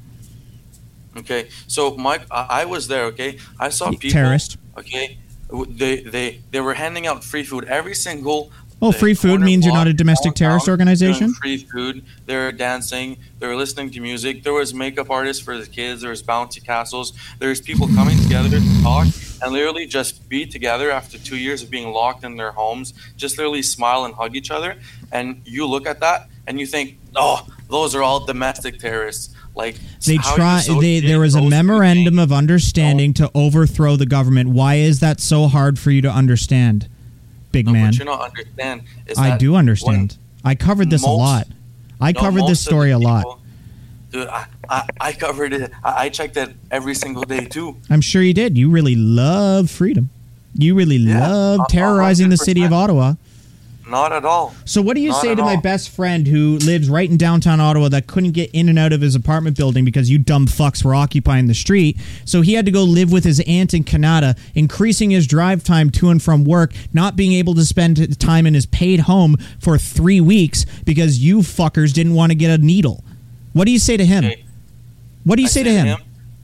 Okay, 1.17 1.49
so 1.67 1.95
Mike, 1.97 2.21
I, 2.31 2.61
I 2.61 2.65
was 2.65 2.87
there. 2.87 3.05
Okay, 3.05 3.37
I 3.59 3.69
saw 3.69 3.89
people. 3.91 4.11
Terrorist. 4.11 4.57
Okay, 4.79 5.17
they 5.69 6.01
they 6.01 6.41
they 6.51 6.61
were 6.61 6.75
handing 6.75 7.05
out 7.07 7.23
free 7.23 7.43
food 7.43 7.65
every 7.65 7.95
single. 7.95 8.51
Oh, 8.81 8.89
uh, 8.89 8.91
free 8.91 9.13
food 9.13 9.41
means 9.41 9.65
you're 9.65 9.73
not 9.73 9.87
a 9.87 9.93
domestic 9.93 10.35
terrorist 10.35 10.69
organization? 10.69 11.33
Free 11.33 11.57
food. 11.57 12.03
They 12.25 12.35
were 12.35 12.51
dancing. 12.51 13.17
They 13.39 13.47
were 13.47 13.55
listening 13.55 13.91
to 13.91 13.99
music. 13.99 14.43
There 14.43 14.53
was 14.53 14.73
makeup 14.73 15.09
artists 15.09 15.43
for 15.43 15.57
the 15.57 15.67
kids. 15.67 16.01
There 16.01 16.11
was 16.11 16.23
bouncy 16.23 16.63
castles. 16.63 17.13
There's 17.39 17.59
people 17.59 17.87
coming 17.87 18.17
together 18.19 18.49
to 18.49 18.81
talk 18.81 19.07
and 19.41 19.51
literally 19.51 19.85
just 19.85 20.27
be 20.29 20.45
together 20.45 20.91
after 20.91 21.17
two 21.17 21.37
years 21.37 21.61
of 21.63 21.69
being 21.69 21.91
locked 21.91 22.23
in 22.23 22.37
their 22.37 22.51
homes. 22.51 22.93
Just 23.17 23.37
literally 23.37 23.61
smile 23.61 24.05
and 24.05 24.13
hug 24.13 24.35
each 24.35 24.51
other. 24.51 24.77
And 25.11 25.41
you 25.45 25.65
look 25.65 25.85
at 25.85 25.99
that 25.99 26.29
and 26.47 26.59
you 26.59 26.65
think, 26.65 26.97
oh, 27.15 27.45
those 27.69 27.95
are 27.95 28.03
all 28.03 28.25
domestic 28.25 28.79
terrorists. 28.79 29.33
Like 29.55 29.75
They 30.05 30.17
try. 30.17 30.63
They, 30.79 31.01
there 31.01 31.19
was 31.19 31.35
a 31.35 31.41
memorandum 31.41 32.17
of 32.17 32.31
understanding 32.31 33.13
to 33.15 33.29
overthrow 33.35 33.97
the 33.97 34.05
government. 34.05 34.49
Why 34.49 34.75
is 34.75 34.99
that 35.01 35.19
so 35.19 35.47
hard 35.47 35.77
for 35.77 35.91
you 35.91 36.01
to 36.01 36.09
understand, 36.09 36.87
big 37.51 37.65
No, 37.65 37.73
man? 37.73 37.93
you 37.93 38.05
not 38.05 38.21
understand 38.21 38.83
is 39.07 39.17
I 39.17 39.37
do 39.37 39.55
understand. 39.55 40.17
I 40.43 40.55
covered 40.55 40.89
this 40.89 41.03
a 41.03 41.09
lot. 41.09 41.47
I 42.01 42.11
No, 42.11 42.19
covered 42.21 42.41
this 42.43 42.59
most 42.59 42.65
story 42.65 42.91
a 42.91 42.99
lot. 42.99 43.39
Dude, 44.11 44.27
I, 44.27 44.45
I, 44.69 44.87
I 44.99 45.13
covered 45.13 45.53
it. 45.53 45.71
I, 45.83 46.05
I 46.05 46.09
checked 46.09 46.35
it 46.37 46.55
every 46.71 46.95
single 46.95 47.23
day 47.23 47.45
too. 47.45 47.77
I'm 47.89 48.01
sure 48.01 48.21
you 48.23 48.33
did. 48.33 48.57
You 48.57 48.69
really 48.69 48.95
love 48.95 49.69
freedom. 49.69 50.09
You 50.55 50.73
really 50.75 50.95
Yeah, 50.95 51.27
love 51.27 51.67
terrorizing 51.69 52.29
the 52.29 52.37
city 52.37 52.63
of 52.63 52.73
Ottawa. 52.73 53.13
Not 53.89 54.11
at 54.13 54.23
all. 54.25 54.53
So, 54.65 54.81
what 54.81 54.95
do 54.95 55.01
you 55.01 55.09
Not 55.09 55.21
say 55.21 55.35
to 55.35 55.41
my 55.41 55.55
best 55.55 55.89
friend 55.89 56.27
who 56.27 56.57
lives 56.59 56.89
right 56.89 57.09
in 57.09 57.17
downtown 57.17 57.59
Ottawa 57.59 57.89
that 57.89 58.07
couldn't 58.07 58.31
get 58.31 58.51
in 58.51 58.69
and 58.69 58.77
out 58.77 58.93
of 58.93 59.01
his 59.01 59.15
apartment 59.15 59.57
building 59.57 59.83
because 59.83 60.09
you 60.09 60.17
dumb 60.19 60.45
fucks 60.45 60.83
were 60.83 60.93
occupying 60.93 61.47
the 61.47 61.53
street? 61.53 61.97
So, 62.25 62.41
he 62.41 62.53
had 62.53 62.65
to 62.65 62.71
go 62.71 62.83
live 62.83 63.11
with 63.11 63.23
his 63.23 63.41
aunt 63.47 63.73
in 63.73 63.83
Canada, 63.83 64.35
increasing 64.55 65.09
his 65.09 65.25
drive 65.27 65.63
time 65.63 65.89
to 65.91 66.09
and 66.09 66.21
from 66.21 66.43
work, 66.45 66.71
not 66.93 67.15
being 67.15 67.33
able 67.33 67.55
to 67.55 67.65
spend 67.65 68.19
time 68.19 68.45
in 68.45 68.53
his 68.53 68.65
paid 68.67 69.01
home 69.01 69.35
for 69.59 69.77
three 69.77 70.21
weeks 70.21 70.65
because 70.85 71.19
you 71.19 71.39
fuckers 71.39 71.93
didn't 71.93 72.13
want 72.13 72.31
to 72.31 72.35
get 72.35 72.51
a 72.51 72.63
needle. 72.63 73.03
What 73.53 73.65
do 73.65 73.71
you 73.71 73.79
say 73.79 73.97
to 73.97 74.05
him? 74.05 74.25
Okay. 74.25 74.45
What 75.23 75.35
do 75.35 75.41
you 75.41 75.47
say 75.47 75.63
said 75.63 75.71
to 75.71 75.75
him? 75.75 75.97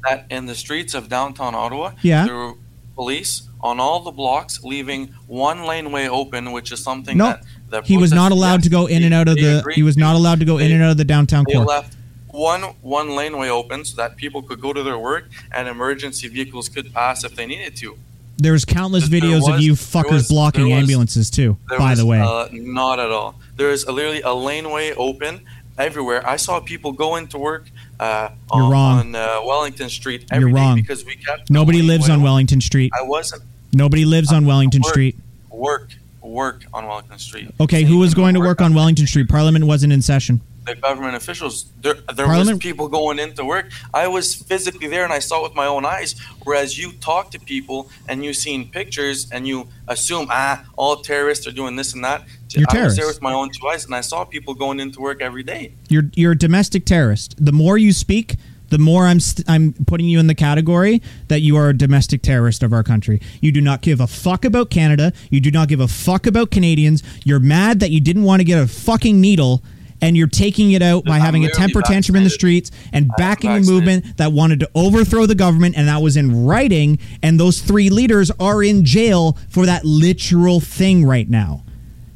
that 0.03 0.25
in 0.29 0.45
the 0.45 0.53
streets 0.53 0.93
of 0.93 1.09
downtown 1.09 1.55
Ottawa, 1.55 1.93
Yeah. 2.03 2.25
there 2.25 2.35
were 2.35 2.53
police 2.93 3.43
on 3.65 3.79
all 3.79 3.99
the 3.99 4.11
blocks 4.11 4.63
leaving 4.63 5.07
one 5.27 5.63
laneway 5.65 6.07
open, 6.07 6.51
which 6.51 6.71
is 6.71 6.81
something 6.83 7.17
No, 7.17 7.25
that 7.25 7.43
the 7.69 7.81
he 7.81 7.97
was 7.97 8.11
not 8.13 8.31
allowed 8.31 8.61
to 8.63 8.69
go 8.69 8.85
in 8.85 9.03
and 9.03 9.13
out 9.13 9.27
of 9.27 9.35
the. 9.35 9.63
He 9.73 9.83
was 9.83 9.97
not 9.97 10.15
allowed 10.15 10.39
to 10.39 10.45
go 10.45 10.57
in 10.59 10.71
and 10.71 10.83
out 10.83 10.91
of 10.91 10.97
the 10.97 11.03
downtown 11.05 11.43
They 11.47 11.53
core. 11.53 11.65
left 11.65 11.95
one 12.31 12.61
one 12.81 13.15
laneway 13.15 13.49
open 13.49 13.83
so 13.85 13.95
that 13.97 14.17
people 14.17 14.41
could 14.43 14.61
go 14.61 14.71
to 14.71 14.83
their 14.83 14.99
work 14.99 15.29
and 15.51 15.67
emergency 15.67 16.27
vehicles 16.27 16.69
could 16.69 16.93
pass 16.93 17.23
if 17.23 17.35
they 17.35 17.45
needed 17.47 17.75
to. 17.77 17.97
There's 18.37 18.65
countless 18.65 19.07
There 19.07 19.21
videos 19.21 19.51
of 19.51 19.61
you 19.61 19.73
fuckers 19.73 20.11
was- 20.11 20.27
blocking 20.27 20.69
was- 20.69 20.79
ambulances 20.81 21.29
too. 21.31 21.57
By 21.69 21.77
was, 21.91 21.99
the 21.99 22.05
way, 22.05 22.19
uh, 22.19 22.47
not 22.51 22.99
at 22.99 23.09
all. 23.09 23.35
There 23.55 23.71
is 23.71 23.83
a, 23.85 23.91
literally 23.91 24.21
a 24.21 24.33
laneway 24.33 24.93
open 24.93 25.39
everywhere. 25.77 26.21
I 26.27 26.35
saw 26.35 26.59
people 26.59 26.91
go 26.91 27.15
into 27.15 27.37
work 27.37 27.69
uh, 27.99 28.29
on, 28.51 28.61
on 28.73 29.15
uh, 29.15 29.39
Wellington 29.45 29.89
Street 29.89 30.25
You're 30.33 30.49
wrong. 30.49 30.75
because 30.75 31.05
we 31.05 31.15
kept 31.15 31.49
nobody 31.49 31.81
lives 31.81 32.05
on 32.09 32.15
open. 32.15 32.23
Wellington 32.23 32.59
Street. 32.61 32.91
I 32.97 33.03
wasn't 33.03 33.43
Nobody 33.75 34.05
lives 34.05 34.31
on 34.31 34.45
Wellington 34.45 34.81
work, 34.81 34.89
Street. 34.93 35.15
Work, 35.51 35.89
work 36.21 36.63
on 36.73 36.87
Wellington 36.87 37.19
Street. 37.19 37.51
Okay, 37.59 37.81
So 37.81 37.87
who 37.87 37.97
was 37.99 38.13
going 38.13 38.33
to 38.35 38.39
work 38.39 38.61
on 38.61 38.73
Wellington 38.73 39.05
Street? 39.05 39.27
Parliament 39.27 39.65
wasn't 39.65 39.91
in 39.91 40.01
session. 40.01 40.39
The 40.65 40.75
government 40.75 41.15
officials. 41.15 41.65
There, 41.81 41.93
there 42.15 42.25
Parliament- 42.25 42.55
was 42.55 42.59
people 42.59 42.87
going 42.87 43.19
into 43.19 43.45
work. 43.45 43.69
I 43.93 44.07
was 44.07 44.33
physically 44.33 44.87
there 44.87 45.03
and 45.03 45.13
I 45.13 45.19
saw 45.19 45.41
it 45.41 45.43
with 45.43 45.55
my 45.55 45.67
own 45.67 45.85
eyes. 45.85 46.15
Whereas 46.43 46.75
you 46.77 46.93
talk 46.93 47.29
to 47.31 47.39
people 47.39 47.89
and 48.07 48.23
you 48.25 48.33
seen 48.33 48.69
pictures 48.69 49.29
and 49.31 49.47
you 49.47 49.67
assume 49.87 50.27
ah 50.31 50.63
all 50.75 50.95
terrorists 51.03 51.45
are 51.45 51.51
doing 51.51 51.75
this 51.75 51.93
and 51.93 52.03
that. 52.03 52.23
You're 52.49 52.65
I 52.69 52.83
was 52.85 52.95
there 52.95 53.05
with 53.05 53.21
my 53.21 53.33
own 53.33 53.51
two 53.51 53.67
eyes 53.67 53.85
and 53.85 53.93
I 53.93 54.01
saw 54.01 54.23
people 54.23 54.55
going 54.55 54.79
into 54.79 55.01
work 55.01 55.21
every 55.21 55.43
day. 55.43 55.73
You're 55.89 56.09
you're 56.15 56.31
a 56.31 56.37
domestic 56.37 56.85
terrorist. 56.85 57.35
The 57.37 57.51
more 57.51 57.77
you 57.77 57.91
speak, 57.93 58.37
the 58.69 58.77
more 58.77 59.05
I'm 59.05 59.19
st- 59.19 59.49
I'm 59.49 59.73
putting 59.85 60.07
you 60.07 60.19
in 60.19 60.27
the 60.27 60.35
category 60.35 61.01
that 61.27 61.41
you 61.41 61.55
are 61.57 61.69
a 61.69 61.77
domestic 61.77 62.21
terrorist 62.21 62.63
of 62.63 62.73
our 62.73 62.83
country. 62.83 63.21
You 63.41 63.51
do 63.51 63.61
not 63.61 63.81
give 63.81 63.99
a 63.99 64.07
fuck 64.07 64.45
about 64.45 64.69
Canada. 64.69 65.13
You 65.29 65.41
do 65.41 65.51
not 65.51 65.67
give 65.67 65.79
a 65.79 65.87
fuck 65.87 66.27
about 66.27 66.51
Canadians. 66.51 67.03
You're 67.23 67.39
mad 67.39 67.79
that 67.79 67.91
you 67.91 68.01
didn't 68.01 68.23
want 68.23 68.39
to 68.39 68.43
get 68.43 68.59
a 68.61 68.67
fucking 68.67 69.19
needle. 69.19 69.63
And 70.01 70.17
you're 70.17 70.27
taking 70.27 70.73
it 70.73 70.81
out 70.81 71.05
by 71.05 71.15
I'm 71.15 71.21
having 71.21 71.45
a 71.45 71.49
temper 71.49 71.81
tantrum 71.81 72.17
in 72.17 72.25
the 72.25 72.29
streets 72.29 72.69
and 72.91 73.09
backing 73.17 73.49
a 73.49 73.61
movement 73.61 74.17
that 74.17 74.33
wanted 74.33 74.59
to 74.59 74.69
overthrow 74.75 75.25
the 75.25 75.35
government, 75.35 75.77
and 75.77 75.87
that 75.87 76.01
was 76.01 76.17
in 76.17 76.45
writing. 76.45 76.99
And 77.23 77.39
those 77.39 77.61
three 77.61 77.89
leaders 77.89 78.29
are 78.37 78.61
in 78.61 78.83
jail 78.83 79.37
for 79.49 79.65
that 79.65 79.85
literal 79.85 80.59
thing 80.59 81.05
right 81.05 81.29
now. 81.29 81.63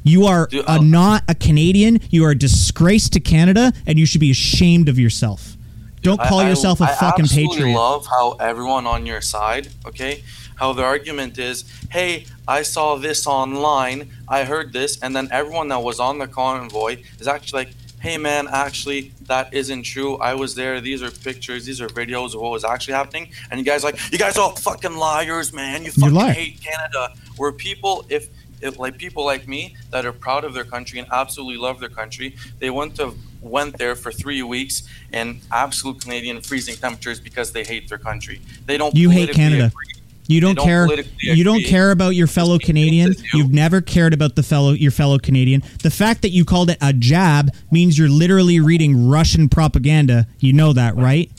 You 0.02 0.26
are 0.26 0.48
a, 0.66 0.80
not 0.80 1.24
a 1.28 1.34
Canadian. 1.34 2.00
You 2.10 2.24
are 2.26 2.30
a 2.30 2.38
disgrace 2.38 3.08
to 3.10 3.20
Canada, 3.20 3.72
and 3.86 3.98
you 3.98 4.06
should 4.06 4.20
be 4.20 4.30
ashamed 4.30 4.88
of 4.88 4.98
yourself. 4.98 5.56
Don't 6.02 6.20
call 6.20 6.40
I- 6.40 6.44
I- 6.44 6.48
yourself 6.48 6.80
a 6.80 6.84
I 6.84 6.94
fucking 6.94 7.26
patriot. 7.26 7.74
love 7.74 8.06
how 8.06 8.32
everyone 8.40 8.86
on 8.86 9.06
your 9.06 9.20
side, 9.20 9.68
okay, 9.86 10.22
how 10.56 10.72
the 10.72 10.82
argument 10.82 11.38
is, 11.38 11.64
hey, 11.90 12.26
I 12.48 12.62
saw 12.62 12.96
this 12.96 13.26
online, 13.26 14.10
I 14.28 14.44
heard 14.44 14.72
this, 14.72 14.98
and 15.00 15.14
then 15.16 15.28
everyone 15.30 15.68
that 15.68 15.82
was 15.82 16.00
on 16.00 16.18
the 16.18 16.26
convoy 16.26 16.98
is 17.18 17.28
actually 17.28 17.64
like, 17.64 17.74
hey 18.00 18.16
man, 18.16 18.48
actually 18.50 19.12
that 19.26 19.52
isn't 19.52 19.82
true. 19.82 20.16
I 20.16 20.32
was 20.34 20.54
there. 20.54 20.80
These 20.80 21.02
are 21.02 21.10
pictures. 21.10 21.66
These 21.66 21.82
are 21.82 21.86
videos 21.88 22.34
of 22.34 22.40
what 22.40 22.50
was 22.50 22.64
actually 22.64 22.94
happening. 22.94 23.28
And 23.50 23.60
you 23.60 23.64
guys 23.66 23.84
are 23.84 23.88
like, 23.92 24.00
you 24.10 24.16
guys 24.16 24.38
are 24.38 24.44
all 24.44 24.56
fucking 24.56 24.96
liars, 24.96 25.52
man. 25.52 25.84
You 25.84 25.90
fucking 25.92 26.16
hate 26.32 26.60
Canada. 26.62 27.12
Where 27.36 27.52
people, 27.52 28.06
if 28.08 28.28
if 28.60 28.78
like 28.78 28.98
people 28.98 29.24
like 29.24 29.48
me 29.48 29.76
that 29.90 30.04
are 30.06 30.12
proud 30.12 30.44
of 30.44 30.54
their 30.54 30.64
country 30.64 30.98
and 30.98 31.08
absolutely 31.12 31.56
love 31.56 31.80
their 31.80 31.88
country, 31.88 32.36
they 32.58 32.70
wouldn't 32.70 32.98
have 32.98 33.14
went 33.40 33.78
there 33.78 33.94
for 33.94 34.12
three 34.12 34.42
weeks 34.42 34.82
in 35.12 35.40
absolute 35.50 36.00
Canadian 36.00 36.40
freezing 36.40 36.76
temperatures 36.76 37.20
because 37.20 37.52
they 37.52 37.64
hate 37.64 37.88
their 37.88 37.98
country. 37.98 38.40
They 38.66 38.76
don't. 38.76 38.94
You 38.94 39.10
hate 39.10 39.32
Canada. 39.32 39.66
agree. 39.66 40.00
You 40.30 40.40
don't, 40.40 40.54
don't 40.54 40.64
care. 40.64 40.86
You 41.18 41.42
don't 41.42 41.64
care 41.64 41.90
about 41.90 42.10
your 42.10 42.28
fellow 42.28 42.56
Canadian. 42.58 43.16
You've 43.34 43.52
never 43.52 43.80
cared 43.80 44.14
about 44.14 44.36
the 44.36 44.44
fellow 44.44 44.70
your 44.70 44.92
fellow 44.92 45.18
Canadian. 45.18 45.64
The 45.82 45.90
fact 45.90 46.22
that 46.22 46.28
you 46.28 46.44
called 46.44 46.70
it 46.70 46.78
a 46.80 46.92
jab 46.92 47.50
means 47.72 47.98
you're 47.98 48.08
literally 48.08 48.60
reading 48.60 49.08
Russian 49.08 49.48
propaganda. 49.48 50.28
You 50.38 50.52
know 50.52 50.72
that, 50.72 50.94
right? 50.94 51.32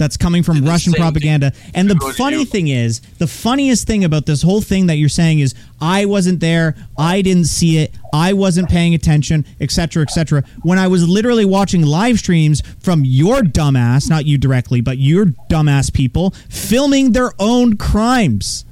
That's 0.00 0.16
coming 0.16 0.42
from 0.42 0.64
Russian 0.64 0.94
same 0.94 0.94
thing 0.94 1.02
propaganda. 1.02 1.52
And 1.74 1.90
the 1.90 2.14
funny 2.16 2.46
thing 2.46 2.68
is, 2.68 3.00
the 3.18 3.26
funniest 3.26 3.86
thing 3.86 4.02
about 4.02 4.24
this 4.24 4.40
whole 4.40 4.62
thing 4.62 4.86
that 4.86 4.94
you're 4.94 5.10
saying 5.10 5.40
is, 5.40 5.54
I 5.78 6.06
wasn't 6.06 6.40
there, 6.40 6.74
I 6.96 7.20
didn't 7.20 7.44
see 7.44 7.76
it, 7.76 7.94
I 8.10 8.32
wasn't 8.32 8.70
paying 8.70 8.94
attention, 8.94 9.44
etc., 9.60 10.02
etc. 10.04 10.42
When 10.62 10.78
I 10.78 10.88
was 10.88 11.06
literally 11.06 11.44
watching 11.44 11.82
live 11.82 12.18
streams 12.18 12.62
from 12.80 13.04
your 13.04 13.42
dumbass, 13.42 14.08
not 14.08 14.24
you 14.24 14.38
directly, 14.38 14.80
but 14.80 14.96
your 14.96 15.26
dumbass 15.50 15.92
people 15.92 16.30
filming 16.48 17.12
their 17.12 17.32
own 17.38 17.76
crimes. 17.76 18.64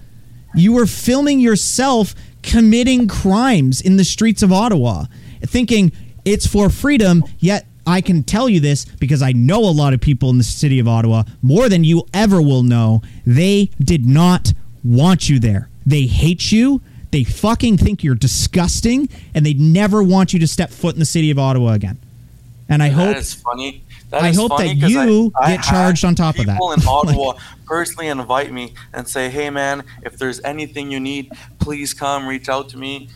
You 0.55 0.73
were 0.73 0.87
filming 0.87 1.41
yourself 1.41 2.15
committing 2.43 3.07
crimes 3.07 3.83
in 3.83 3.99
the 3.99 4.05
streets 4.05 4.43
of 4.43 4.51
Ottawa, 4.51 5.05
thinking 5.43 5.93
it's 6.25 6.47
for 6.47 6.71
freedom, 6.71 7.23
yet 7.39 7.67
I 7.89 8.03
can 8.03 8.23
tell 8.23 8.51
you 8.51 8.61
this 8.61 8.85
because 8.85 9.23
I 9.23 9.33
know 9.33 9.61
a 9.61 9.73
lot 9.73 9.95
of 9.95 10.01
people 10.01 10.29
in 10.29 10.37
the 10.37 10.45
city 10.45 10.79
of 10.79 10.87
Ottawa 10.87 11.23
more 11.41 11.71
than 11.71 11.85
you 11.85 12.05
ever 12.13 12.43
will 12.43 12.63
know. 12.63 13.01
They 13.27 13.71
did 13.83 14.05
not 14.05 14.53
want 14.85 15.31
you 15.31 15.39
there. 15.41 15.71
They 15.87 16.03
hate 16.03 16.53
you. 16.53 16.83
They 17.13 17.25
fucking 17.25 17.79
think 17.79 18.05
you're 18.05 18.15
disgusting, 18.15 19.09
and 19.35 19.47
they 19.47 19.55
never 19.55 20.03
want 20.03 20.35
you 20.35 20.39
to 20.41 20.47
step 20.47 20.69
foot 20.69 20.95
in 20.95 20.99
the 20.99 21.07
city 21.07 21.31
of 21.31 21.39
Ottawa 21.39 21.73
again. 21.73 21.97
And 22.69 22.83
I 22.83 22.91
hope 22.91 23.07
That 23.07 23.17
is 23.17 23.33
funny. 23.33 23.83
That 24.11 24.23
I 24.23 24.33
hope 24.33 24.51
funny 24.51 24.75
that 24.79 24.91
you 24.91 25.33
I- 25.35 25.45
I 25.53 25.57
get 25.57 25.65
charged 25.65 26.05
on 26.05 26.15
top 26.15 26.39
of 26.39 26.45
that. 26.45 26.57
People 26.57 26.73
in 26.73 26.81
Ottawa 26.87 27.33
personally 27.65 28.09
invite 28.09 28.53
me 28.53 28.75
and 28.93 29.09
say, 29.09 29.31
"Hey, 29.31 29.49
man, 29.49 29.83
if 30.03 30.19
there's 30.19 30.41
anything 30.45 30.91
you 30.91 31.01
need, 31.01 31.33
please 31.59 31.95
come 31.95 32.27
reach 32.27 32.51
out 32.51 32.69
to 32.71 32.77
me 32.77 33.09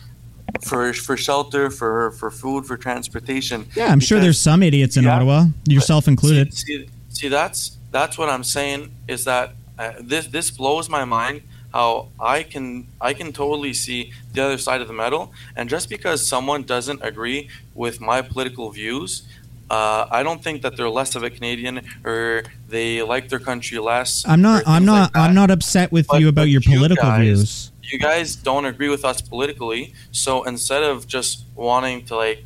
for 0.61 0.93
for 0.93 1.17
shelter, 1.17 1.69
for 1.69 2.11
for 2.11 2.29
food, 2.31 2.65
for 2.65 2.77
transportation." 2.77 3.65
Yeah, 3.75 3.87
I'm 3.91 3.99
sure 3.99 4.19
there's 4.19 4.39
some 4.39 4.63
idiots 4.63 4.97
in 4.97 5.03
Yeah. 5.05 5.15
Ottawa, 5.15 5.45
yourself 5.67 6.07
included. 6.07 6.53
See, 6.53 6.77
see, 6.77 6.89
see, 7.09 7.27
that's 7.27 7.77
that's 7.91 8.17
what 8.17 8.29
I'm 8.29 8.43
saying 8.43 8.91
is 9.07 9.23
that 9.25 9.53
uh, 9.79 9.91
this 10.01 10.27
this 10.27 10.51
blows 10.51 10.89
my 10.89 11.05
mind 11.05 11.41
how 11.73 12.09
I 12.19 12.43
can 12.43 12.87
I 13.01 13.13
can 13.13 13.33
totally 13.33 13.73
see 13.73 14.13
the 14.33 14.41
other 14.43 14.57
side 14.57 14.81
of 14.81 14.87
the 14.87 14.93
medal, 14.93 15.33
and 15.55 15.69
just 15.69 15.89
because 15.89 16.25
someone 16.25 16.63
doesn't 16.63 17.01
agree 17.03 17.49
with 17.73 17.99
my 17.99 18.21
political 18.21 18.69
views. 18.71 19.23
Uh, 19.71 20.05
I 20.11 20.21
don't 20.21 20.43
think 20.43 20.61
that 20.61 20.77
they're 20.77 20.89
less 20.89 21.15
of 21.15 21.23
a 21.23 21.31
Canadian 21.31 21.81
or 22.03 22.43
they 22.69 23.01
like 23.01 23.29
their 23.29 23.39
country 23.39 23.79
less. 23.79 24.23
I'm 24.27 24.41
not. 24.41 24.61
I'm 24.67 24.85
not. 24.85 25.15
like. 25.15 25.23
I'm 25.29 25.33
not 25.33 25.49
upset 25.49 25.91
with 25.91 26.05
But- 26.07 26.19
you 26.21 26.27
about 26.27 26.49
your 26.49 26.61
you 26.61 26.69
political 26.77 27.03
guys- 27.09 27.21
views. 27.23 27.71
You 27.83 27.99
guys 27.99 28.35
don't 28.35 28.65
agree 28.65 28.89
with 28.89 29.05
us 29.05 29.21
politically 29.21 29.93
so 30.11 30.43
instead 30.43 30.83
of 30.83 31.07
just 31.07 31.45
wanting 31.55 32.05
to 32.05 32.15
like 32.15 32.45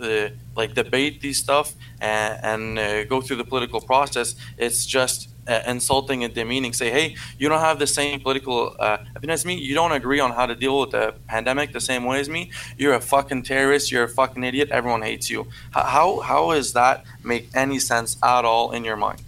uh, 0.00 0.28
like 0.54 0.74
debate 0.74 1.20
these 1.20 1.38
stuff 1.38 1.72
and, 2.00 2.38
and 2.42 2.78
uh, 2.78 3.04
go 3.04 3.20
through 3.20 3.36
the 3.36 3.44
political 3.44 3.80
process 3.80 4.34
it's 4.58 4.84
just 4.84 5.28
uh, 5.48 5.62
insulting 5.66 6.24
and 6.24 6.34
demeaning. 6.34 6.72
Say 6.72 6.90
hey 6.90 7.16
you 7.38 7.48
don't 7.48 7.60
have 7.60 7.78
the 7.78 7.86
same 7.86 8.20
political 8.20 8.74
uh, 8.78 8.98
opinion 9.14 9.30
as 9.30 9.44
me. 9.44 9.54
You 9.54 9.74
don't 9.74 9.92
agree 9.92 10.20
on 10.20 10.32
how 10.32 10.46
to 10.46 10.54
deal 10.54 10.80
with 10.80 10.90
the 10.90 11.14
pandemic 11.26 11.72
the 11.72 11.80
same 11.80 12.04
way 12.04 12.20
as 12.20 12.28
me. 12.28 12.50
You're 12.76 12.94
a 12.94 13.00
fucking 13.00 13.44
terrorist. 13.44 13.90
You're 13.90 14.04
a 14.04 14.08
fucking 14.08 14.42
idiot. 14.44 14.70
Everyone 14.70 15.02
hates 15.02 15.30
you. 15.30 15.46
How 15.70 16.20
how 16.20 16.52
does 16.52 16.72
that 16.72 17.04
make 17.22 17.48
any 17.54 17.78
sense 17.78 18.16
at 18.22 18.44
all 18.44 18.72
in 18.72 18.84
your 18.84 18.96
mind? 18.96 19.22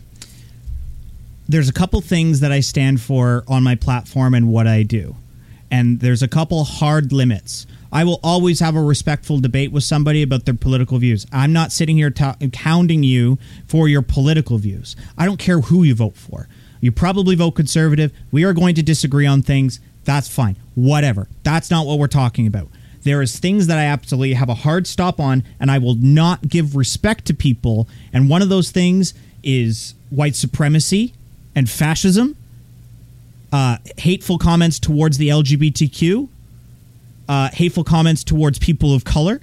There's 1.48 1.68
a 1.68 1.72
couple 1.72 2.00
things 2.02 2.40
that 2.40 2.52
I 2.52 2.60
stand 2.60 3.00
for 3.00 3.42
on 3.48 3.62
my 3.62 3.74
platform 3.74 4.34
and 4.34 4.48
what 4.48 4.66
I 4.66 4.82
do. 4.82 5.16
And 5.70 6.00
there's 6.00 6.22
a 6.22 6.28
couple 6.28 6.64
hard 6.64 7.12
limits. 7.12 7.66
I 7.92 8.04
will 8.04 8.20
always 8.22 8.60
have 8.60 8.76
a 8.76 8.82
respectful 8.82 9.38
debate 9.38 9.72
with 9.72 9.84
somebody 9.84 10.22
about 10.22 10.44
their 10.44 10.54
political 10.54 10.98
views. 10.98 11.26
I'm 11.32 11.52
not 11.52 11.72
sitting 11.72 11.96
here 11.96 12.10
ta- 12.10 12.36
hounding 12.54 13.02
you 13.02 13.38
for 13.66 13.88
your 13.88 14.02
political 14.02 14.58
views. 14.58 14.94
I 15.16 15.24
don't 15.24 15.38
care 15.38 15.60
who 15.60 15.82
you 15.82 15.94
vote 15.94 16.16
for. 16.16 16.48
You 16.80 16.92
probably 16.92 17.34
vote 17.34 17.52
conservative. 17.52 18.12
We 18.30 18.44
are 18.44 18.52
going 18.52 18.74
to 18.76 18.82
disagree 18.82 19.26
on 19.26 19.42
things. 19.42 19.80
That's 20.04 20.28
fine. 20.28 20.56
Whatever. 20.74 21.28
That's 21.42 21.70
not 21.70 21.86
what 21.86 21.98
we're 21.98 22.06
talking 22.06 22.46
about. 22.46 22.68
There 23.02 23.22
is 23.22 23.38
things 23.38 23.68
that 23.68 23.78
I 23.78 23.84
absolutely 23.84 24.34
have 24.34 24.48
a 24.48 24.54
hard 24.54 24.86
stop 24.86 25.18
on, 25.18 25.44
and 25.58 25.70
I 25.70 25.78
will 25.78 25.94
not 25.94 26.48
give 26.48 26.76
respect 26.76 27.24
to 27.26 27.34
people. 27.34 27.88
And 28.12 28.28
one 28.28 28.42
of 28.42 28.48
those 28.48 28.70
things 28.70 29.14
is 29.42 29.94
white 30.10 30.36
supremacy 30.36 31.14
and 31.54 31.70
fascism, 31.70 32.36
uh, 33.52 33.78
hateful 33.96 34.38
comments 34.38 34.78
towards 34.78 35.18
the 35.18 35.28
LGBTQ, 35.28 36.28
uh, 37.28 37.48
hateful 37.52 37.84
comments 37.84 38.24
towards 38.24 38.58
people 38.58 38.94
of 38.94 39.04
color. 39.04 39.40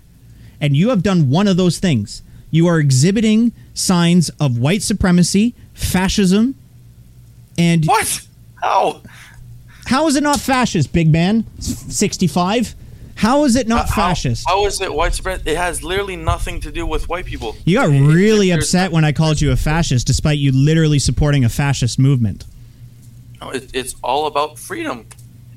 And 0.61 0.75
you 0.75 0.89
have 0.89 1.03
done 1.03 1.29
one 1.29 1.47
of 1.47 1.57
those 1.57 1.79
things. 1.79 2.21
You 2.51 2.67
are 2.67 2.79
exhibiting 2.79 3.51
signs 3.73 4.29
of 4.39 4.57
white 4.57 4.81
supremacy, 4.81 5.53
fascism, 5.73 6.55
and 7.57 7.85
what 7.85 8.21
how 8.61 9.01
how 9.85 10.07
is 10.07 10.15
it 10.15 10.23
not 10.23 10.39
fascist, 10.39 10.91
big 10.93 11.09
man? 11.11 11.45
65? 11.59 12.75
How 13.15 13.45
is 13.45 13.55
it 13.55 13.67
not 13.67 13.87
How- 13.89 13.95
fascist? 14.09 14.45
how 14.47 14.65
is 14.65 14.81
it 14.81 14.93
white 14.93 15.13
supremacy 15.13 15.49
it 15.51 15.57
has 15.57 15.83
literally 15.83 16.15
nothing 16.15 16.59
to 16.61 16.71
do 16.71 16.85
with 16.85 17.07
white 17.07 17.25
people 17.25 17.55
you 17.63 17.77
got 17.77 17.87
really 17.89 18.51
upset 18.51 18.91
when 18.91 19.05
I 19.05 19.11
called 19.13 19.39
you 19.41 19.51
a 19.51 19.55
fascist, 19.55 20.07
despite 20.07 20.37
you 20.37 20.51
literally 20.51 20.99
supporting 20.99 21.45
a 21.45 21.49
fascist 21.49 21.97
movement. 21.99 22.45
It, 23.51 23.71
it's 23.73 23.95
all 24.03 24.27
about 24.27 24.57
freedom. 24.57 25.07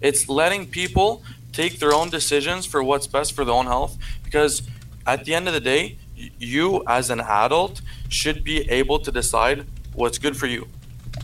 It's 0.01 0.29
letting 0.29 0.67
people 0.67 1.23
take 1.53 1.79
their 1.79 1.93
own 1.93 2.11
decisions 2.11 2.67
for 2.67 2.83
what's 2.83 3.07
best 3.07 3.33
for 3.33 3.45
their 3.45 3.55
own 3.55 3.67
health. 3.67 3.97
Because 4.25 4.63
at 5.07 5.25
the 5.25 5.35
end 5.35 5.49
of 5.49 5.55
the 5.55 5.61
day, 5.61 5.99
you 6.39 6.83
as 6.87 7.11
an 7.11 7.21
adult 7.21 7.81
should 8.09 8.45
be 8.45 8.69
able 8.71 8.99
to 9.01 9.11
decide 9.11 9.67
what's 9.95 10.19
good 10.19 10.37
for 10.37 10.47
you. 10.47 10.69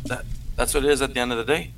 That, 0.05 0.25
that's 0.57 0.75
what 0.75 0.85
it 0.85 0.91
is 0.91 1.03
at 1.03 1.15
the 1.15 1.21
end 1.21 1.33
of 1.33 1.39
the 1.39 1.45
day. 1.45 1.73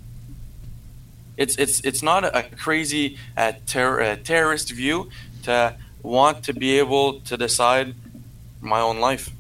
It's 1.37 1.57
it's 1.57 1.81
it's 1.81 2.03
not 2.03 2.25
a 2.25 2.45
crazy 2.57 3.19
uh, 3.37 3.53
ter- 3.67 4.01
uh, 4.01 4.17
terrorist 4.25 4.71
view 4.73 5.11
to 5.43 5.75
want 6.03 6.45
to 6.45 6.55
be 6.55 6.79
able 6.79 7.21
to 7.21 7.37
decide 7.37 7.95
my 8.61 8.81
own 8.81 9.01
life. 9.01 9.31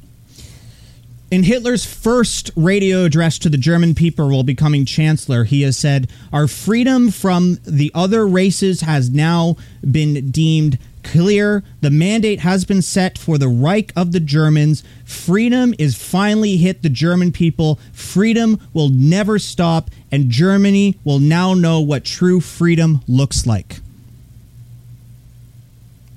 In 1.28 1.42
Hitler's 1.42 1.84
first 1.84 2.52
radio 2.54 3.04
address 3.04 3.38
to 3.40 3.48
the 3.48 3.58
German 3.58 3.96
people 3.96 4.28
while 4.28 4.44
becoming 4.44 4.84
chancellor, 4.84 5.42
he 5.42 5.62
has 5.62 5.76
said, 5.76 6.08
Our 6.32 6.46
freedom 6.46 7.10
from 7.10 7.58
the 7.64 7.90
other 7.96 8.24
races 8.26 8.82
has 8.82 9.10
now 9.10 9.56
been 9.82 10.30
deemed 10.30 10.78
clear. 11.02 11.64
The 11.80 11.90
mandate 11.90 12.40
has 12.40 12.64
been 12.64 12.80
set 12.80 13.18
for 13.18 13.38
the 13.38 13.48
Reich 13.48 13.92
of 13.96 14.12
the 14.12 14.20
Germans. 14.20 14.84
Freedom 15.04 15.74
is 15.80 15.96
finally 15.96 16.58
hit 16.58 16.82
the 16.82 16.88
German 16.88 17.32
people. 17.32 17.80
Freedom 17.92 18.60
will 18.72 18.88
never 18.88 19.40
stop, 19.40 19.90
and 20.12 20.30
Germany 20.30 20.96
will 21.02 21.18
now 21.18 21.54
know 21.54 21.80
what 21.80 22.04
true 22.04 22.40
freedom 22.40 23.02
looks 23.08 23.46
like. 23.46 23.80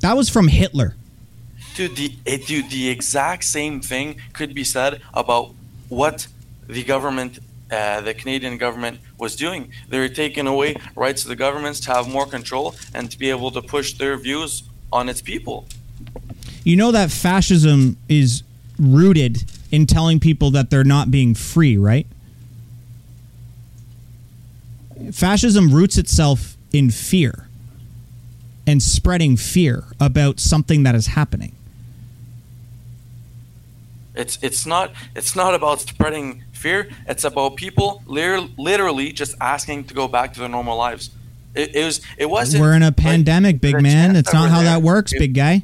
That 0.01 0.15
was 0.15 0.29
from 0.29 0.49
Hitler. 0.49 0.95
Dude, 1.79 1.95
the 1.95 2.11
it, 2.25 2.45
dude, 2.45 2.69
the 2.69 2.89
exact 2.89 3.45
same 3.45 3.79
thing 3.79 4.17
could 4.33 4.53
be 4.53 4.65
said 4.65 5.01
about 5.13 5.51
what 5.87 6.27
the 6.67 6.83
government, 6.83 7.39
uh, 7.71 8.01
the 8.01 8.13
Canadian 8.13 8.57
government, 8.57 8.99
was 9.17 9.37
doing. 9.37 9.71
They 9.87 9.97
were 9.97 10.09
taking 10.09 10.45
away 10.45 10.75
rights 10.93 11.23
of 11.23 11.29
the 11.29 11.37
governments 11.37 11.79
to 11.85 11.93
have 11.93 12.09
more 12.09 12.25
control 12.25 12.75
and 12.93 13.09
to 13.09 13.17
be 13.17 13.29
able 13.29 13.49
to 13.51 13.61
push 13.61 13.93
their 13.93 14.17
views 14.17 14.63
on 14.91 15.07
its 15.07 15.21
people. 15.21 15.67
You 16.65 16.75
know 16.75 16.91
that 16.91 17.11
fascism 17.11 17.95
is 18.09 18.43
rooted 18.77 19.49
in 19.71 19.85
telling 19.85 20.19
people 20.19 20.51
that 20.51 20.69
they're 20.71 20.83
not 20.83 21.11
being 21.11 21.33
free, 21.33 21.77
right? 21.77 22.07
Fascism 25.13 25.73
roots 25.73 25.97
itself 25.97 26.57
in 26.73 26.91
fear 26.91 27.47
and 28.67 28.83
spreading 28.83 29.37
fear 29.37 29.85
about 29.97 30.41
something 30.41 30.83
that 30.83 30.93
is 30.93 31.07
happening. 31.07 31.55
It's 34.19 34.37
it's 34.41 34.65
not 34.65 34.91
it's 35.15 35.35
not 35.35 35.55
about 35.55 35.79
spreading 35.79 36.43
fear. 36.51 36.89
It's 37.07 37.23
about 37.23 37.55
people 37.55 38.03
literally 38.05 39.13
just 39.13 39.35
asking 39.39 39.85
to 39.85 39.93
go 39.93 40.07
back 40.07 40.33
to 40.33 40.39
their 40.41 40.49
normal 40.49 40.77
lives. 40.77 41.09
It, 41.55 41.75
it 41.75 41.85
was 41.85 42.01
it 42.17 42.29
wasn't. 42.29 42.61
We're 42.61 42.73
in 42.75 42.83
a 42.83 42.87
like, 42.87 42.97
pandemic, 42.97 43.61
big 43.61 43.81
man. 43.81 44.15
It's 44.15 44.33
not 44.33 44.49
how 44.49 44.57
there. 44.57 44.65
that 44.65 44.81
works, 44.81 45.13
It- 45.13 45.19
big 45.19 45.33
guy. 45.33 45.63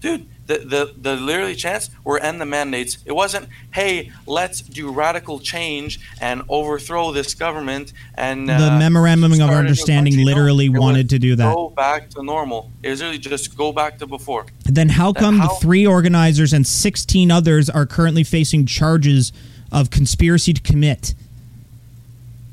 dude 0.00 0.26
the, 0.46 0.58
the 0.58 0.94
the 1.00 1.16
literally 1.16 1.54
chance 1.54 1.90
were 2.04 2.18
end 2.18 2.40
the 2.40 2.46
mandates 2.46 2.98
it 3.06 3.12
wasn't 3.12 3.48
hey 3.72 4.10
let's 4.26 4.60
do 4.60 4.90
radical 4.90 5.38
change 5.38 6.00
and 6.20 6.42
overthrow 6.48 7.12
this 7.12 7.34
government 7.34 7.92
and 8.14 8.48
The 8.48 8.72
uh, 8.72 8.78
memorandum 8.78 9.32
of 9.32 9.36
start 9.36 9.50
a 9.50 9.52
new 9.52 9.58
understanding 9.58 10.12
country." 10.14 10.24
No, 10.24 10.30
literally 10.30 10.66
it 10.66 10.70
wanted 10.70 11.10
to 11.10 11.18
do 11.18 11.36
that. 11.36 11.54
go 11.54 11.70
back 11.70 12.10
to 12.10 12.22
normal 12.22 12.70
it 12.82 12.90
was 12.90 13.02
really 13.02 13.18
just 13.18 13.56
go 13.56 13.72
back 13.72 13.98
to 13.98 14.06
before 14.06 14.46
Then 14.64 14.90
how 14.90 15.12
come 15.12 15.38
the 15.38 15.48
three 15.60 15.86
organizers 15.86 16.52
and 16.52 16.66
16 16.66 17.30
others 17.30 17.70
are 17.70 17.86
currently 17.86 18.24
facing 18.24 18.66
charges 18.66 19.32
of 19.70 19.90
conspiracy 19.90 20.52
to 20.52 20.60
commit? 20.60 21.14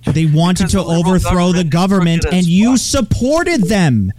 They 0.05 0.25
wanted 0.25 0.63
Because 0.63 0.71
to 0.71 0.77
the 0.77 0.85
overthrow 0.85 1.51
the 1.51 1.63
government 1.63 2.19
is 2.19 2.25
government 2.25 2.25
and 2.25 2.45
you 2.45 2.77
supported 2.77 3.63
them. 3.63 4.11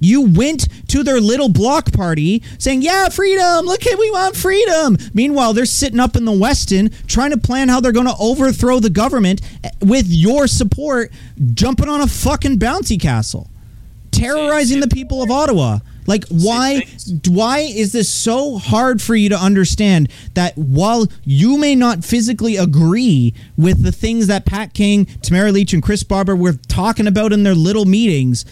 You 0.00 0.22
went 0.22 0.68
to 0.88 1.02
their 1.02 1.20
little 1.20 1.48
block 1.48 1.92
party 1.92 2.42
saying, 2.58 2.82
Yeah, 2.82 3.08
freedom. 3.08 3.66
Look 3.66 3.86
at 3.86 3.98
we 3.98 4.10
want 4.10 4.36
freedom. 4.36 4.96
Meanwhile, 5.14 5.52
they're 5.54 5.66
sitting 5.66 6.00
up 6.00 6.16
in 6.16 6.24
the 6.24 6.32
Westin 6.32 6.92
trying 7.06 7.30
to 7.30 7.38
plan 7.38 7.68
how 7.68 7.80
they're 7.80 7.92
going 7.92 8.06
to 8.06 8.16
overthrow 8.18 8.80
the 8.80 8.90
government 8.90 9.40
eh, 9.64 9.70
with 9.80 10.06
your 10.08 10.46
support, 10.46 11.10
jumping 11.54 11.88
on 11.88 12.00
a 12.00 12.06
fucking 12.06 12.58
bouncy 12.58 13.00
castle, 13.00 13.48
terrorizing 14.10 14.80
the 14.80 14.88
people 14.88 15.22
of 15.22 15.30
Ottawa. 15.30 15.78
Like, 16.06 16.24
why? 16.28 16.82
Why 17.28 17.60
is 17.60 17.92
this 17.92 18.08
so 18.08 18.58
hard 18.58 19.02
for 19.02 19.16
you 19.16 19.28
to 19.30 19.36
understand 19.36 20.08
that 20.34 20.56
while 20.56 21.06
you 21.24 21.58
may 21.58 21.74
not 21.74 22.04
physically 22.04 22.56
agree 22.56 23.34
with 23.56 23.82
the 23.82 23.90
things 23.90 24.28
that 24.28 24.46
Pat 24.46 24.72
King, 24.72 25.06
Tamara 25.22 25.50
Lich, 25.50 25.72
and 25.72 25.82
Chris 25.82 26.04
Barber 26.04 26.36
were 26.36 26.52
talking 26.52 27.08
about 27.08 27.32
in 27.32 27.42
their 27.42 27.56
little 27.56 27.86
meetings, 27.86 28.44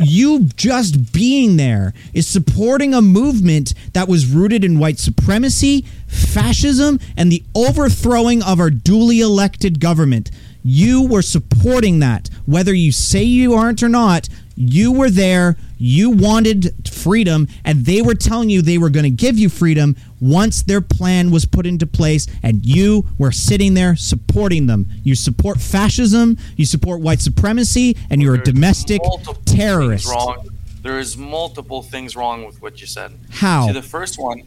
you 0.00 0.48
just 0.56 1.12
being 1.12 1.56
there 1.56 1.92
is 2.14 2.26
supporting 2.26 2.94
a 2.94 3.02
movement 3.02 3.74
that 3.92 4.08
was 4.08 4.26
rooted 4.26 4.64
in 4.64 4.78
white 4.78 4.98
supremacy, 4.98 5.84
fascism, 6.06 6.98
and 7.16 7.30
the 7.30 7.42
overthrowing 7.54 8.42
of 8.42 8.60
our 8.60 8.70
duly 8.70 9.20
elected 9.20 9.80
government. 9.80 10.30
You 10.62 11.06
were 11.06 11.22
supporting 11.22 12.00
that. 12.00 12.28
Whether 12.46 12.74
you 12.74 12.92
say 12.92 13.22
you 13.22 13.54
aren't 13.54 13.82
or 13.82 13.88
not, 13.88 14.28
You 14.62 14.92
were 14.92 15.08
there. 15.08 15.56
You 15.78 16.10
wanted 16.10 16.86
freedom, 16.86 17.48
and 17.64 17.86
they 17.86 18.02
were 18.02 18.14
telling 18.14 18.50
you 18.50 18.60
they 18.60 18.76
were 18.76 18.90
going 18.90 19.04
to 19.04 19.10
give 19.10 19.38
you 19.38 19.48
freedom 19.48 19.96
once 20.20 20.60
their 20.60 20.82
plan 20.82 21.30
was 21.30 21.46
put 21.46 21.64
into 21.64 21.86
place, 21.86 22.26
and 22.42 22.66
you 22.66 23.08
were 23.16 23.32
sitting 23.32 23.72
there 23.72 23.96
supporting 23.96 24.66
them. 24.66 24.84
You 25.02 25.14
support 25.14 25.62
fascism, 25.62 26.36
you 26.56 26.66
support 26.66 27.00
white 27.00 27.22
supremacy, 27.22 27.96
and 28.10 28.20
you're 28.20 28.34
a 28.34 28.42
domestic 28.42 29.00
terrorist. 29.46 30.06
Wrong. 30.06 30.46
There 30.82 30.98
is 30.98 31.16
multiple 31.16 31.82
things 31.82 32.14
wrong 32.14 32.44
with 32.44 32.60
what 32.60 32.82
you 32.82 32.86
said. 32.86 33.12
How? 33.30 33.66
See, 33.66 33.72
the 33.72 33.80
first 33.80 34.18
one, 34.18 34.42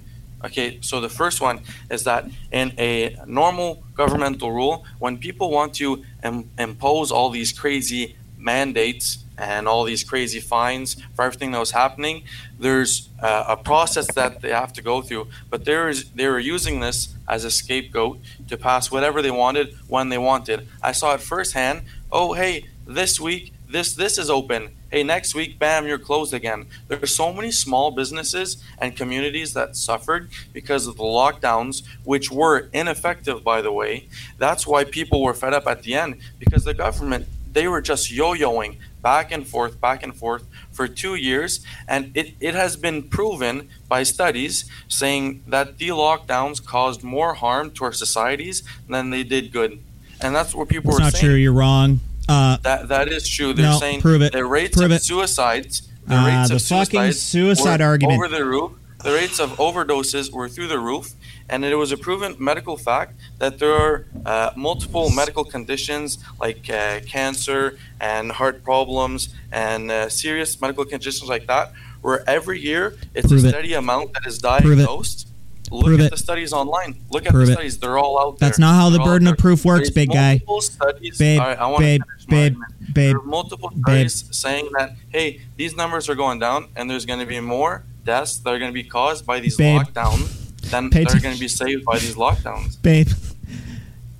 okay, 0.45 0.77
so 0.81 1.01
the 1.01 1.09
first 1.09 1.41
one 1.41 1.61
is 1.89 2.03
that 2.03 2.29
in 2.51 2.71
a 2.77 3.17
normal 3.25 3.83
governmental 3.95 4.51
rule, 4.51 4.85
when 4.99 5.17
people 5.17 5.49
want 5.49 5.73
to 5.75 6.03
Im- 6.23 6.51
impose 6.59 7.11
all 7.11 7.31
these 7.31 7.51
crazy 7.51 8.15
mandates 8.37 9.22
and 9.37 9.67
all 9.67 9.83
these 9.83 10.03
crazy 10.03 10.39
fines 10.39 10.95
for 11.15 11.25
everything 11.25 11.51
that 11.51 11.59
was 11.59 11.71
happening, 11.71 12.23
there's 12.59 13.09
uh, 13.21 13.45
a 13.47 13.57
process 13.57 14.07
that 14.13 14.41
they 14.41 14.49
have 14.49 14.73
to 14.73 14.81
go 14.81 15.01
through. 15.01 15.27
But 15.49 15.65
there 15.65 15.89
is 15.89 16.11
they 16.11 16.27
were 16.27 16.39
using 16.39 16.79
this 16.79 17.13
as 17.27 17.43
a 17.43 17.51
scapegoat 17.51 18.19
to 18.47 18.57
pass 18.57 18.91
whatever 18.91 19.21
they 19.21 19.31
wanted 19.31 19.75
when 19.87 20.09
they 20.09 20.17
wanted. 20.17 20.67
I 20.81 20.91
saw 20.91 21.13
it 21.13 21.21
firsthand. 21.21 21.83
Oh, 22.11 22.33
hey, 22.33 22.67
this 22.85 23.19
week 23.19 23.53
this 23.73 23.95
this 23.95 24.19
is 24.19 24.29
open. 24.29 24.69
Hey, 24.91 25.01
next 25.01 25.33
week, 25.33 25.57
bam, 25.57 25.87
you're 25.87 25.97
closed 25.97 26.31
again. 26.31 26.67
There 26.87 27.01
are 27.01 27.07
so 27.07 27.33
many 27.33 27.49
small 27.49 27.89
businesses 27.89 28.63
and 28.77 28.95
communities 28.95 29.55
that 29.55 29.75
suffered 29.75 30.29
because 30.53 30.85
of 30.85 30.97
the 30.97 31.03
lockdowns, 31.03 31.81
which 32.03 32.31
were 32.31 32.69
ineffective, 32.71 33.43
by 33.43 33.63
the 33.63 33.71
way. 33.71 34.07
That's 34.37 34.67
why 34.67 34.83
people 34.83 35.23
were 35.23 35.33
fed 35.33 35.55
up 35.55 35.65
at 35.65 35.81
the 35.81 35.95
end 35.95 36.21
because 36.37 36.63
the 36.63 36.75
government 36.75 37.25
they 37.51 37.67
were 37.67 37.81
just 37.81 38.11
yo-yoing 38.11 38.77
back 39.03 39.31
and 39.31 39.45
forth, 39.47 39.79
back 39.79 40.01
and 40.01 40.15
forth 40.15 40.43
for 40.71 40.87
two 40.87 41.13
years, 41.13 41.59
and 41.87 42.11
it, 42.17 42.33
it 42.39 42.55
has 42.55 42.75
been 42.75 43.03
proven 43.03 43.69
by 43.87 44.01
studies 44.01 44.65
saying 44.87 45.43
that 45.45 45.77
the 45.77 45.89
lockdowns 45.89 46.63
caused 46.65 47.03
more 47.03 47.35
harm 47.35 47.69
to 47.71 47.83
our 47.83 47.93
societies 47.93 48.63
than 48.89 49.11
they 49.11 49.23
did 49.23 49.51
good. 49.51 49.77
And 50.21 50.33
that's 50.33 50.55
what 50.55 50.69
people 50.69 50.89
It's 50.91 50.99
were 50.99 51.03
not 51.03 51.13
saying. 51.13 51.25
Not 51.25 51.29
true. 51.33 51.35
You're 51.35 51.53
wrong. 51.53 51.99
Uh, 52.29 52.57
That 52.63 52.87
that 52.87 53.07
is 53.09 53.27
true. 53.27 53.53
They're 53.53 53.65
No, 53.73 53.77
saying 53.79 53.99
prove 54.01 54.21
it. 54.21 54.31
the 54.31 54.45
rates 54.45 54.77
Prove 54.77 54.85
of 54.91 54.97
it. 54.97 55.03
suicides, 55.03 55.81
the 56.07 56.15
Ah, 56.15 56.25
rates 56.25 56.49
the 56.49 56.55
of 56.55 56.61
fucking 56.61 57.11
suicides 57.11 57.21
suicide 57.21 57.81
argument. 57.81 58.17
over 58.17 58.29
the 58.29 58.45
roof. 58.45 58.71
The 59.03 59.11
rates 59.11 59.37
of 59.41 59.49
overdoses 59.57 60.31
were 60.31 60.47
through 60.47 60.69
the 60.69 60.79
roof, 60.79 61.11
and 61.49 61.63
it 61.65 61.75
was 61.75 61.91
a 61.91 61.97
proven 61.97 62.35
medical 62.39 62.77
fact 62.77 63.13
that 63.39 63.59
there 63.59 63.73
are 63.73 64.05
uh, 64.25 64.51
multiple 64.55 65.09
medical 65.11 65.43
conditions 65.43 66.17
like 66.39 66.69
uh, 66.69 66.99
cancer 67.05 67.77
and 67.99 68.31
heart 68.31 68.63
problems 68.63 69.29
and 69.51 69.91
uh, 69.91 70.09
serious 70.09 70.59
medical 70.61 70.85
conditions 70.85 71.29
like 71.29 71.47
that, 71.47 71.73
where 72.01 72.27
every 72.29 72.59
year 72.59 72.95
it's 73.13 73.27
Prove 73.27 73.43
a 73.43 73.47
it. 73.47 73.49
steady 73.51 73.73
amount 73.73 74.13
that 74.13 74.25
is 74.25 74.37
it. 74.37 74.41
diagnosed. 74.43 75.27
Look 75.71 75.85
Prove 75.85 75.99
at 76.01 76.05
it. 76.07 76.11
the 76.11 76.17
studies 76.17 76.53
online. 76.53 76.97
Look 77.09 77.25
at 77.25 77.31
Prove 77.31 77.47
the 77.47 77.53
it. 77.53 77.55
studies; 77.55 77.79
they're 77.79 77.97
all 77.97 78.19
out 78.19 78.37
there. 78.37 78.49
That's 78.49 78.59
not 78.59 78.75
how 78.75 78.89
the 78.89 78.99
burden 78.99 79.27
of 79.27 79.37
proof 79.37 79.65
works, 79.65 79.89
There's 79.89 79.91
big 79.91 80.11
guy. 80.11 80.41
Studies, 80.59 81.17
Babe, 81.17 81.39
right, 81.39 81.79
babe, 81.79 82.01
babe, 82.27 82.55
babe, 82.93 83.13
There 83.13 83.17
are 83.17 83.21
multiple 83.23 83.69
babe. 83.69 84.07
studies 84.09 84.25
saying 84.31 84.69
that 84.77 84.95
hey, 85.09 85.41
these 85.57 85.75
numbers 85.75 86.09
are 86.09 86.15
going 86.15 86.37
down, 86.39 86.67
and 86.75 86.89
there's 86.89 87.05
going 87.05 87.19
to 87.21 87.25
be 87.25 87.39
more 87.39 87.83
deaths 88.05 88.37
that 88.39 88.49
are 88.53 88.59
going 88.59 88.69
to 88.69 88.73
be 88.73 88.83
caused 88.83 89.25
by 89.25 89.39
these 89.39 89.55
Babe. 89.57 89.81
lockdowns 89.81 90.42
than 90.73 90.89
Pay 90.89 91.01
are 91.01 91.07
atten- 91.07 91.21
going 91.21 91.33
to 91.35 91.39
be 91.39 91.47
saved 91.47 91.85
by 91.85 91.99
these 91.99 92.15
lockdowns. 92.15 92.81
babe, 92.81 93.09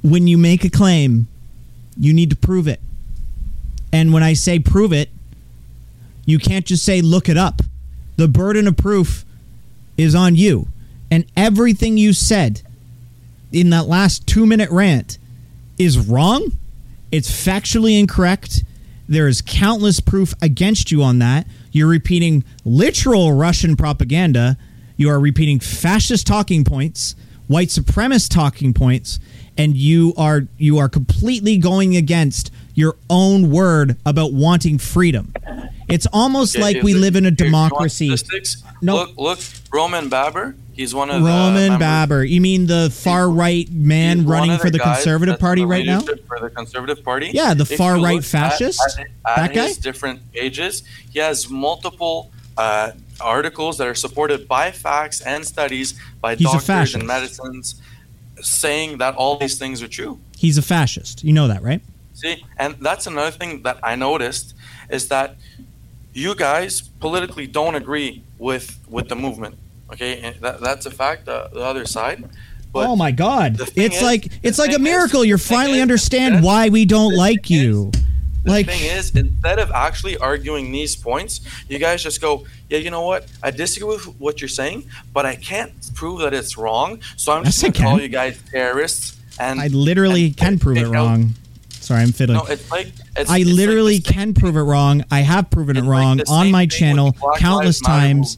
when 0.02 0.28
you 0.28 0.38
make 0.38 0.64
a 0.64 0.70
claim, 0.70 1.28
you 1.98 2.14
need 2.14 2.30
to 2.30 2.36
prove 2.36 2.68
it. 2.68 2.80
And 3.92 4.14
when 4.14 4.24
I 4.24 4.34
say 4.34 4.60
prove 4.60 4.94
it, 4.94 5.10
you 6.26 6.40
can't 6.40 6.66
just 6.66 6.84
say 6.84 7.02
look 7.02 7.28
it 7.30 7.38
up. 7.38 7.62
The 8.16 8.28
burden 8.28 8.68
of 8.68 8.78
proof 8.78 9.26
is 9.98 10.16
on 10.16 10.36
you. 10.36 10.68
And 11.12 11.26
everything 11.38 11.98
you 11.98 12.14
said 12.14 12.62
in 13.52 13.70
that 13.70 13.88
last 13.88 14.26
two 14.26 14.46
minute 14.46 14.70
rant 14.72 15.18
is 15.78 16.00
wrong. 16.00 16.54
It's 17.12 17.30
factually 17.30 18.00
incorrect. 18.00 18.64
There 19.08 19.28
is 19.28 19.42
countless 19.42 20.00
proof 20.00 20.34
against 20.42 20.92
you 20.92 21.04
on 21.04 21.20
that. 21.20 21.46
You're 21.72 21.88
repeating 21.90 22.44
literal 22.66 23.34
Russian 23.34 23.76
propaganda. 23.76 24.58
You 25.04 25.10
are 25.10 25.20
repeating 25.20 25.60
fascist 25.60 26.26
talking 26.26 26.64
points, 26.64 27.16
white 27.48 27.68
supremacist 27.68 28.30
talking 28.30 28.74
points, 28.74 29.20
and 29.58 29.76
you 29.76 30.14
are 30.16 30.48
you 30.58 30.78
are 30.78 30.88
completely 30.88 31.58
going 31.58 31.98
against 31.98 32.52
your 32.74 32.96
own 33.10 33.52
word 33.52 33.98
about 34.06 34.32
wanting 34.32 34.78
freedom. 34.78 35.34
It's 35.90 36.06
almost 36.14 36.56
Yeah, 36.56 36.62
like 36.62 36.84
we 36.84 36.94
the- 36.94 37.00
live 37.00 37.18
in 37.18 37.26
a 37.26 37.28
if 37.28 37.42
you 37.42 37.52
want 37.52 37.72
democracy. 37.74 38.16
No. 38.82 38.96
Look, 38.96 39.18
look, 39.18 39.40
Roman 39.74 40.08
Baber. 40.08 40.56
He's 40.72 40.96
one 40.96 41.10
of 41.10 41.22
Roman 41.22 41.78
Baber. 41.78 42.24
You 42.24 42.40
mean 42.40 42.68
the 42.68 42.90
far 42.90 43.30
right 43.30 43.70
man 43.70 44.26
running 44.26 44.58
for 44.58 44.70
the 44.70 44.80
Conservative 44.80 45.38
Party 45.38 45.66
right 45.66 45.86
now? 45.86 46.00
For 46.00 46.40
the 46.40 46.50
Conservative 46.50 47.04
Party. 47.04 47.30
Yeah, 47.34 47.54
the 47.54 47.64
If 47.70 47.76
far-right 47.78 48.16
look 48.16 48.24
at- 48.24 48.30
fascist? 48.30 48.80
At, 48.98 49.08
at 49.26 49.36
That 49.36 49.54
guy? 49.54 49.74
different 49.82 50.32
pages, 50.32 50.84
he 51.12 51.20
has 51.20 51.50
multiple 51.50 52.32
uh, 52.58 52.92
articles 53.24 53.78
that 53.78 53.88
are 53.88 53.96
supported 53.96 54.48
by 54.48 54.72
facts 54.72 55.22
and 55.22 55.46
studies 55.46 56.00
by 56.22 56.36
He's 56.36 56.52
doctors 56.52 56.96
and 56.96 57.08
medicines, 57.08 57.82
saying 58.42 58.98
that 58.98 59.16
all 59.16 59.38
these 59.38 59.58
things 59.58 59.82
are 59.82 59.88
true. 59.88 60.20
He's 60.38 60.58
a 60.58 60.62
fascist. 60.62 61.24
You 61.24 61.34
know 61.34 61.48
that, 61.48 61.64
right? 61.64 61.82
See, 62.14 62.44
and 62.58 62.76
that's 62.80 63.08
another 63.08 63.32
thing 63.32 63.64
that 63.64 63.80
I 63.82 63.96
noticed 63.96 64.54
is 64.90 65.08
that 65.08 65.36
you 66.14 66.36
guys 66.36 66.82
politically 67.00 67.48
don't 67.48 67.76
agree 67.76 68.24
with 68.38 68.80
with 68.88 69.10
the 69.10 69.16
movement. 69.16 69.56
Okay, 69.92 70.20
and 70.22 70.36
that, 70.38 70.62
that's 70.62 70.86
a 70.86 70.92
fact. 70.92 71.28
Uh, 71.28 71.48
the 71.52 71.62
other 71.62 71.86
side. 71.86 72.24
But 72.72 72.88
oh 72.88 72.96
my 72.96 73.12
God! 73.12 73.60
It's 73.60 73.98
is- 73.98 74.02
like 74.02 74.32
it's 74.42 74.60
like 74.60 74.70
a 74.70 74.74
thing 74.74 74.82
is- 74.82 74.92
miracle. 74.92 75.26
You're 75.26 75.38
finally 75.38 75.78
is, 75.78 75.84
understand 75.84 76.44
why 76.44 76.70
we 76.70 76.86
don't 76.86 77.16
like 77.16 77.50
you. 77.50 77.92
The 78.44 78.52
Like 78.52 78.66
thing 78.66 78.84
is, 78.84 79.16
instead 79.16 79.58
of 79.60 79.72
actually 79.72 80.18
arguing 80.18 80.72
these 80.72 80.96
points, 80.96 81.42
you 81.70 81.80
guys 81.80 82.04
just 82.04 82.20
go, 82.22 82.46
yeah, 82.70 82.78
you 82.80 82.92
know 82.92 83.06
what? 83.06 83.26
I 83.42 83.52
disagree 83.52 83.88
with 83.90 84.04
what 84.20 84.42
you're 84.42 84.50
saying, 84.50 84.84
but 85.14 85.26
I 85.26 85.36
can't 85.36 85.72
prove 85.96 86.20
that 86.20 86.34
it's 86.34 86.58
wrong. 86.58 87.00
So 87.16 87.32
I'm 87.32 87.46
just 87.46 87.62
going 87.62 87.74
to 87.74 87.82
call 87.82 88.02
you 88.02 88.10
guys 88.10 88.42
terrorists. 88.52 89.18
And 89.40 89.62
I 89.62 89.68
literally 89.68 90.26
and 90.26 90.38
can 90.38 90.60
prove 90.60 90.78
it 90.78 90.86
out- 90.86 90.92
wrong. 90.92 91.34
Sorry, 91.70 92.02
I'm 92.02 92.14
fiddling. 92.14 92.38
No, 92.38 92.46
it's 92.46 92.72
like 92.72 92.88
it's, 93.18 93.30
I 93.30 93.40
it's 93.40 93.50
literally 93.50 94.00
same 94.00 94.14
can 94.14 94.34
prove 94.34 94.56
it 94.56 94.62
wrong. 94.62 95.04
I 95.12 95.20
have 95.20 95.50
proven 95.50 95.76
it 95.76 95.80
It's 95.82 95.88
like 95.88 96.00
wrong 96.00 96.22
on 96.30 96.50
my 96.50 96.66
channel 96.66 97.14
countless 97.38 97.82
times. 97.82 98.38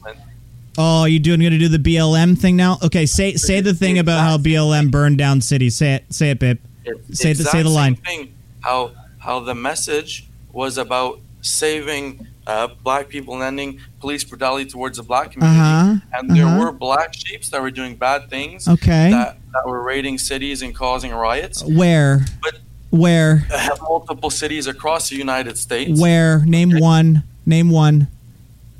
Oh, 0.78 1.04
you 1.04 1.18
doing 1.20 1.40
going 1.40 1.52
to 1.52 1.58
do 1.58 1.68
the 1.68 1.78
BLM 1.78 2.36
thing 2.36 2.56
now? 2.56 2.78
Okay, 2.82 3.06
say 3.06 3.34
say 3.36 3.60
the 3.60 3.72
thing 3.72 3.98
about 3.98 4.20
how 4.20 4.36
BLM 4.36 4.90
burned 4.90 5.18
down 5.18 5.40
cities. 5.40 5.76
Say 5.76 5.94
it, 5.94 6.04
say 6.12 6.30
it. 6.30 6.42
It's 6.84 7.20
Say 7.20 7.32
the- 7.34 7.44
say 7.44 7.62
the 7.62 7.68
line. 7.68 7.94
Thing, 7.96 8.34
how 8.60 8.90
how 9.26 9.40
the 9.40 9.54
message 9.54 10.24
was 10.52 10.78
about 10.78 11.18
saving 11.42 12.26
uh, 12.46 12.68
black 12.84 13.08
people 13.08 13.34
and 13.34 13.42
ending 13.42 13.80
police 14.00 14.22
brutality 14.22 14.70
towards 14.70 14.98
the 14.98 15.02
black 15.02 15.32
community, 15.32 15.60
Uh-huh, 15.60 15.96
and 16.14 16.30
there 16.30 16.46
uh-huh. 16.46 16.60
were 16.60 16.72
black 16.72 17.12
sheeps 17.12 17.50
that 17.50 17.60
were 17.60 17.72
doing 17.72 17.96
bad 17.96 18.30
things. 18.30 18.68
Okay. 18.68 19.10
That, 19.10 19.36
that 19.52 19.66
were 19.66 19.82
raiding 19.82 20.18
cities 20.18 20.62
and 20.62 20.72
causing 20.74 21.12
riots. 21.12 21.62
Where? 21.64 22.24
But- 22.40 22.60
Where? 22.90 23.38
Have 23.50 23.80
multiple 23.82 24.30
cities 24.30 24.68
across 24.68 25.10
the 25.10 25.16
United 25.16 25.58
States. 25.58 26.00
Where? 26.00 26.44
Name 26.46 26.78
one. 26.78 27.24
Name 27.44 27.68
one. 27.70 28.06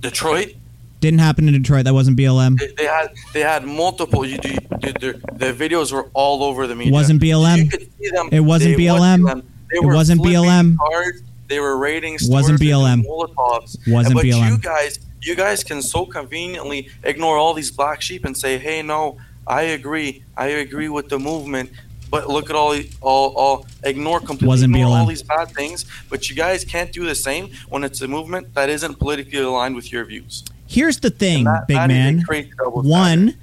Detroit. 0.00 0.54
Didn't 1.00 1.18
happen 1.18 1.48
in 1.48 1.54
Detroit. 1.54 1.84
That 1.84 1.92
wasn't 1.92 2.16
BLM. 2.18 2.56
They, 2.58 2.68
they 2.68 2.86
had 2.86 3.08
they 3.34 3.40
had 3.40 3.64
multiple. 3.64 4.24
You, 4.24 4.38
you, 4.44 4.50
you, 4.82 4.92
the, 5.02 5.20
the 5.32 5.52
videos 5.52 5.92
were 5.92 6.08
all 6.14 6.42
over 6.42 6.66
the 6.66 6.74
media. 6.74 6.92
Wasn't 6.92 7.20
BLM. 7.20 7.58
You 7.64 7.68
could 7.68 7.90
see 7.98 8.10
them. 8.10 8.28
It 8.32 8.40
wasn't 8.40 8.76
BLM. 8.78 9.42
They 9.70 9.78
It 9.78 9.84
wasn't 9.84 10.20
BLM. 10.22 10.76
Cars. 10.78 11.22
They 11.48 11.60
were 11.60 11.76
raiding 11.78 12.18
stores. 12.18 12.30
Wasn't 12.30 12.60
BLM. 12.60 13.04
Molotovs. 13.04 13.76
Wasn't 13.88 14.14
but 14.14 14.24
BLM. 14.24 14.48
you 14.50 14.58
guys, 14.58 14.98
you 15.22 15.34
guys 15.34 15.62
can 15.62 15.80
so 15.82 16.04
conveniently 16.06 16.88
ignore 17.04 17.36
all 17.36 17.54
these 17.54 17.70
black 17.70 18.00
sheep 18.02 18.24
and 18.24 18.36
say, 18.36 18.58
"Hey, 18.58 18.82
no, 18.82 19.16
I 19.46 19.62
agree. 19.62 20.22
I 20.36 20.46
agree 20.48 20.88
with 20.88 21.08
the 21.08 21.18
movement." 21.18 21.70
But 22.08 22.28
look 22.28 22.50
at 22.50 22.56
all, 22.56 22.76
all, 23.00 23.32
all 23.34 23.66
ignore 23.82 24.20
completely 24.20 24.48
Wasn't 24.48 24.74
ignore 24.74 24.96
all 24.96 25.06
these 25.06 25.22
bad 25.24 25.50
things. 25.50 25.84
But 26.08 26.30
you 26.30 26.36
guys 26.36 26.64
can't 26.64 26.92
do 26.92 27.04
the 27.04 27.16
same 27.16 27.50
when 27.68 27.82
it's 27.84 28.00
a 28.00 28.08
movement 28.08 28.54
that 28.54 28.68
isn't 28.68 28.98
politically 28.98 29.40
aligned 29.40 29.74
with 29.74 29.90
your 29.92 30.04
views. 30.04 30.44
Here's 30.68 30.98
the 31.00 31.10
thing, 31.10 31.44
that- 31.44 31.66
big 31.68 31.76
that 31.76 31.88
man. 31.88 32.24
One, 32.28 32.84
standard. 32.84 33.34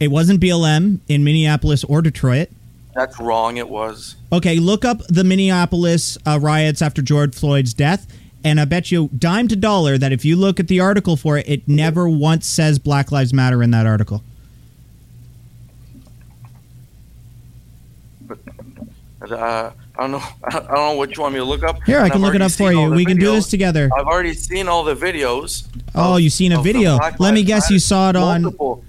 it 0.00 0.08
wasn't 0.10 0.40
BLM 0.40 1.00
in 1.08 1.24
Minneapolis 1.24 1.84
or 1.84 2.02
Detroit. 2.02 2.48
That's 2.94 3.18
wrong. 3.20 3.56
It 3.56 3.68
was. 3.68 4.16
Okay, 4.32 4.58
look 4.58 4.84
up 4.84 4.98
the 5.08 5.24
Minneapolis 5.24 6.18
uh, 6.26 6.38
riots 6.40 6.82
after 6.82 7.02
George 7.02 7.34
Floyd's 7.34 7.74
death, 7.74 8.06
and 8.44 8.60
I 8.60 8.64
bet 8.64 8.90
you 8.90 9.08
dime 9.16 9.48
to 9.48 9.56
dollar 9.56 9.98
that 9.98 10.12
if 10.12 10.24
you 10.24 10.36
look 10.36 10.58
at 10.60 10.68
the 10.68 10.80
article 10.80 11.16
for 11.16 11.38
it, 11.38 11.48
it 11.48 11.68
never 11.68 12.08
once 12.08 12.46
says 12.46 12.78
Black 12.78 13.12
Lives 13.12 13.32
Matter 13.32 13.62
in 13.62 13.70
that 13.72 13.86
article. 13.86 14.22
The 18.28 19.38
Uh, 19.38 19.72
I 19.96 20.00
don't 20.00 20.10
know. 20.12 20.22
I 20.44 20.50
don't 20.50 20.70
know 20.72 20.94
what 20.94 21.14
you 21.16 21.22
want 21.22 21.34
me 21.34 21.40
to 21.40 21.44
look 21.44 21.62
up. 21.62 21.82
Here, 21.84 22.00
I 22.00 22.08
can 22.08 22.16
I've 22.16 22.22
look 22.22 22.34
it 22.34 22.42
up 22.42 22.50
for 22.50 22.72
you. 22.72 22.90
We 22.90 23.04
can 23.04 23.18
do 23.18 23.32
this 23.32 23.48
together. 23.48 23.88
I've 23.96 24.06
already 24.06 24.34
seen 24.34 24.68
all 24.68 24.82
the 24.84 24.94
videos. 24.96 25.66
Oh, 25.94 26.14
of- 26.16 26.20
you've 26.20 26.32
seen 26.32 26.52
a 26.52 26.62
video. 26.62 26.98
Let 27.18 27.34
me 27.34 27.42
guess, 27.44 27.70
you 27.70 27.78
saw 27.78 28.10
it 28.10 28.16
on- 28.16 28.42
Multiple. 28.42 28.84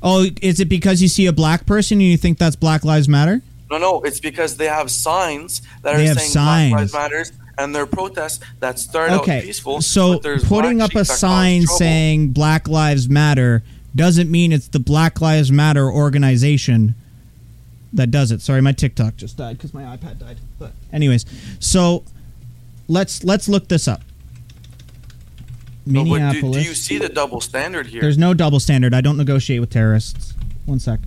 Oh, 0.00 0.26
is 0.42 0.60
it 0.60 0.68
because 0.68 1.02
you 1.02 1.08
see 1.08 1.26
a 1.26 1.32
black 1.32 1.66
person 1.66 1.98
and 1.98 2.06
you 2.06 2.16
think 2.16 2.38
that's 2.38 2.54
Black 2.54 2.84
Lives 2.84 3.08
Matter? 3.08 3.42
No, 3.70 3.78
no, 3.78 4.00
it's 4.02 4.20
because 4.20 4.56
they 4.56 4.66
have 4.66 4.90
signs 4.90 5.60
that 5.82 5.96
They 5.96 6.08
are 6.08 6.14
saying 6.14 6.30
signs. 6.30 6.70
Black 6.70 6.80
Lives 6.80 6.92
Matters, 6.94 7.32
and 7.58 7.74
their 7.74 7.86
protests 7.86 8.40
that 8.60 8.78
start 8.78 9.10
out 9.10 9.20
Okay, 9.22 9.42
peaceful. 9.42 9.80
so 9.82 10.18
putting 10.46 10.80
up 10.80 10.94
a 10.94 11.04
sign 11.04 11.66
saying 11.66 12.28
Black 12.28 12.68
Lives 12.68 13.08
Matter 13.08 13.62
doesn't 13.94 14.30
mean 14.30 14.52
it's 14.52 14.68
the 14.68 14.78
Black 14.78 15.20
Lives 15.20 15.50
Matter 15.50 15.90
organization 15.90 16.94
that 17.92 18.10
does 18.10 18.30
it. 18.30 18.40
Sorry, 18.40 18.60
my 18.60 18.72
TikTok 18.72 19.16
just 19.16 19.36
died 19.36 19.56
because 19.58 19.74
my 19.74 19.82
iPad 19.82 20.18
died. 20.18 20.38
But 20.58 20.72
anyways, 20.92 21.24
so 21.58 22.04
let's 22.86 23.24
let's 23.24 23.48
look 23.48 23.68
this 23.68 23.88
up. 23.88 24.02
No, 25.84 26.04
but 26.04 26.04
do, 26.04 26.10
Minneapolis. 26.20 26.62
do 26.62 26.68
you 26.68 26.74
see 26.74 26.98
the 26.98 27.08
double 27.08 27.40
standard 27.40 27.86
here? 27.86 28.02
There's 28.02 28.18
no 28.18 28.34
double 28.34 28.60
standard. 28.60 28.92
I 28.94 29.00
don't 29.00 29.16
negotiate 29.16 29.60
with 29.60 29.70
terrorists. 29.70 30.34
One 30.66 30.78
sec. 30.78 31.00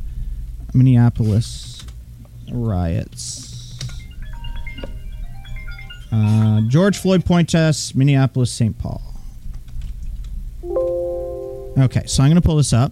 Minneapolis 0.74 1.71
riots. 2.52 3.78
Uh, 6.12 6.62
George 6.68 6.98
Floyd 6.98 7.26
protests, 7.26 7.96
Minneapolis, 7.96 8.52
St. 8.52 8.78
Paul. 8.78 9.02
Okay, 11.78 12.06
so 12.06 12.22
I'm 12.22 12.30
going 12.30 12.42
to 12.42 12.46
pull 12.46 12.58
this 12.58 12.74
up. 12.74 12.92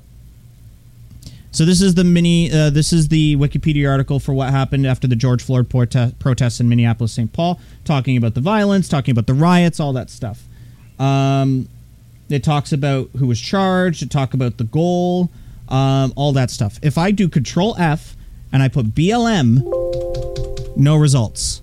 So 1.51 1.65
this 1.65 1.81
is 1.81 1.95
the 1.95 2.03
mini. 2.03 2.51
Uh, 2.51 2.69
this 2.69 2.93
is 2.93 3.07
the 3.07 3.35
Wikipedia 3.35 3.89
article 3.89 4.19
for 4.19 4.33
what 4.33 4.51
happened 4.51 4.85
after 4.85 5.07
the 5.07 5.15
George 5.15 5.43
Floyd 5.43 5.67
prote- 5.67 6.17
protests 6.19 6.59
in 6.59 6.69
Minneapolis, 6.69 7.11
St. 7.11 7.33
Paul, 7.33 7.59
talking 7.83 8.15
about 8.17 8.35
the 8.35 8.41
violence, 8.41 8.87
talking 8.87 9.11
about 9.11 9.27
the 9.27 9.33
riots, 9.33 9.79
all 9.79 9.91
that 9.93 10.09
stuff. 10.09 10.43
Um, 10.99 11.67
it 12.29 12.43
talks 12.43 12.71
about 12.71 13.09
who 13.17 13.25
was 13.25 13.41
charged. 13.41 14.03
It 14.03 14.11
talk 14.11 14.33
about 14.33 14.57
the 14.57 14.63
goal, 14.63 15.31
um, 15.67 16.13
all 16.15 16.31
that 16.33 16.51
stuff. 16.51 16.79
If 16.83 16.97
I 16.97 17.11
do 17.11 17.27
Control 17.27 17.75
F 17.79 18.15
and 18.51 18.63
I 18.63 18.67
put 18.67 18.87
BLM, 18.87 19.63
no 20.75 20.95
results. 20.95 21.61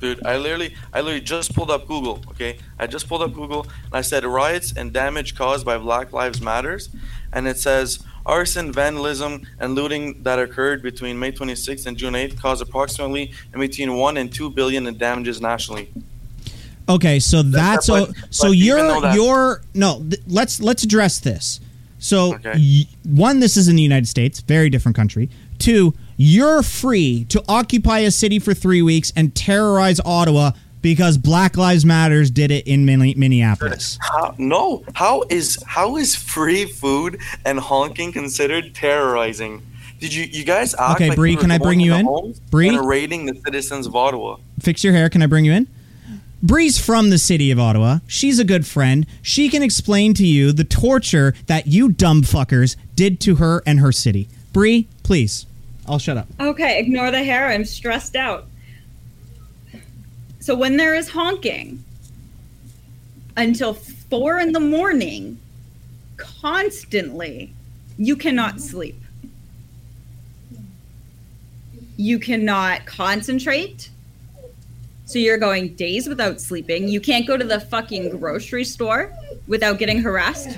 Dude, 0.00 0.24
I 0.24 0.38
literally, 0.38 0.74
I 0.94 1.00
literally 1.00 1.20
just 1.20 1.54
pulled 1.54 1.70
up 1.70 1.86
Google. 1.86 2.22
Okay, 2.30 2.58
I 2.78 2.86
just 2.86 3.06
pulled 3.06 3.22
up 3.22 3.34
Google 3.34 3.62
and 3.62 3.94
I 3.94 4.00
said 4.00 4.24
riots 4.24 4.72
and 4.74 4.92
damage 4.92 5.34
caused 5.34 5.66
by 5.66 5.76
Black 5.76 6.12
Lives 6.12 6.40
Matters, 6.40 6.88
and 7.32 7.46
it 7.46 7.58
says 7.58 8.02
arson, 8.24 8.72
vandalism, 8.72 9.46
and 9.58 9.74
looting 9.74 10.22
that 10.22 10.38
occurred 10.38 10.82
between 10.82 11.18
May 11.18 11.32
26th 11.32 11.86
and 11.86 11.96
June 11.96 12.14
8th 12.14 12.40
caused 12.40 12.62
approximately 12.62 13.32
in 13.52 13.60
between 13.60 13.94
one 13.94 14.16
and 14.16 14.32
two 14.32 14.48
billion 14.50 14.86
in 14.86 14.96
damages 14.96 15.40
nationally. 15.40 15.92
Okay, 16.88 17.20
so 17.20 17.42
that's 17.42 17.88
but- 17.88 18.14
so. 18.30 18.48
But 18.48 18.54
even 18.54 18.86
you're 18.86 19.12
you're 19.12 19.62
no. 19.74 20.00
Th- 20.00 20.22
let's 20.26 20.60
let's 20.60 20.82
address 20.82 21.20
this. 21.20 21.60
So 22.00 22.34
Okay. 22.34 22.52
y- 22.56 22.86
one, 23.04 23.38
this 23.40 23.56
is 23.56 23.68
in 23.68 23.76
the 23.76 23.82
United 23.82 24.08
States, 24.08 24.40
very 24.40 24.68
different 24.70 24.96
country. 24.96 25.28
Two, 25.58 25.94
you're 26.16 26.62
free 26.62 27.24
to 27.28 27.44
occupy 27.48 28.00
a 28.00 28.10
city 28.10 28.38
for 28.38 28.54
three 28.54 28.82
weeks 28.82 29.12
and 29.14 29.34
terrorize 29.34 30.00
Ottawa 30.04 30.52
because 30.82 31.18
Black 31.18 31.58
Lives 31.58 31.84
Matters 31.84 32.30
did 32.30 32.50
it 32.50 32.66
in 32.66 32.86
Min- 32.86 33.12
Minneapolis. 33.18 33.98
How, 34.00 34.34
no, 34.38 34.82
how 34.94 35.24
is 35.28 35.58
how 35.66 35.96
is 35.98 36.16
free 36.16 36.64
food 36.64 37.18
and 37.44 37.60
honking 37.60 38.12
considered 38.12 38.74
terrorizing? 38.74 39.60
Did 40.00 40.14
you 40.14 40.24
you 40.24 40.44
guys 40.44 40.74
act 40.74 40.92
Okay, 40.96 41.08
like 41.10 41.16
Bree, 41.16 41.36
can 41.36 41.50
I 41.50 41.58
bring 41.58 41.80
you 41.80 41.92
in? 41.92 42.34
Bree? 42.50 42.74
raiding 42.78 43.26
the 43.26 43.38
citizens 43.44 43.86
of 43.86 43.94
Ottawa? 43.94 44.38
Fix 44.58 44.82
your 44.82 44.94
hair. 44.94 45.10
Can 45.10 45.20
I 45.22 45.26
bring 45.26 45.44
you 45.44 45.52
in? 45.52 45.68
Bree's 46.42 46.78
from 46.78 47.10
the 47.10 47.18
city 47.18 47.50
of 47.50 47.58
Ottawa. 47.58 47.98
She's 48.06 48.38
a 48.38 48.44
good 48.44 48.66
friend. 48.66 49.06
She 49.20 49.50
can 49.50 49.62
explain 49.62 50.14
to 50.14 50.26
you 50.26 50.52
the 50.52 50.64
torture 50.64 51.34
that 51.46 51.66
you 51.66 51.90
dumb 51.90 52.22
fuckers 52.22 52.76
did 52.94 53.20
to 53.20 53.36
her 53.36 53.62
and 53.66 53.80
her 53.80 53.92
city. 53.92 54.28
Bree, 54.52 54.88
please. 55.02 55.44
I'll 55.86 55.98
shut 55.98 56.16
up. 56.16 56.28
Okay, 56.40 56.78
ignore 56.78 57.10
the 57.10 57.22
hair. 57.22 57.48
I'm 57.48 57.64
stressed 57.64 58.16
out. 58.16 58.46
So 60.40 60.54
when 60.54 60.78
there 60.78 60.94
is 60.94 61.10
honking 61.10 61.84
until 63.36 63.74
four 63.74 64.38
in 64.38 64.52
the 64.52 64.60
morning, 64.60 65.38
constantly, 66.16 67.52
you 67.98 68.16
cannot 68.16 68.60
sleep. 68.60 68.98
You 71.98 72.18
cannot 72.18 72.86
concentrate. 72.86 73.90
So 75.10 75.18
you're 75.18 75.38
going 75.38 75.74
days 75.74 76.08
without 76.08 76.40
sleeping. 76.40 76.86
You 76.86 77.00
can't 77.00 77.26
go 77.26 77.36
to 77.36 77.42
the 77.42 77.58
fucking 77.58 78.10
grocery 78.10 78.62
store 78.62 79.12
without 79.48 79.80
getting 79.80 80.00
harassed. 80.00 80.56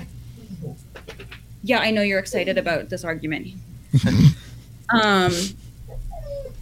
Yeah, 1.63 1.79
I 1.79 1.89
know 1.89 2.03
you're 2.03 2.19
excited 2.19 2.59
about 2.59 2.89
this 2.89 3.03
argument. 3.03 3.47
um 4.93 5.33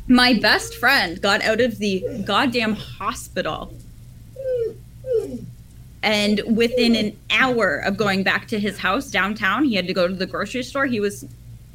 my 0.07 0.33
best 0.33 0.75
friend 0.75 1.21
got 1.21 1.41
out 1.41 1.59
of 1.59 1.79
the 1.79 2.05
goddamn 2.23 2.75
hospital 2.75 3.73
and 6.01 6.41
within 6.45 6.95
an 6.95 7.17
hour 7.29 7.77
of 7.79 7.97
going 7.97 8.23
back 8.23 8.47
to 8.47 8.59
his 8.59 8.77
house 8.77 9.09
downtown 9.09 9.63
he 9.63 9.75
had 9.75 9.87
to 9.87 9.93
go 9.93 10.07
to 10.07 10.13
the 10.13 10.25
grocery 10.25 10.63
store 10.63 10.85
he 10.85 10.99
was 10.99 11.25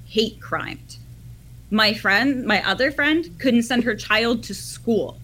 hate 0.07 0.39
crimed 0.41 0.97
my 1.71 1.93
friend 1.95 2.45
my 2.45 2.67
other 2.69 2.91
friend 2.91 3.31
couldn't 3.39 3.63
send 3.63 3.83
her 3.83 3.95
child 3.95 4.43
to 4.43 4.55
school 4.55 5.19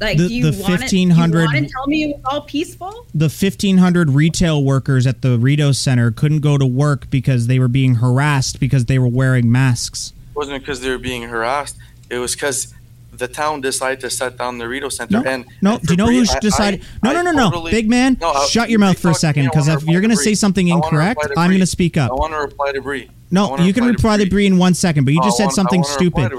like 0.00 0.18
The- 0.18 0.28
do 0.28 0.34
you 0.34 0.50
the 0.50 0.58
want 0.62 0.68
1500 0.80 1.50
to 1.50 1.66
tell 1.66 1.86
me 1.86 2.04
it 2.04 2.16
was 2.16 2.20
all 2.26 2.40
peaceful 2.42 3.06
The 3.14 3.28
1,500 3.28 4.10
retail 4.10 4.62
workers 4.62 5.06
at 5.06 5.22
the 5.22 5.38
Rideau 5.38 5.72
Centre 5.72 6.10
couldn't 6.10 6.40
go 6.40 6.58
to 6.58 6.66
work 6.66 7.08
because 7.10 7.46
they 7.46 7.58
were 7.58 7.68
being 7.68 7.96
harassed 7.96 8.60
because 8.60 8.84
they 8.86 8.98
were 8.98 9.08
wearing 9.08 9.50
masks. 9.50 10.12
It 10.30 10.36
wasn't 10.36 10.60
because 10.60 10.80
they 10.80 10.90
were 10.90 10.98
being 10.98 11.22
harassed. 11.22 11.76
It 12.10 12.18
was 12.18 12.34
because 12.34 12.74
the 13.12 13.26
town 13.26 13.62
decided 13.62 14.00
to 14.00 14.10
shut 14.10 14.36
down 14.36 14.58
the 14.58 14.68
Rideau 14.68 14.90
Centre. 14.90 15.22
No, 15.22 15.24
and 15.24 15.46
no. 15.62 15.76
and 15.76 15.82
Do 15.86 15.94
you 15.94 15.96
know 15.96 16.06
who 16.06 16.18
Bree, 16.26 16.28
I- 16.30 16.38
decided? 16.40 16.82
I- 17.02 17.06
no, 17.06 17.12
no, 17.14 17.20
I 17.20 17.22
no, 17.22 17.30
no. 17.32 17.44
totally- 17.50 17.70
Big 17.72 17.88
man, 17.88 18.18
No, 18.20 18.32
I- 18.32 18.46
shut 18.46 18.68
your 18.68 18.78
mouth 18.78 18.98
for 18.98 19.10
a 19.10 19.14
second 19.14 19.44
because 19.44 19.68
if 19.68 19.82
you're 19.84 20.02
going 20.02 20.10
to 20.10 20.16
to 20.16 20.22
say 20.22 20.34
something 20.34 20.70
I 20.70 20.74
wanna 20.74 20.86
incorrect, 20.86 21.22
to 21.22 21.40
I'm 21.40 21.48
going 21.50 21.60
to 21.60 21.66
speak 21.66 21.96
up. 21.96 22.10
I 22.10 22.14
want 22.14 22.34
to 22.34 22.38
reply 22.38 22.72
to 22.72 22.82
Bree. 22.82 23.08
No, 23.30 23.56
you 23.58 23.72
can 23.72 23.84
reply 23.86 24.18
to 24.18 24.28
Bree 24.28 24.46
in 24.46 24.58
one 24.58 24.74
second, 24.74 25.04
but 25.06 25.14
you 25.14 25.20
I 25.22 25.24
just 25.24 25.38
said 25.38 25.44
want- 25.44 25.54
something 25.54 25.80
wanna 25.80 25.94
stupid. 25.94 26.32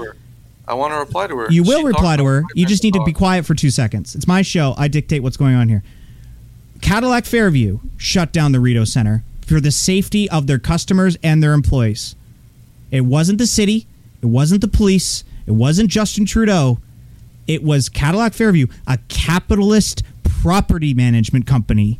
I 0.68 0.74
want 0.74 0.92
to 0.92 0.98
reply 0.98 1.26
to 1.26 1.36
her. 1.38 1.50
You 1.50 1.62
will 1.62 1.80
She 1.80 1.86
reply 1.86 2.16
to 2.18 2.24
her. 2.26 2.44
You 2.54 2.66
just 2.66 2.84
need 2.84 2.92
to 2.92 3.02
be 3.02 3.12
quiet 3.12 3.46
for 3.46 3.54
two 3.54 3.70
seconds. 3.70 4.14
It's 4.14 4.28
my 4.28 4.42
show. 4.42 4.74
I 4.76 4.86
dictate 4.88 5.22
what's 5.22 5.38
going 5.38 5.54
on 5.54 5.68
here. 5.68 5.82
Cadillac 6.82 7.24
Fairview 7.24 7.80
shut 7.96 8.32
down 8.32 8.52
the 8.52 8.60
Rideau 8.60 8.84
Centre 8.84 9.24
for 9.46 9.60
the 9.60 9.70
safety 9.70 10.28
of 10.28 10.46
their 10.46 10.58
customers 10.58 11.16
and 11.22 11.42
their 11.42 11.54
employees. 11.54 12.14
It 12.90 13.00
wasn't 13.00 13.38
the 13.38 13.46
city. 13.46 13.86
It 14.22 14.26
wasn't 14.26 14.60
the 14.60 14.68
police. 14.68 15.24
It 15.46 15.52
wasn't 15.52 15.88
Justin 15.88 16.26
Trudeau. 16.26 16.78
It 17.46 17.62
was 17.62 17.88
Cadillac 17.88 18.34
Fairview, 18.34 18.66
a 18.86 18.98
capitalist 19.08 20.02
property 20.22 20.92
management 20.92 21.46
company, 21.46 21.98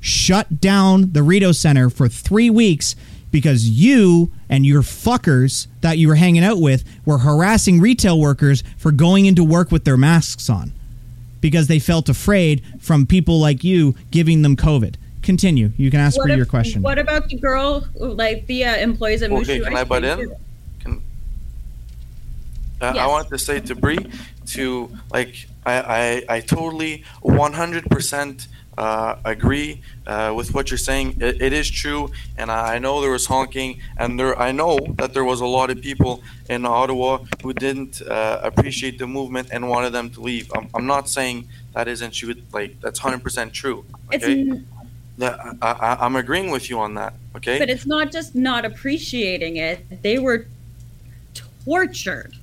shut 0.00 0.60
down 0.60 1.12
the 1.12 1.22
Rideau 1.22 1.52
Centre 1.52 1.90
for 1.90 2.08
three 2.08 2.48
weeks 2.48 2.96
because 3.30 3.68
you 3.68 4.30
and 4.48 4.64
your 4.64 4.82
fuckers 4.82 5.66
that 5.80 5.98
you 5.98 6.08
were 6.08 6.14
hanging 6.14 6.44
out 6.44 6.58
with 6.58 6.84
were 7.04 7.18
harassing 7.18 7.80
retail 7.80 8.18
workers 8.20 8.62
for 8.76 8.92
going 8.92 9.26
into 9.26 9.44
work 9.44 9.70
with 9.70 9.84
their 9.84 9.96
masks 9.96 10.48
on 10.48 10.72
because 11.40 11.66
they 11.66 11.78
felt 11.78 12.08
afraid 12.08 12.62
from 12.80 13.04
people 13.06 13.38
like 13.40 13.62
you 13.62 13.94
giving 14.10 14.42
them 14.42 14.56
COVID. 14.56 14.94
Continue. 15.22 15.72
You 15.76 15.90
can 15.90 15.98
ask 16.00 16.16
what, 16.16 16.24
Bree 16.24 16.32
if- 16.34 16.36
your 16.38 16.46
question. 16.46 16.82
what 16.82 16.98
about 16.98 17.28
the 17.28 17.36
girl 17.36 17.86
like 17.96 18.46
the 18.46 18.64
uh, 18.64 18.76
employees 18.76 19.22
at 19.22 19.30
Okay, 19.32 19.58
Mushu 19.58 19.64
can 19.64 19.74
ice 19.74 19.80
I 19.80 19.84
butt 19.84 20.04
in? 20.04 20.34
Can, 20.80 21.02
uh, 22.80 22.84
I 22.86 22.94
Yes. 22.94 23.08
want 23.08 23.28
to 23.30 23.38
say 23.38 23.60
to 23.60 23.74
Bree 23.74 24.06
to 24.46 24.90
like 25.10 25.48
I 25.64 26.22
I, 26.28 26.36
I 26.36 26.40
totally 26.40 27.02
100% 27.24 28.46
uh, 28.78 29.16
agree 29.24 29.80
uh, 30.06 30.32
with 30.36 30.52
what 30.54 30.70
you're 30.70 30.78
saying. 30.78 31.16
It, 31.20 31.40
it 31.40 31.52
is 31.52 31.70
true, 31.70 32.10
and 32.36 32.50
I 32.50 32.78
know 32.78 33.00
there 33.00 33.10
was 33.10 33.26
honking, 33.26 33.80
and 33.96 34.18
there 34.20 34.38
I 34.38 34.52
know 34.52 34.78
that 34.96 35.14
there 35.14 35.24
was 35.24 35.40
a 35.40 35.46
lot 35.46 35.70
of 35.70 35.80
people 35.80 36.22
in 36.50 36.64
Ottawa 36.66 37.18
who 37.42 37.52
didn't 37.52 38.02
uh, 38.02 38.40
appreciate 38.42 38.98
the 38.98 39.06
movement 39.06 39.48
and 39.52 39.68
wanted 39.68 39.90
them 39.90 40.10
to 40.10 40.20
leave. 40.20 40.50
I'm, 40.54 40.68
I'm 40.74 40.86
not 40.86 41.08
saying 41.08 41.48
that 41.74 41.88
isn't 41.88 42.12
true. 42.12 42.34
Like 42.52 42.80
that's 42.80 43.00
100% 43.00 43.52
true. 43.52 43.84
It's 44.12 44.24
Okay, 44.24 44.60
That- 45.18 45.38
I, 45.62 45.70
I, 45.70 46.04
I'm 46.04 46.16
agreeing 46.16 46.50
with 46.50 46.68
you 46.68 46.78
on 46.78 46.94
that. 46.94 47.14
Okay, 47.36 47.58
but 47.58 47.70
it's 47.70 47.86
not 47.86 48.12
just 48.12 48.34
not 48.34 48.64
appreciating 48.64 49.56
it. 49.56 50.02
They 50.02 50.18
were 50.18 50.46
tortured. 51.64 52.34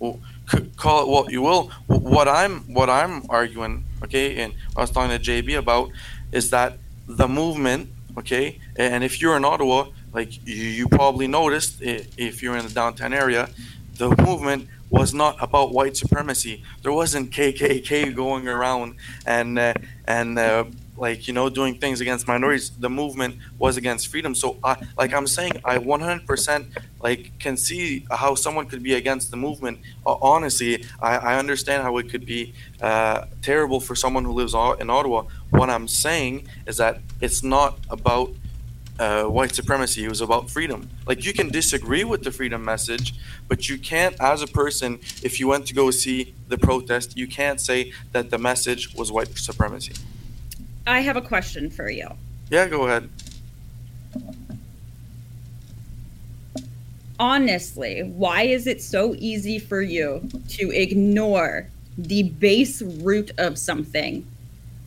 c- 0.00 0.70
call 0.76 1.02
it 1.02 1.08
what 1.08 1.30
you 1.32 1.42
will. 1.42 1.70
What 1.86 2.26
I'm 2.28 2.60
what 2.74 2.90
I'm 2.90 3.22
arguing, 3.28 3.84
okay, 4.04 4.36
and 4.42 4.54
I 4.76 4.80
was 4.80 4.90
talking 4.90 5.16
to 5.16 5.22
JB 5.22 5.58
about 5.58 5.90
is 6.32 6.50
that 6.50 6.78
the 7.06 7.28
movement, 7.28 7.90
okay, 8.18 8.58
and 8.76 9.02
if 9.02 9.20
you're 9.20 9.36
in 9.36 9.44
Ottawa, 9.44 9.86
like 10.12 10.46
you, 10.46 10.54
you 10.54 10.88
probably 10.88 11.26
noticed 11.26 11.80
if 11.80 12.42
you're 12.42 12.56
in 12.56 12.66
the 12.66 12.72
downtown 12.72 13.12
area, 13.12 13.48
the 13.96 14.08
movement 14.24 14.68
was 14.90 15.14
not 15.14 15.36
about 15.40 15.72
white 15.72 15.96
supremacy. 15.96 16.64
There 16.82 16.92
wasn't 16.92 17.30
KKK 17.30 18.14
going 18.14 18.48
around 18.48 18.96
and 19.24 19.58
uh, 19.58 19.74
and 20.06 20.38
uh, 20.38 20.64
like 21.00 21.26
you 21.26 21.32
know 21.32 21.48
doing 21.48 21.74
things 21.78 22.00
against 22.00 22.28
minorities. 22.28 22.70
The 22.70 22.90
movement 22.90 23.36
was 23.58 23.76
against 23.76 24.08
freedom. 24.08 24.34
So 24.34 24.58
I 24.62 24.76
like 24.96 25.12
I'm 25.12 25.26
saying 25.26 25.52
I 25.64 25.78
100% 25.78 26.66
like 27.02 27.38
can 27.38 27.56
see 27.56 28.06
how 28.10 28.34
someone 28.34 28.66
could 28.66 28.82
be 28.82 28.94
against 28.94 29.30
the 29.30 29.36
movement. 29.36 29.80
Uh, 30.06 30.16
honestly, 30.20 30.84
I, 31.00 31.16
I 31.16 31.38
understand 31.38 31.82
how 31.82 31.96
it 31.96 32.10
could 32.10 32.26
be 32.26 32.52
uh, 32.80 33.24
terrible 33.42 33.80
for 33.80 33.94
someone 33.96 34.24
who 34.24 34.32
lives 34.32 34.54
in 34.54 34.90
Ottawa. 34.90 35.24
What 35.48 35.70
I'm 35.70 35.88
saying 35.88 36.46
is 36.66 36.76
that 36.76 37.00
it's 37.20 37.42
not 37.42 37.78
about 37.88 38.30
uh, 38.98 39.24
white 39.24 39.54
supremacy. 39.54 40.04
It 40.04 40.10
was 40.10 40.20
about 40.20 40.50
freedom. 40.50 40.90
Like 41.06 41.24
you 41.24 41.32
can 41.32 41.48
disagree 41.48 42.04
with 42.04 42.22
the 42.22 42.30
freedom 42.30 42.62
message, 42.62 43.14
but 43.48 43.68
you 43.68 43.78
can't, 43.78 44.14
as 44.20 44.42
a 44.42 44.46
person, 44.46 45.00
if 45.22 45.40
you 45.40 45.48
went 45.48 45.66
to 45.68 45.74
go 45.74 45.90
see 45.90 46.34
the 46.48 46.58
protest, 46.58 47.16
you 47.16 47.26
can't 47.26 47.58
say 47.58 47.92
that 48.12 48.28
the 48.28 48.36
message 48.36 48.94
was 48.94 49.10
white 49.10 49.38
supremacy. 49.38 49.94
I 50.90 50.98
have 51.00 51.16
a 51.16 51.22
question 51.22 51.70
for 51.70 51.88
you. 51.88 52.08
Yeah, 52.50 52.66
go 52.66 52.88
ahead. 52.88 53.08
Honestly, 57.20 58.02
why 58.02 58.42
is 58.42 58.66
it 58.66 58.82
so 58.82 59.14
easy 59.18 59.60
for 59.60 59.82
you 59.82 60.28
to 60.48 60.70
ignore 60.72 61.68
the 61.96 62.24
base 62.24 62.82
root 62.82 63.30
of 63.38 63.56
something? 63.56 64.26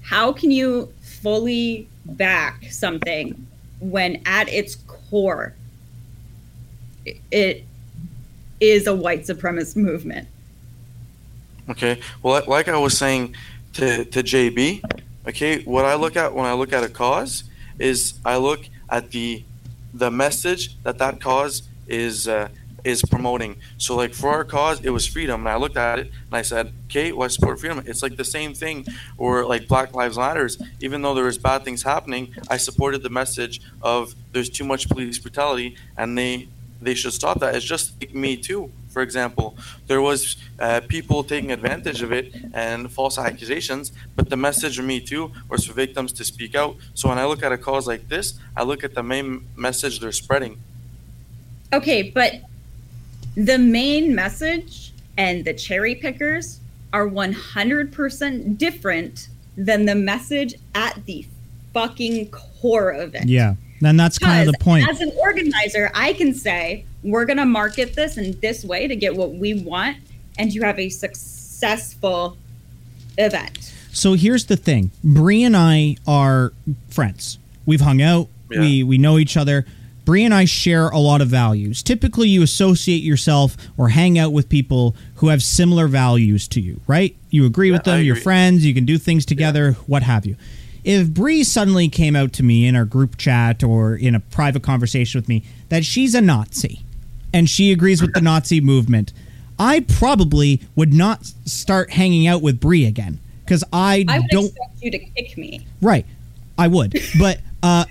How 0.01 0.33
can 0.33 0.51
you 0.51 0.91
fully 1.21 1.87
back 2.05 2.65
something 2.69 3.47
when 3.79 4.21
at 4.25 4.49
its 4.49 4.75
core 4.75 5.53
it 7.31 7.63
is 8.59 8.87
a 8.87 8.95
white 8.95 9.21
supremacist 9.21 9.77
movement? 9.77 10.27
Okay. 11.69 12.01
Well, 12.21 12.43
like- 12.45 12.67
I 12.67 12.77
was 12.77 12.97
saying 12.97 13.35
to, 13.73 14.03
to 14.03 14.21
JB, 14.21 14.83
okay, 15.27 15.63
what 15.63 15.85
I 15.85 15.95
look 15.95 16.15
at 16.15 16.33
when 16.33 16.45
I 16.45 16.53
look 16.53 16.73
at 16.73 16.83
a 16.83 16.89
cause 16.89 17.43
is 17.79 18.15
I 18.25 18.37
look 18.37 18.61
at 18.89 19.11
the 19.11 19.43
the 19.93 20.09
message 20.09 20.81
that 20.83 20.97
that 20.97 21.21
cause 21.21 21.63
is 21.87 22.27
uh, 22.27 22.49
is 22.83 23.01
promoting. 23.03 23.55
So, 23.77 23.95
like 23.95 24.13
for 24.13 24.29
our 24.29 24.43
cause, 24.43 24.81
it 24.81 24.89
was 24.89 25.07
freedom, 25.07 25.41
and 25.41 25.49
I 25.49 25.55
looked 25.55 25.77
at 25.77 25.99
it 25.99 26.07
and 26.07 26.33
I 26.33 26.41
said, 26.41 26.73
"Okay, 26.85 27.11
well, 27.11 27.25
I 27.25 27.27
support 27.29 27.59
freedom." 27.59 27.81
It's 27.85 28.03
like 28.03 28.17
the 28.17 28.25
same 28.25 28.53
thing, 28.53 28.85
or 29.17 29.45
like 29.45 29.67
Black 29.67 29.93
Lives 29.93 30.17
Matters. 30.17 30.61
Even 30.81 31.01
though 31.01 31.13
there 31.13 31.25
was 31.25 31.37
bad 31.37 31.63
things 31.63 31.83
happening, 31.83 32.33
I 32.49 32.57
supported 32.57 33.03
the 33.03 33.09
message 33.09 33.61
of 33.81 34.15
there's 34.31 34.49
too 34.49 34.65
much 34.65 34.89
police 34.89 35.17
brutality, 35.19 35.77
and 35.97 36.17
they 36.17 36.49
they 36.83 36.93
should 36.93 37.13
stop 37.13 37.39
that. 37.39 37.55
It's 37.55 37.65
just 37.65 37.99
like 38.01 38.13
me 38.13 38.37
too. 38.37 38.71
For 38.93 39.01
example, 39.01 39.57
there 39.87 40.01
was 40.01 40.37
uh, 40.59 40.81
people 40.87 41.23
taking 41.23 41.51
advantage 41.51 42.03
of 42.03 42.11
it 42.11 42.33
and 42.53 42.91
false 42.91 43.17
accusations, 43.17 43.91
but 44.15 44.29
the 44.29 44.37
message 44.37 44.77
of 44.77 44.85
Me 44.85 44.99
Too 44.99 45.31
was 45.49 45.65
for 45.65 45.73
victims 45.73 46.13
to 46.13 46.23
speak 46.23 46.53
out. 46.53 46.75
So 46.93 47.09
when 47.09 47.17
I 47.17 47.25
look 47.25 47.41
at 47.41 47.51
a 47.51 47.57
cause 47.57 47.87
like 47.87 48.07
this, 48.07 48.35
I 48.55 48.61
look 48.61 48.83
at 48.83 48.93
the 48.93 49.01
main 49.01 49.47
message 49.55 49.99
they're 49.99 50.11
spreading. 50.11 50.59
Okay, 51.73 52.11
but 52.11 52.33
the 53.35 53.57
main 53.57 54.13
message 54.13 54.93
and 55.17 55.43
the 55.43 55.55
cherry 55.55 55.95
pickers 55.95 56.59
are 56.93 57.07
100% 57.07 58.57
different 58.59 59.27
than 59.57 59.85
the 59.85 59.95
message 59.95 60.53
at 60.75 61.03
the 61.05 61.25
fucking 61.73 62.29
core 62.29 62.91
of 62.91 63.15
it. 63.15 63.25
Yeah. 63.27 63.55
And 63.85 63.99
that's 63.99 64.17
kind 64.19 64.41
of 64.41 64.45
the 64.47 64.53
Because 64.53 64.63
point. 64.63 64.89
As 64.89 65.01
an 65.01 65.11
organizer, 65.17 65.91
I 65.93 66.13
can 66.13 66.33
say, 66.33 66.85
we're 67.03 67.25
going 67.25 67.37
to 67.37 67.45
market 67.45 67.95
this 67.95 68.17
in 68.17 68.39
this 68.39 68.63
way 68.63 68.87
to 68.87 68.95
get 68.95 69.15
what 69.15 69.33
we 69.33 69.61
want, 69.61 69.97
and 70.37 70.53
you 70.53 70.63
have 70.63 70.79
a 70.79 70.89
successful 70.89 72.37
event. 73.17 73.73
So 73.91 74.13
here's 74.13 74.45
the 74.45 74.57
thing. 74.57 74.91
Bree 75.03 75.43
and 75.43 75.55
I 75.55 75.97
are 76.07 76.53
friends. 76.89 77.37
We've 77.65 77.81
hung 77.81 78.01
out. 78.01 78.27
Yeah. 78.49 78.59
We 78.61 78.83
we 78.83 78.97
know 78.97 79.17
each 79.17 79.37
other. 79.37 79.65
Bree 80.05 80.25
and 80.25 80.33
I 80.33 80.45
share 80.45 80.89
a 80.89 80.97
lot 80.97 81.21
of 81.21 81.29
values. 81.29 81.81
Typically 81.81 82.27
you 82.27 82.43
associate 82.43 83.03
yourself 83.03 83.55
or 83.77 83.89
hang 83.89 84.19
out 84.19 84.33
with 84.33 84.49
people 84.49 84.95
who 85.15 85.29
have 85.29 85.41
similar 85.41 85.87
values 85.87 86.47
to 86.49 86.59
you, 86.59 86.81
right? 86.87 87.15
You 87.29 87.45
agree 87.45 87.71
with 87.71 87.87
Yeah, 87.87 87.93
I 87.93 87.97
them, 87.97 88.05
you're 88.05 88.17
friends, 88.17 88.65
you 88.65 88.73
can 88.73 88.85
do 88.85 88.97
things 88.97 89.25
together, 89.25 89.73
what 89.87 90.03
have 90.03 90.25
you. 90.25 90.35
If 90.83 91.09
Bree 91.09 91.43
suddenly 91.43 91.87
came 91.87 92.15
out 92.15 92.33
to 92.33 92.43
me 92.43 92.67
in 92.67 92.75
our 92.75 92.85
group 92.85 93.17
chat 93.17 93.63
or 93.63 93.95
in 93.95 94.15
a 94.15 94.19
private 94.19 94.63
conversation 94.63 95.17
with 95.19 95.29
me 95.29 95.43
that 95.69 95.85
she's 95.85 96.13
a 96.13 96.21
Nazi 96.21 96.81
and 97.33 97.49
she 97.49 97.71
agrees 97.71 98.01
with 98.01 98.13
the 98.13 98.21
Nazi 98.21 98.59
movement, 98.59 99.13
I 99.57 99.81
probably 99.81 100.61
would 100.75 100.93
not 100.93 101.25
start 101.45 101.91
hanging 101.91 102.27
out 102.27 102.41
with 102.41 102.59
Bree 102.59 102.85
again 102.85 103.19
because 103.45 103.63
I, 103.71 104.05
I 104.07 104.19
would 104.19 104.27
don't. 104.29 104.45
expect 104.47 104.81
you 104.81 104.91
to 104.91 104.99
kick 104.99 105.37
me. 105.37 105.65
Right, 105.81 106.05
I 106.57 106.67
would, 106.67 106.99
but 107.17 107.39
uh, 107.61 107.85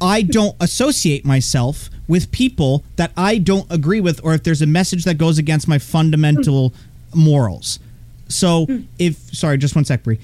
I 0.00 0.22
don't 0.22 0.56
associate 0.60 1.24
myself 1.24 1.90
with 2.08 2.32
people 2.32 2.84
that 2.96 3.12
I 3.16 3.38
don't 3.38 3.70
agree 3.70 4.00
with, 4.00 4.20
or 4.24 4.34
if 4.34 4.42
there's 4.42 4.62
a 4.62 4.66
message 4.66 5.04
that 5.04 5.18
goes 5.18 5.38
against 5.38 5.68
my 5.68 5.78
fundamental 5.78 6.72
morals. 7.14 7.78
So, 8.28 8.66
if 8.98 9.16
sorry, 9.34 9.58
just 9.58 9.74
one 9.74 9.84
sec, 9.84 10.02
Bree. 10.02 10.18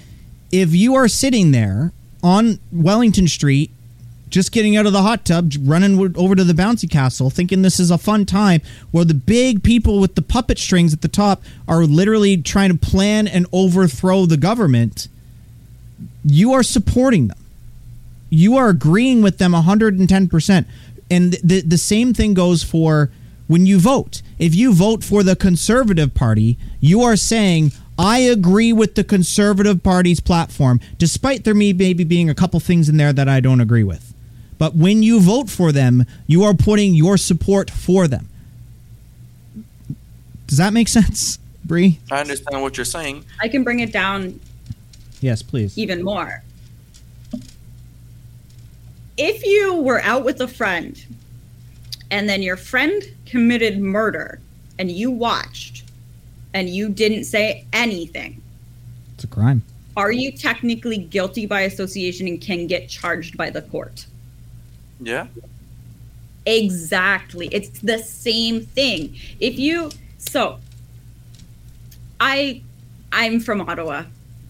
If 0.51 0.75
you 0.75 0.95
are 0.95 1.09
sitting 1.09 1.51
there 1.51 1.93
on 2.23 2.59
Wellington 2.73 3.29
Street, 3.29 3.71
just 4.29 4.53
getting 4.53 4.77
out 4.77 4.87
of 4.87 4.93
the 4.93 5.03
hot 5.03 5.25
tub, 5.25 5.53
running 5.61 5.99
over 6.17 6.35
to 6.35 6.45
the 6.45 6.53
bouncy 6.53 6.91
castle, 6.91 7.31
thinking 7.31 7.63
this 7.63 7.81
is 7.81 7.91
a 7.91 7.99
fun 7.99 8.27
time, 8.27 8.61
where 8.91 9.05
the 9.05 9.15
big 9.15 9.63
people 9.63 10.01
with 10.01 10.15
the 10.15 10.23
puppet 10.23 10.59
strings 10.59 10.93
at 10.93 11.01
the 11.01 11.09
top 11.09 11.43
are 11.67 11.85
literally 11.85 12.37
trying 12.37 12.71
to 12.71 12.77
plan 12.77 13.27
and 13.27 13.47
overthrow 13.53 14.27
the 14.27 14.37
government, 14.37 15.09
you 16.25 16.53
are 16.53 16.63
supporting 16.63 17.29
them. 17.29 17.39
You 18.31 18.57
are 18.57 18.69
agreeing 18.69 19.23
with 19.23 19.39
them 19.39 19.53
110%. 19.53 20.67
And 21.11 21.33
the, 21.43 21.63
the 21.63 21.79
same 21.79 22.13
thing 22.13 22.35
goes 22.35 22.63
for 22.63 23.11
when 23.47 23.65
you 23.65 23.79
vote. 23.79 24.21
If 24.39 24.55
you 24.55 24.75
vote 24.75 25.03
for 25.03 25.23
the 25.23 25.35
Conservative 25.35 26.15
Party, 26.15 26.59
you 26.81 27.01
are 27.01 27.17
saying, 27.17 27.73
I 27.99 28.19
agree 28.21 28.73
with 28.73 28.95
the 28.95 29.03
Conservative 29.03 29.83
Party's 29.83 30.21
platform, 30.21 30.81
despite 30.99 31.45
there 31.45 31.55
may 31.55 31.73
maybe 31.73 32.05
being 32.05 32.31
a 32.31 32.35
couple 32.35 32.61
things 32.61 32.89
in 32.89 32.97
there 32.97 33.13
that 33.13 33.29
I 33.29 33.41
don't 33.41 33.61
agree 33.61 33.83
with. 33.83 34.15
But 34.57 34.75
when 34.77 35.03
you 35.03 35.21
vote 35.21 35.51
for 35.51 35.73
them, 35.73 36.07
you 36.27 36.45
are 36.45 36.55
putting 36.55 36.95
your 36.95 37.17
support 37.17 37.71
for 37.71 38.07
them. 38.07 38.29
Does 40.47 40.59
that 40.59 40.73
make 40.73 40.89
sense, 40.89 41.39
Bree? 41.65 41.99
I 42.11 42.21
understand 42.21 42.63
what 42.63 42.77
you're 42.77 42.85
saying. 42.85 43.25
I 43.41 43.49
can 43.49 43.65
bring 43.65 43.81
it 43.81 43.93
down 43.93 44.41
Yes, 45.21 45.43
please. 45.43 45.77
even 45.77 46.03
more. 46.05 46.43
If 49.17 49.45
you 49.45 49.75
were 49.75 50.01
out 50.03 50.25
with 50.25 50.41
a 50.41 50.47
friend 50.49 51.05
and 52.11 52.29
then 52.29 52.41
your 52.43 52.57
friend 52.57 53.03
committed 53.27 53.81
murder 53.81 54.41
and 54.79 54.91
you 54.91 55.11
watched 55.11 55.83
and 56.55 56.69
you 56.69 56.89
didn't 56.89 57.25
say 57.25 57.65
anything, 57.73 58.41
It's 59.15 59.25
a 59.25 59.27
crime. 59.27 59.63
are 59.97 60.13
you 60.13 60.33
technically 60.33 60.99
guilty 60.99 61.47
by 61.47 61.63
association 61.63 62.27
and 62.27 62.41
can 62.41 62.67
get 62.67 62.89
charged 62.89 63.37
by 63.37 63.51
the 63.51 63.63
court? 63.63 64.07
Yeah. 65.01 65.27
Exactly. 66.47 67.49
It's 67.53 67.81
the 67.81 67.99
same 67.99 68.65
thing. 68.65 69.15
If 69.41 69.59
you 69.59 69.91
so 70.17 70.59
I 72.21 72.63
I'm 73.13 73.41
from 73.41 73.61
Ottawa. 73.63 74.05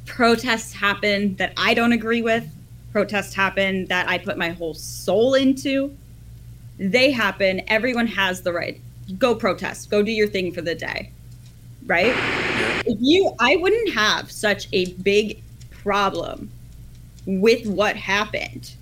Protests 0.06 0.72
happen 0.72 1.34
that 1.36 1.52
I 1.56 1.74
don't 1.74 1.92
agree 1.92 2.22
with. 2.22 2.46
Protests 2.92 3.34
happen 3.34 3.84
that 3.86 4.08
I 4.08 4.16
put 4.18 4.38
my 4.38 4.50
whole 4.50 4.74
soul 4.74 5.34
into. 5.34 5.94
They 6.78 7.10
happen. 7.10 7.62
Everyone 7.68 8.06
has 8.06 8.40
the 8.42 8.52
right. 8.52 8.80
Go 9.18 9.34
protest. 9.34 9.90
Go 9.90 10.02
do 10.02 10.10
your 10.12 10.28
thing 10.28 10.52
for 10.52 10.62
the 10.62 10.74
day. 10.74 11.10
Right? 11.88 12.14
If 12.86 12.98
you 13.00 13.34
I 13.40 13.56
wouldn't 13.56 13.92
have 13.94 14.30
such 14.30 14.68
a 14.72 14.92
big 14.94 15.42
problem 15.70 16.50
with 17.26 17.66
what 17.66 17.96
happened 17.96 18.74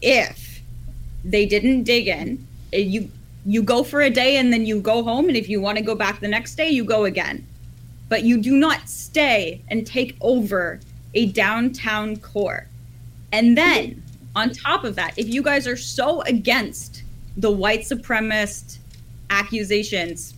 if 0.00 0.60
they 1.24 1.46
didn't 1.46 1.84
dig 1.84 2.08
in. 2.08 2.46
Uh, 2.72 2.78
You 2.78 3.10
you 3.44 3.62
go 3.62 3.82
for 3.82 4.02
a 4.02 4.10
day 4.10 4.36
and 4.36 4.52
then 4.52 4.66
you 4.66 4.80
go 4.80 5.02
home, 5.02 5.26
and 5.28 5.36
if 5.36 5.48
you 5.48 5.60
want 5.60 5.76
to 5.76 5.82
go 5.82 5.96
back 5.96 6.20
the 6.20 6.28
next 6.28 6.54
day, 6.54 6.70
you 6.70 6.84
go 6.84 7.04
again. 7.06 7.44
But 8.08 8.22
you 8.22 8.38
do 8.40 8.56
not 8.56 8.88
stay 8.88 9.62
and 9.68 9.84
take 9.84 10.16
over 10.20 10.78
a 11.14 11.26
downtown 11.26 12.16
core. 12.18 12.68
And 13.32 13.58
then 13.58 14.02
on 14.36 14.50
top 14.50 14.84
of 14.84 14.94
that, 14.96 15.14
if 15.16 15.28
you 15.28 15.42
guys 15.42 15.66
are 15.66 15.76
so 15.76 16.20
against 16.22 17.02
the 17.36 17.50
white 17.50 17.80
supremacist 17.80 18.78
accusations, 19.30 20.34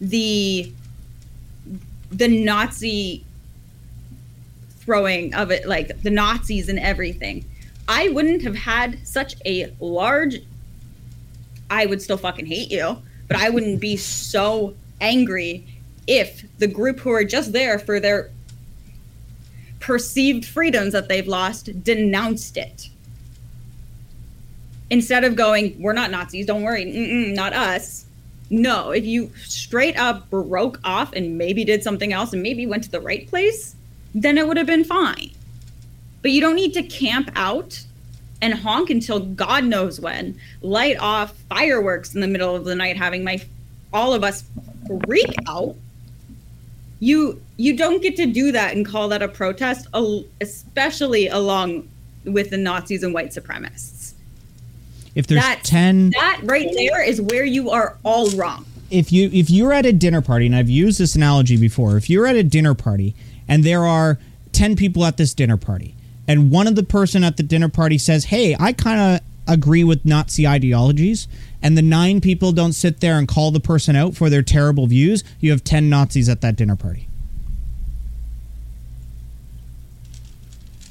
the 0.00 0.72
the 2.10 2.28
Nazi 2.28 3.24
throwing 4.80 5.34
of 5.34 5.50
it, 5.50 5.66
like 5.66 6.02
the 6.02 6.10
Nazis 6.10 6.68
and 6.68 6.78
everything, 6.78 7.44
I 7.88 8.08
wouldn't 8.08 8.42
have 8.42 8.56
had 8.56 9.06
such 9.06 9.34
a 9.44 9.74
large 9.80 10.36
I 11.70 11.86
would 11.86 12.02
still 12.02 12.16
fucking 12.16 12.46
hate 12.46 12.70
you, 12.70 12.98
but 13.28 13.36
I 13.36 13.48
wouldn't 13.48 13.80
be 13.80 13.96
so 13.96 14.74
angry 15.00 15.64
if 16.06 16.44
the 16.58 16.66
group 16.66 16.98
who 16.98 17.10
are 17.10 17.24
just 17.24 17.52
there 17.52 17.78
for 17.78 18.00
their 18.00 18.30
perceived 19.78 20.44
freedoms 20.44 20.92
that 20.92 21.08
they've 21.08 21.26
lost 21.26 21.84
denounced 21.84 22.56
it. 22.56 22.88
Instead 24.90 25.22
of 25.22 25.36
going, 25.36 25.80
we're 25.80 25.92
not 25.92 26.10
Nazis, 26.10 26.44
don't 26.44 26.62
worry, 26.62 26.84
not 27.32 27.52
us. 27.52 28.06
No, 28.50 28.90
if 28.90 29.04
you 29.04 29.30
straight 29.44 29.96
up 29.96 30.28
broke 30.28 30.80
off 30.82 31.12
and 31.12 31.38
maybe 31.38 31.64
did 31.64 31.84
something 31.84 32.12
else 32.12 32.32
and 32.32 32.42
maybe 32.42 32.66
went 32.66 32.82
to 32.84 32.90
the 32.90 33.00
right 33.00 33.26
place, 33.28 33.76
then 34.14 34.36
it 34.36 34.46
would 34.46 34.56
have 34.56 34.66
been 34.66 34.84
fine. 34.84 35.30
But 36.22 36.32
you 36.32 36.40
don't 36.40 36.56
need 36.56 36.74
to 36.74 36.82
camp 36.82 37.30
out 37.36 37.80
and 38.42 38.54
honk 38.54 38.90
until 38.90 39.20
God 39.20 39.64
knows 39.64 40.00
when, 40.00 40.38
light 40.62 40.98
off 40.98 41.36
fireworks 41.48 42.14
in 42.14 42.20
the 42.20 42.26
middle 42.26 42.56
of 42.56 42.64
the 42.64 42.74
night, 42.74 42.96
having 42.96 43.22
my 43.22 43.40
all 43.92 44.12
of 44.14 44.24
us 44.24 44.44
freak 45.06 45.34
out. 45.48 45.76
You 46.98 47.40
you 47.56 47.76
don't 47.76 48.02
get 48.02 48.16
to 48.16 48.26
do 48.26 48.52
that 48.52 48.74
and 48.74 48.84
call 48.84 49.08
that 49.08 49.22
a 49.22 49.28
protest, 49.28 49.86
especially 50.40 51.28
along 51.28 51.88
with 52.24 52.50
the 52.50 52.58
Nazis 52.58 53.02
and 53.02 53.14
white 53.14 53.30
supremacists. 53.30 53.99
If 55.14 55.26
there's 55.26 55.40
That's- 55.42 55.68
10 55.68 56.10
That 56.10 56.40
right 56.44 56.68
there 56.74 57.02
is 57.02 57.20
where 57.20 57.44
you 57.44 57.70
are 57.70 57.96
all 58.02 58.30
wrong. 58.30 58.64
if 58.90 59.12
you 59.12 59.30
if 59.32 59.50
you're 59.50 59.72
at 59.72 59.86
a 59.86 59.92
dinner 59.92 60.20
party 60.20 60.46
and 60.46 60.54
I've 60.56 60.70
used 60.70 60.98
this 60.98 61.14
analogy 61.14 61.56
before, 61.56 61.96
if 61.96 62.08
you're 62.10 62.26
at 62.26 62.36
a 62.36 62.42
dinner 62.42 62.74
party 62.74 63.14
and 63.48 63.64
there 63.64 63.84
are 63.86 64.18
10 64.52 64.76
people 64.76 65.04
at 65.04 65.16
this 65.16 65.34
dinner 65.34 65.56
party 65.56 65.94
and 66.28 66.50
one 66.50 66.66
of 66.66 66.74
the 66.76 66.82
person 66.82 67.24
at 67.24 67.36
the 67.36 67.42
dinner 67.42 67.68
party 67.68 67.98
says, 67.98 68.26
"Hey, 68.26 68.54
I 68.58 68.72
kind 68.72 69.00
of 69.00 69.20
agree 69.52 69.82
with 69.82 70.04
Nazi 70.04 70.46
ideologies." 70.46 71.26
And 71.62 71.76
the 71.76 71.82
nine 71.82 72.20
people 72.20 72.52
don't 72.52 72.72
sit 72.72 73.00
there 73.00 73.18
and 73.18 73.26
call 73.26 73.50
the 73.50 73.60
person 73.60 73.96
out 73.96 74.14
for 74.14 74.30
their 74.30 74.42
terrible 74.42 74.86
views. 74.86 75.24
You 75.40 75.50
have 75.50 75.64
10 75.64 75.90
Nazis 75.90 76.28
at 76.28 76.40
that 76.40 76.54
dinner 76.56 76.76
party. 76.76 77.06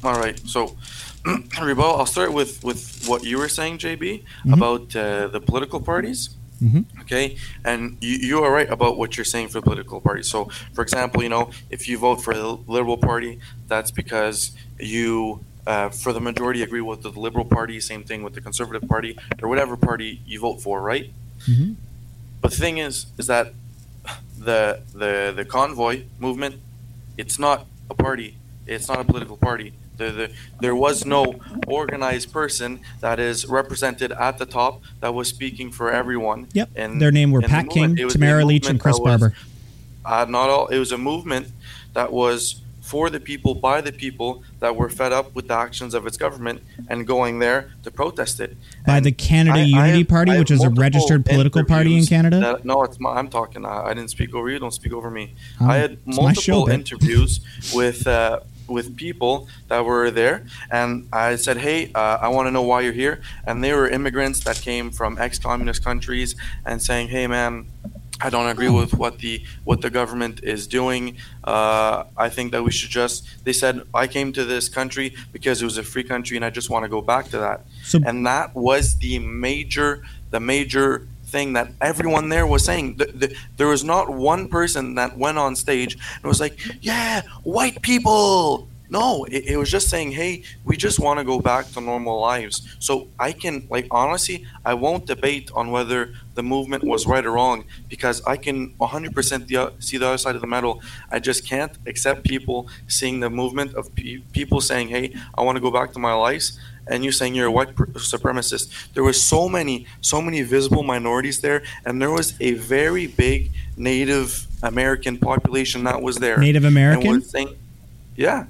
All 0.03 0.13
right, 0.13 0.39
so 0.47 0.75
Rebel, 1.61 1.83
I'll 1.97 2.05
start 2.05 2.33
with 2.33 2.63
with 2.63 3.05
what 3.07 3.23
you 3.23 3.37
were 3.37 3.49
saying, 3.49 3.77
JB, 3.79 4.23
Mhm. 4.45 4.53
about 4.53 4.95
uh, 4.95 5.27
the 5.27 5.41
political 5.41 5.79
parties. 5.81 6.29
Mhm. 6.63 6.85
Okay, 7.01 7.37
and 7.63 7.97
you, 8.01 8.15
you 8.29 8.43
are 8.43 8.51
right 8.51 8.69
about 8.69 8.97
what 8.97 9.15
you're 9.15 9.25
saying 9.35 9.47
for 9.49 9.61
political 9.61 10.01
parties. 10.01 10.27
So, 10.27 10.49
for 10.73 10.81
example, 10.81 11.23
you 11.23 11.29
know, 11.29 11.51
if 11.69 11.87
you 11.87 11.97
vote 11.97 12.17
for 12.21 12.33
the 12.33 12.57
Liberal 12.67 12.97
Party, 12.97 13.39
that's 13.67 13.91
because 13.91 14.51
you, 14.77 15.39
uh, 15.65 15.87
for 15.89 16.11
the 16.11 16.19
majority, 16.19 16.61
agree 16.63 16.81
with 16.81 17.01
the 17.01 17.11
Liberal 17.11 17.45
Party. 17.45 17.79
Same 17.79 18.03
thing 18.03 18.23
with 18.23 18.33
the 18.33 18.41
Conservative 18.41 18.87
Party 18.89 19.17
or 19.41 19.47
whatever 19.47 19.77
party 19.77 20.21
you 20.25 20.39
vote 20.41 20.61
for, 20.61 20.81
right? 20.81 21.11
Mhm. 21.47 21.75
But 22.41 22.51
the 22.51 22.57
thing 22.57 22.77
is, 22.77 23.05
is 23.17 23.27
that 23.27 23.53
the 24.37 24.81
the 24.93 25.33
the 25.35 25.45
convoy 25.45 26.03
movement, 26.19 26.55
it's 27.17 27.37
not 27.39 27.67
a 27.89 27.93
party. 27.93 28.35
It's 28.67 28.87
not 28.87 28.99
a 28.99 29.03
political 29.03 29.37
party. 29.37 29.73
The, 29.99 30.11
the, 30.11 30.31
there 30.61 30.75
was 30.75 31.05
no 31.05 31.35
organized 31.67 32.31
person 32.31 32.79
that 33.01 33.19
is 33.19 33.45
represented 33.45 34.11
at 34.13 34.37
the 34.37 34.45
top 34.45 34.81
that 35.01 35.13
was 35.13 35.27
speaking 35.27 35.71
for 35.71 35.91
everyone. 35.91 36.47
Yep. 36.53 36.69
And 36.75 37.01
Their 37.01 37.11
name 37.11 37.31
were 37.31 37.41
Pat. 37.41 37.69
King, 37.69 37.95
Tamara 37.95 38.45
Lich, 38.45 38.67
and 38.69 38.79
Chris 38.79 38.95
that 38.97 39.03
was- 39.03 39.19
Barber. 39.19 39.35
Uh, 40.05 40.25
not 40.27 40.49
all. 40.49 40.67
It 40.67 40.79
was 40.79 40.91
a 40.93 40.97
movement 40.97 41.49
that 41.93 42.11
was 42.11 42.61
for 42.81 43.09
the 43.11 43.19
people, 43.19 43.53
by 43.53 43.81
the 43.81 43.91
people, 43.91 44.41
that 44.61 44.75
were 44.75 44.89
fed 44.89 45.11
up 45.11 45.35
with 45.35 45.47
the 45.49 45.53
actions 45.53 45.93
of 45.93 46.07
its 46.07 46.17
government 46.17 46.63
and 46.87 47.05
going 47.05 47.37
there 47.37 47.69
to 47.83 47.91
protest 47.91 48.39
it. 48.39 48.55
By 48.87 48.97
And 48.97 49.05
the 49.05 49.11
Canada 49.11 49.59
I- 49.59 49.61
I 49.61 49.65
Unity 49.65 49.97
have- 49.99 50.07
Party, 50.07 50.39
which 50.39 50.49
is 50.49 50.63
a 50.63 50.69
registered 50.69 51.25
political 51.25 51.63
party 51.65 51.97
in 51.97 52.05
Canada. 52.05 52.39
that- 52.39 52.65
no, 52.65 52.81
it's 52.83 52.99
my, 52.99 53.11
I'm 53.11 53.27
talking. 53.27 53.65
I, 53.65 53.87
I 53.89 53.93
didn't 53.93 54.09
speak 54.09 54.33
over 54.33 54.49
you. 54.49 54.57
Don't 54.57 54.73
speak 54.73 54.93
over 54.93 55.11
me. 55.11 55.35
Um, 55.59 55.69
I 55.69 55.75
had 55.75 55.97
my 56.07 56.31
show, 56.33 56.59
multiple 56.61 56.69
interviews 56.69 57.41
with 57.75 58.07
uh, 58.07 58.39
with 58.69 58.95
people 58.95 59.47
that 59.67 59.85
were 59.85 60.11
there, 60.11 60.45
and 60.71 61.07
I 61.11 61.35
said, 61.35 61.57
"Hey, 61.57 61.91
uh, 61.93 62.17
I 62.21 62.27
want 62.29 62.47
to 62.47 62.51
know 62.51 62.61
why 62.61 62.81
you're 62.81 62.93
here." 62.93 63.21
And 63.45 63.63
they 63.63 63.73
were 63.73 63.87
immigrants 63.89 64.43
that 64.43 64.57
came 64.61 64.91
from 64.91 65.17
ex-communist 65.17 65.83
countries, 65.83 66.35
and 66.65 66.81
saying, 66.81 67.09
"Hey, 67.09 67.27
man." 67.27 67.67
I 68.21 68.29
don't 68.29 68.49
agree 68.49 68.67
with 68.67 68.93
what 68.93 69.19
the 69.19 69.43
what 69.63 69.79
the 69.79 69.89
government 69.89 70.41
is 70.43 70.67
doing. 70.67 71.15
Uh, 71.41 72.03
I 72.17 72.27
think 72.27 72.51
that 72.51 72.61
we 72.63 72.71
should 72.71 72.89
just. 72.89 73.25
They 73.45 73.53
said 73.53 73.81
I 73.93 74.07
came 74.07 74.33
to 74.33 74.43
this 74.43 74.67
country 74.67 75.15
because 75.31 75.61
it 75.61 75.65
was 75.65 75.77
a 75.77 75.83
free 75.83 76.03
country, 76.03 76.35
and 76.35 76.43
I 76.43 76.49
just 76.49 76.69
want 76.69 76.83
to 76.83 76.89
go 76.89 77.01
back 77.01 77.29
to 77.29 77.37
that 77.37 77.65
So 77.83 78.01
and 78.05 78.25
that 78.27 78.53
was 78.55 78.97
the 78.97 79.19
major 79.19 80.03
the 80.31 80.39
major 80.39 81.07
thing 81.29 81.53
that 81.53 81.71
everyone 81.81 82.29
there 82.29 82.47
was 82.47 82.65
saying. 82.65 82.95
The, 82.97 83.05
the, 83.05 83.35
there 83.57 83.67
was 83.67 83.83
not 83.83 84.09
one 84.09 84.47
person 84.47 84.95
that 84.95 85.17
went 85.17 85.37
on 85.37 85.55
stage 85.55 85.93
and 86.15 86.23
was 86.23 86.39
like 86.39 86.59
yeah 86.81 87.21
white 87.43 87.81
people. 87.81 88.67
No 88.91 89.23
it, 89.25 89.43
it 89.53 89.57
was 89.57 89.69
just 89.69 89.87
saying 89.87 90.13
hey 90.13 90.41
we 90.65 90.75
just 90.75 90.99
want 90.99 91.19
to 91.19 91.23
go 91.23 91.39
back 91.39 91.67
to 91.73 91.81
normal 91.81 92.19
lives. 92.19 92.55
So 92.79 93.07
i 93.19 93.31
can 93.31 93.67
like 93.69 93.87
honestly 93.91 94.45
i 94.65 94.73
won't 94.73 95.05
debate 95.05 95.51
on 95.53 95.69
whether 95.69 96.13
the 96.33 96.41
movement 96.41 96.83
was 96.83 97.05
right 97.05 97.23
or 97.25 97.33
wrong 97.33 97.65
because 97.87 98.17
i 98.25 98.35
can 98.35 98.73
100% 98.79 99.47
the, 99.47 99.73
see 99.79 99.97
the 99.97 100.07
other 100.07 100.17
side 100.17 100.35
of 100.35 100.41
the 100.41 100.47
medal. 100.47 100.81
I 101.11 101.19
just 101.19 101.45
can't 101.45 101.73
accept 101.85 102.23
people 102.23 102.67
seeing 102.87 103.19
the 103.19 103.29
movement 103.29 103.75
of 103.75 103.93
pe- 103.93 104.23
people 104.33 104.59
saying 104.59 104.87
hey 104.89 105.13
i 105.37 105.41
want 105.43 105.55
to 105.57 105.61
go 105.61 105.71
back 105.79 105.93
to 105.93 105.99
my 105.99 106.13
lives 106.13 106.59
and 106.89 107.05
you 107.05 107.11
saying 107.11 107.35
you're 107.35 107.47
a 107.47 107.51
white 107.51 107.73
supremacist. 107.75 108.93
There 108.93 109.03
was 109.03 109.21
so 109.21 109.47
many, 109.47 109.85
so 110.01 110.21
many 110.21 110.41
visible 110.41 110.83
minorities 110.83 111.39
there, 111.39 111.63
and 111.85 112.01
there 112.01 112.11
was 112.11 112.33
a 112.41 112.53
very 112.53 113.07
big 113.07 113.51
Native 113.77 114.47
American 114.63 115.17
population 115.17 115.83
that 115.85 116.01
was 116.01 116.17
there. 116.17 116.37
Native 116.37 116.65
American? 116.65 117.21
saying, 117.21 117.55
yeah. 118.15 118.45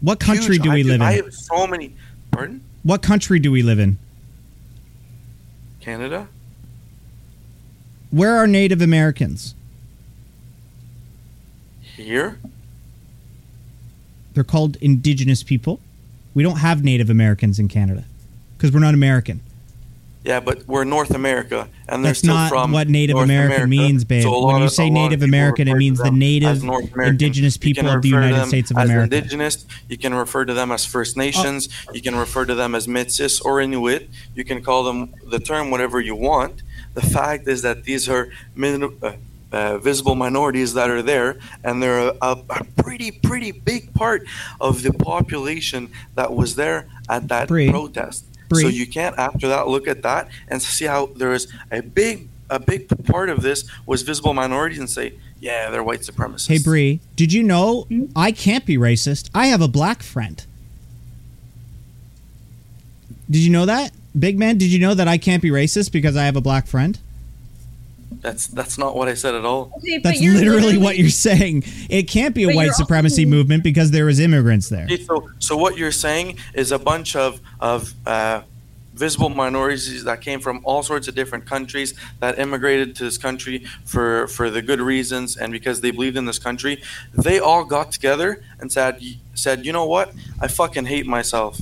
What 0.00 0.20
country 0.20 0.56
huge. 0.56 0.62
do 0.62 0.70
we 0.72 0.80
I, 0.80 0.82
live 0.82 1.00
I 1.00 1.12
in? 1.12 1.20
I 1.20 1.24
have 1.24 1.34
so 1.34 1.66
many. 1.66 1.94
Pardon? 2.30 2.62
What 2.82 3.02
country 3.02 3.38
do 3.38 3.50
we 3.50 3.62
live 3.62 3.78
in? 3.78 3.98
Canada? 5.80 6.28
Where 8.10 8.36
are 8.36 8.46
Native 8.46 8.82
Americans? 8.82 9.54
Here? 11.80 12.38
They're 14.34 14.44
called 14.44 14.76
indigenous 14.76 15.42
people. 15.42 15.80
We 16.38 16.44
don't 16.44 16.58
have 16.58 16.84
Native 16.84 17.10
Americans 17.10 17.58
in 17.58 17.66
Canada 17.66 18.04
because 18.56 18.70
we're 18.70 18.78
not 18.78 18.94
American. 18.94 19.40
Yeah, 20.22 20.38
but 20.38 20.68
we're 20.68 20.84
North 20.84 21.10
America, 21.10 21.68
and 21.88 22.04
they're 22.04 22.10
That's 22.10 22.20
still 22.20 22.32
not 22.34 22.48
from 22.48 22.70
what 22.70 22.86
Native 22.88 23.16
North 23.16 23.24
American 23.24 23.54
America. 23.56 23.66
means, 23.70 24.04
babe. 24.04 24.22
So 24.22 24.30
When 24.46 24.54
lot 24.54 24.62
you 24.62 24.68
say 24.68 24.86
of 24.86 24.92
Native 24.92 25.22
American, 25.24 25.66
it 25.66 25.74
means 25.74 25.98
the 25.98 26.12
native 26.12 26.48
as 26.50 26.62
North 26.62 26.92
American. 26.94 27.14
indigenous 27.14 27.56
people 27.56 27.88
of 27.88 28.02
the 28.02 28.08
United 28.10 28.46
States 28.46 28.70
of 28.70 28.78
as 28.78 28.88
Indigenous. 28.88 29.66
You 29.88 29.98
can 29.98 30.14
refer 30.14 30.44
to 30.44 30.54
them 30.54 30.70
as 30.70 30.84
First 30.84 31.16
Oh. 31.16 31.22
Nations. 31.22 31.68
You 31.92 32.00
can 32.00 32.14
refer 32.14 32.44
to 32.44 32.54
them 32.54 32.76
as 32.76 32.86
Métis 32.86 33.44
or 33.44 33.60
Inuit. 33.60 34.08
You 34.36 34.44
can 34.44 34.62
call 34.62 34.84
them 34.84 35.14
the 35.28 35.40
term 35.40 35.72
whatever 35.72 36.00
you 36.00 36.14
want. 36.14 36.62
The 36.94 37.02
fact 37.02 37.48
is 37.48 37.62
that 37.62 37.82
these 37.82 38.08
are 38.08 38.28
min- 38.54 38.92
uh, 39.02 39.12
uh, 39.52 39.78
visible 39.78 40.14
minorities 40.14 40.74
that 40.74 40.90
are 40.90 41.02
there, 41.02 41.38
and 41.64 41.82
they're 41.82 42.08
a, 42.08 42.16
a, 42.22 42.42
a 42.50 42.64
pretty, 42.76 43.10
pretty 43.10 43.52
big 43.52 43.92
part 43.94 44.26
of 44.60 44.82
the 44.82 44.92
population 44.92 45.90
that 46.14 46.32
was 46.32 46.54
there 46.56 46.88
at 47.08 47.28
that 47.28 47.48
Bree. 47.48 47.70
protest. 47.70 48.24
Bree. 48.48 48.62
So 48.62 48.68
you 48.68 48.86
can't, 48.86 49.18
after 49.18 49.48
that, 49.48 49.68
look 49.68 49.86
at 49.88 50.02
that 50.02 50.28
and 50.48 50.62
see 50.62 50.86
how 50.86 51.06
there 51.06 51.32
is 51.32 51.52
a 51.70 51.82
big, 51.82 52.28
a 52.50 52.58
big 52.58 52.88
part 53.06 53.28
of 53.28 53.42
this 53.42 53.68
was 53.86 54.02
visible 54.02 54.32
minorities 54.32 54.78
and 54.78 54.88
say, 54.88 55.14
yeah, 55.40 55.70
they're 55.70 55.84
white 55.84 56.00
supremacists. 56.00 56.48
Hey, 56.48 56.58
Bree, 56.58 57.00
did 57.14 57.32
you 57.32 57.42
know 57.42 57.86
I 58.16 58.32
can't 58.32 58.64
be 58.66 58.76
racist? 58.76 59.30
I 59.34 59.46
have 59.46 59.60
a 59.60 59.68
black 59.68 60.02
friend. 60.02 60.44
Did 63.30 63.40
you 63.40 63.50
know 63.50 63.66
that? 63.66 63.92
Big 64.18 64.38
man, 64.38 64.56
did 64.56 64.72
you 64.72 64.78
know 64.78 64.94
that 64.94 65.06
I 65.06 65.18
can't 65.18 65.42
be 65.42 65.50
racist 65.50 65.92
because 65.92 66.16
I 66.16 66.24
have 66.24 66.34
a 66.34 66.40
black 66.40 66.66
friend? 66.66 66.98
That's 68.20 68.46
that's 68.48 68.78
not 68.78 68.96
what 68.96 69.06
I 69.08 69.14
said 69.14 69.34
at 69.34 69.44
all. 69.44 69.70
Okay, 69.78 69.98
but 69.98 70.10
That's 70.10 70.20
you're 70.20 70.34
literally 70.34 70.76
what 70.78 70.98
you're 70.98 71.10
saying. 71.10 71.64
It 71.88 72.04
can't 72.04 72.34
be 72.34 72.44
a 72.44 72.54
white 72.56 72.72
supremacy 72.72 73.24
also- 73.24 73.30
movement 73.36 73.62
because 73.62 73.90
there 73.90 74.06
was 74.06 74.18
immigrants 74.18 74.68
there. 74.68 74.84
Okay, 74.84 75.02
So, 75.04 75.30
so 75.38 75.56
what 75.56 75.76
you're 75.78 75.92
saying 75.92 76.38
is 76.54 76.72
a 76.72 76.78
bunch 76.78 77.14
of 77.14 77.40
of 77.60 77.92
uh, 78.06 78.42
visible 78.94 79.28
minorities 79.28 80.02
that 80.04 80.20
came 80.20 80.40
from 80.40 80.60
all 80.64 80.82
sorts 80.82 81.06
of 81.06 81.14
different 81.14 81.46
countries 81.46 81.94
that 82.18 82.38
immigrated 82.38 82.96
to 82.96 83.04
this 83.04 83.18
country 83.18 83.64
for 83.84 84.26
for 84.26 84.50
the 84.50 84.62
good 84.62 84.80
reasons 84.80 85.36
and 85.36 85.52
because 85.52 85.80
they 85.82 85.90
believed 85.92 86.16
in 86.16 86.24
this 86.24 86.38
country. 86.38 86.82
They 87.14 87.38
all 87.38 87.64
got 87.64 87.92
together 87.92 88.42
and 88.58 88.72
said 88.72 89.00
said, 89.34 89.64
you 89.64 89.72
know 89.72 89.86
what? 89.86 90.12
I 90.40 90.48
fucking 90.48 90.86
hate 90.86 91.06
myself. 91.06 91.58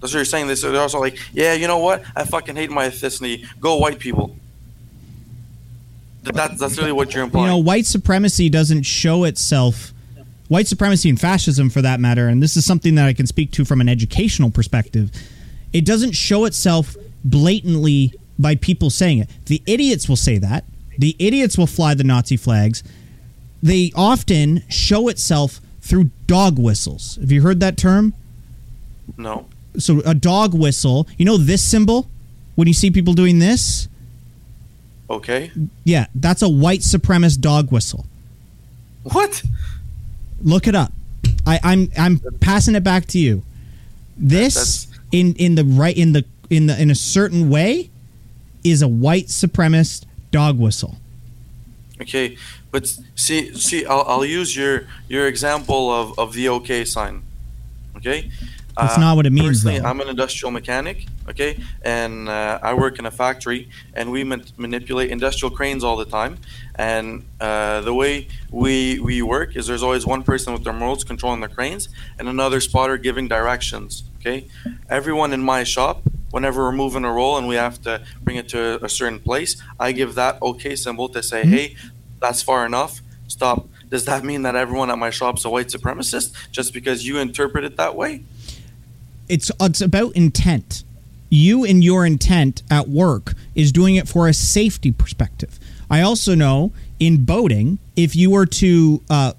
That's 0.00 0.12
what 0.12 0.18
you're 0.18 0.24
saying. 0.24 0.46
They- 0.46 0.54
so 0.54 0.70
They're 0.70 0.80
also 0.80 1.00
like, 1.00 1.18
yeah, 1.32 1.54
you 1.54 1.66
know 1.66 1.78
what? 1.78 2.04
I 2.14 2.24
fucking 2.24 2.54
hate 2.54 2.70
my 2.70 2.86
ethnicity. 2.88 3.46
Go 3.60 3.76
white 3.78 3.98
people. 3.98 4.36
Th- 6.24 6.34
That's 6.34 6.58
that's 6.60 6.78
really 6.78 6.92
what 6.92 7.14
you're 7.14 7.24
implying. 7.24 7.46
You 7.46 7.50
know, 7.52 7.58
white 7.58 7.86
supremacy 7.86 8.48
doesn't 8.48 8.82
show 8.82 9.24
itself. 9.24 9.92
White 10.48 10.66
supremacy 10.66 11.08
and 11.08 11.20
fascism, 11.20 11.70
for 11.70 11.80
that 11.80 12.00
matter, 12.00 12.26
and 12.26 12.42
this 12.42 12.56
is 12.56 12.64
something 12.66 12.96
that 12.96 13.06
I 13.06 13.12
can 13.12 13.26
speak 13.26 13.52
to 13.52 13.64
from 13.64 13.80
an 13.80 13.88
educational 13.88 14.50
perspective. 14.50 15.12
It 15.72 15.84
doesn't 15.84 16.12
show 16.12 16.44
itself 16.44 16.96
blatantly 17.24 18.12
by 18.38 18.56
people 18.56 18.90
saying 18.90 19.18
it. 19.18 19.28
The 19.46 19.62
idiots 19.66 20.08
will 20.08 20.16
say 20.16 20.38
that. 20.38 20.64
The 20.98 21.14
idiots 21.18 21.56
will 21.56 21.68
fly 21.68 21.94
the 21.94 22.02
Nazi 22.04 22.36
flags. 22.36 22.82
They 23.62 23.92
often 23.94 24.64
show 24.68 25.08
itself 25.08 25.60
through 25.80 26.10
dog 26.26 26.58
whistles. 26.58 27.16
Have 27.20 27.30
you 27.30 27.42
heard 27.42 27.60
that 27.60 27.76
term? 27.76 28.14
No. 29.16 29.46
So 29.78 30.00
a 30.04 30.14
dog 30.14 30.52
whistle, 30.52 31.06
you 31.16 31.24
know 31.24 31.36
this 31.36 31.62
symbol? 31.62 32.08
When 32.56 32.66
you 32.66 32.74
see 32.74 32.90
people 32.90 33.14
doing 33.14 33.38
this? 33.38 33.88
Okay. 35.10 35.50
Yeah, 35.84 36.06
that's 36.14 36.40
a 36.42 36.48
white 36.48 36.80
supremacist 36.80 37.40
dog 37.40 37.72
whistle. 37.72 38.06
What? 39.02 39.42
Look 40.42 40.68
it 40.68 40.74
up. 40.74 40.92
I, 41.46 41.58
I'm 41.62 41.90
I'm 41.98 42.20
passing 42.40 42.74
it 42.76 42.84
back 42.84 43.06
to 43.06 43.18
you. 43.18 43.42
This 44.16 44.54
That's- 44.54 44.86
in 45.10 45.34
in 45.34 45.56
the 45.56 45.64
right 45.64 45.96
in 45.96 46.12
the 46.12 46.24
in 46.48 46.66
the 46.66 46.80
in 46.80 46.90
a 46.90 46.94
certain 46.94 47.50
way 47.50 47.90
is 48.62 48.82
a 48.82 48.88
white 48.88 49.26
supremacist 49.26 50.04
dog 50.30 50.58
whistle. 50.58 50.96
Okay, 52.00 52.36
but 52.70 52.86
see, 53.14 53.52
see, 53.54 53.84
I'll, 53.84 54.04
I'll 54.06 54.24
use 54.24 54.56
your 54.56 54.86
your 55.08 55.26
example 55.26 55.90
of, 55.92 56.18
of 56.18 56.32
the 56.34 56.48
OK 56.48 56.84
sign. 56.84 57.22
Okay, 57.96 58.30
That's 58.76 58.98
not 58.98 59.16
what 59.16 59.26
it 59.26 59.30
means, 59.32 59.48
Personally, 59.48 59.80
though. 59.80 59.88
I'm 59.88 60.00
an 60.00 60.08
industrial 60.08 60.50
mechanic. 60.52 61.06
Okay, 61.28 61.60
and 61.82 62.28
uh, 62.28 62.58
I 62.62 62.74
work 62.74 62.98
in 62.98 63.06
a 63.06 63.10
factory, 63.10 63.68
and 63.94 64.10
we 64.10 64.24
man- 64.24 64.44
manipulate 64.56 65.10
industrial 65.10 65.54
cranes 65.54 65.84
all 65.84 65.96
the 65.96 66.04
time. 66.04 66.38
And 66.74 67.24
uh, 67.40 67.82
the 67.82 67.94
way 67.94 68.28
we 68.50 68.98
we 69.00 69.22
work 69.22 69.56
is 69.56 69.66
there's 69.66 69.82
always 69.82 70.06
one 70.06 70.22
person 70.22 70.52
with 70.52 70.64
their 70.64 70.72
remotes 70.72 71.06
controlling 71.06 71.40
the 71.40 71.48
cranes, 71.48 71.88
and 72.18 72.28
another 72.28 72.60
spotter 72.60 72.96
giving 72.96 73.28
directions. 73.28 74.04
Okay, 74.20 74.48
everyone 74.88 75.32
in 75.32 75.42
my 75.42 75.64
shop. 75.64 76.02
Whenever 76.30 76.62
we're 76.62 76.70
moving 76.72 77.04
a 77.04 77.12
roll 77.12 77.36
and 77.38 77.48
we 77.48 77.56
have 77.56 77.82
to 77.82 78.04
bring 78.22 78.36
it 78.36 78.48
to 78.50 78.78
a, 78.84 78.88
certain 78.88 79.18
place, 79.18 79.60
I 79.80 79.90
give 79.90 80.14
that 80.14 80.38
OK 80.40 80.76
symbol 80.76 81.08
to 81.08 81.22
say, 81.24 81.42
Mm-hmm. 81.42 81.52
"Hey, 81.52 81.76
that's 82.20 82.40
far 82.40 82.64
enough. 82.64 83.00
Stop." 83.26 83.68
Does 83.88 84.04
that 84.04 84.22
mean 84.24 84.42
that 84.42 84.54
everyone 84.54 84.90
at 84.92 84.98
my 84.98 85.10
shop's 85.10 85.44
a 85.44 85.50
white 85.50 85.66
supremacist 85.66 86.32
just 86.52 86.72
because 86.72 87.04
you 87.04 87.18
interpret 87.18 87.64
it 87.64 87.76
that 87.76 87.96
way? 87.96 88.22
It's 89.30 89.50
it's 89.60 89.80
about 89.80 90.14
intent. 90.16 90.84
You 91.28 91.64
and 91.64 91.84
your 91.84 92.04
intent 92.04 92.62
at 92.70 92.88
work 92.88 93.34
is 93.54 93.70
doing 93.70 93.94
it 93.94 94.08
for 94.08 94.26
a 94.26 94.34
safety 94.34 94.90
perspective. 94.90 95.58
I 95.88 96.00
also 96.00 96.34
know 96.34 96.72
in 96.98 97.24
boating, 97.24 97.78
if 97.96 98.16
you 98.16 98.30
were 98.30 98.46
to 98.46 99.02
uh, 99.08 99.32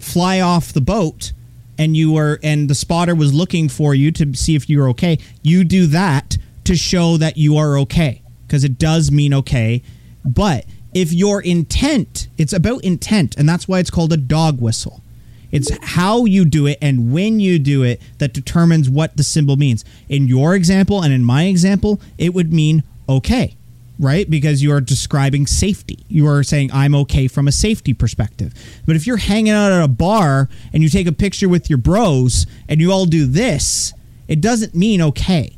fly 0.00 0.40
off 0.40 0.72
the 0.72 0.80
boat 0.80 1.32
and 1.76 1.96
you 1.96 2.12
were 2.12 2.40
and 2.42 2.70
the 2.70 2.74
spotter 2.74 3.14
was 3.14 3.34
looking 3.34 3.68
for 3.68 3.94
you 3.94 4.10
to 4.12 4.34
see 4.34 4.54
if 4.54 4.68
you 4.70 4.78
were 4.78 4.88
okay, 4.88 5.18
you 5.42 5.64
do 5.64 5.86
that 5.86 6.38
to 6.64 6.74
show 6.74 7.16
that 7.18 7.36
you 7.36 7.56
are 7.56 7.78
okay 7.78 8.22
because 8.46 8.64
it 8.64 8.78
does 8.78 9.10
mean 9.10 9.34
okay. 9.34 9.82
But 10.24 10.64
if 10.94 11.12
your 11.12 11.40
intent, 11.42 12.28
it's 12.38 12.52
about 12.52 12.82
intent, 12.82 13.36
and 13.36 13.48
that's 13.48 13.68
why 13.68 13.78
it's 13.78 13.90
called 13.90 14.12
a 14.12 14.16
dog 14.16 14.60
whistle. 14.60 15.02
It's 15.50 15.70
how 15.82 16.24
you 16.24 16.44
do 16.44 16.66
it 16.66 16.78
and 16.82 17.12
when 17.12 17.40
you 17.40 17.58
do 17.58 17.82
it 17.82 18.00
that 18.18 18.32
determines 18.32 18.90
what 18.90 19.16
the 19.16 19.22
symbol 19.22 19.56
means. 19.56 19.84
In 20.08 20.28
your 20.28 20.54
example 20.54 21.02
and 21.02 21.12
in 21.12 21.24
my 21.24 21.44
example, 21.44 22.00
it 22.18 22.34
would 22.34 22.52
mean 22.52 22.82
okay, 23.08 23.56
right? 23.98 24.28
Because 24.28 24.62
you 24.62 24.72
are 24.72 24.80
describing 24.80 25.46
safety. 25.46 25.98
You 26.08 26.26
are 26.28 26.42
saying, 26.42 26.70
I'm 26.72 26.94
okay 26.94 27.28
from 27.28 27.48
a 27.48 27.52
safety 27.52 27.94
perspective. 27.94 28.52
But 28.86 28.96
if 28.96 29.06
you're 29.06 29.16
hanging 29.16 29.52
out 29.52 29.72
at 29.72 29.82
a 29.82 29.88
bar 29.88 30.48
and 30.72 30.82
you 30.82 30.88
take 30.88 31.06
a 31.06 31.12
picture 31.12 31.48
with 31.48 31.70
your 31.70 31.78
bros 31.78 32.46
and 32.68 32.80
you 32.80 32.92
all 32.92 33.06
do 33.06 33.26
this, 33.26 33.94
it 34.26 34.40
doesn't 34.40 34.74
mean 34.74 35.00
okay. 35.00 35.56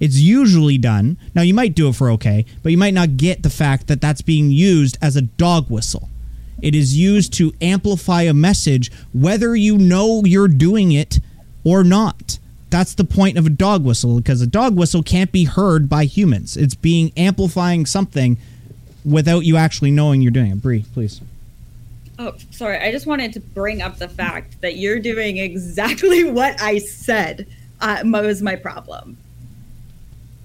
It's 0.00 0.16
usually 0.16 0.78
done. 0.78 1.16
Now, 1.34 1.42
you 1.42 1.54
might 1.54 1.74
do 1.74 1.88
it 1.88 1.96
for 1.96 2.10
okay, 2.10 2.44
but 2.62 2.70
you 2.70 2.78
might 2.78 2.94
not 2.94 3.16
get 3.16 3.42
the 3.42 3.50
fact 3.50 3.86
that 3.86 4.00
that's 4.00 4.20
being 4.22 4.50
used 4.50 4.98
as 5.00 5.16
a 5.16 5.22
dog 5.22 5.70
whistle. 5.70 6.10
It 6.62 6.74
is 6.74 6.96
used 6.96 7.32
to 7.34 7.52
amplify 7.60 8.22
a 8.22 8.34
message, 8.34 8.90
whether 9.12 9.54
you 9.54 9.76
know 9.76 10.22
you're 10.24 10.48
doing 10.48 10.92
it 10.92 11.20
or 11.64 11.84
not. 11.84 12.38
That's 12.70 12.94
the 12.94 13.04
point 13.04 13.38
of 13.38 13.46
a 13.46 13.50
dog 13.50 13.84
whistle, 13.84 14.16
because 14.16 14.40
a 14.40 14.46
dog 14.46 14.76
whistle 14.76 15.02
can't 15.02 15.30
be 15.30 15.44
heard 15.44 15.88
by 15.88 16.04
humans. 16.04 16.56
It's 16.56 16.74
being 16.74 17.12
amplifying 17.16 17.86
something 17.86 18.38
without 19.04 19.40
you 19.44 19.56
actually 19.56 19.90
knowing 19.90 20.20
you're 20.20 20.32
doing 20.32 20.52
it. 20.52 20.62
Bree, 20.62 20.84
please. 20.92 21.20
Oh, 22.18 22.34
sorry. 22.50 22.78
I 22.78 22.90
just 22.90 23.06
wanted 23.06 23.32
to 23.34 23.40
bring 23.40 23.82
up 23.82 23.98
the 23.98 24.08
fact 24.08 24.60
that 24.62 24.76
you're 24.76 24.98
doing 24.98 25.36
exactly 25.36 26.24
what 26.30 26.60
I 26.60 26.78
said 26.78 27.46
uh, 27.80 28.02
was 28.04 28.42
my 28.42 28.56
problem. 28.56 29.16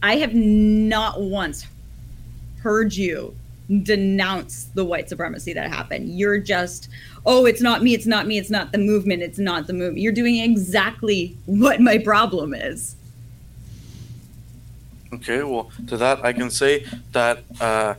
I 0.04 0.18
have 0.18 0.34
not 0.34 1.22
once 1.22 1.66
heard 2.62 2.94
you 2.94 3.36
denounce 3.80 4.66
the 4.74 4.84
white 4.84 5.08
supremacy 5.08 5.54
that 5.54 5.70
happened. 5.70 6.18
You're 6.18 6.38
just, 6.38 6.90
oh, 7.26 7.46
it's 7.46 7.62
not 7.62 7.82
me, 7.82 7.94
it's 7.94 8.06
not 8.06 8.28
me, 8.28 8.38
it's 8.38 8.50
not 8.50 8.72
the 8.72 8.78
movement, 8.78 9.24
it's 9.24 9.40
not 9.40 9.68
the 9.68 9.74
movement. 9.74 10.00
You're 10.00 10.12
doing 10.12 10.40
exactly 10.40 11.38
what 11.46 11.80
my 11.80 11.98
problem 11.98 12.54
is. 12.54 12.96
Okay, 15.14 15.44
well, 15.44 15.72
to 15.88 15.98
that 15.98 16.24
I 16.24 16.34
can 16.34 16.50
say 16.50 16.86
that 17.12 17.44
uh, 17.60 17.96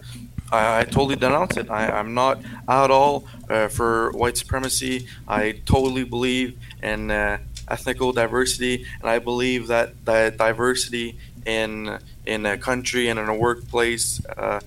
I, 0.50 0.80
I 0.80 0.84
totally 0.84 1.16
denounce 1.16 1.56
it. 1.56 1.70
I, 1.70 1.88
I'm 1.90 2.14
not 2.14 2.40
at 2.68 2.90
all 2.90 3.24
uh, 3.48 3.68
for 3.68 4.12
white 4.12 4.36
supremacy. 4.36 5.06
I 5.28 5.60
totally 5.66 6.04
believe 6.04 6.58
in 6.82 7.10
uh, 7.10 7.38
ethnical 7.68 8.12
diversity, 8.12 8.86
and 9.00 9.10
I 9.10 9.18
believe 9.18 9.68
that 9.68 10.04
that 10.04 10.36
diversity 10.36 11.18
in 11.46 11.98
in 12.24 12.46
a 12.46 12.56
country 12.56 13.08
and 13.08 13.18
in 13.18 13.28
a 13.28 13.34
workplace 13.34 14.24
uh, 14.26 14.60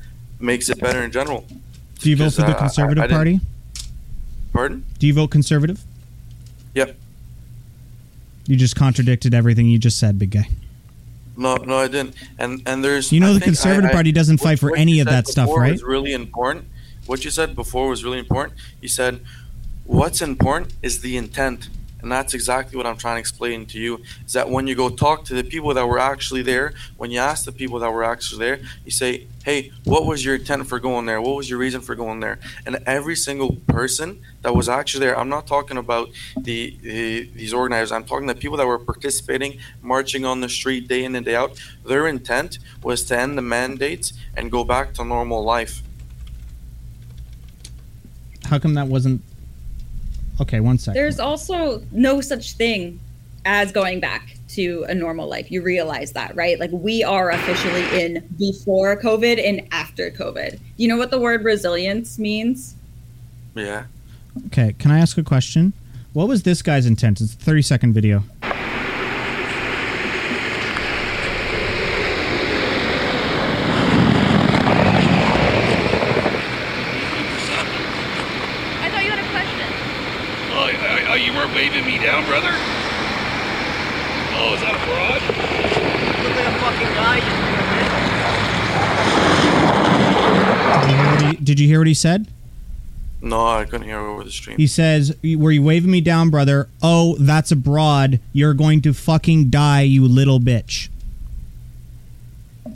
makes 0.46 0.70
it 0.70 0.80
better 0.80 1.04
in 1.04 1.12
general. 1.12 1.46
Do 2.00 2.10
you 2.10 2.16
vote 2.16 2.34
for 2.34 2.42
the 2.42 2.48
uh, 2.48 2.56
I- 2.56 2.60
Conservative 2.60 3.04
I 3.04 3.08
didn't- 3.08 3.18
Party? 3.18 3.40
Pardon? 4.54 4.86
Do 5.00 5.08
you 5.08 5.14
vote 5.14 5.32
Conservative? 5.32 5.84
Yep. 6.76 6.96
You 8.48 8.56
just 8.56 8.76
contradicted 8.76 9.34
everything 9.34 9.68
you 9.68 9.80
just 9.80 9.98
said, 10.00 10.20
big 10.20 10.32
guy. 10.32 10.48
No, 11.36 11.56
no, 11.56 11.78
I 11.80 11.88
didn't. 11.88 12.16
And 12.38 12.62
and 12.66 12.84
there's 12.84 13.12
You 13.12 13.20
know 13.20 13.32
I 13.32 13.34
the 13.34 13.42
Conservative 13.42 13.86
I- 13.86 13.90
I- 13.90 13.94
Party 13.94 14.12
doesn't 14.14 14.38
fight 14.38 14.60
for 14.60 14.76
any 14.76 15.00
of 15.02 15.08
that 15.08 15.28
stuff, 15.28 15.50
right? 15.54 15.74
Was 15.74 15.84
really 15.84 16.14
important. 16.14 16.66
What 17.08 17.26
you 17.26 17.32
said 17.32 17.56
before 17.56 17.90
was 17.90 18.04
really 18.06 18.20
important. 18.20 18.58
You 18.82 18.88
said 18.88 19.20
what's 19.86 20.22
important 20.22 20.74
is 20.82 21.02
the 21.02 21.18
intent, 21.18 21.70
and 22.06 22.12
that's 22.12 22.36
exactly 22.36 22.78
what 22.78 22.86
I'm 22.86 22.98
trying 22.98 23.16
to 23.16 23.20
explain 23.20 23.66
to 23.66 23.80
you. 23.80 24.00
Is 24.28 24.34
that 24.34 24.48
when 24.48 24.68
you 24.68 24.76
go 24.76 24.90
talk 24.90 25.26
to 25.26 25.34
the 25.34 25.44
people 25.44 25.74
that 25.74 25.88
were 25.88 25.98
actually 25.98 26.44
there, 26.44 26.76
when 26.98 27.10
you 27.10 27.18
ask 27.18 27.46
the 27.46 27.52
people 27.52 27.80
that 27.80 27.92
were 27.92 28.04
actually 28.04 28.38
there, 28.46 28.60
you 28.86 28.92
say, 28.92 29.26
"Hey, 29.44 29.72
what 29.86 30.06
was 30.06 30.24
your 30.24 30.36
intent 30.36 30.68
for 30.68 30.80
going 30.80 31.08
there? 31.08 31.20
What 31.20 31.36
was 31.36 31.50
your 31.50 31.58
reason 31.58 31.82
for 31.82 31.96
going 31.96 32.20
there?" 32.20 32.38
And 32.64 32.78
every 32.86 33.16
single 33.16 33.56
person 33.78 34.22
that 34.44 34.54
was 34.56 34.70
actually 34.70 35.04
there, 35.08 35.18
I'm 35.18 35.30
not 35.30 35.48
talking 35.48 35.78
about 35.78 36.10
the, 36.38 36.78
the 36.84 37.28
these 37.34 37.54
organizers. 37.56 37.92
I'm 37.92 38.06
talking 38.06 38.28
the 38.28 38.36
people 38.36 38.58
that 38.58 38.68
were 38.68 38.78
participating, 38.78 39.58
marching 39.82 40.26
on 40.26 40.42
the 40.42 40.50
street 40.60 40.88
day 40.88 41.04
in 41.06 41.16
and 41.16 41.26
day 41.26 41.36
out. 41.36 41.60
Their 41.84 42.06
intent 42.06 42.60
was 42.84 43.04
to 43.06 43.18
end 43.18 43.36
the 43.36 43.42
mandates 43.58 44.14
and 44.38 44.52
go 44.52 44.64
back 44.64 44.94
to 44.98 45.04
normal 45.04 45.44
life. 45.44 45.82
How 48.44 48.60
come 48.60 48.76
that 48.76 48.88
wasn't? 48.88 49.24
Okay, 50.42 50.60
one 50.60 50.78
second. 50.78 50.96
There's 50.96 51.20
also 51.20 51.82
no 51.92 52.22
such 52.22 52.54
thing 52.54 53.00
as 53.46 53.72
going 53.72 54.00
back 54.00 54.38
to 54.50 54.86
a 54.90 54.96
normal 54.96 55.28
life. 55.28 55.52
You 55.52 55.62
realize 55.62 56.14
that, 56.14 56.36
right? 56.36 56.60
Like 56.60 56.72
we 56.72 57.04
are 57.04 57.30
officially 57.32 57.84
in 58.02 58.28
before 58.38 58.96
COVID 59.00 59.46
and 59.46 59.68
after 59.72 60.12
COVID. 60.12 60.60
You 60.78 60.88
know 60.88 60.98
what 60.98 61.12
the 61.12 61.20
word 61.20 61.44
resilience 61.44 62.18
means? 62.18 62.76
Yeah. 63.54 63.86
Okay, 64.48 64.74
can 64.80 64.92
I 64.92 65.00
ask 65.00 65.18
a 65.18 65.24
question? 65.24 65.74
What 66.14 66.28
was 66.28 66.44
this 66.44 66.62
guy's 66.62 66.86
intent? 66.86 67.22
It's 67.22 67.34
a 67.34 67.38
30 67.38 67.62
second 67.62 67.94
video. 67.94 68.24
I 78.82 78.90
thought 78.90 79.04
you 79.04 79.12
had 79.12 79.20
a 79.20 79.30
question. 79.32 79.68
Oh, 80.52 80.70
oh, 80.72 81.12
oh, 81.12 81.16
you 81.16 81.34
weren't 81.34 81.54
waving 81.54 81.86
me 81.86 81.98
down, 81.98 82.26
brother? 82.26 82.52
Oh, 84.38 84.54
is 84.54 84.62
that 84.62 84.76
a 84.76 84.80
fraud? 84.84 85.22
Look 86.24 86.36
like 86.36 86.48
a 86.48 86.60
fucking 86.60 86.94
guy. 86.96 87.20
Did 90.86 90.90
you 90.92 90.98
hear 90.98 91.10
what 91.10 91.22
he, 91.22 91.36
did 91.56 91.62
you 91.62 91.68
hear 91.70 91.80
what 91.80 91.88
he 91.88 91.94
said? 91.94 92.28
No, 93.22 93.48
I 93.48 93.64
couldn't 93.64 93.88
hear 93.88 93.98
over 93.98 94.26
the 94.26 94.32
stream. 94.32 94.58
He 94.58 94.68
says, 94.68 95.16
Were 95.24 95.52
you 95.52 95.64
waving 95.64 95.90
me 95.90 96.02
down, 96.02 96.30
brother? 96.30 96.68
Oh, 96.84 97.16
that's 97.18 97.50
abroad. 97.50 98.20
You're 98.34 98.54
going 98.54 98.82
to 98.82 98.94
fucking 98.94 99.50
die, 99.50 99.82
you 99.82 100.06
little 100.06 100.40
bitch. 100.40 100.90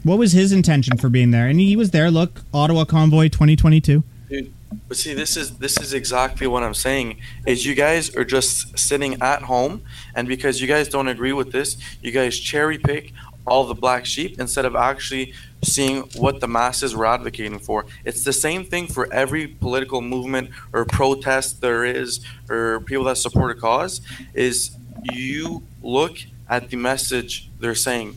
What 0.03 0.17
was 0.17 0.31
his 0.31 0.53
intention 0.53 0.97
for 0.97 1.09
being 1.09 1.31
there? 1.31 1.47
And 1.47 1.59
he 1.59 1.75
was 1.75 1.91
there. 1.91 2.09
Look, 2.09 2.41
Ottawa 2.53 2.85
Convoy 2.85 3.27
2022. 3.27 4.01
Dude, 4.29 4.53
but 4.87 4.97
see, 4.97 5.13
this 5.13 5.35
is 5.35 5.57
this 5.57 5.79
is 5.79 5.93
exactly 5.93 6.47
what 6.47 6.63
I'm 6.63 6.73
saying. 6.73 7.17
Is 7.45 7.65
you 7.65 7.75
guys 7.75 8.15
are 8.15 8.23
just 8.23 8.79
sitting 8.79 9.21
at 9.21 9.43
home, 9.43 9.81
and 10.15 10.27
because 10.27 10.61
you 10.61 10.67
guys 10.67 10.87
don't 10.87 11.07
agree 11.07 11.33
with 11.33 11.51
this, 11.51 11.75
you 12.01 12.11
guys 12.11 12.39
cherry 12.39 12.77
pick 12.77 13.11
all 13.49 13.65
the 13.65 13.73
black 13.75 14.05
sheep 14.05 14.39
instead 14.39 14.65
of 14.65 14.75
actually 14.75 15.33
seeing 15.63 16.03
what 16.15 16.39
the 16.39 16.47
masses 16.47 16.95
were 16.95 17.05
advocating 17.05 17.59
for. 17.59 17.85
It's 18.05 18.23
the 18.23 18.33
same 18.33 18.63
thing 18.63 18.87
for 18.87 19.11
every 19.11 19.47
political 19.47 20.01
movement 20.01 20.51
or 20.71 20.85
protest 20.85 21.61
there 21.61 21.83
is 21.83 22.21
or 22.49 22.79
people 22.81 23.03
that 23.05 23.17
support 23.17 23.55
a 23.57 23.59
cause 23.59 24.01
is 24.33 24.71
you 25.03 25.63
look 25.81 26.17
at 26.49 26.69
the 26.69 26.77
message 26.77 27.49
they're 27.59 27.75
saying. 27.75 28.15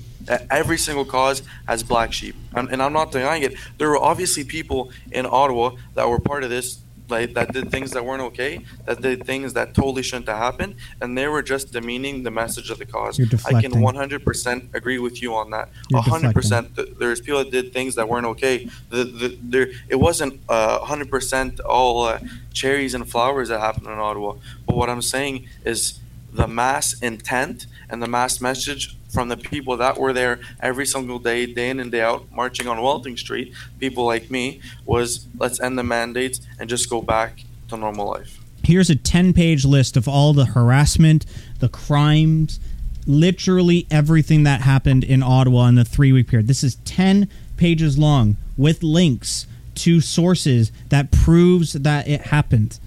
Every 0.51 0.79
single 0.79 1.05
cause 1.05 1.43
has 1.67 1.83
black 1.83 2.13
sheep, 2.13 2.37
and, 2.55 2.71
and 2.71 2.81
I'm 2.81 2.93
not 2.93 3.11
denying 3.11 3.43
it. 3.43 3.55
There 3.79 3.89
were 3.89 3.99
obviously 3.99 4.45
people 4.45 4.93
in 5.11 5.27
Ottawa 5.27 5.73
that 5.95 6.09
were 6.09 6.21
part 6.21 6.45
of 6.45 6.51
this, 6.51 6.79
like 7.13 7.35
that 7.35 7.53
did 7.53 7.71
things 7.71 7.91
that 7.93 8.05
weren't 8.05 8.23
okay, 8.31 8.53
that 8.87 9.01
did 9.01 9.25
things 9.25 9.53
that 9.55 9.75
totally 9.75 10.03
shouldn't 10.03 10.29
have 10.29 10.39
happened, 10.39 10.75
and 11.01 11.17
they 11.17 11.29
were 11.29 11.43
just 11.43 11.73
demeaning 11.73 12.23
the 12.25 12.31
message 12.31 12.69
of 12.71 12.79
the 12.79 12.87
cause. 12.87 13.15
I 13.47 13.53
can 13.63 13.73
100% 13.73 14.75
agree 14.75 14.99
with 14.99 15.23
you 15.23 15.35
on 15.35 15.51
that. 15.51 15.69
You're 15.91 16.03
100%. 16.03 16.75
Th- 16.77 16.89
There's 16.99 17.21
people 17.21 17.39
that 17.45 17.51
did 17.53 17.73
things 17.73 17.95
that 17.95 18.09
weren't 18.09 18.27
okay. 18.35 18.69
The, 18.91 19.05
the, 19.05 19.39
there, 19.43 19.69
it 19.89 19.97
wasn't 20.09 20.41
uh, 20.49 20.81
100% 20.81 21.61
all 21.65 22.05
uh, 22.05 22.19
cherries 22.53 22.95
and 22.95 23.09
flowers 23.09 23.49
that 23.51 23.61
happened 23.61 23.87
in 23.87 23.99
Ottawa. 23.99 24.35
But 24.67 24.77
what 24.77 24.89
I'm 24.91 25.03
saying 25.03 25.47
is 25.65 26.01
the 26.33 26.49
mass 26.49 26.99
intent 27.01 27.67
and 27.91 28.03
the 28.03 28.09
mass 28.09 28.41
message 28.41 28.97
from 29.13 29.29
the 29.29 29.37
people 29.37 29.77
that 29.77 29.99
were 29.99 30.13
there 30.13 30.41
every 30.61 30.87
single 30.87 31.19
day, 31.19 31.47
day 31.47 31.69
in 31.71 31.79
and 31.79 31.93
day 31.93 32.01
out, 32.01 32.31
marching 32.33 32.67
on 32.67 32.81
Wellington 32.81 33.17
Street, 33.17 33.53
people 33.79 34.07
like 34.07 34.31
me, 34.31 34.61
was 34.87 35.29
let's 35.39 35.61
end 35.61 35.79
the 35.79 35.83
mandates 35.85 36.41
and 36.59 36.69
just 36.69 36.89
go 36.89 37.03
back 37.03 37.45
to 37.69 37.77
normal 37.77 38.09
life. 38.09 38.41
Here's 38.65 38.89
a 38.91 38.97
10 38.97 39.33
page 39.35 39.65
list 39.65 39.97
of 39.97 40.09
all 40.09 40.33
the 40.33 40.47
harassment, 40.47 41.27
the 41.59 41.69
crimes, 41.69 42.59
literally 43.07 43.87
everything 43.91 44.45
that 44.45 44.63
happened 44.63 45.05
in 45.05 45.23
Ottawa 45.23 45.67
in 45.67 45.75
the 45.75 45.85
three 45.85 46.13
week 46.13 46.29
period. 46.29 46.47
This 46.47 46.65
is 46.65 46.77
10 46.85 47.29
pages 47.57 47.99
long 47.99 48.37
with 48.57 48.83
links 48.83 49.47
to 49.75 50.01
sources 50.01 50.73
that 50.89 51.11
proves 51.11 51.75
that 51.75 52.09
it 52.09 52.23
happened. 52.23 52.79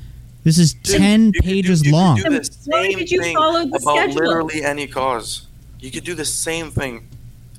This 0.43 0.57
is 0.57 0.73
Dude, 0.75 0.97
10 0.97 1.25
you 1.33 1.41
pages 1.41 1.83
you 1.83 1.91
could 1.91 1.97
long. 1.97 2.15
do 2.17 2.41
Why 2.65 2.93
did 2.93 3.11
you 3.11 3.21
thing 3.21 3.35
follow 3.35 3.65
the 3.65 3.79
about 3.81 3.81
schedule? 3.97 4.15
literally 4.15 4.63
any 4.63 4.87
cause. 4.87 5.44
You 5.85 5.91
could 5.91 6.03
do 6.03 6.15
the 6.15 6.25
same 6.25 6.71
thing, 6.71 7.07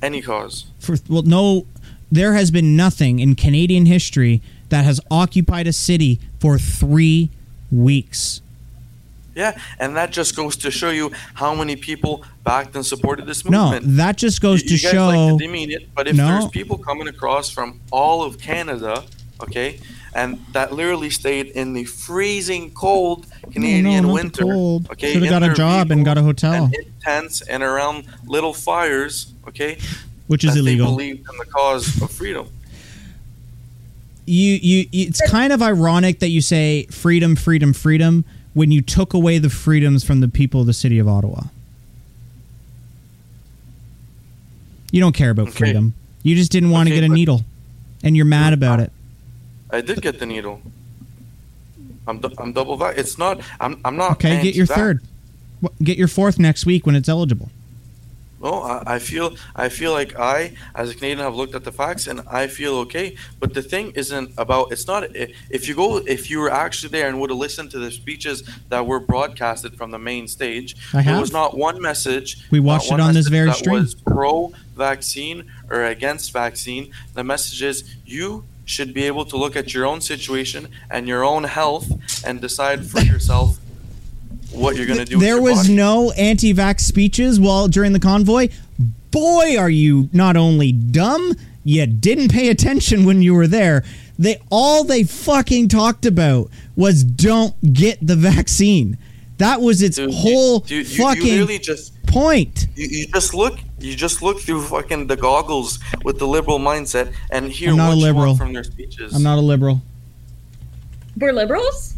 any 0.02 0.20
cause. 0.20 0.66
for 0.80 0.96
well 1.08 1.22
no 1.22 1.64
there 2.10 2.34
has 2.34 2.50
been 2.50 2.74
nothing 2.74 3.20
in 3.20 3.36
Canadian 3.36 3.86
history 3.86 4.42
that 4.68 4.84
has 4.84 5.00
occupied 5.10 5.66
a 5.68 5.72
city 5.72 6.18
for 6.40 6.58
3 6.58 7.30
weeks. 7.70 8.40
Yeah, 9.36 9.56
and 9.78 9.96
that 9.96 10.10
just 10.10 10.34
goes 10.34 10.56
to 10.56 10.70
show 10.72 10.90
you 10.90 11.12
how 11.34 11.54
many 11.54 11.76
people 11.76 12.24
backed 12.42 12.74
and 12.74 12.84
supported 12.84 13.26
this 13.26 13.44
movement. 13.44 13.86
No, 13.86 13.92
that 14.02 14.16
just 14.16 14.40
goes 14.40 14.62
you, 14.62 14.68
to 14.70 14.74
you 14.74 14.78
show 14.78 15.06
like 15.06 15.38
to 15.38 15.44
demean 15.46 15.70
it, 15.70 15.88
but 15.94 16.08
if 16.08 16.16
No. 16.16 16.26
there's 16.26 16.48
people 16.48 16.78
coming 16.78 17.06
across 17.06 17.48
from 17.50 17.80
all 17.92 18.22
of 18.24 18.38
Canada, 18.40 19.04
okay, 19.40 19.78
and 20.16 20.44
that 20.52 20.72
literally 20.72 21.10
stayed 21.10 21.46
in 21.48 21.74
the 21.74 21.84
freezing 21.84 22.70
cold 22.72 23.26
Canadian 23.52 23.84
no, 23.84 24.08
not 24.08 24.12
winter, 24.14 24.42
cold. 24.42 24.90
okay, 24.90 25.12
Should've 25.12 25.28
got 25.28 25.42
a 25.42 25.52
job 25.52 25.90
and 25.92 26.04
got 26.04 26.16
a 26.18 26.22
hotel. 26.22 26.64
and 26.64 26.74
in 26.74 26.92
tents 27.02 27.42
and 27.42 27.62
around 27.62 28.06
little 28.26 28.52
fires, 28.54 29.32
okay, 29.46 29.78
which 30.26 30.42
is 30.42 30.56
illegal. 30.56 30.86
They 30.86 30.92
believed 31.12 31.18
in 31.30 31.38
the 31.38 31.44
cause 31.46 32.02
of 32.02 32.10
freedom. 32.10 32.48
you, 34.26 34.54
you 34.60 34.88
it's 34.92 35.20
kind 35.30 35.52
of 35.52 35.62
ironic 35.62 36.18
that 36.20 36.30
you 36.30 36.40
say 36.40 36.86
freedom 36.90 37.36
freedom 37.36 37.72
freedom 37.72 38.24
when 38.54 38.72
you 38.72 38.80
took 38.82 39.12
away 39.14 39.38
the 39.38 39.50
freedoms 39.50 40.02
from 40.02 40.18
the 40.20 40.28
people 40.28 40.62
of 40.62 40.66
the 40.66 40.72
city 40.72 40.98
of 40.98 41.06
ottawa 41.06 41.42
you 44.90 45.00
don't 45.00 45.14
care 45.14 45.30
about 45.30 45.48
Okay. 45.48 45.58
freedom 45.58 45.94
you 46.22 46.34
just 46.34 46.50
didn't 46.50 46.70
want 46.70 46.88
to 46.88 46.94
get 46.94 47.04
a 47.04 47.08
needle 47.08 47.42
and 48.02 48.16
you're 48.16 48.24
mad 48.26 48.52
about 48.52 48.80
it 48.80 48.90
I 49.76 49.80
did 49.82 50.00
get 50.00 50.18
the 50.18 50.26
needle. 50.26 50.62
I'm, 52.08 52.18
du- 52.18 52.34
I'm 52.38 52.52
double 52.52 52.76
vac. 52.76 52.96
It's 52.96 53.18
not. 53.18 53.40
I'm. 53.60 53.80
I'm 53.84 53.96
not. 53.96 54.12
okay 54.12 54.42
get 54.42 54.54
your 54.54 54.66
third 54.66 55.02
get 55.82 55.98
your 55.98 56.08
fourth 56.08 56.38
next 56.38 56.66
week 56.66 56.86
when 56.86 56.94
it's 56.94 57.08
eligible 57.08 57.50
No, 58.42 58.62
I, 58.62 58.94
I 58.96 58.98
feel 58.98 59.34
I 59.54 59.68
feel 59.70 59.92
like 59.92 60.18
I, 60.18 60.52
as 60.74 60.90
a 60.90 60.94
Canadian, 60.94 61.18
have 61.20 61.34
looked 61.34 61.54
at 61.54 61.64
the 61.64 61.72
facts 61.72 62.06
and 62.06 62.20
I 62.28 62.46
feel 62.46 62.74
okay. 62.84 63.16
But 63.40 63.54
the 63.54 63.62
thing 63.62 63.92
isn't 63.92 64.32
about. 64.36 64.72
It's 64.72 64.86
not. 64.86 65.04
If 65.58 65.66
you 65.68 65.74
go, 65.74 65.96
if 66.16 66.30
you 66.30 66.38
were 66.40 66.52
actually 66.52 66.90
there 66.90 67.08
and 67.08 67.18
would 67.20 67.30
have 67.30 67.38
listened 67.38 67.70
to 67.72 67.78
the 67.78 67.90
speeches 67.90 68.42
that 68.68 68.86
were 68.86 69.00
broadcasted 69.00 69.76
from 69.78 69.90
the 69.90 69.98
main 69.98 70.28
stage, 70.28 70.76
I 70.92 71.02
there 71.02 71.20
was 71.20 71.32
not 71.32 71.56
one 71.56 71.80
message. 71.80 72.28
We 72.50 72.60
watched 72.60 72.92
it 72.92 73.00
on 73.00 73.14
this 73.14 73.28
very 73.28 73.48
that 73.48 73.56
stream. 73.56 73.80
Was 73.80 73.94
pro-vaccine 73.94 75.50
or 75.70 75.84
against 75.84 76.32
vaccine. 76.32 76.92
The 77.14 77.24
message 77.24 77.62
is 77.62 77.76
you 78.04 78.44
should 78.66 78.92
be 78.92 79.04
able 79.04 79.24
to 79.24 79.36
look 79.38 79.56
at 79.56 79.72
your 79.72 79.86
own 79.86 80.00
situation 80.02 80.68
and 80.90 81.08
your 81.08 81.24
own 81.24 81.44
health 81.44 81.86
and 82.26 82.40
decide 82.40 82.84
for 82.84 83.00
yourself 83.00 83.58
what 84.52 84.76
you're 84.76 84.86
going 84.86 84.98
to 84.98 85.04
do. 85.04 85.16
with 85.16 85.24
there 85.24 85.40
was 85.40 85.62
body. 85.62 85.74
no 85.74 86.10
anti-vax 86.12 86.80
speeches 86.80 87.40
while 87.40 87.68
during 87.68 87.92
the 87.92 88.00
convoy 88.00 88.48
boy 89.10 89.56
are 89.56 89.70
you 89.70 90.08
not 90.12 90.36
only 90.36 90.72
dumb 90.72 91.32
you 91.64 91.86
didn't 91.86 92.30
pay 92.30 92.48
attention 92.48 93.04
when 93.04 93.22
you 93.22 93.34
were 93.34 93.46
there 93.46 93.84
they 94.18 94.40
all 94.50 94.82
they 94.84 95.02
fucking 95.04 95.68
talked 95.68 96.04
about 96.04 96.50
was 96.74 97.04
don't 97.04 97.54
get 97.72 97.98
the 98.04 98.16
vaccine 98.16 98.98
that 99.38 99.60
was 99.60 99.82
its 99.82 99.96
Dude, 99.96 100.12
whole 100.12 100.60
dude, 100.60 100.70
you, 100.70 100.78
you 100.78 101.44
fucking 101.44 101.60
just 101.60 101.92
point 102.06 102.66
You, 102.74 102.88
you 102.88 103.06
just 103.08 103.34
look. 103.34 103.58
You 103.78 103.94
just 103.94 104.22
look 104.22 104.40
through 104.40 104.62
fucking 104.62 105.06
the 105.06 105.16
goggles 105.16 105.78
with 106.02 106.18
the 106.18 106.26
liberal 106.26 106.58
mindset 106.58 107.12
and 107.30 107.50
hear 107.52 107.70
I'm 107.70 107.76
not 107.76 107.88
what 107.88 107.94
a 107.94 107.96
you 107.98 108.02
liberal. 108.04 108.26
want 108.28 108.38
from 108.38 108.52
their 108.54 108.64
speeches. 108.64 109.14
i'm 109.14 109.22
not 109.22 109.38
a 109.38 109.40
liberal 109.42 109.82
We're 111.18 111.32
liberals? 111.32 111.92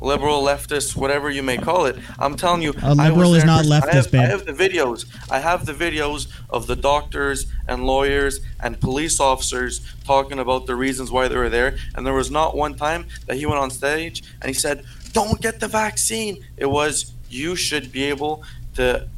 liberal, 0.00 0.40
leftist, 0.44 0.94
whatever 0.94 1.28
you 1.28 1.42
may 1.42 1.56
call 1.58 1.86
it. 1.86 1.96
I'm 2.20 2.36
telling 2.36 2.62
you, 2.62 2.72
A 2.82 2.86
I 2.86 2.88
was 2.90 2.98
liberal 2.98 3.34
is 3.34 3.42
there 3.42 3.42
in 3.42 3.46
not 3.48 3.58
person. 3.64 3.72
I 3.72 3.80
leftist, 3.80 4.12
have, 4.12 4.14
I 4.14 4.26
have 4.26 4.46
the 4.46 4.52
videos. 4.52 5.06
I 5.28 5.38
have 5.40 5.66
the 5.66 5.72
videos 5.72 6.28
of 6.50 6.68
the 6.68 6.76
doctors 6.76 7.46
and 7.66 7.82
lawyers 7.84 8.38
and 8.60 8.80
police 8.80 9.18
officers 9.18 9.80
talking 10.04 10.38
about 10.38 10.66
the 10.66 10.76
reasons 10.76 11.10
why 11.10 11.26
they 11.26 11.36
were 11.36 11.48
there. 11.48 11.78
And 11.96 12.06
there 12.06 12.14
was 12.14 12.30
not 12.30 12.56
one 12.56 12.76
time 12.76 13.06
that 13.26 13.38
he 13.38 13.44
went 13.46 13.58
on 13.58 13.70
stage 13.72 14.22
and 14.40 14.48
he 14.48 14.54
said, 14.54 14.84
"Don't 15.12 15.40
get 15.40 15.58
the 15.58 15.66
vaccine." 15.66 16.44
It 16.56 16.66
was 16.66 17.12
you 17.28 17.56
should 17.56 17.90
be 17.90 18.04
able 18.04 18.44
to 18.76 19.08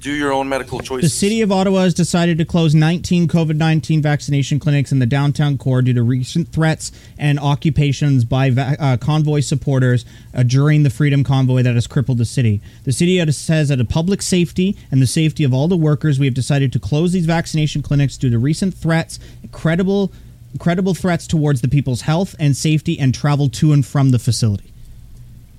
do 0.00 0.12
your 0.12 0.32
own 0.32 0.48
medical 0.48 0.80
choices. 0.80 1.12
The 1.12 1.16
city 1.16 1.40
of 1.42 1.50
Ottawa 1.50 1.82
has 1.82 1.94
decided 1.94 2.38
to 2.38 2.44
close 2.44 2.74
19 2.74 3.28
COVID 3.28 3.56
19 3.56 4.02
vaccination 4.02 4.58
clinics 4.58 4.92
in 4.92 4.98
the 4.98 5.06
downtown 5.06 5.58
core 5.58 5.82
due 5.82 5.94
to 5.94 6.02
recent 6.02 6.48
threats 6.48 6.92
and 7.18 7.38
occupations 7.38 8.24
by 8.24 8.50
va- 8.50 8.76
uh, 8.78 8.96
convoy 8.96 9.40
supporters 9.40 10.04
uh, 10.34 10.42
during 10.42 10.82
the 10.82 10.90
Freedom 10.90 11.24
Convoy 11.24 11.62
that 11.62 11.74
has 11.74 11.86
crippled 11.86 12.18
the 12.18 12.24
city. 12.24 12.60
The 12.84 12.92
city 12.92 13.16
says, 13.32 13.68
that 13.68 13.80
of 13.80 13.88
public 13.88 14.22
safety 14.22 14.76
and 14.90 15.02
the 15.02 15.06
safety 15.06 15.44
of 15.44 15.52
all 15.52 15.68
the 15.68 15.76
workers, 15.76 16.18
we 16.18 16.26
have 16.26 16.34
decided 16.34 16.72
to 16.72 16.78
close 16.78 17.12
these 17.12 17.26
vaccination 17.26 17.82
clinics 17.82 18.16
due 18.16 18.30
to 18.30 18.38
recent 18.38 18.74
threats, 18.74 19.18
credible, 19.52 20.12
credible 20.58 20.94
threats 20.94 21.26
towards 21.26 21.60
the 21.60 21.68
people's 21.68 22.02
health 22.02 22.34
and 22.38 22.56
safety, 22.56 22.98
and 22.98 23.14
travel 23.14 23.48
to 23.48 23.72
and 23.72 23.84
from 23.84 24.10
the 24.10 24.18
facility. 24.18 24.72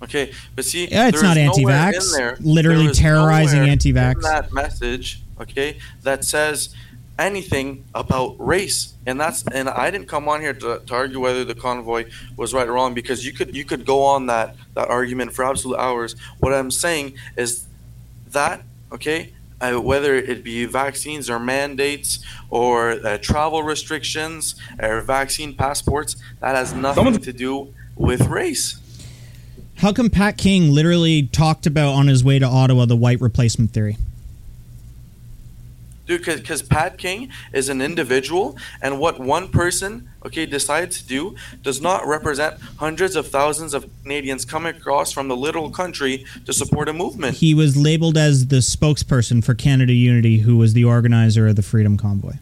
Okay, 0.04 0.32
but 0.56 0.64
see, 0.66 0.88
Yeah, 0.90 1.08
it's 1.08 1.22
not 1.24 1.38
nowhere 1.38 1.74
anti-vax. 1.76 2.06
in 2.06 2.12
there- 2.18 2.38
Literally 2.42 2.84
there 2.84 2.92
is 2.92 2.98
terrorizing 3.00 3.68
anti-vax. 3.68 4.16
in 4.16 4.22
that 4.22 4.54
message, 4.54 5.22
okay, 5.42 5.78
that 6.04 6.24
says 6.24 6.70
anything 7.18 7.84
about 7.96 8.36
race, 8.38 8.94
and 9.08 9.20
that's 9.20 9.44
and 9.52 9.68
I 9.70 9.90
didn't 9.90 10.08
come 10.08 10.30
on 10.30 10.40
here 10.42 10.54
to, 10.54 10.82
to 10.86 10.94
argue 10.94 11.20
whether 11.20 11.44
the 11.44 11.56
convoy 11.56 12.06
was 12.36 12.54
right 12.54 12.68
or 12.68 12.74
wrong 12.74 12.94
because 12.94 13.26
you 13.26 13.34
could 13.34 13.56
you 13.56 13.66
could 13.66 13.86
go 13.86 14.04
on 14.04 14.28
that 14.28 14.56
that 14.76 14.88
argument 14.90 15.34
for 15.34 15.44
absolute 15.44 15.78
hours. 15.78 16.16
What 16.40 16.54
I'm 16.54 16.70
saying 16.70 17.14
is 17.36 17.66
that 18.32 18.62
okay. 18.92 19.34
Uh, 19.60 19.74
whether 19.82 20.14
it 20.14 20.44
be 20.44 20.66
vaccines 20.66 21.32
or 21.32 21.40
mandates 21.40 22.20
or 22.52 22.92
uh, 23.04 23.18
travel 23.18 23.64
restrictions 23.64 24.54
or 24.80 25.02
vaccine 25.02 25.52
passports, 25.56 26.16
that 26.42 26.56
has 26.56 26.76
nothing 26.76 27.18
to 27.18 27.34
do 27.34 27.74
with 27.96 28.28
race. 28.28 28.78
How 29.78 29.94
come 29.94 30.10
Pat 30.10 30.38
King 30.38 30.72
literally 30.72 31.28
talked 31.28 31.68
about 31.68 31.94
on 31.94 32.08
his 32.08 32.24
way 32.24 32.40
to 32.40 32.46
Ottawa 32.48 32.86
the 32.86 32.96
white 32.96 33.22
replacement 33.22 33.72
theory? 33.72 33.98
Dude, 36.08 36.26
because 36.26 36.64
Pat 36.64 36.98
King 36.98 37.32
is 37.54 37.70
an 37.70 37.80
individual, 37.80 38.58
and 38.82 38.98
what 38.98 39.20
one 39.20 39.50
person, 39.50 40.10
okay, 40.26 40.48
decides 40.48 41.02
to 41.02 41.08
do 41.08 41.36
does 41.62 41.80
not 41.80 42.08
represent 42.08 42.60
hundreds 42.78 43.16
of 43.16 43.28
thousands 43.28 43.76
of 43.76 43.88
Canadians 44.02 44.46
coming 44.46 44.76
across 44.76 45.12
from 45.12 45.28
the 45.28 45.36
little 45.36 45.70
country 45.70 46.26
to 46.46 46.54
support 46.54 46.90
a 46.90 46.94
movement. 46.94 47.38
He 47.38 47.54
was 47.54 47.78
labeled 47.78 48.18
as 48.18 48.48
the 48.48 48.58
spokesperson 48.58 49.44
for 49.44 49.54
Canada 49.54 49.94
Unity, 49.94 50.40
who 50.40 50.58
was 50.58 50.74
the 50.74 50.86
organizer 50.86 51.50
of 51.50 51.56
the 51.56 51.62
Freedom 51.62 51.98
Convoy. 51.98 52.38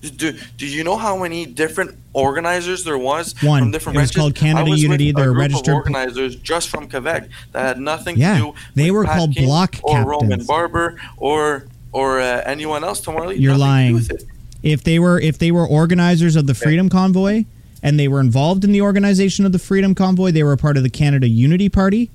Do, 0.00 0.32
do 0.56 0.66
you 0.66 0.84
know 0.84 0.96
how 0.96 1.16
many 1.20 1.44
different 1.46 1.96
organizers 2.12 2.84
there 2.84 2.98
was 2.98 3.34
One. 3.42 3.62
from 3.62 3.70
different 3.72 3.98
It 3.98 4.00
was 4.02 4.10
called 4.12 4.34
Canada 4.34 4.70
Unity. 4.70 5.12
They're 5.12 5.32
registered- 5.32 5.74
organizers 5.74 6.36
just 6.36 6.68
from 6.68 6.88
Quebec 6.88 7.28
that 7.52 7.60
had 7.66 7.80
nothing 7.80 8.16
Yeah, 8.16 8.34
to 8.34 8.40
do. 8.44 8.54
they 8.74 8.90
with 8.90 8.98
were 8.98 9.04
Pat 9.06 9.16
called 9.18 9.34
King 9.34 9.46
block 9.46 9.76
or 9.82 10.04
Roman. 10.04 10.44
Barber 10.44 11.00
or 11.16 11.66
or 11.90 12.20
uh, 12.20 12.42
anyone 12.44 12.84
else 12.84 13.00
tomorrow. 13.00 13.30
You're 13.30 13.54
to 13.54 13.58
lying. 13.58 13.94
with. 13.94 14.24
If 14.62 14.84
they 14.84 14.98
were 14.98 15.18
if 15.20 15.38
they 15.38 15.50
were 15.50 15.66
organizers 15.66 16.36
of 16.36 16.46
the 16.46 16.54
Freedom 16.54 16.88
Convoy 16.88 17.44
and 17.82 17.98
they 17.98 18.08
were 18.08 18.20
involved 18.20 18.64
in 18.64 18.72
the 18.72 18.82
organization 18.82 19.46
of 19.46 19.52
the 19.52 19.58
Freedom 19.58 19.94
Convoy, 19.94 20.30
they 20.32 20.42
were 20.42 20.52
a 20.52 20.56
part 20.56 20.76
of 20.76 20.82
the 20.82 20.90
Canada 20.90 21.28
Unity 21.28 21.68
Party, 21.68 22.10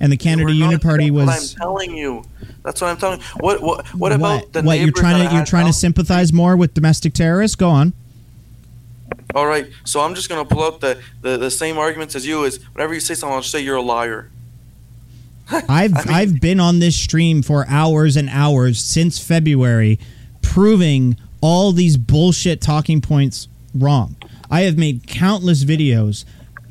and 0.00 0.12
the 0.12 0.16
Canada 0.16 0.52
not- 0.54 0.80
Party 0.82 1.10
was 1.10 1.26
What 1.26 1.36
I'm 1.38 1.48
telling 1.56 1.96
you. 1.96 2.24
That's 2.62 2.80
what 2.80 2.88
I'm 2.88 2.96
telling 2.96 3.20
you. 3.20 3.26
What 3.40 3.62
what 3.62 3.86
what 3.94 4.12
about 4.12 4.52
the 4.52 4.62
what 4.62 4.78
you're 4.78 4.92
trying 4.92 5.26
to 5.28 5.34
you're 5.34 5.44
trying 5.44 5.66
to 5.66 5.72
sympathize 5.72 6.32
more 6.32 6.56
with 6.56 6.74
domestic 6.74 7.14
terrorists? 7.14 7.56
Go 7.56 7.68
on. 7.68 7.92
All 9.34 9.46
right, 9.46 9.70
so 9.84 10.00
I'm 10.00 10.14
just 10.14 10.28
gonna 10.28 10.44
pull 10.44 10.62
out 10.62 10.80
the, 10.80 11.00
the, 11.22 11.36
the 11.36 11.50
same 11.50 11.78
arguments 11.78 12.14
as 12.14 12.26
you. 12.26 12.44
Is 12.44 12.62
whenever 12.72 12.94
you 12.94 13.00
say 13.00 13.14
something, 13.14 13.34
I'll 13.34 13.42
say 13.42 13.60
you're 13.60 13.76
a 13.76 13.82
liar. 13.82 14.30
I've 15.50 15.68
I 15.68 15.86
mean- 15.86 16.14
I've 16.14 16.40
been 16.40 16.60
on 16.60 16.78
this 16.78 16.96
stream 16.96 17.42
for 17.42 17.66
hours 17.68 18.16
and 18.16 18.28
hours 18.30 18.82
since 18.82 19.18
February, 19.18 19.98
proving 20.42 21.16
all 21.40 21.72
these 21.72 21.96
bullshit 21.96 22.60
talking 22.60 23.00
points 23.00 23.48
wrong. 23.74 24.16
I 24.50 24.62
have 24.62 24.78
made 24.78 25.06
countless 25.06 25.64
videos 25.64 26.24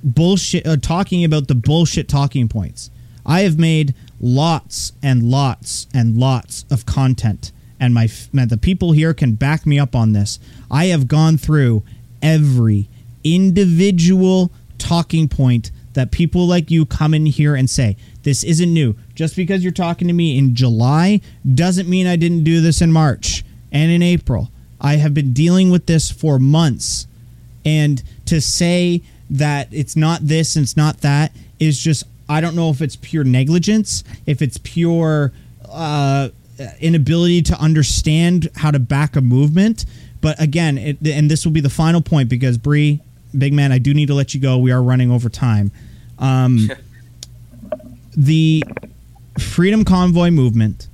bullshit 0.04 0.66
uh, 0.66 0.78
talking 0.78 1.24
about 1.24 1.48
the 1.48 1.56
bullshit 1.56 2.08
talking 2.08 2.48
points. 2.48 2.90
I 3.28 3.42
have 3.42 3.60
made 3.60 3.94
lots 4.20 4.94
and 5.04 5.24
lots 5.24 5.86
and 5.94 6.18
lots 6.18 6.66
of 6.72 6.86
content, 6.86 7.52
and 7.80 7.94
my, 7.94 8.10
my 8.32 8.46
the 8.46 8.58
people 8.58 8.94
here 8.94 9.14
can 9.14 9.34
back 9.34 9.66
me 9.66 9.78
up 9.78 9.96
on 9.96 10.14
this. 10.14 10.40
I 10.72 10.86
have 10.86 11.08
gone 11.08 11.38
through 11.38 11.84
every 12.22 12.90
individual 13.24 14.52
talking 14.78 15.28
point 15.28 15.72
that 15.94 16.12
people 16.12 16.46
like 16.48 16.70
you 16.70 16.86
come 16.86 17.14
in 17.14 17.26
here 17.26 17.56
and 17.56 17.70
say 17.70 17.98
this 18.24 18.44
isn't 18.44 18.72
new. 18.72 18.96
Just 19.16 19.36
because 19.36 19.64
you're 19.64 19.72
talking 19.72 20.08
to 20.08 20.14
me 20.14 20.38
in 20.38 20.54
July 20.54 21.22
doesn't 21.56 21.90
mean 21.90 22.06
I 22.06 22.16
didn't 22.16 22.44
do 22.44 22.62
this 22.62 22.82
in 22.82 22.92
March 22.92 23.44
and 23.72 23.92
in 23.92 24.04
April. 24.04 24.52
I 24.80 24.98
have 24.98 25.14
been 25.14 25.34
dealing 25.34 25.72
with 25.72 25.88
this 25.88 26.12
for 26.12 26.38
months. 26.38 27.08
And 27.66 28.04
to 28.26 28.40
say 28.40 29.02
that 29.30 29.70
it's 29.72 29.96
not 29.96 30.22
this 30.22 30.56
and 30.56 30.64
it's 30.64 30.78
not 30.78 31.02
that 31.02 31.32
is 31.60 31.80
just, 31.80 32.04
I 32.30 32.42
don't 32.42 32.56
know 32.56 32.70
if 32.70 32.82
it's 32.82 32.96
pure 32.96 33.24
negligence, 33.24 34.04
if 34.26 34.42
it's 34.42 34.58
pure 34.58 35.32
uh, 35.70 36.30
inability 36.80 37.42
to 37.44 37.60
understand 37.60 38.50
how 38.56 38.72
to 38.72 38.80
back 38.80 39.16
a 39.16 39.22
movement. 39.22 39.86
But 40.22 40.42
again, 40.42 40.78
it, 40.78 40.98
and 41.06 41.30
this 41.30 41.46
will 41.46 41.54
be 41.54 41.62
the 41.62 41.70
final 41.70 42.02
point 42.02 42.30
because 42.30 42.58
Bree, 42.58 43.02
big 43.38 43.54
man, 43.54 43.72
I 43.72 43.78
do 43.78 43.94
need 43.94 44.08
to 44.08 44.14
let 44.14 44.34
you 44.34 44.42
go. 44.42 44.58
We 44.58 44.72
are 44.72 44.82
running 44.82 45.12
over 45.12 45.30
time. 45.30 45.72
Um, 46.20 46.70
the 48.18 48.64
Freedom 49.40 49.86
Convoy 49.86 50.32
movement, 50.32 50.88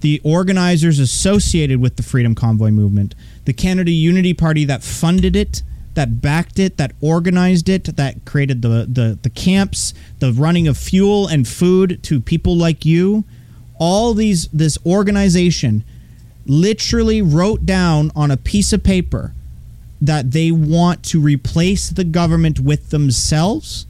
the 0.00 0.20
organizers 0.24 0.98
associated 0.98 1.80
with 1.80 1.96
the 1.96 2.02
Freedom 2.02 2.34
Convoy 2.34 2.70
movement, 2.70 3.14
the 3.44 3.52
Canada 3.52 3.90
Unity 3.90 4.34
Party 4.34 4.64
that 4.64 4.82
funded 4.82 5.36
it, 5.36 5.62
that 5.94 6.20
backed 6.20 6.58
it, 6.58 6.76
that 6.76 6.92
organized 7.00 7.68
it, 7.68 7.96
that 7.96 8.24
created 8.24 8.62
the, 8.62 8.86
the, 8.88 9.18
the 9.22 9.30
camps, 9.30 9.94
the 10.18 10.32
running 10.32 10.68
of 10.68 10.76
fuel 10.76 11.26
and 11.26 11.46
food 11.46 12.02
to 12.04 12.20
people 12.20 12.56
like 12.56 12.84
you, 12.84 13.24
all 13.78 14.14
these 14.14 14.48
this 14.48 14.78
organization 14.86 15.84
literally 16.46 17.22
wrote 17.22 17.64
down 17.64 18.10
on 18.14 18.30
a 18.30 18.36
piece 18.36 18.72
of 18.72 18.82
paper 18.82 19.32
that 20.00 20.32
they 20.32 20.50
want 20.50 21.02
to 21.02 21.20
replace 21.20 21.88
the 21.88 22.04
government 22.04 22.60
with 22.60 22.90
themselves 22.90 23.86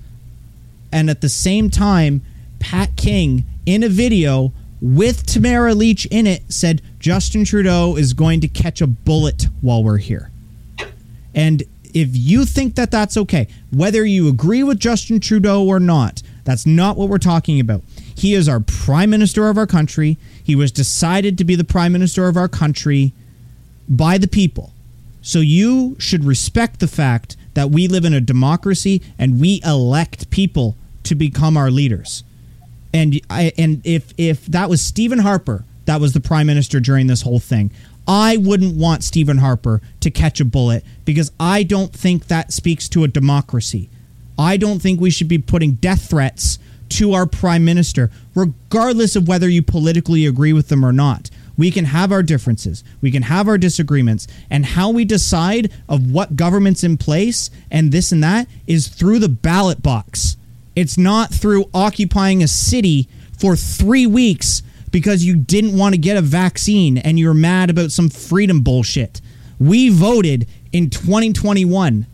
and 0.95 1.11
at 1.11 1.21
the 1.21 1.29
same 1.29 1.71
time, 1.71 2.23
Pat 2.61 2.95
King 2.97 3.45
in 3.67 3.83
a 3.83 3.89
video 3.89 4.53
with 4.81 5.27
Tamara 5.27 5.75
Lich 5.75 6.07
in 6.07 6.25
it 6.25 6.45
said 6.49 6.83
Justin 7.01 7.45
Trudeau 7.45 7.97
is 7.97 8.13
going 8.13 8.41
to 8.43 8.49
catch 8.49 8.81
a 8.81 8.87
bullet 8.87 9.49
while 9.61 9.83
we're 9.83 9.99
here. 9.99 10.31
And 11.35 11.65
if 11.95 12.11
you 12.13 12.45
think 12.45 12.75
that 12.75 12.91
that's 12.91 13.17
okay, 13.17 13.49
whether 13.73 14.05
you 14.05 14.29
agree 14.29 14.63
with 14.63 14.81
Justin 14.81 15.21
Trudeau 15.21 15.65
or 15.65 15.79
not, 15.79 16.23
that's 16.43 16.67
not 16.67 16.97
what 16.97 17.09
we're 17.09 17.19
talking 17.19 17.61
about. 17.61 17.83
He 18.15 18.35
is 18.35 18.49
our 18.49 18.61
prime 18.61 19.11
minister 19.11 19.49
of 19.49 19.57
our 19.57 19.67
country. 19.67 20.19
He 20.43 20.55
was 20.55 20.73
decided 20.73 21.39
to 21.39 21.45
be 21.45 21.55
the 21.55 21.65
prime 21.65 21.93
minister 21.93 22.29
of 22.29 22.37
our 22.37 22.49
country 22.49 23.13
by 23.89 24.19
the 24.19 24.29
people. 24.29 24.73
So 25.23 25.39
you 25.39 25.97
should 25.99 26.25
respect 26.25 26.81
the 26.81 26.89
fact 26.89 27.37
that 27.55 27.71
we 27.71 27.89
live 27.89 28.05
in 28.05 28.13
a 28.13 28.21
democracy 28.21 29.01
and 29.19 29.41
we 29.41 29.61
elect 29.65 30.29
people 30.31 30.77
to 31.05 31.15
become 31.15 31.57
our 31.57 31.71
leaders. 31.71 32.25
And 32.93 33.21
I 33.31 33.53
and 33.57 33.81
if 33.85 34.13
if 34.19 34.45
that 34.47 34.69
was 34.69 34.81
Stephen 34.81 35.21
Harper 35.21 35.65
that 35.87 36.01
was 36.01 36.13
the 36.13 36.21
prime 36.21 36.47
minister 36.47 36.81
during 36.81 37.07
this 37.07 37.23
whole 37.23 37.39
thing, 37.39 37.71
I 38.07 38.37
wouldn't 38.37 38.77
want 38.77 39.05
Stephen 39.05 39.39
Harper 39.39 39.81
to 40.01 40.11
catch 40.11 40.41
a 40.41 40.45
bullet 40.45 40.85
because 41.05 41.33
I 41.41 41.63
don't 41.63 41.93
think 41.93 42.27
that 42.27 42.53
speaks 42.53 42.89
to 42.91 43.05
a 43.05 43.09
democracy. 43.09 43.89
I 44.39 44.57
don't 44.57 44.81
think 44.81 45.01
we 45.01 45.11
should 45.11 45.29
be 45.29 45.39
putting 45.39 45.73
death 45.73 46.11
threats 46.11 46.59
to 46.91 47.15
our 47.15 47.27
prime 47.27 47.65
minister, 47.65 48.11
regardless 48.35 49.17
of 49.17 49.27
whether 49.27 49.49
you 49.49 49.63
politically 49.63 50.27
agree 50.27 50.53
with 50.53 50.69
them 50.69 50.85
or 50.85 50.93
not. 50.93 51.31
We 51.57 51.71
can 51.71 51.87
have 51.87 52.11
our 52.11 52.23
differences, 52.23 52.83
we 53.01 53.11
can 53.11 53.23
have 53.23 53.47
our 53.47 53.59
disagreements, 53.59 54.27
and 54.51 54.67
how 54.67 54.91
we 54.91 55.05
decide 55.05 55.73
of 55.89 56.11
what 56.11 56.37
government's 56.37 56.83
in 56.83 56.97
place 56.97 57.49
and 57.71 57.93
this 57.93 58.11
and 58.11 58.23
that 58.25 58.49
is 58.67 58.89
through 58.89 59.21
the 59.21 59.29
ballot 59.29 59.83
box. 59.83 60.37
It's 60.75 60.99
not 60.99 61.33
through 61.33 61.71
occupying 61.73 62.43
a 62.43 62.49
city 62.49 63.09
for 63.39 63.55
three 63.55 64.07
weeks 64.07 64.63
because 64.95 65.25
you 65.25 65.35
didn't 65.35 65.77
want 65.77 65.93
to 65.93 66.01
get 66.01 66.17
a 66.17 66.21
vaccine 66.21 66.99
and 66.99 67.19
you're 67.19 67.35
mad 67.35 67.69
about 67.69 67.91
some 67.91 68.09
freedom 68.09 68.61
bullshit. 68.61 69.21
We 69.59 69.89
voted 69.89 70.47
in 70.73 70.89
2021 70.89 72.07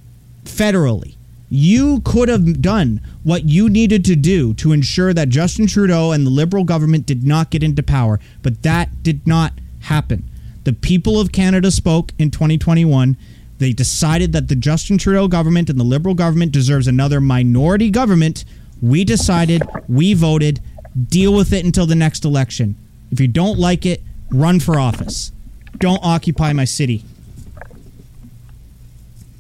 federally. 0.44 1.14
You 1.50 2.00
could 2.06 2.30
have 2.30 2.62
done 2.62 3.02
what 3.22 3.44
you 3.44 3.68
needed 3.68 4.02
to 4.06 4.16
do 4.16 4.54
to 4.54 4.72
ensure 4.72 5.12
that 5.12 5.28
Justin 5.28 5.66
Trudeau 5.66 6.12
and 6.12 6.24
the 6.24 6.30
Liberal 6.30 6.64
government 6.64 7.04
did 7.04 7.22
not 7.22 7.50
get 7.50 7.62
into 7.62 7.82
power, 7.82 8.18
but 8.40 8.62
that 8.62 9.02
did 9.02 9.26
not 9.26 9.52
happen. 9.80 10.24
The 10.64 10.72
people 10.72 11.20
of 11.20 11.32
Canada 11.32 11.70
spoke 11.70 12.14
in 12.18 12.30
2021. 12.30 13.14
They 13.58 13.74
decided 13.74 14.32
that 14.32 14.48
the 14.48 14.56
Justin 14.56 14.96
Trudeau 14.96 15.28
government 15.28 15.68
and 15.68 15.78
the 15.78 15.84
Liberal 15.84 16.14
government 16.14 16.52
deserves 16.52 16.86
another 16.86 17.20
minority 17.20 17.90
government. 17.90 18.46
We 18.80 19.04
decided, 19.04 19.60
we 19.86 20.14
voted, 20.14 20.60
deal 21.08 21.34
with 21.34 21.52
it 21.52 21.64
until 21.64 21.86
the 21.86 21.94
next 21.94 22.24
election. 22.24 22.76
If 23.10 23.20
you 23.20 23.28
don't 23.28 23.58
like 23.58 23.86
it, 23.86 24.02
run 24.30 24.60
for 24.60 24.78
office. 24.78 25.32
Don't 25.78 26.02
occupy 26.02 26.52
my 26.52 26.64
city. 26.64 27.04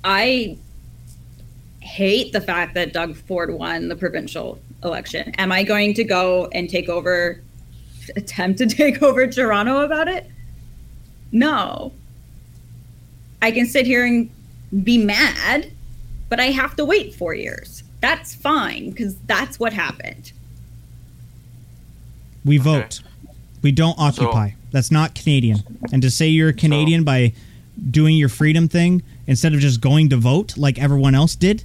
I 0.04 0.56
hate 1.80 2.32
the 2.32 2.40
fact 2.40 2.74
that 2.74 2.92
Doug 2.92 3.16
Ford 3.16 3.52
won 3.52 3.88
the 3.88 3.96
provincial 3.96 4.60
election. 4.82 5.34
Am 5.38 5.52
I 5.52 5.62
going 5.62 5.94
to 5.94 6.04
go 6.04 6.48
and 6.52 6.68
take 6.70 6.88
over, 6.88 7.40
attempt 8.16 8.58
to 8.58 8.66
take 8.68 9.02
over 9.02 9.26
Toronto 9.26 9.80
about 9.80 10.08
it? 10.08 10.30
No. 11.32 11.92
I 13.42 13.50
can 13.50 13.66
sit 13.66 13.86
here 13.86 14.04
and 14.04 14.30
be 14.84 14.98
mad, 14.98 15.70
but 16.28 16.40
I 16.40 16.46
have 16.46 16.76
to 16.76 16.84
wait 16.84 17.14
four 17.14 17.34
years. 17.34 17.82
That's 18.00 18.34
fine 18.34 18.90
because 18.90 19.16
that's 19.20 19.58
what 19.58 19.72
happened. 19.72 20.32
We 22.44 22.58
vote. 22.58 23.02
We 23.62 23.72
don't 23.72 23.98
occupy. 23.98 24.50
That's 24.70 24.90
not 24.90 25.14
Canadian. 25.14 25.62
And 25.92 26.00
to 26.02 26.10
say 26.10 26.28
you're 26.28 26.50
a 26.50 26.54
Canadian 26.54 27.04
by 27.04 27.32
doing 27.90 28.16
your 28.16 28.28
freedom 28.28 28.68
thing 28.68 29.02
instead 29.26 29.54
of 29.54 29.60
just 29.60 29.80
going 29.80 30.10
to 30.10 30.16
vote 30.16 30.56
like 30.56 30.78
everyone 30.78 31.14
else 31.14 31.34
did. 31.34 31.64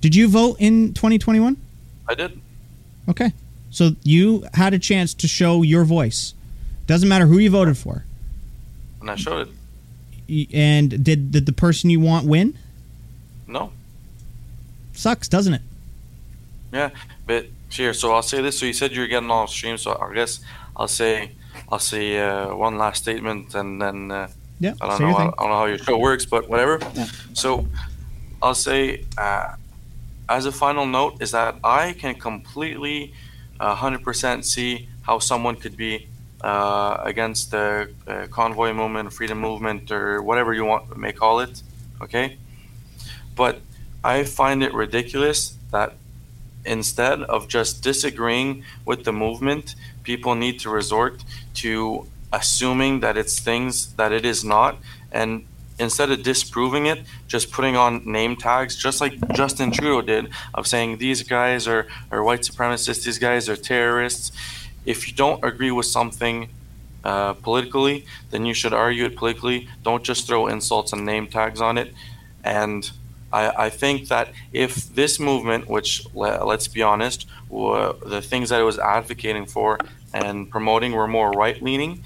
Did 0.00 0.14
you 0.14 0.28
vote 0.28 0.56
in 0.58 0.94
2021? 0.94 1.56
I 2.08 2.14
did. 2.14 2.40
Okay. 3.08 3.32
So 3.70 3.96
you 4.02 4.46
had 4.54 4.74
a 4.74 4.78
chance 4.78 5.14
to 5.14 5.28
show 5.28 5.62
your 5.62 5.84
voice. 5.84 6.34
Doesn't 6.86 7.08
matter 7.08 7.26
who 7.26 7.38
you 7.38 7.50
voted 7.50 7.78
for. 7.78 8.04
And 9.00 9.10
I 9.10 9.16
showed 9.16 9.48
it. 10.28 10.54
And 10.54 11.04
did 11.04 11.32
did 11.32 11.46
the 11.46 11.52
person 11.52 11.90
you 11.90 12.00
want 12.00 12.26
win? 12.26 12.56
No. 13.46 13.72
Sucks, 14.92 15.28
doesn't 15.28 15.54
it? 15.54 15.62
Yeah, 16.72 16.90
but 17.26 17.46
here, 17.76 17.94
so 17.94 18.12
I'll 18.12 18.22
say 18.22 18.40
this. 18.42 18.58
So 18.58 18.66
you 18.66 18.72
said 18.72 18.92
you're 18.92 19.06
getting 19.08 19.30
off 19.30 19.50
stream, 19.50 19.76
so 19.78 19.98
I 20.00 20.14
guess 20.14 20.40
I'll 20.76 20.88
say 20.88 21.32
I'll 21.70 21.78
say 21.78 22.18
uh, 22.18 22.54
one 22.54 22.78
last 22.78 23.02
statement, 23.02 23.54
and 23.54 23.80
then 23.80 24.10
uh, 24.10 24.28
Yeah. 24.60 24.74
I 24.80 24.86
don't 24.88 25.00
know 25.00 25.16
I, 25.16 25.24
don't 25.24 25.50
know 25.50 25.56
how 25.56 25.66
your 25.66 25.78
show 25.78 25.98
works, 25.98 26.24
but 26.26 26.48
whatever. 26.48 26.78
So 27.32 27.66
I'll 28.42 28.54
say 28.54 29.04
uh, 29.18 29.54
as 30.28 30.46
a 30.46 30.52
final 30.52 30.86
note 30.86 31.20
is 31.22 31.30
that 31.32 31.56
I 31.64 31.92
can 31.92 32.14
completely, 32.14 33.12
uh, 33.60 33.74
hundred 33.74 34.02
percent 34.02 34.44
see 34.44 34.88
how 35.02 35.18
someone 35.18 35.56
could 35.56 35.76
be 35.76 36.08
uh, 36.42 37.00
against 37.04 37.50
the 37.50 37.90
uh, 38.06 38.26
convoy 38.30 38.72
movement, 38.72 39.12
freedom 39.12 39.38
movement, 39.38 39.90
or 39.90 40.22
whatever 40.22 40.54
you 40.54 40.64
want 40.64 40.96
may 40.96 41.12
call 41.12 41.40
it. 41.40 41.62
Okay, 42.00 42.36
but 43.36 43.60
I 44.02 44.24
find 44.24 44.62
it 44.62 44.72
ridiculous 44.74 45.56
that 45.70 45.94
instead 46.64 47.22
of 47.22 47.48
just 47.48 47.82
disagreeing 47.82 48.64
with 48.84 49.04
the 49.04 49.12
movement, 49.12 49.74
people 50.02 50.34
need 50.34 50.58
to 50.60 50.70
resort 50.70 51.24
to 51.54 52.06
assuming 52.32 53.00
that 53.00 53.16
it's 53.16 53.38
things 53.38 53.94
that 53.94 54.12
it 54.12 54.24
is 54.24 54.44
not, 54.44 54.78
and 55.12 55.46
instead 55.78 56.10
of 56.10 56.22
disproving 56.22 56.86
it, 56.86 57.02
just 57.26 57.50
putting 57.50 57.76
on 57.76 58.02
name 58.04 58.36
tags, 58.36 58.76
just 58.76 59.00
like 59.00 59.14
Justin 59.34 59.70
Trudeau 59.70 60.02
did, 60.02 60.30
of 60.52 60.66
saying 60.66 60.98
these 60.98 61.22
guys 61.22 61.66
are, 61.66 61.86
are 62.10 62.22
white 62.22 62.40
supremacists, 62.40 63.04
these 63.04 63.18
guys 63.18 63.48
are 63.48 63.56
terrorists. 63.56 64.32
If 64.84 65.08
you 65.08 65.14
don't 65.14 65.44
agree 65.44 65.70
with 65.70 65.86
something 65.86 66.48
uh, 67.04 67.34
politically, 67.34 68.06
then 68.30 68.46
you 68.46 68.54
should 68.54 68.72
argue 68.72 69.04
it 69.04 69.16
politically. 69.16 69.68
Don't 69.82 70.04
just 70.04 70.26
throw 70.26 70.46
insults 70.46 70.92
and 70.92 71.04
name 71.04 71.26
tags 71.26 71.60
on 71.60 71.78
it. 71.78 71.92
And 72.42 72.90
I, 73.34 73.66
I 73.66 73.70
think 73.70 74.08
that 74.08 74.26
if 74.52 74.94
this 74.94 75.18
movement, 75.18 75.68
which 75.68 76.06
le- 76.14 76.44
let's 76.44 76.68
be 76.68 76.82
honest, 76.82 77.26
the 77.50 78.22
things 78.30 78.50
that 78.50 78.60
it 78.60 78.64
was 78.72 78.78
advocating 78.78 79.46
for 79.46 79.78
and 80.12 80.48
promoting 80.48 80.92
were 80.92 81.08
more 81.08 81.30
right 81.32 81.60
leaning, 81.60 82.04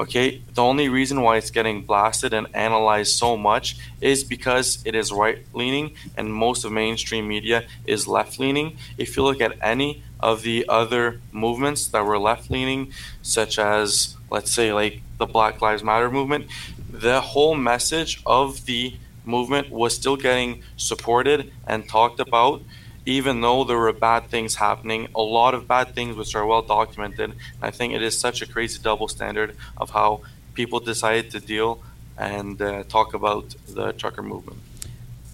okay, 0.00 0.42
the 0.54 0.62
only 0.62 0.88
reason 0.88 1.20
why 1.20 1.36
it's 1.36 1.50
getting 1.50 1.82
blasted 1.82 2.32
and 2.32 2.46
analyzed 2.54 3.12
so 3.24 3.36
much 3.36 3.76
is 4.00 4.24
because 4.24 4.82
it 4.84 4.94
is 4.94 5.12
right 5.12 5.38
leaning 5.52 5.94
and 6.16 6.34
most 6.34 6.64
of 6.64 6.72
mainstream 6.72 7.28
media 7.28 7.58
is 7.86 8.08
left 8.08 8.40
leaning. 8.40 8.76
If 8.98 9.16
you 9.16 9.22
look 9.22 9.40
at 9.40 9.52
any 9.62 10.02
of 10.18 10.42
the 10.42 10.64
other 10.68 11.20
movements 11.30 11.88
that 11.88 12.04
were 12.04 12.18
left 12.18 12.50
leaning, 12.50 12.92
such 13.22 13.58
as, 13.58 14.16
let's 14.30 14.50
say, 14.50 14.72
like 14.72 15.02
the 15.18 15.26
Black 15.26 15.60
Lives 15.60 15.84
Matter 15.84 16.10
movement, 16.10 16.46
the 16.90 17.20
whole 17.20 17.54
message 17.54 18.22
of 18.24 18.64
the 18.66 18.96
movement 19.24 19.70
was 19.70 19.94
still 19.94 20.16
getting 20.16 20.62
supported 20.76 21.52
and 21.66 21.88
talked 21.88 22.20
about, 22.20 22.62
even 23.06 23.40
though 23.40 23.64
there 23.64 23.78
were 23.78 23.92
bad 23.92 24.28
things 24.28 24.56
happening, 24.56 25.08
a 25.14 25.22
lot 25.22 25.54
of 25.54 25.68
bad 25.68 25.94
things 25.94 26.16
which 26.16 26.34
are 26.34 26.46
well 26.46 26.62
documented. 26.62 27.30
And 27.30 27.34
I 27.62 27.70
think 27.70 27.92
it 27.92 28.02
is 28.02 28.18
such 28.18 28.42
a 28.42 28.46
crazy 28.46 28.80
double 28.82 29.08
standard 29.08 29.56
of 29.76 29.90
how 29.90 30.22
people 30.54 30.80
decided 30.80 31.30
to 31.32 31.40
deal 31.40 31.82
and 32.16 32.60
uh, 32.62 32.84
talk 32.84 33.14
about 33.14 33.54
the 33.68 33.92
trucker 33.92 34.22
movement. 34.22 34.58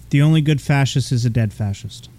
The 0.09 0.21
only 0.21 0.41
good 0.41 0.61
fascist 0.61 1.11
is 1.11 1.23
a 1.25 1.29
dead 1.29 1.53
fascist. 1.53 2.09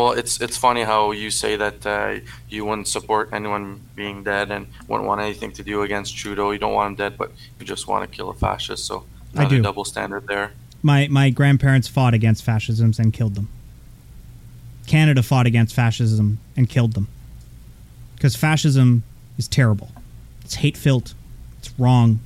Well, 0.00 0.12
it's 0.12 0.40
it's 0.40 0.56
funny 0.56 0.82
how 0.82 1.12
you 1.12 1.30
say 1.30 1.56
that 1.56 1.84
uh, 1.84 2.20
you 2.48 2.64
wouldn't 2.64 2.88
support 2.88 3.28
anyone 3.34 3.82
being 3.94 4.24
dead 4.24 4.50
and 4.50 4.66
wouldn't 4.88 5.06
want 5.06 5.20
anything 5.20 5.52
to 5.52 5.62
do 5.62 5.82
against 5.82 6.16
Trudeau. 6.16 6.52
You 6.52 6.58
don't 6.58 6.72
want 6.72 6.92
him 6.92 6.94
dead, 6.94 7.18
but 7.18 7.32
you 7.58 7.66
just 7.66 7.86
want 7.86 8.10
to 8.10 8.16
kill 8.16 8.30
a 8.30 8.34
fascist. 8.34 8.86
So 8.86 9.04
I 9.36 9.44
do. 9.44 9.60
double 9.60 9.84
standard 9.84 10.26
there. 10.26 10.52
My 10.82 11.06
my 11.08 11.28
grandparents 11.28 11.86
fought 11.86 12.14
against 12.14 12.42
fascisms 12.42 12.98
and 12.98 13.12
killed 13.12 13.34
them. 13.34 13.48
Canada 14.86 15.22
fought 15.22 15.46
against 15.46 15.74
fascism 15.74 16.38
and 16.56 16.66
killed 16.66 16.94
them. 16.94 17.08
Because 18.16 18.34
fascism 18.36 19.02
is 19.36 19.48
terrible. 19.48 19.90
It's 20.40 20.54
hate 20.56 20.78
filled. 20.78 21.12
It's 21.58 21.78
wrong. 21.78 22.20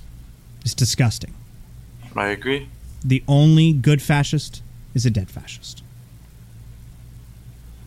It's 0.61 0.75
disgusting. 0.75 1.35
I 2.15 2.29
agree. 2.29 2.69
The 3.05 3.25
only 3.27 3.73
good 3.73 4.01
fascist 4.01 4.63
is 4.95 5.05
a 5.05 5.11
dead 5.11 5.29
fascist. 5.29 5.84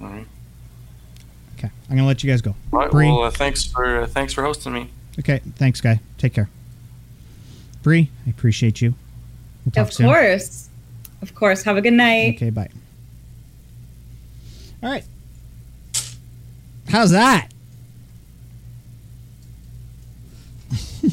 All 0.02 0.08
right. 0.08 0.28
Okay, 1.58 1.70
I'm 1.90 1.96
gonna 1.96 2.08
let 2.08 2.24
you 2.24 2.30
guys 2.30 2.42
go. 2.42 2.56
All 2.72 2.80
right. 2.80 2.92
Bree. 2.92 3.08
Well, 3.08 3.24
uh, 3.24 3.32
thanks 3.32 3.64
for 3.64 4.02
uh, 4.02 4.08
thanks 4.08 4.34
for 4.34 4.44
hosting 4.44 4.74
me. 4.74 4.90
Okay, 5.20 5.42
thanks, 5.56 5.82
guy. 5.82 6.00
Take 6.18 6.34
care. 6.34 6.50
Bree, 7.82 8.10
I 8.26 8.30
appreciate 8.30 8.82
you. 8.82 8.94
We'll 9.66 9.72
talk 9.72 9.88
Of 9.88 9.94
soon. 9.94 10.08
course. 10.08 10.70
Of 11.22 11.34
course. 11.34 11.64
Have 11.64 11.78
a 11.78 11.82
good 11.82 11.94
night. 11.94 12.36
Okay, 12.36 12.50
bye. 12.52 12.70
All 14.84 14.90
right. 14.92 15.04
How's 16.90 17.12
that? 17.12 17.52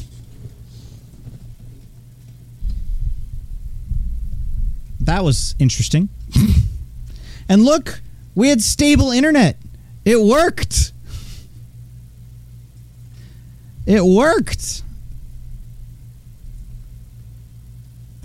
that 5.01 5.23
was 5.23 5.55
interesting. 5.59 6.09
and 7.49 7.63
look, 7.63 8.01
we 8.35 8.49
had 8.49 8.61
stable 8.61 9.11
internet. 9.11 9.57
It 10.03 10.21
worked. 10.21 10.91
It 13.85 14.03
worked. 14.03 14.83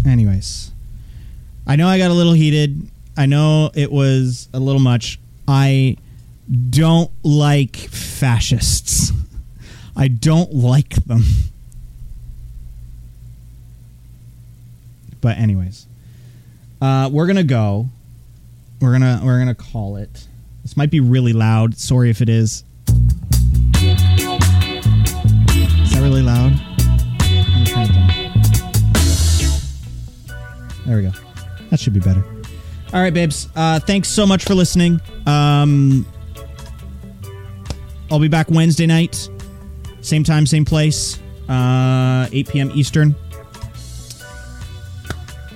Anyways, 0.06 0.72
I 1.66 1.76
know 1.76 1.86
I 1.86 1.98
got 1.98 2.10
a 2.10 2.14
little 2.14 2.32
heated. 2.32 2.88
I 3.16 3.26
know 3.26 3.70
it 3.74 3.92
was 3.92 4.48
a 4.52 4.58
little 4.58 4.80
much. 4.80 5.18
I 5.46 5.96
don't 6.70 7.10
like 7.22 7.76
fascists. 7.76 9.12
I 9.94 10.08
don't 10.08 10.54
like 10.54 10.94
them. 11.04 11.22
But 15.20 15.36
anyways, 15.36 15.86
uh, 16.80 17.10
we're 17.12 17.26
gonna 17.26 17.44
go. 17.44 17.88
We're 18.80 18.92
gonna 18.92 19.20
we're 19.22 19.38
gonna 19.38 19.54
call 19.54 19.96
it. 19.96 20.26
This 20.62 20.76
might 20.76 20.90
be 20.90 21.00
really 21.00 21.32
loud. 21.34 21.76
Sorry 21.76 22.08
if 22.10 22.22
it 22.22 22.28
is. 22.28 22.64
Is 22.88 23.92
that 25.92 26.00
really 26.00 26.22
loud? 26.22 26.52
There 30.86 30.96
we 30.96 31.02
go. 31.02 31.12
That 31.68 31.78
should 31.78 31.92
be 31.92 32.00
better. 32.00 32.24
All 32.92 33.00
right, 33.00 33.14
babes. 33.14 33.48
Uh, 33.54 33.78
thanks 33.80 34.08
so 34.08 34.26
much 34.26 34.44
for 34.44 34.54
listening. 34.54 35.00
Um, 35.26 36.06
I'll 38.10 38.18
be 38.18 38.28
back 38.28 38.50
Wednesday 38.50 38.86
night, 38.86 39.28
same 40.00 40.24
time, 40.24 40.46
same 40.46 40.64
place, 40.64 41.20
uh, 41.48 42.28
8 42.32 42.48
p.m. 42.48 42.72
Eastern. 42.74 43.14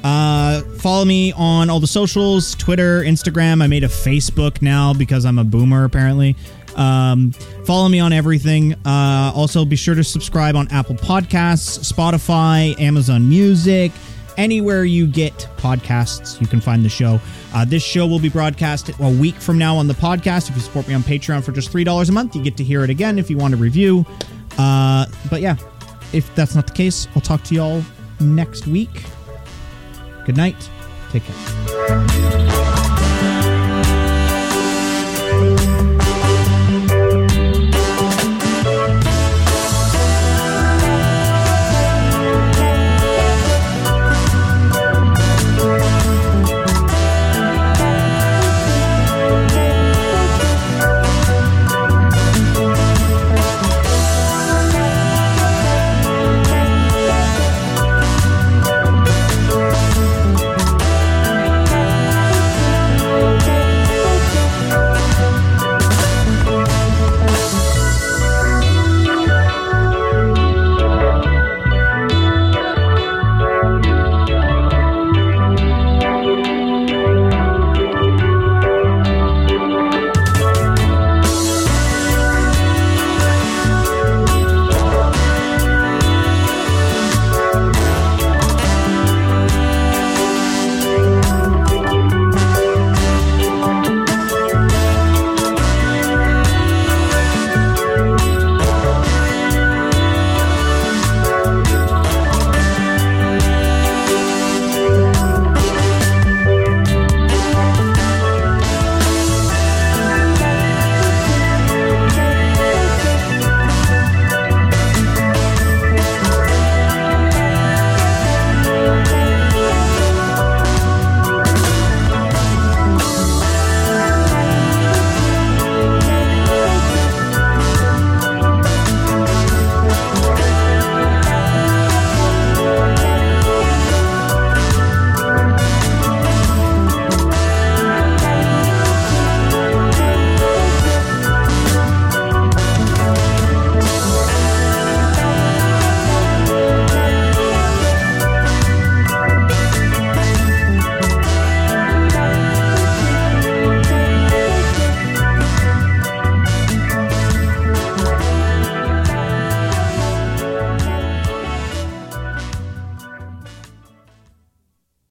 Uh, 0.05 0.61
follow 0.77 1.05
me 1.07 1.33
on 1.33 1.71
all 1.71 1.81
the 1.81 1.87
socials 1.87 2.55
Twitter, 2.55 3.03
Instagram. 3.03 3.63
I 3.63 3.67
made 3.67 3.85
a 3.85 3.89
Facebook 3.89 4.61
now 4.61 4.93
because 4.93 5.25
I'm 5.25 5.39
a 5.39 5.45
boomer, 5.45 5.85
apparently. 5.85 6.37
Um, 6.77 7.33
follow 7.65 7.89
me 7.89 8.01
on 8.01 8.13
everything. 8.13 8.75
Uh, 8.85 9.33
also, 9.35 9.65
be 9.65 9.77
sure 9.77 9.95
to 9.95 10.05
subscribe 10.05 10.57
on 10.57 10.69
Apple 10.71 10.97
Podcasts, 10.97 11.91
Spotify, 11.91 12.79
Amazon 12.79 13.27
Music, 13.27 13.93
anywhere 14.37 14.85
you 14.85 15.07
get 15.07 15.49
podcasts, 15.57 16.39
you 16.41 16.47
can 16.47 16.61
find 16.61 16.85
the 16.85 16.89
show. 16.89 17.19
Uh, 17.55 17.65
this 17.65 17.83
show 17.83 18.07
will 18.07 18.19
be 18.19 18.29
broadcast 18.29 18.91
a 19.01 19.09
week 19.09 19.37
from 19.37 19.57
now 19.57 19.77
on 19.77 19.87
the 19.87 19.95
podcast. 19.95 20.51
If 20.51 20.57
you 20.57 20.61
support 20.61 20.87
me 20.87 20.95
on 20.95 21.03
Patreon 21.03 21.43
for 21.43 21.53
just 21.53 21.73
$3 21.73 22.09
a 22.09 22.13
month, 22.13 22.37
you 22.37 22.43
get 22.43 22.57
to 22.59 22.65
hear 22.65 22.85
it 22.85 22.91
again 22.91 23.19
if 23.19 23.31
you 23.31 23.39
want 23.39 23.53
to 23.53 23.57
review. 23.57 24.05
Uh, 24.59 25.07
but 25.31 25.41
yeah, 25.41 25.57
if 26.13 26.33
that's 26.35 26.55
not 26.55 26.67
the 26.67 26.75
case, 26.75 27.09
I'll 27.15 27.23
talk 27.23 27.43
to 27.45 27.55
y'all 27.55 27.83
next 28.21 28.67
week. 28.67 28.91
Good 30.25 30.37
night. 30.37 30.71
Take 31.11 31.25
care. 31.25 33.04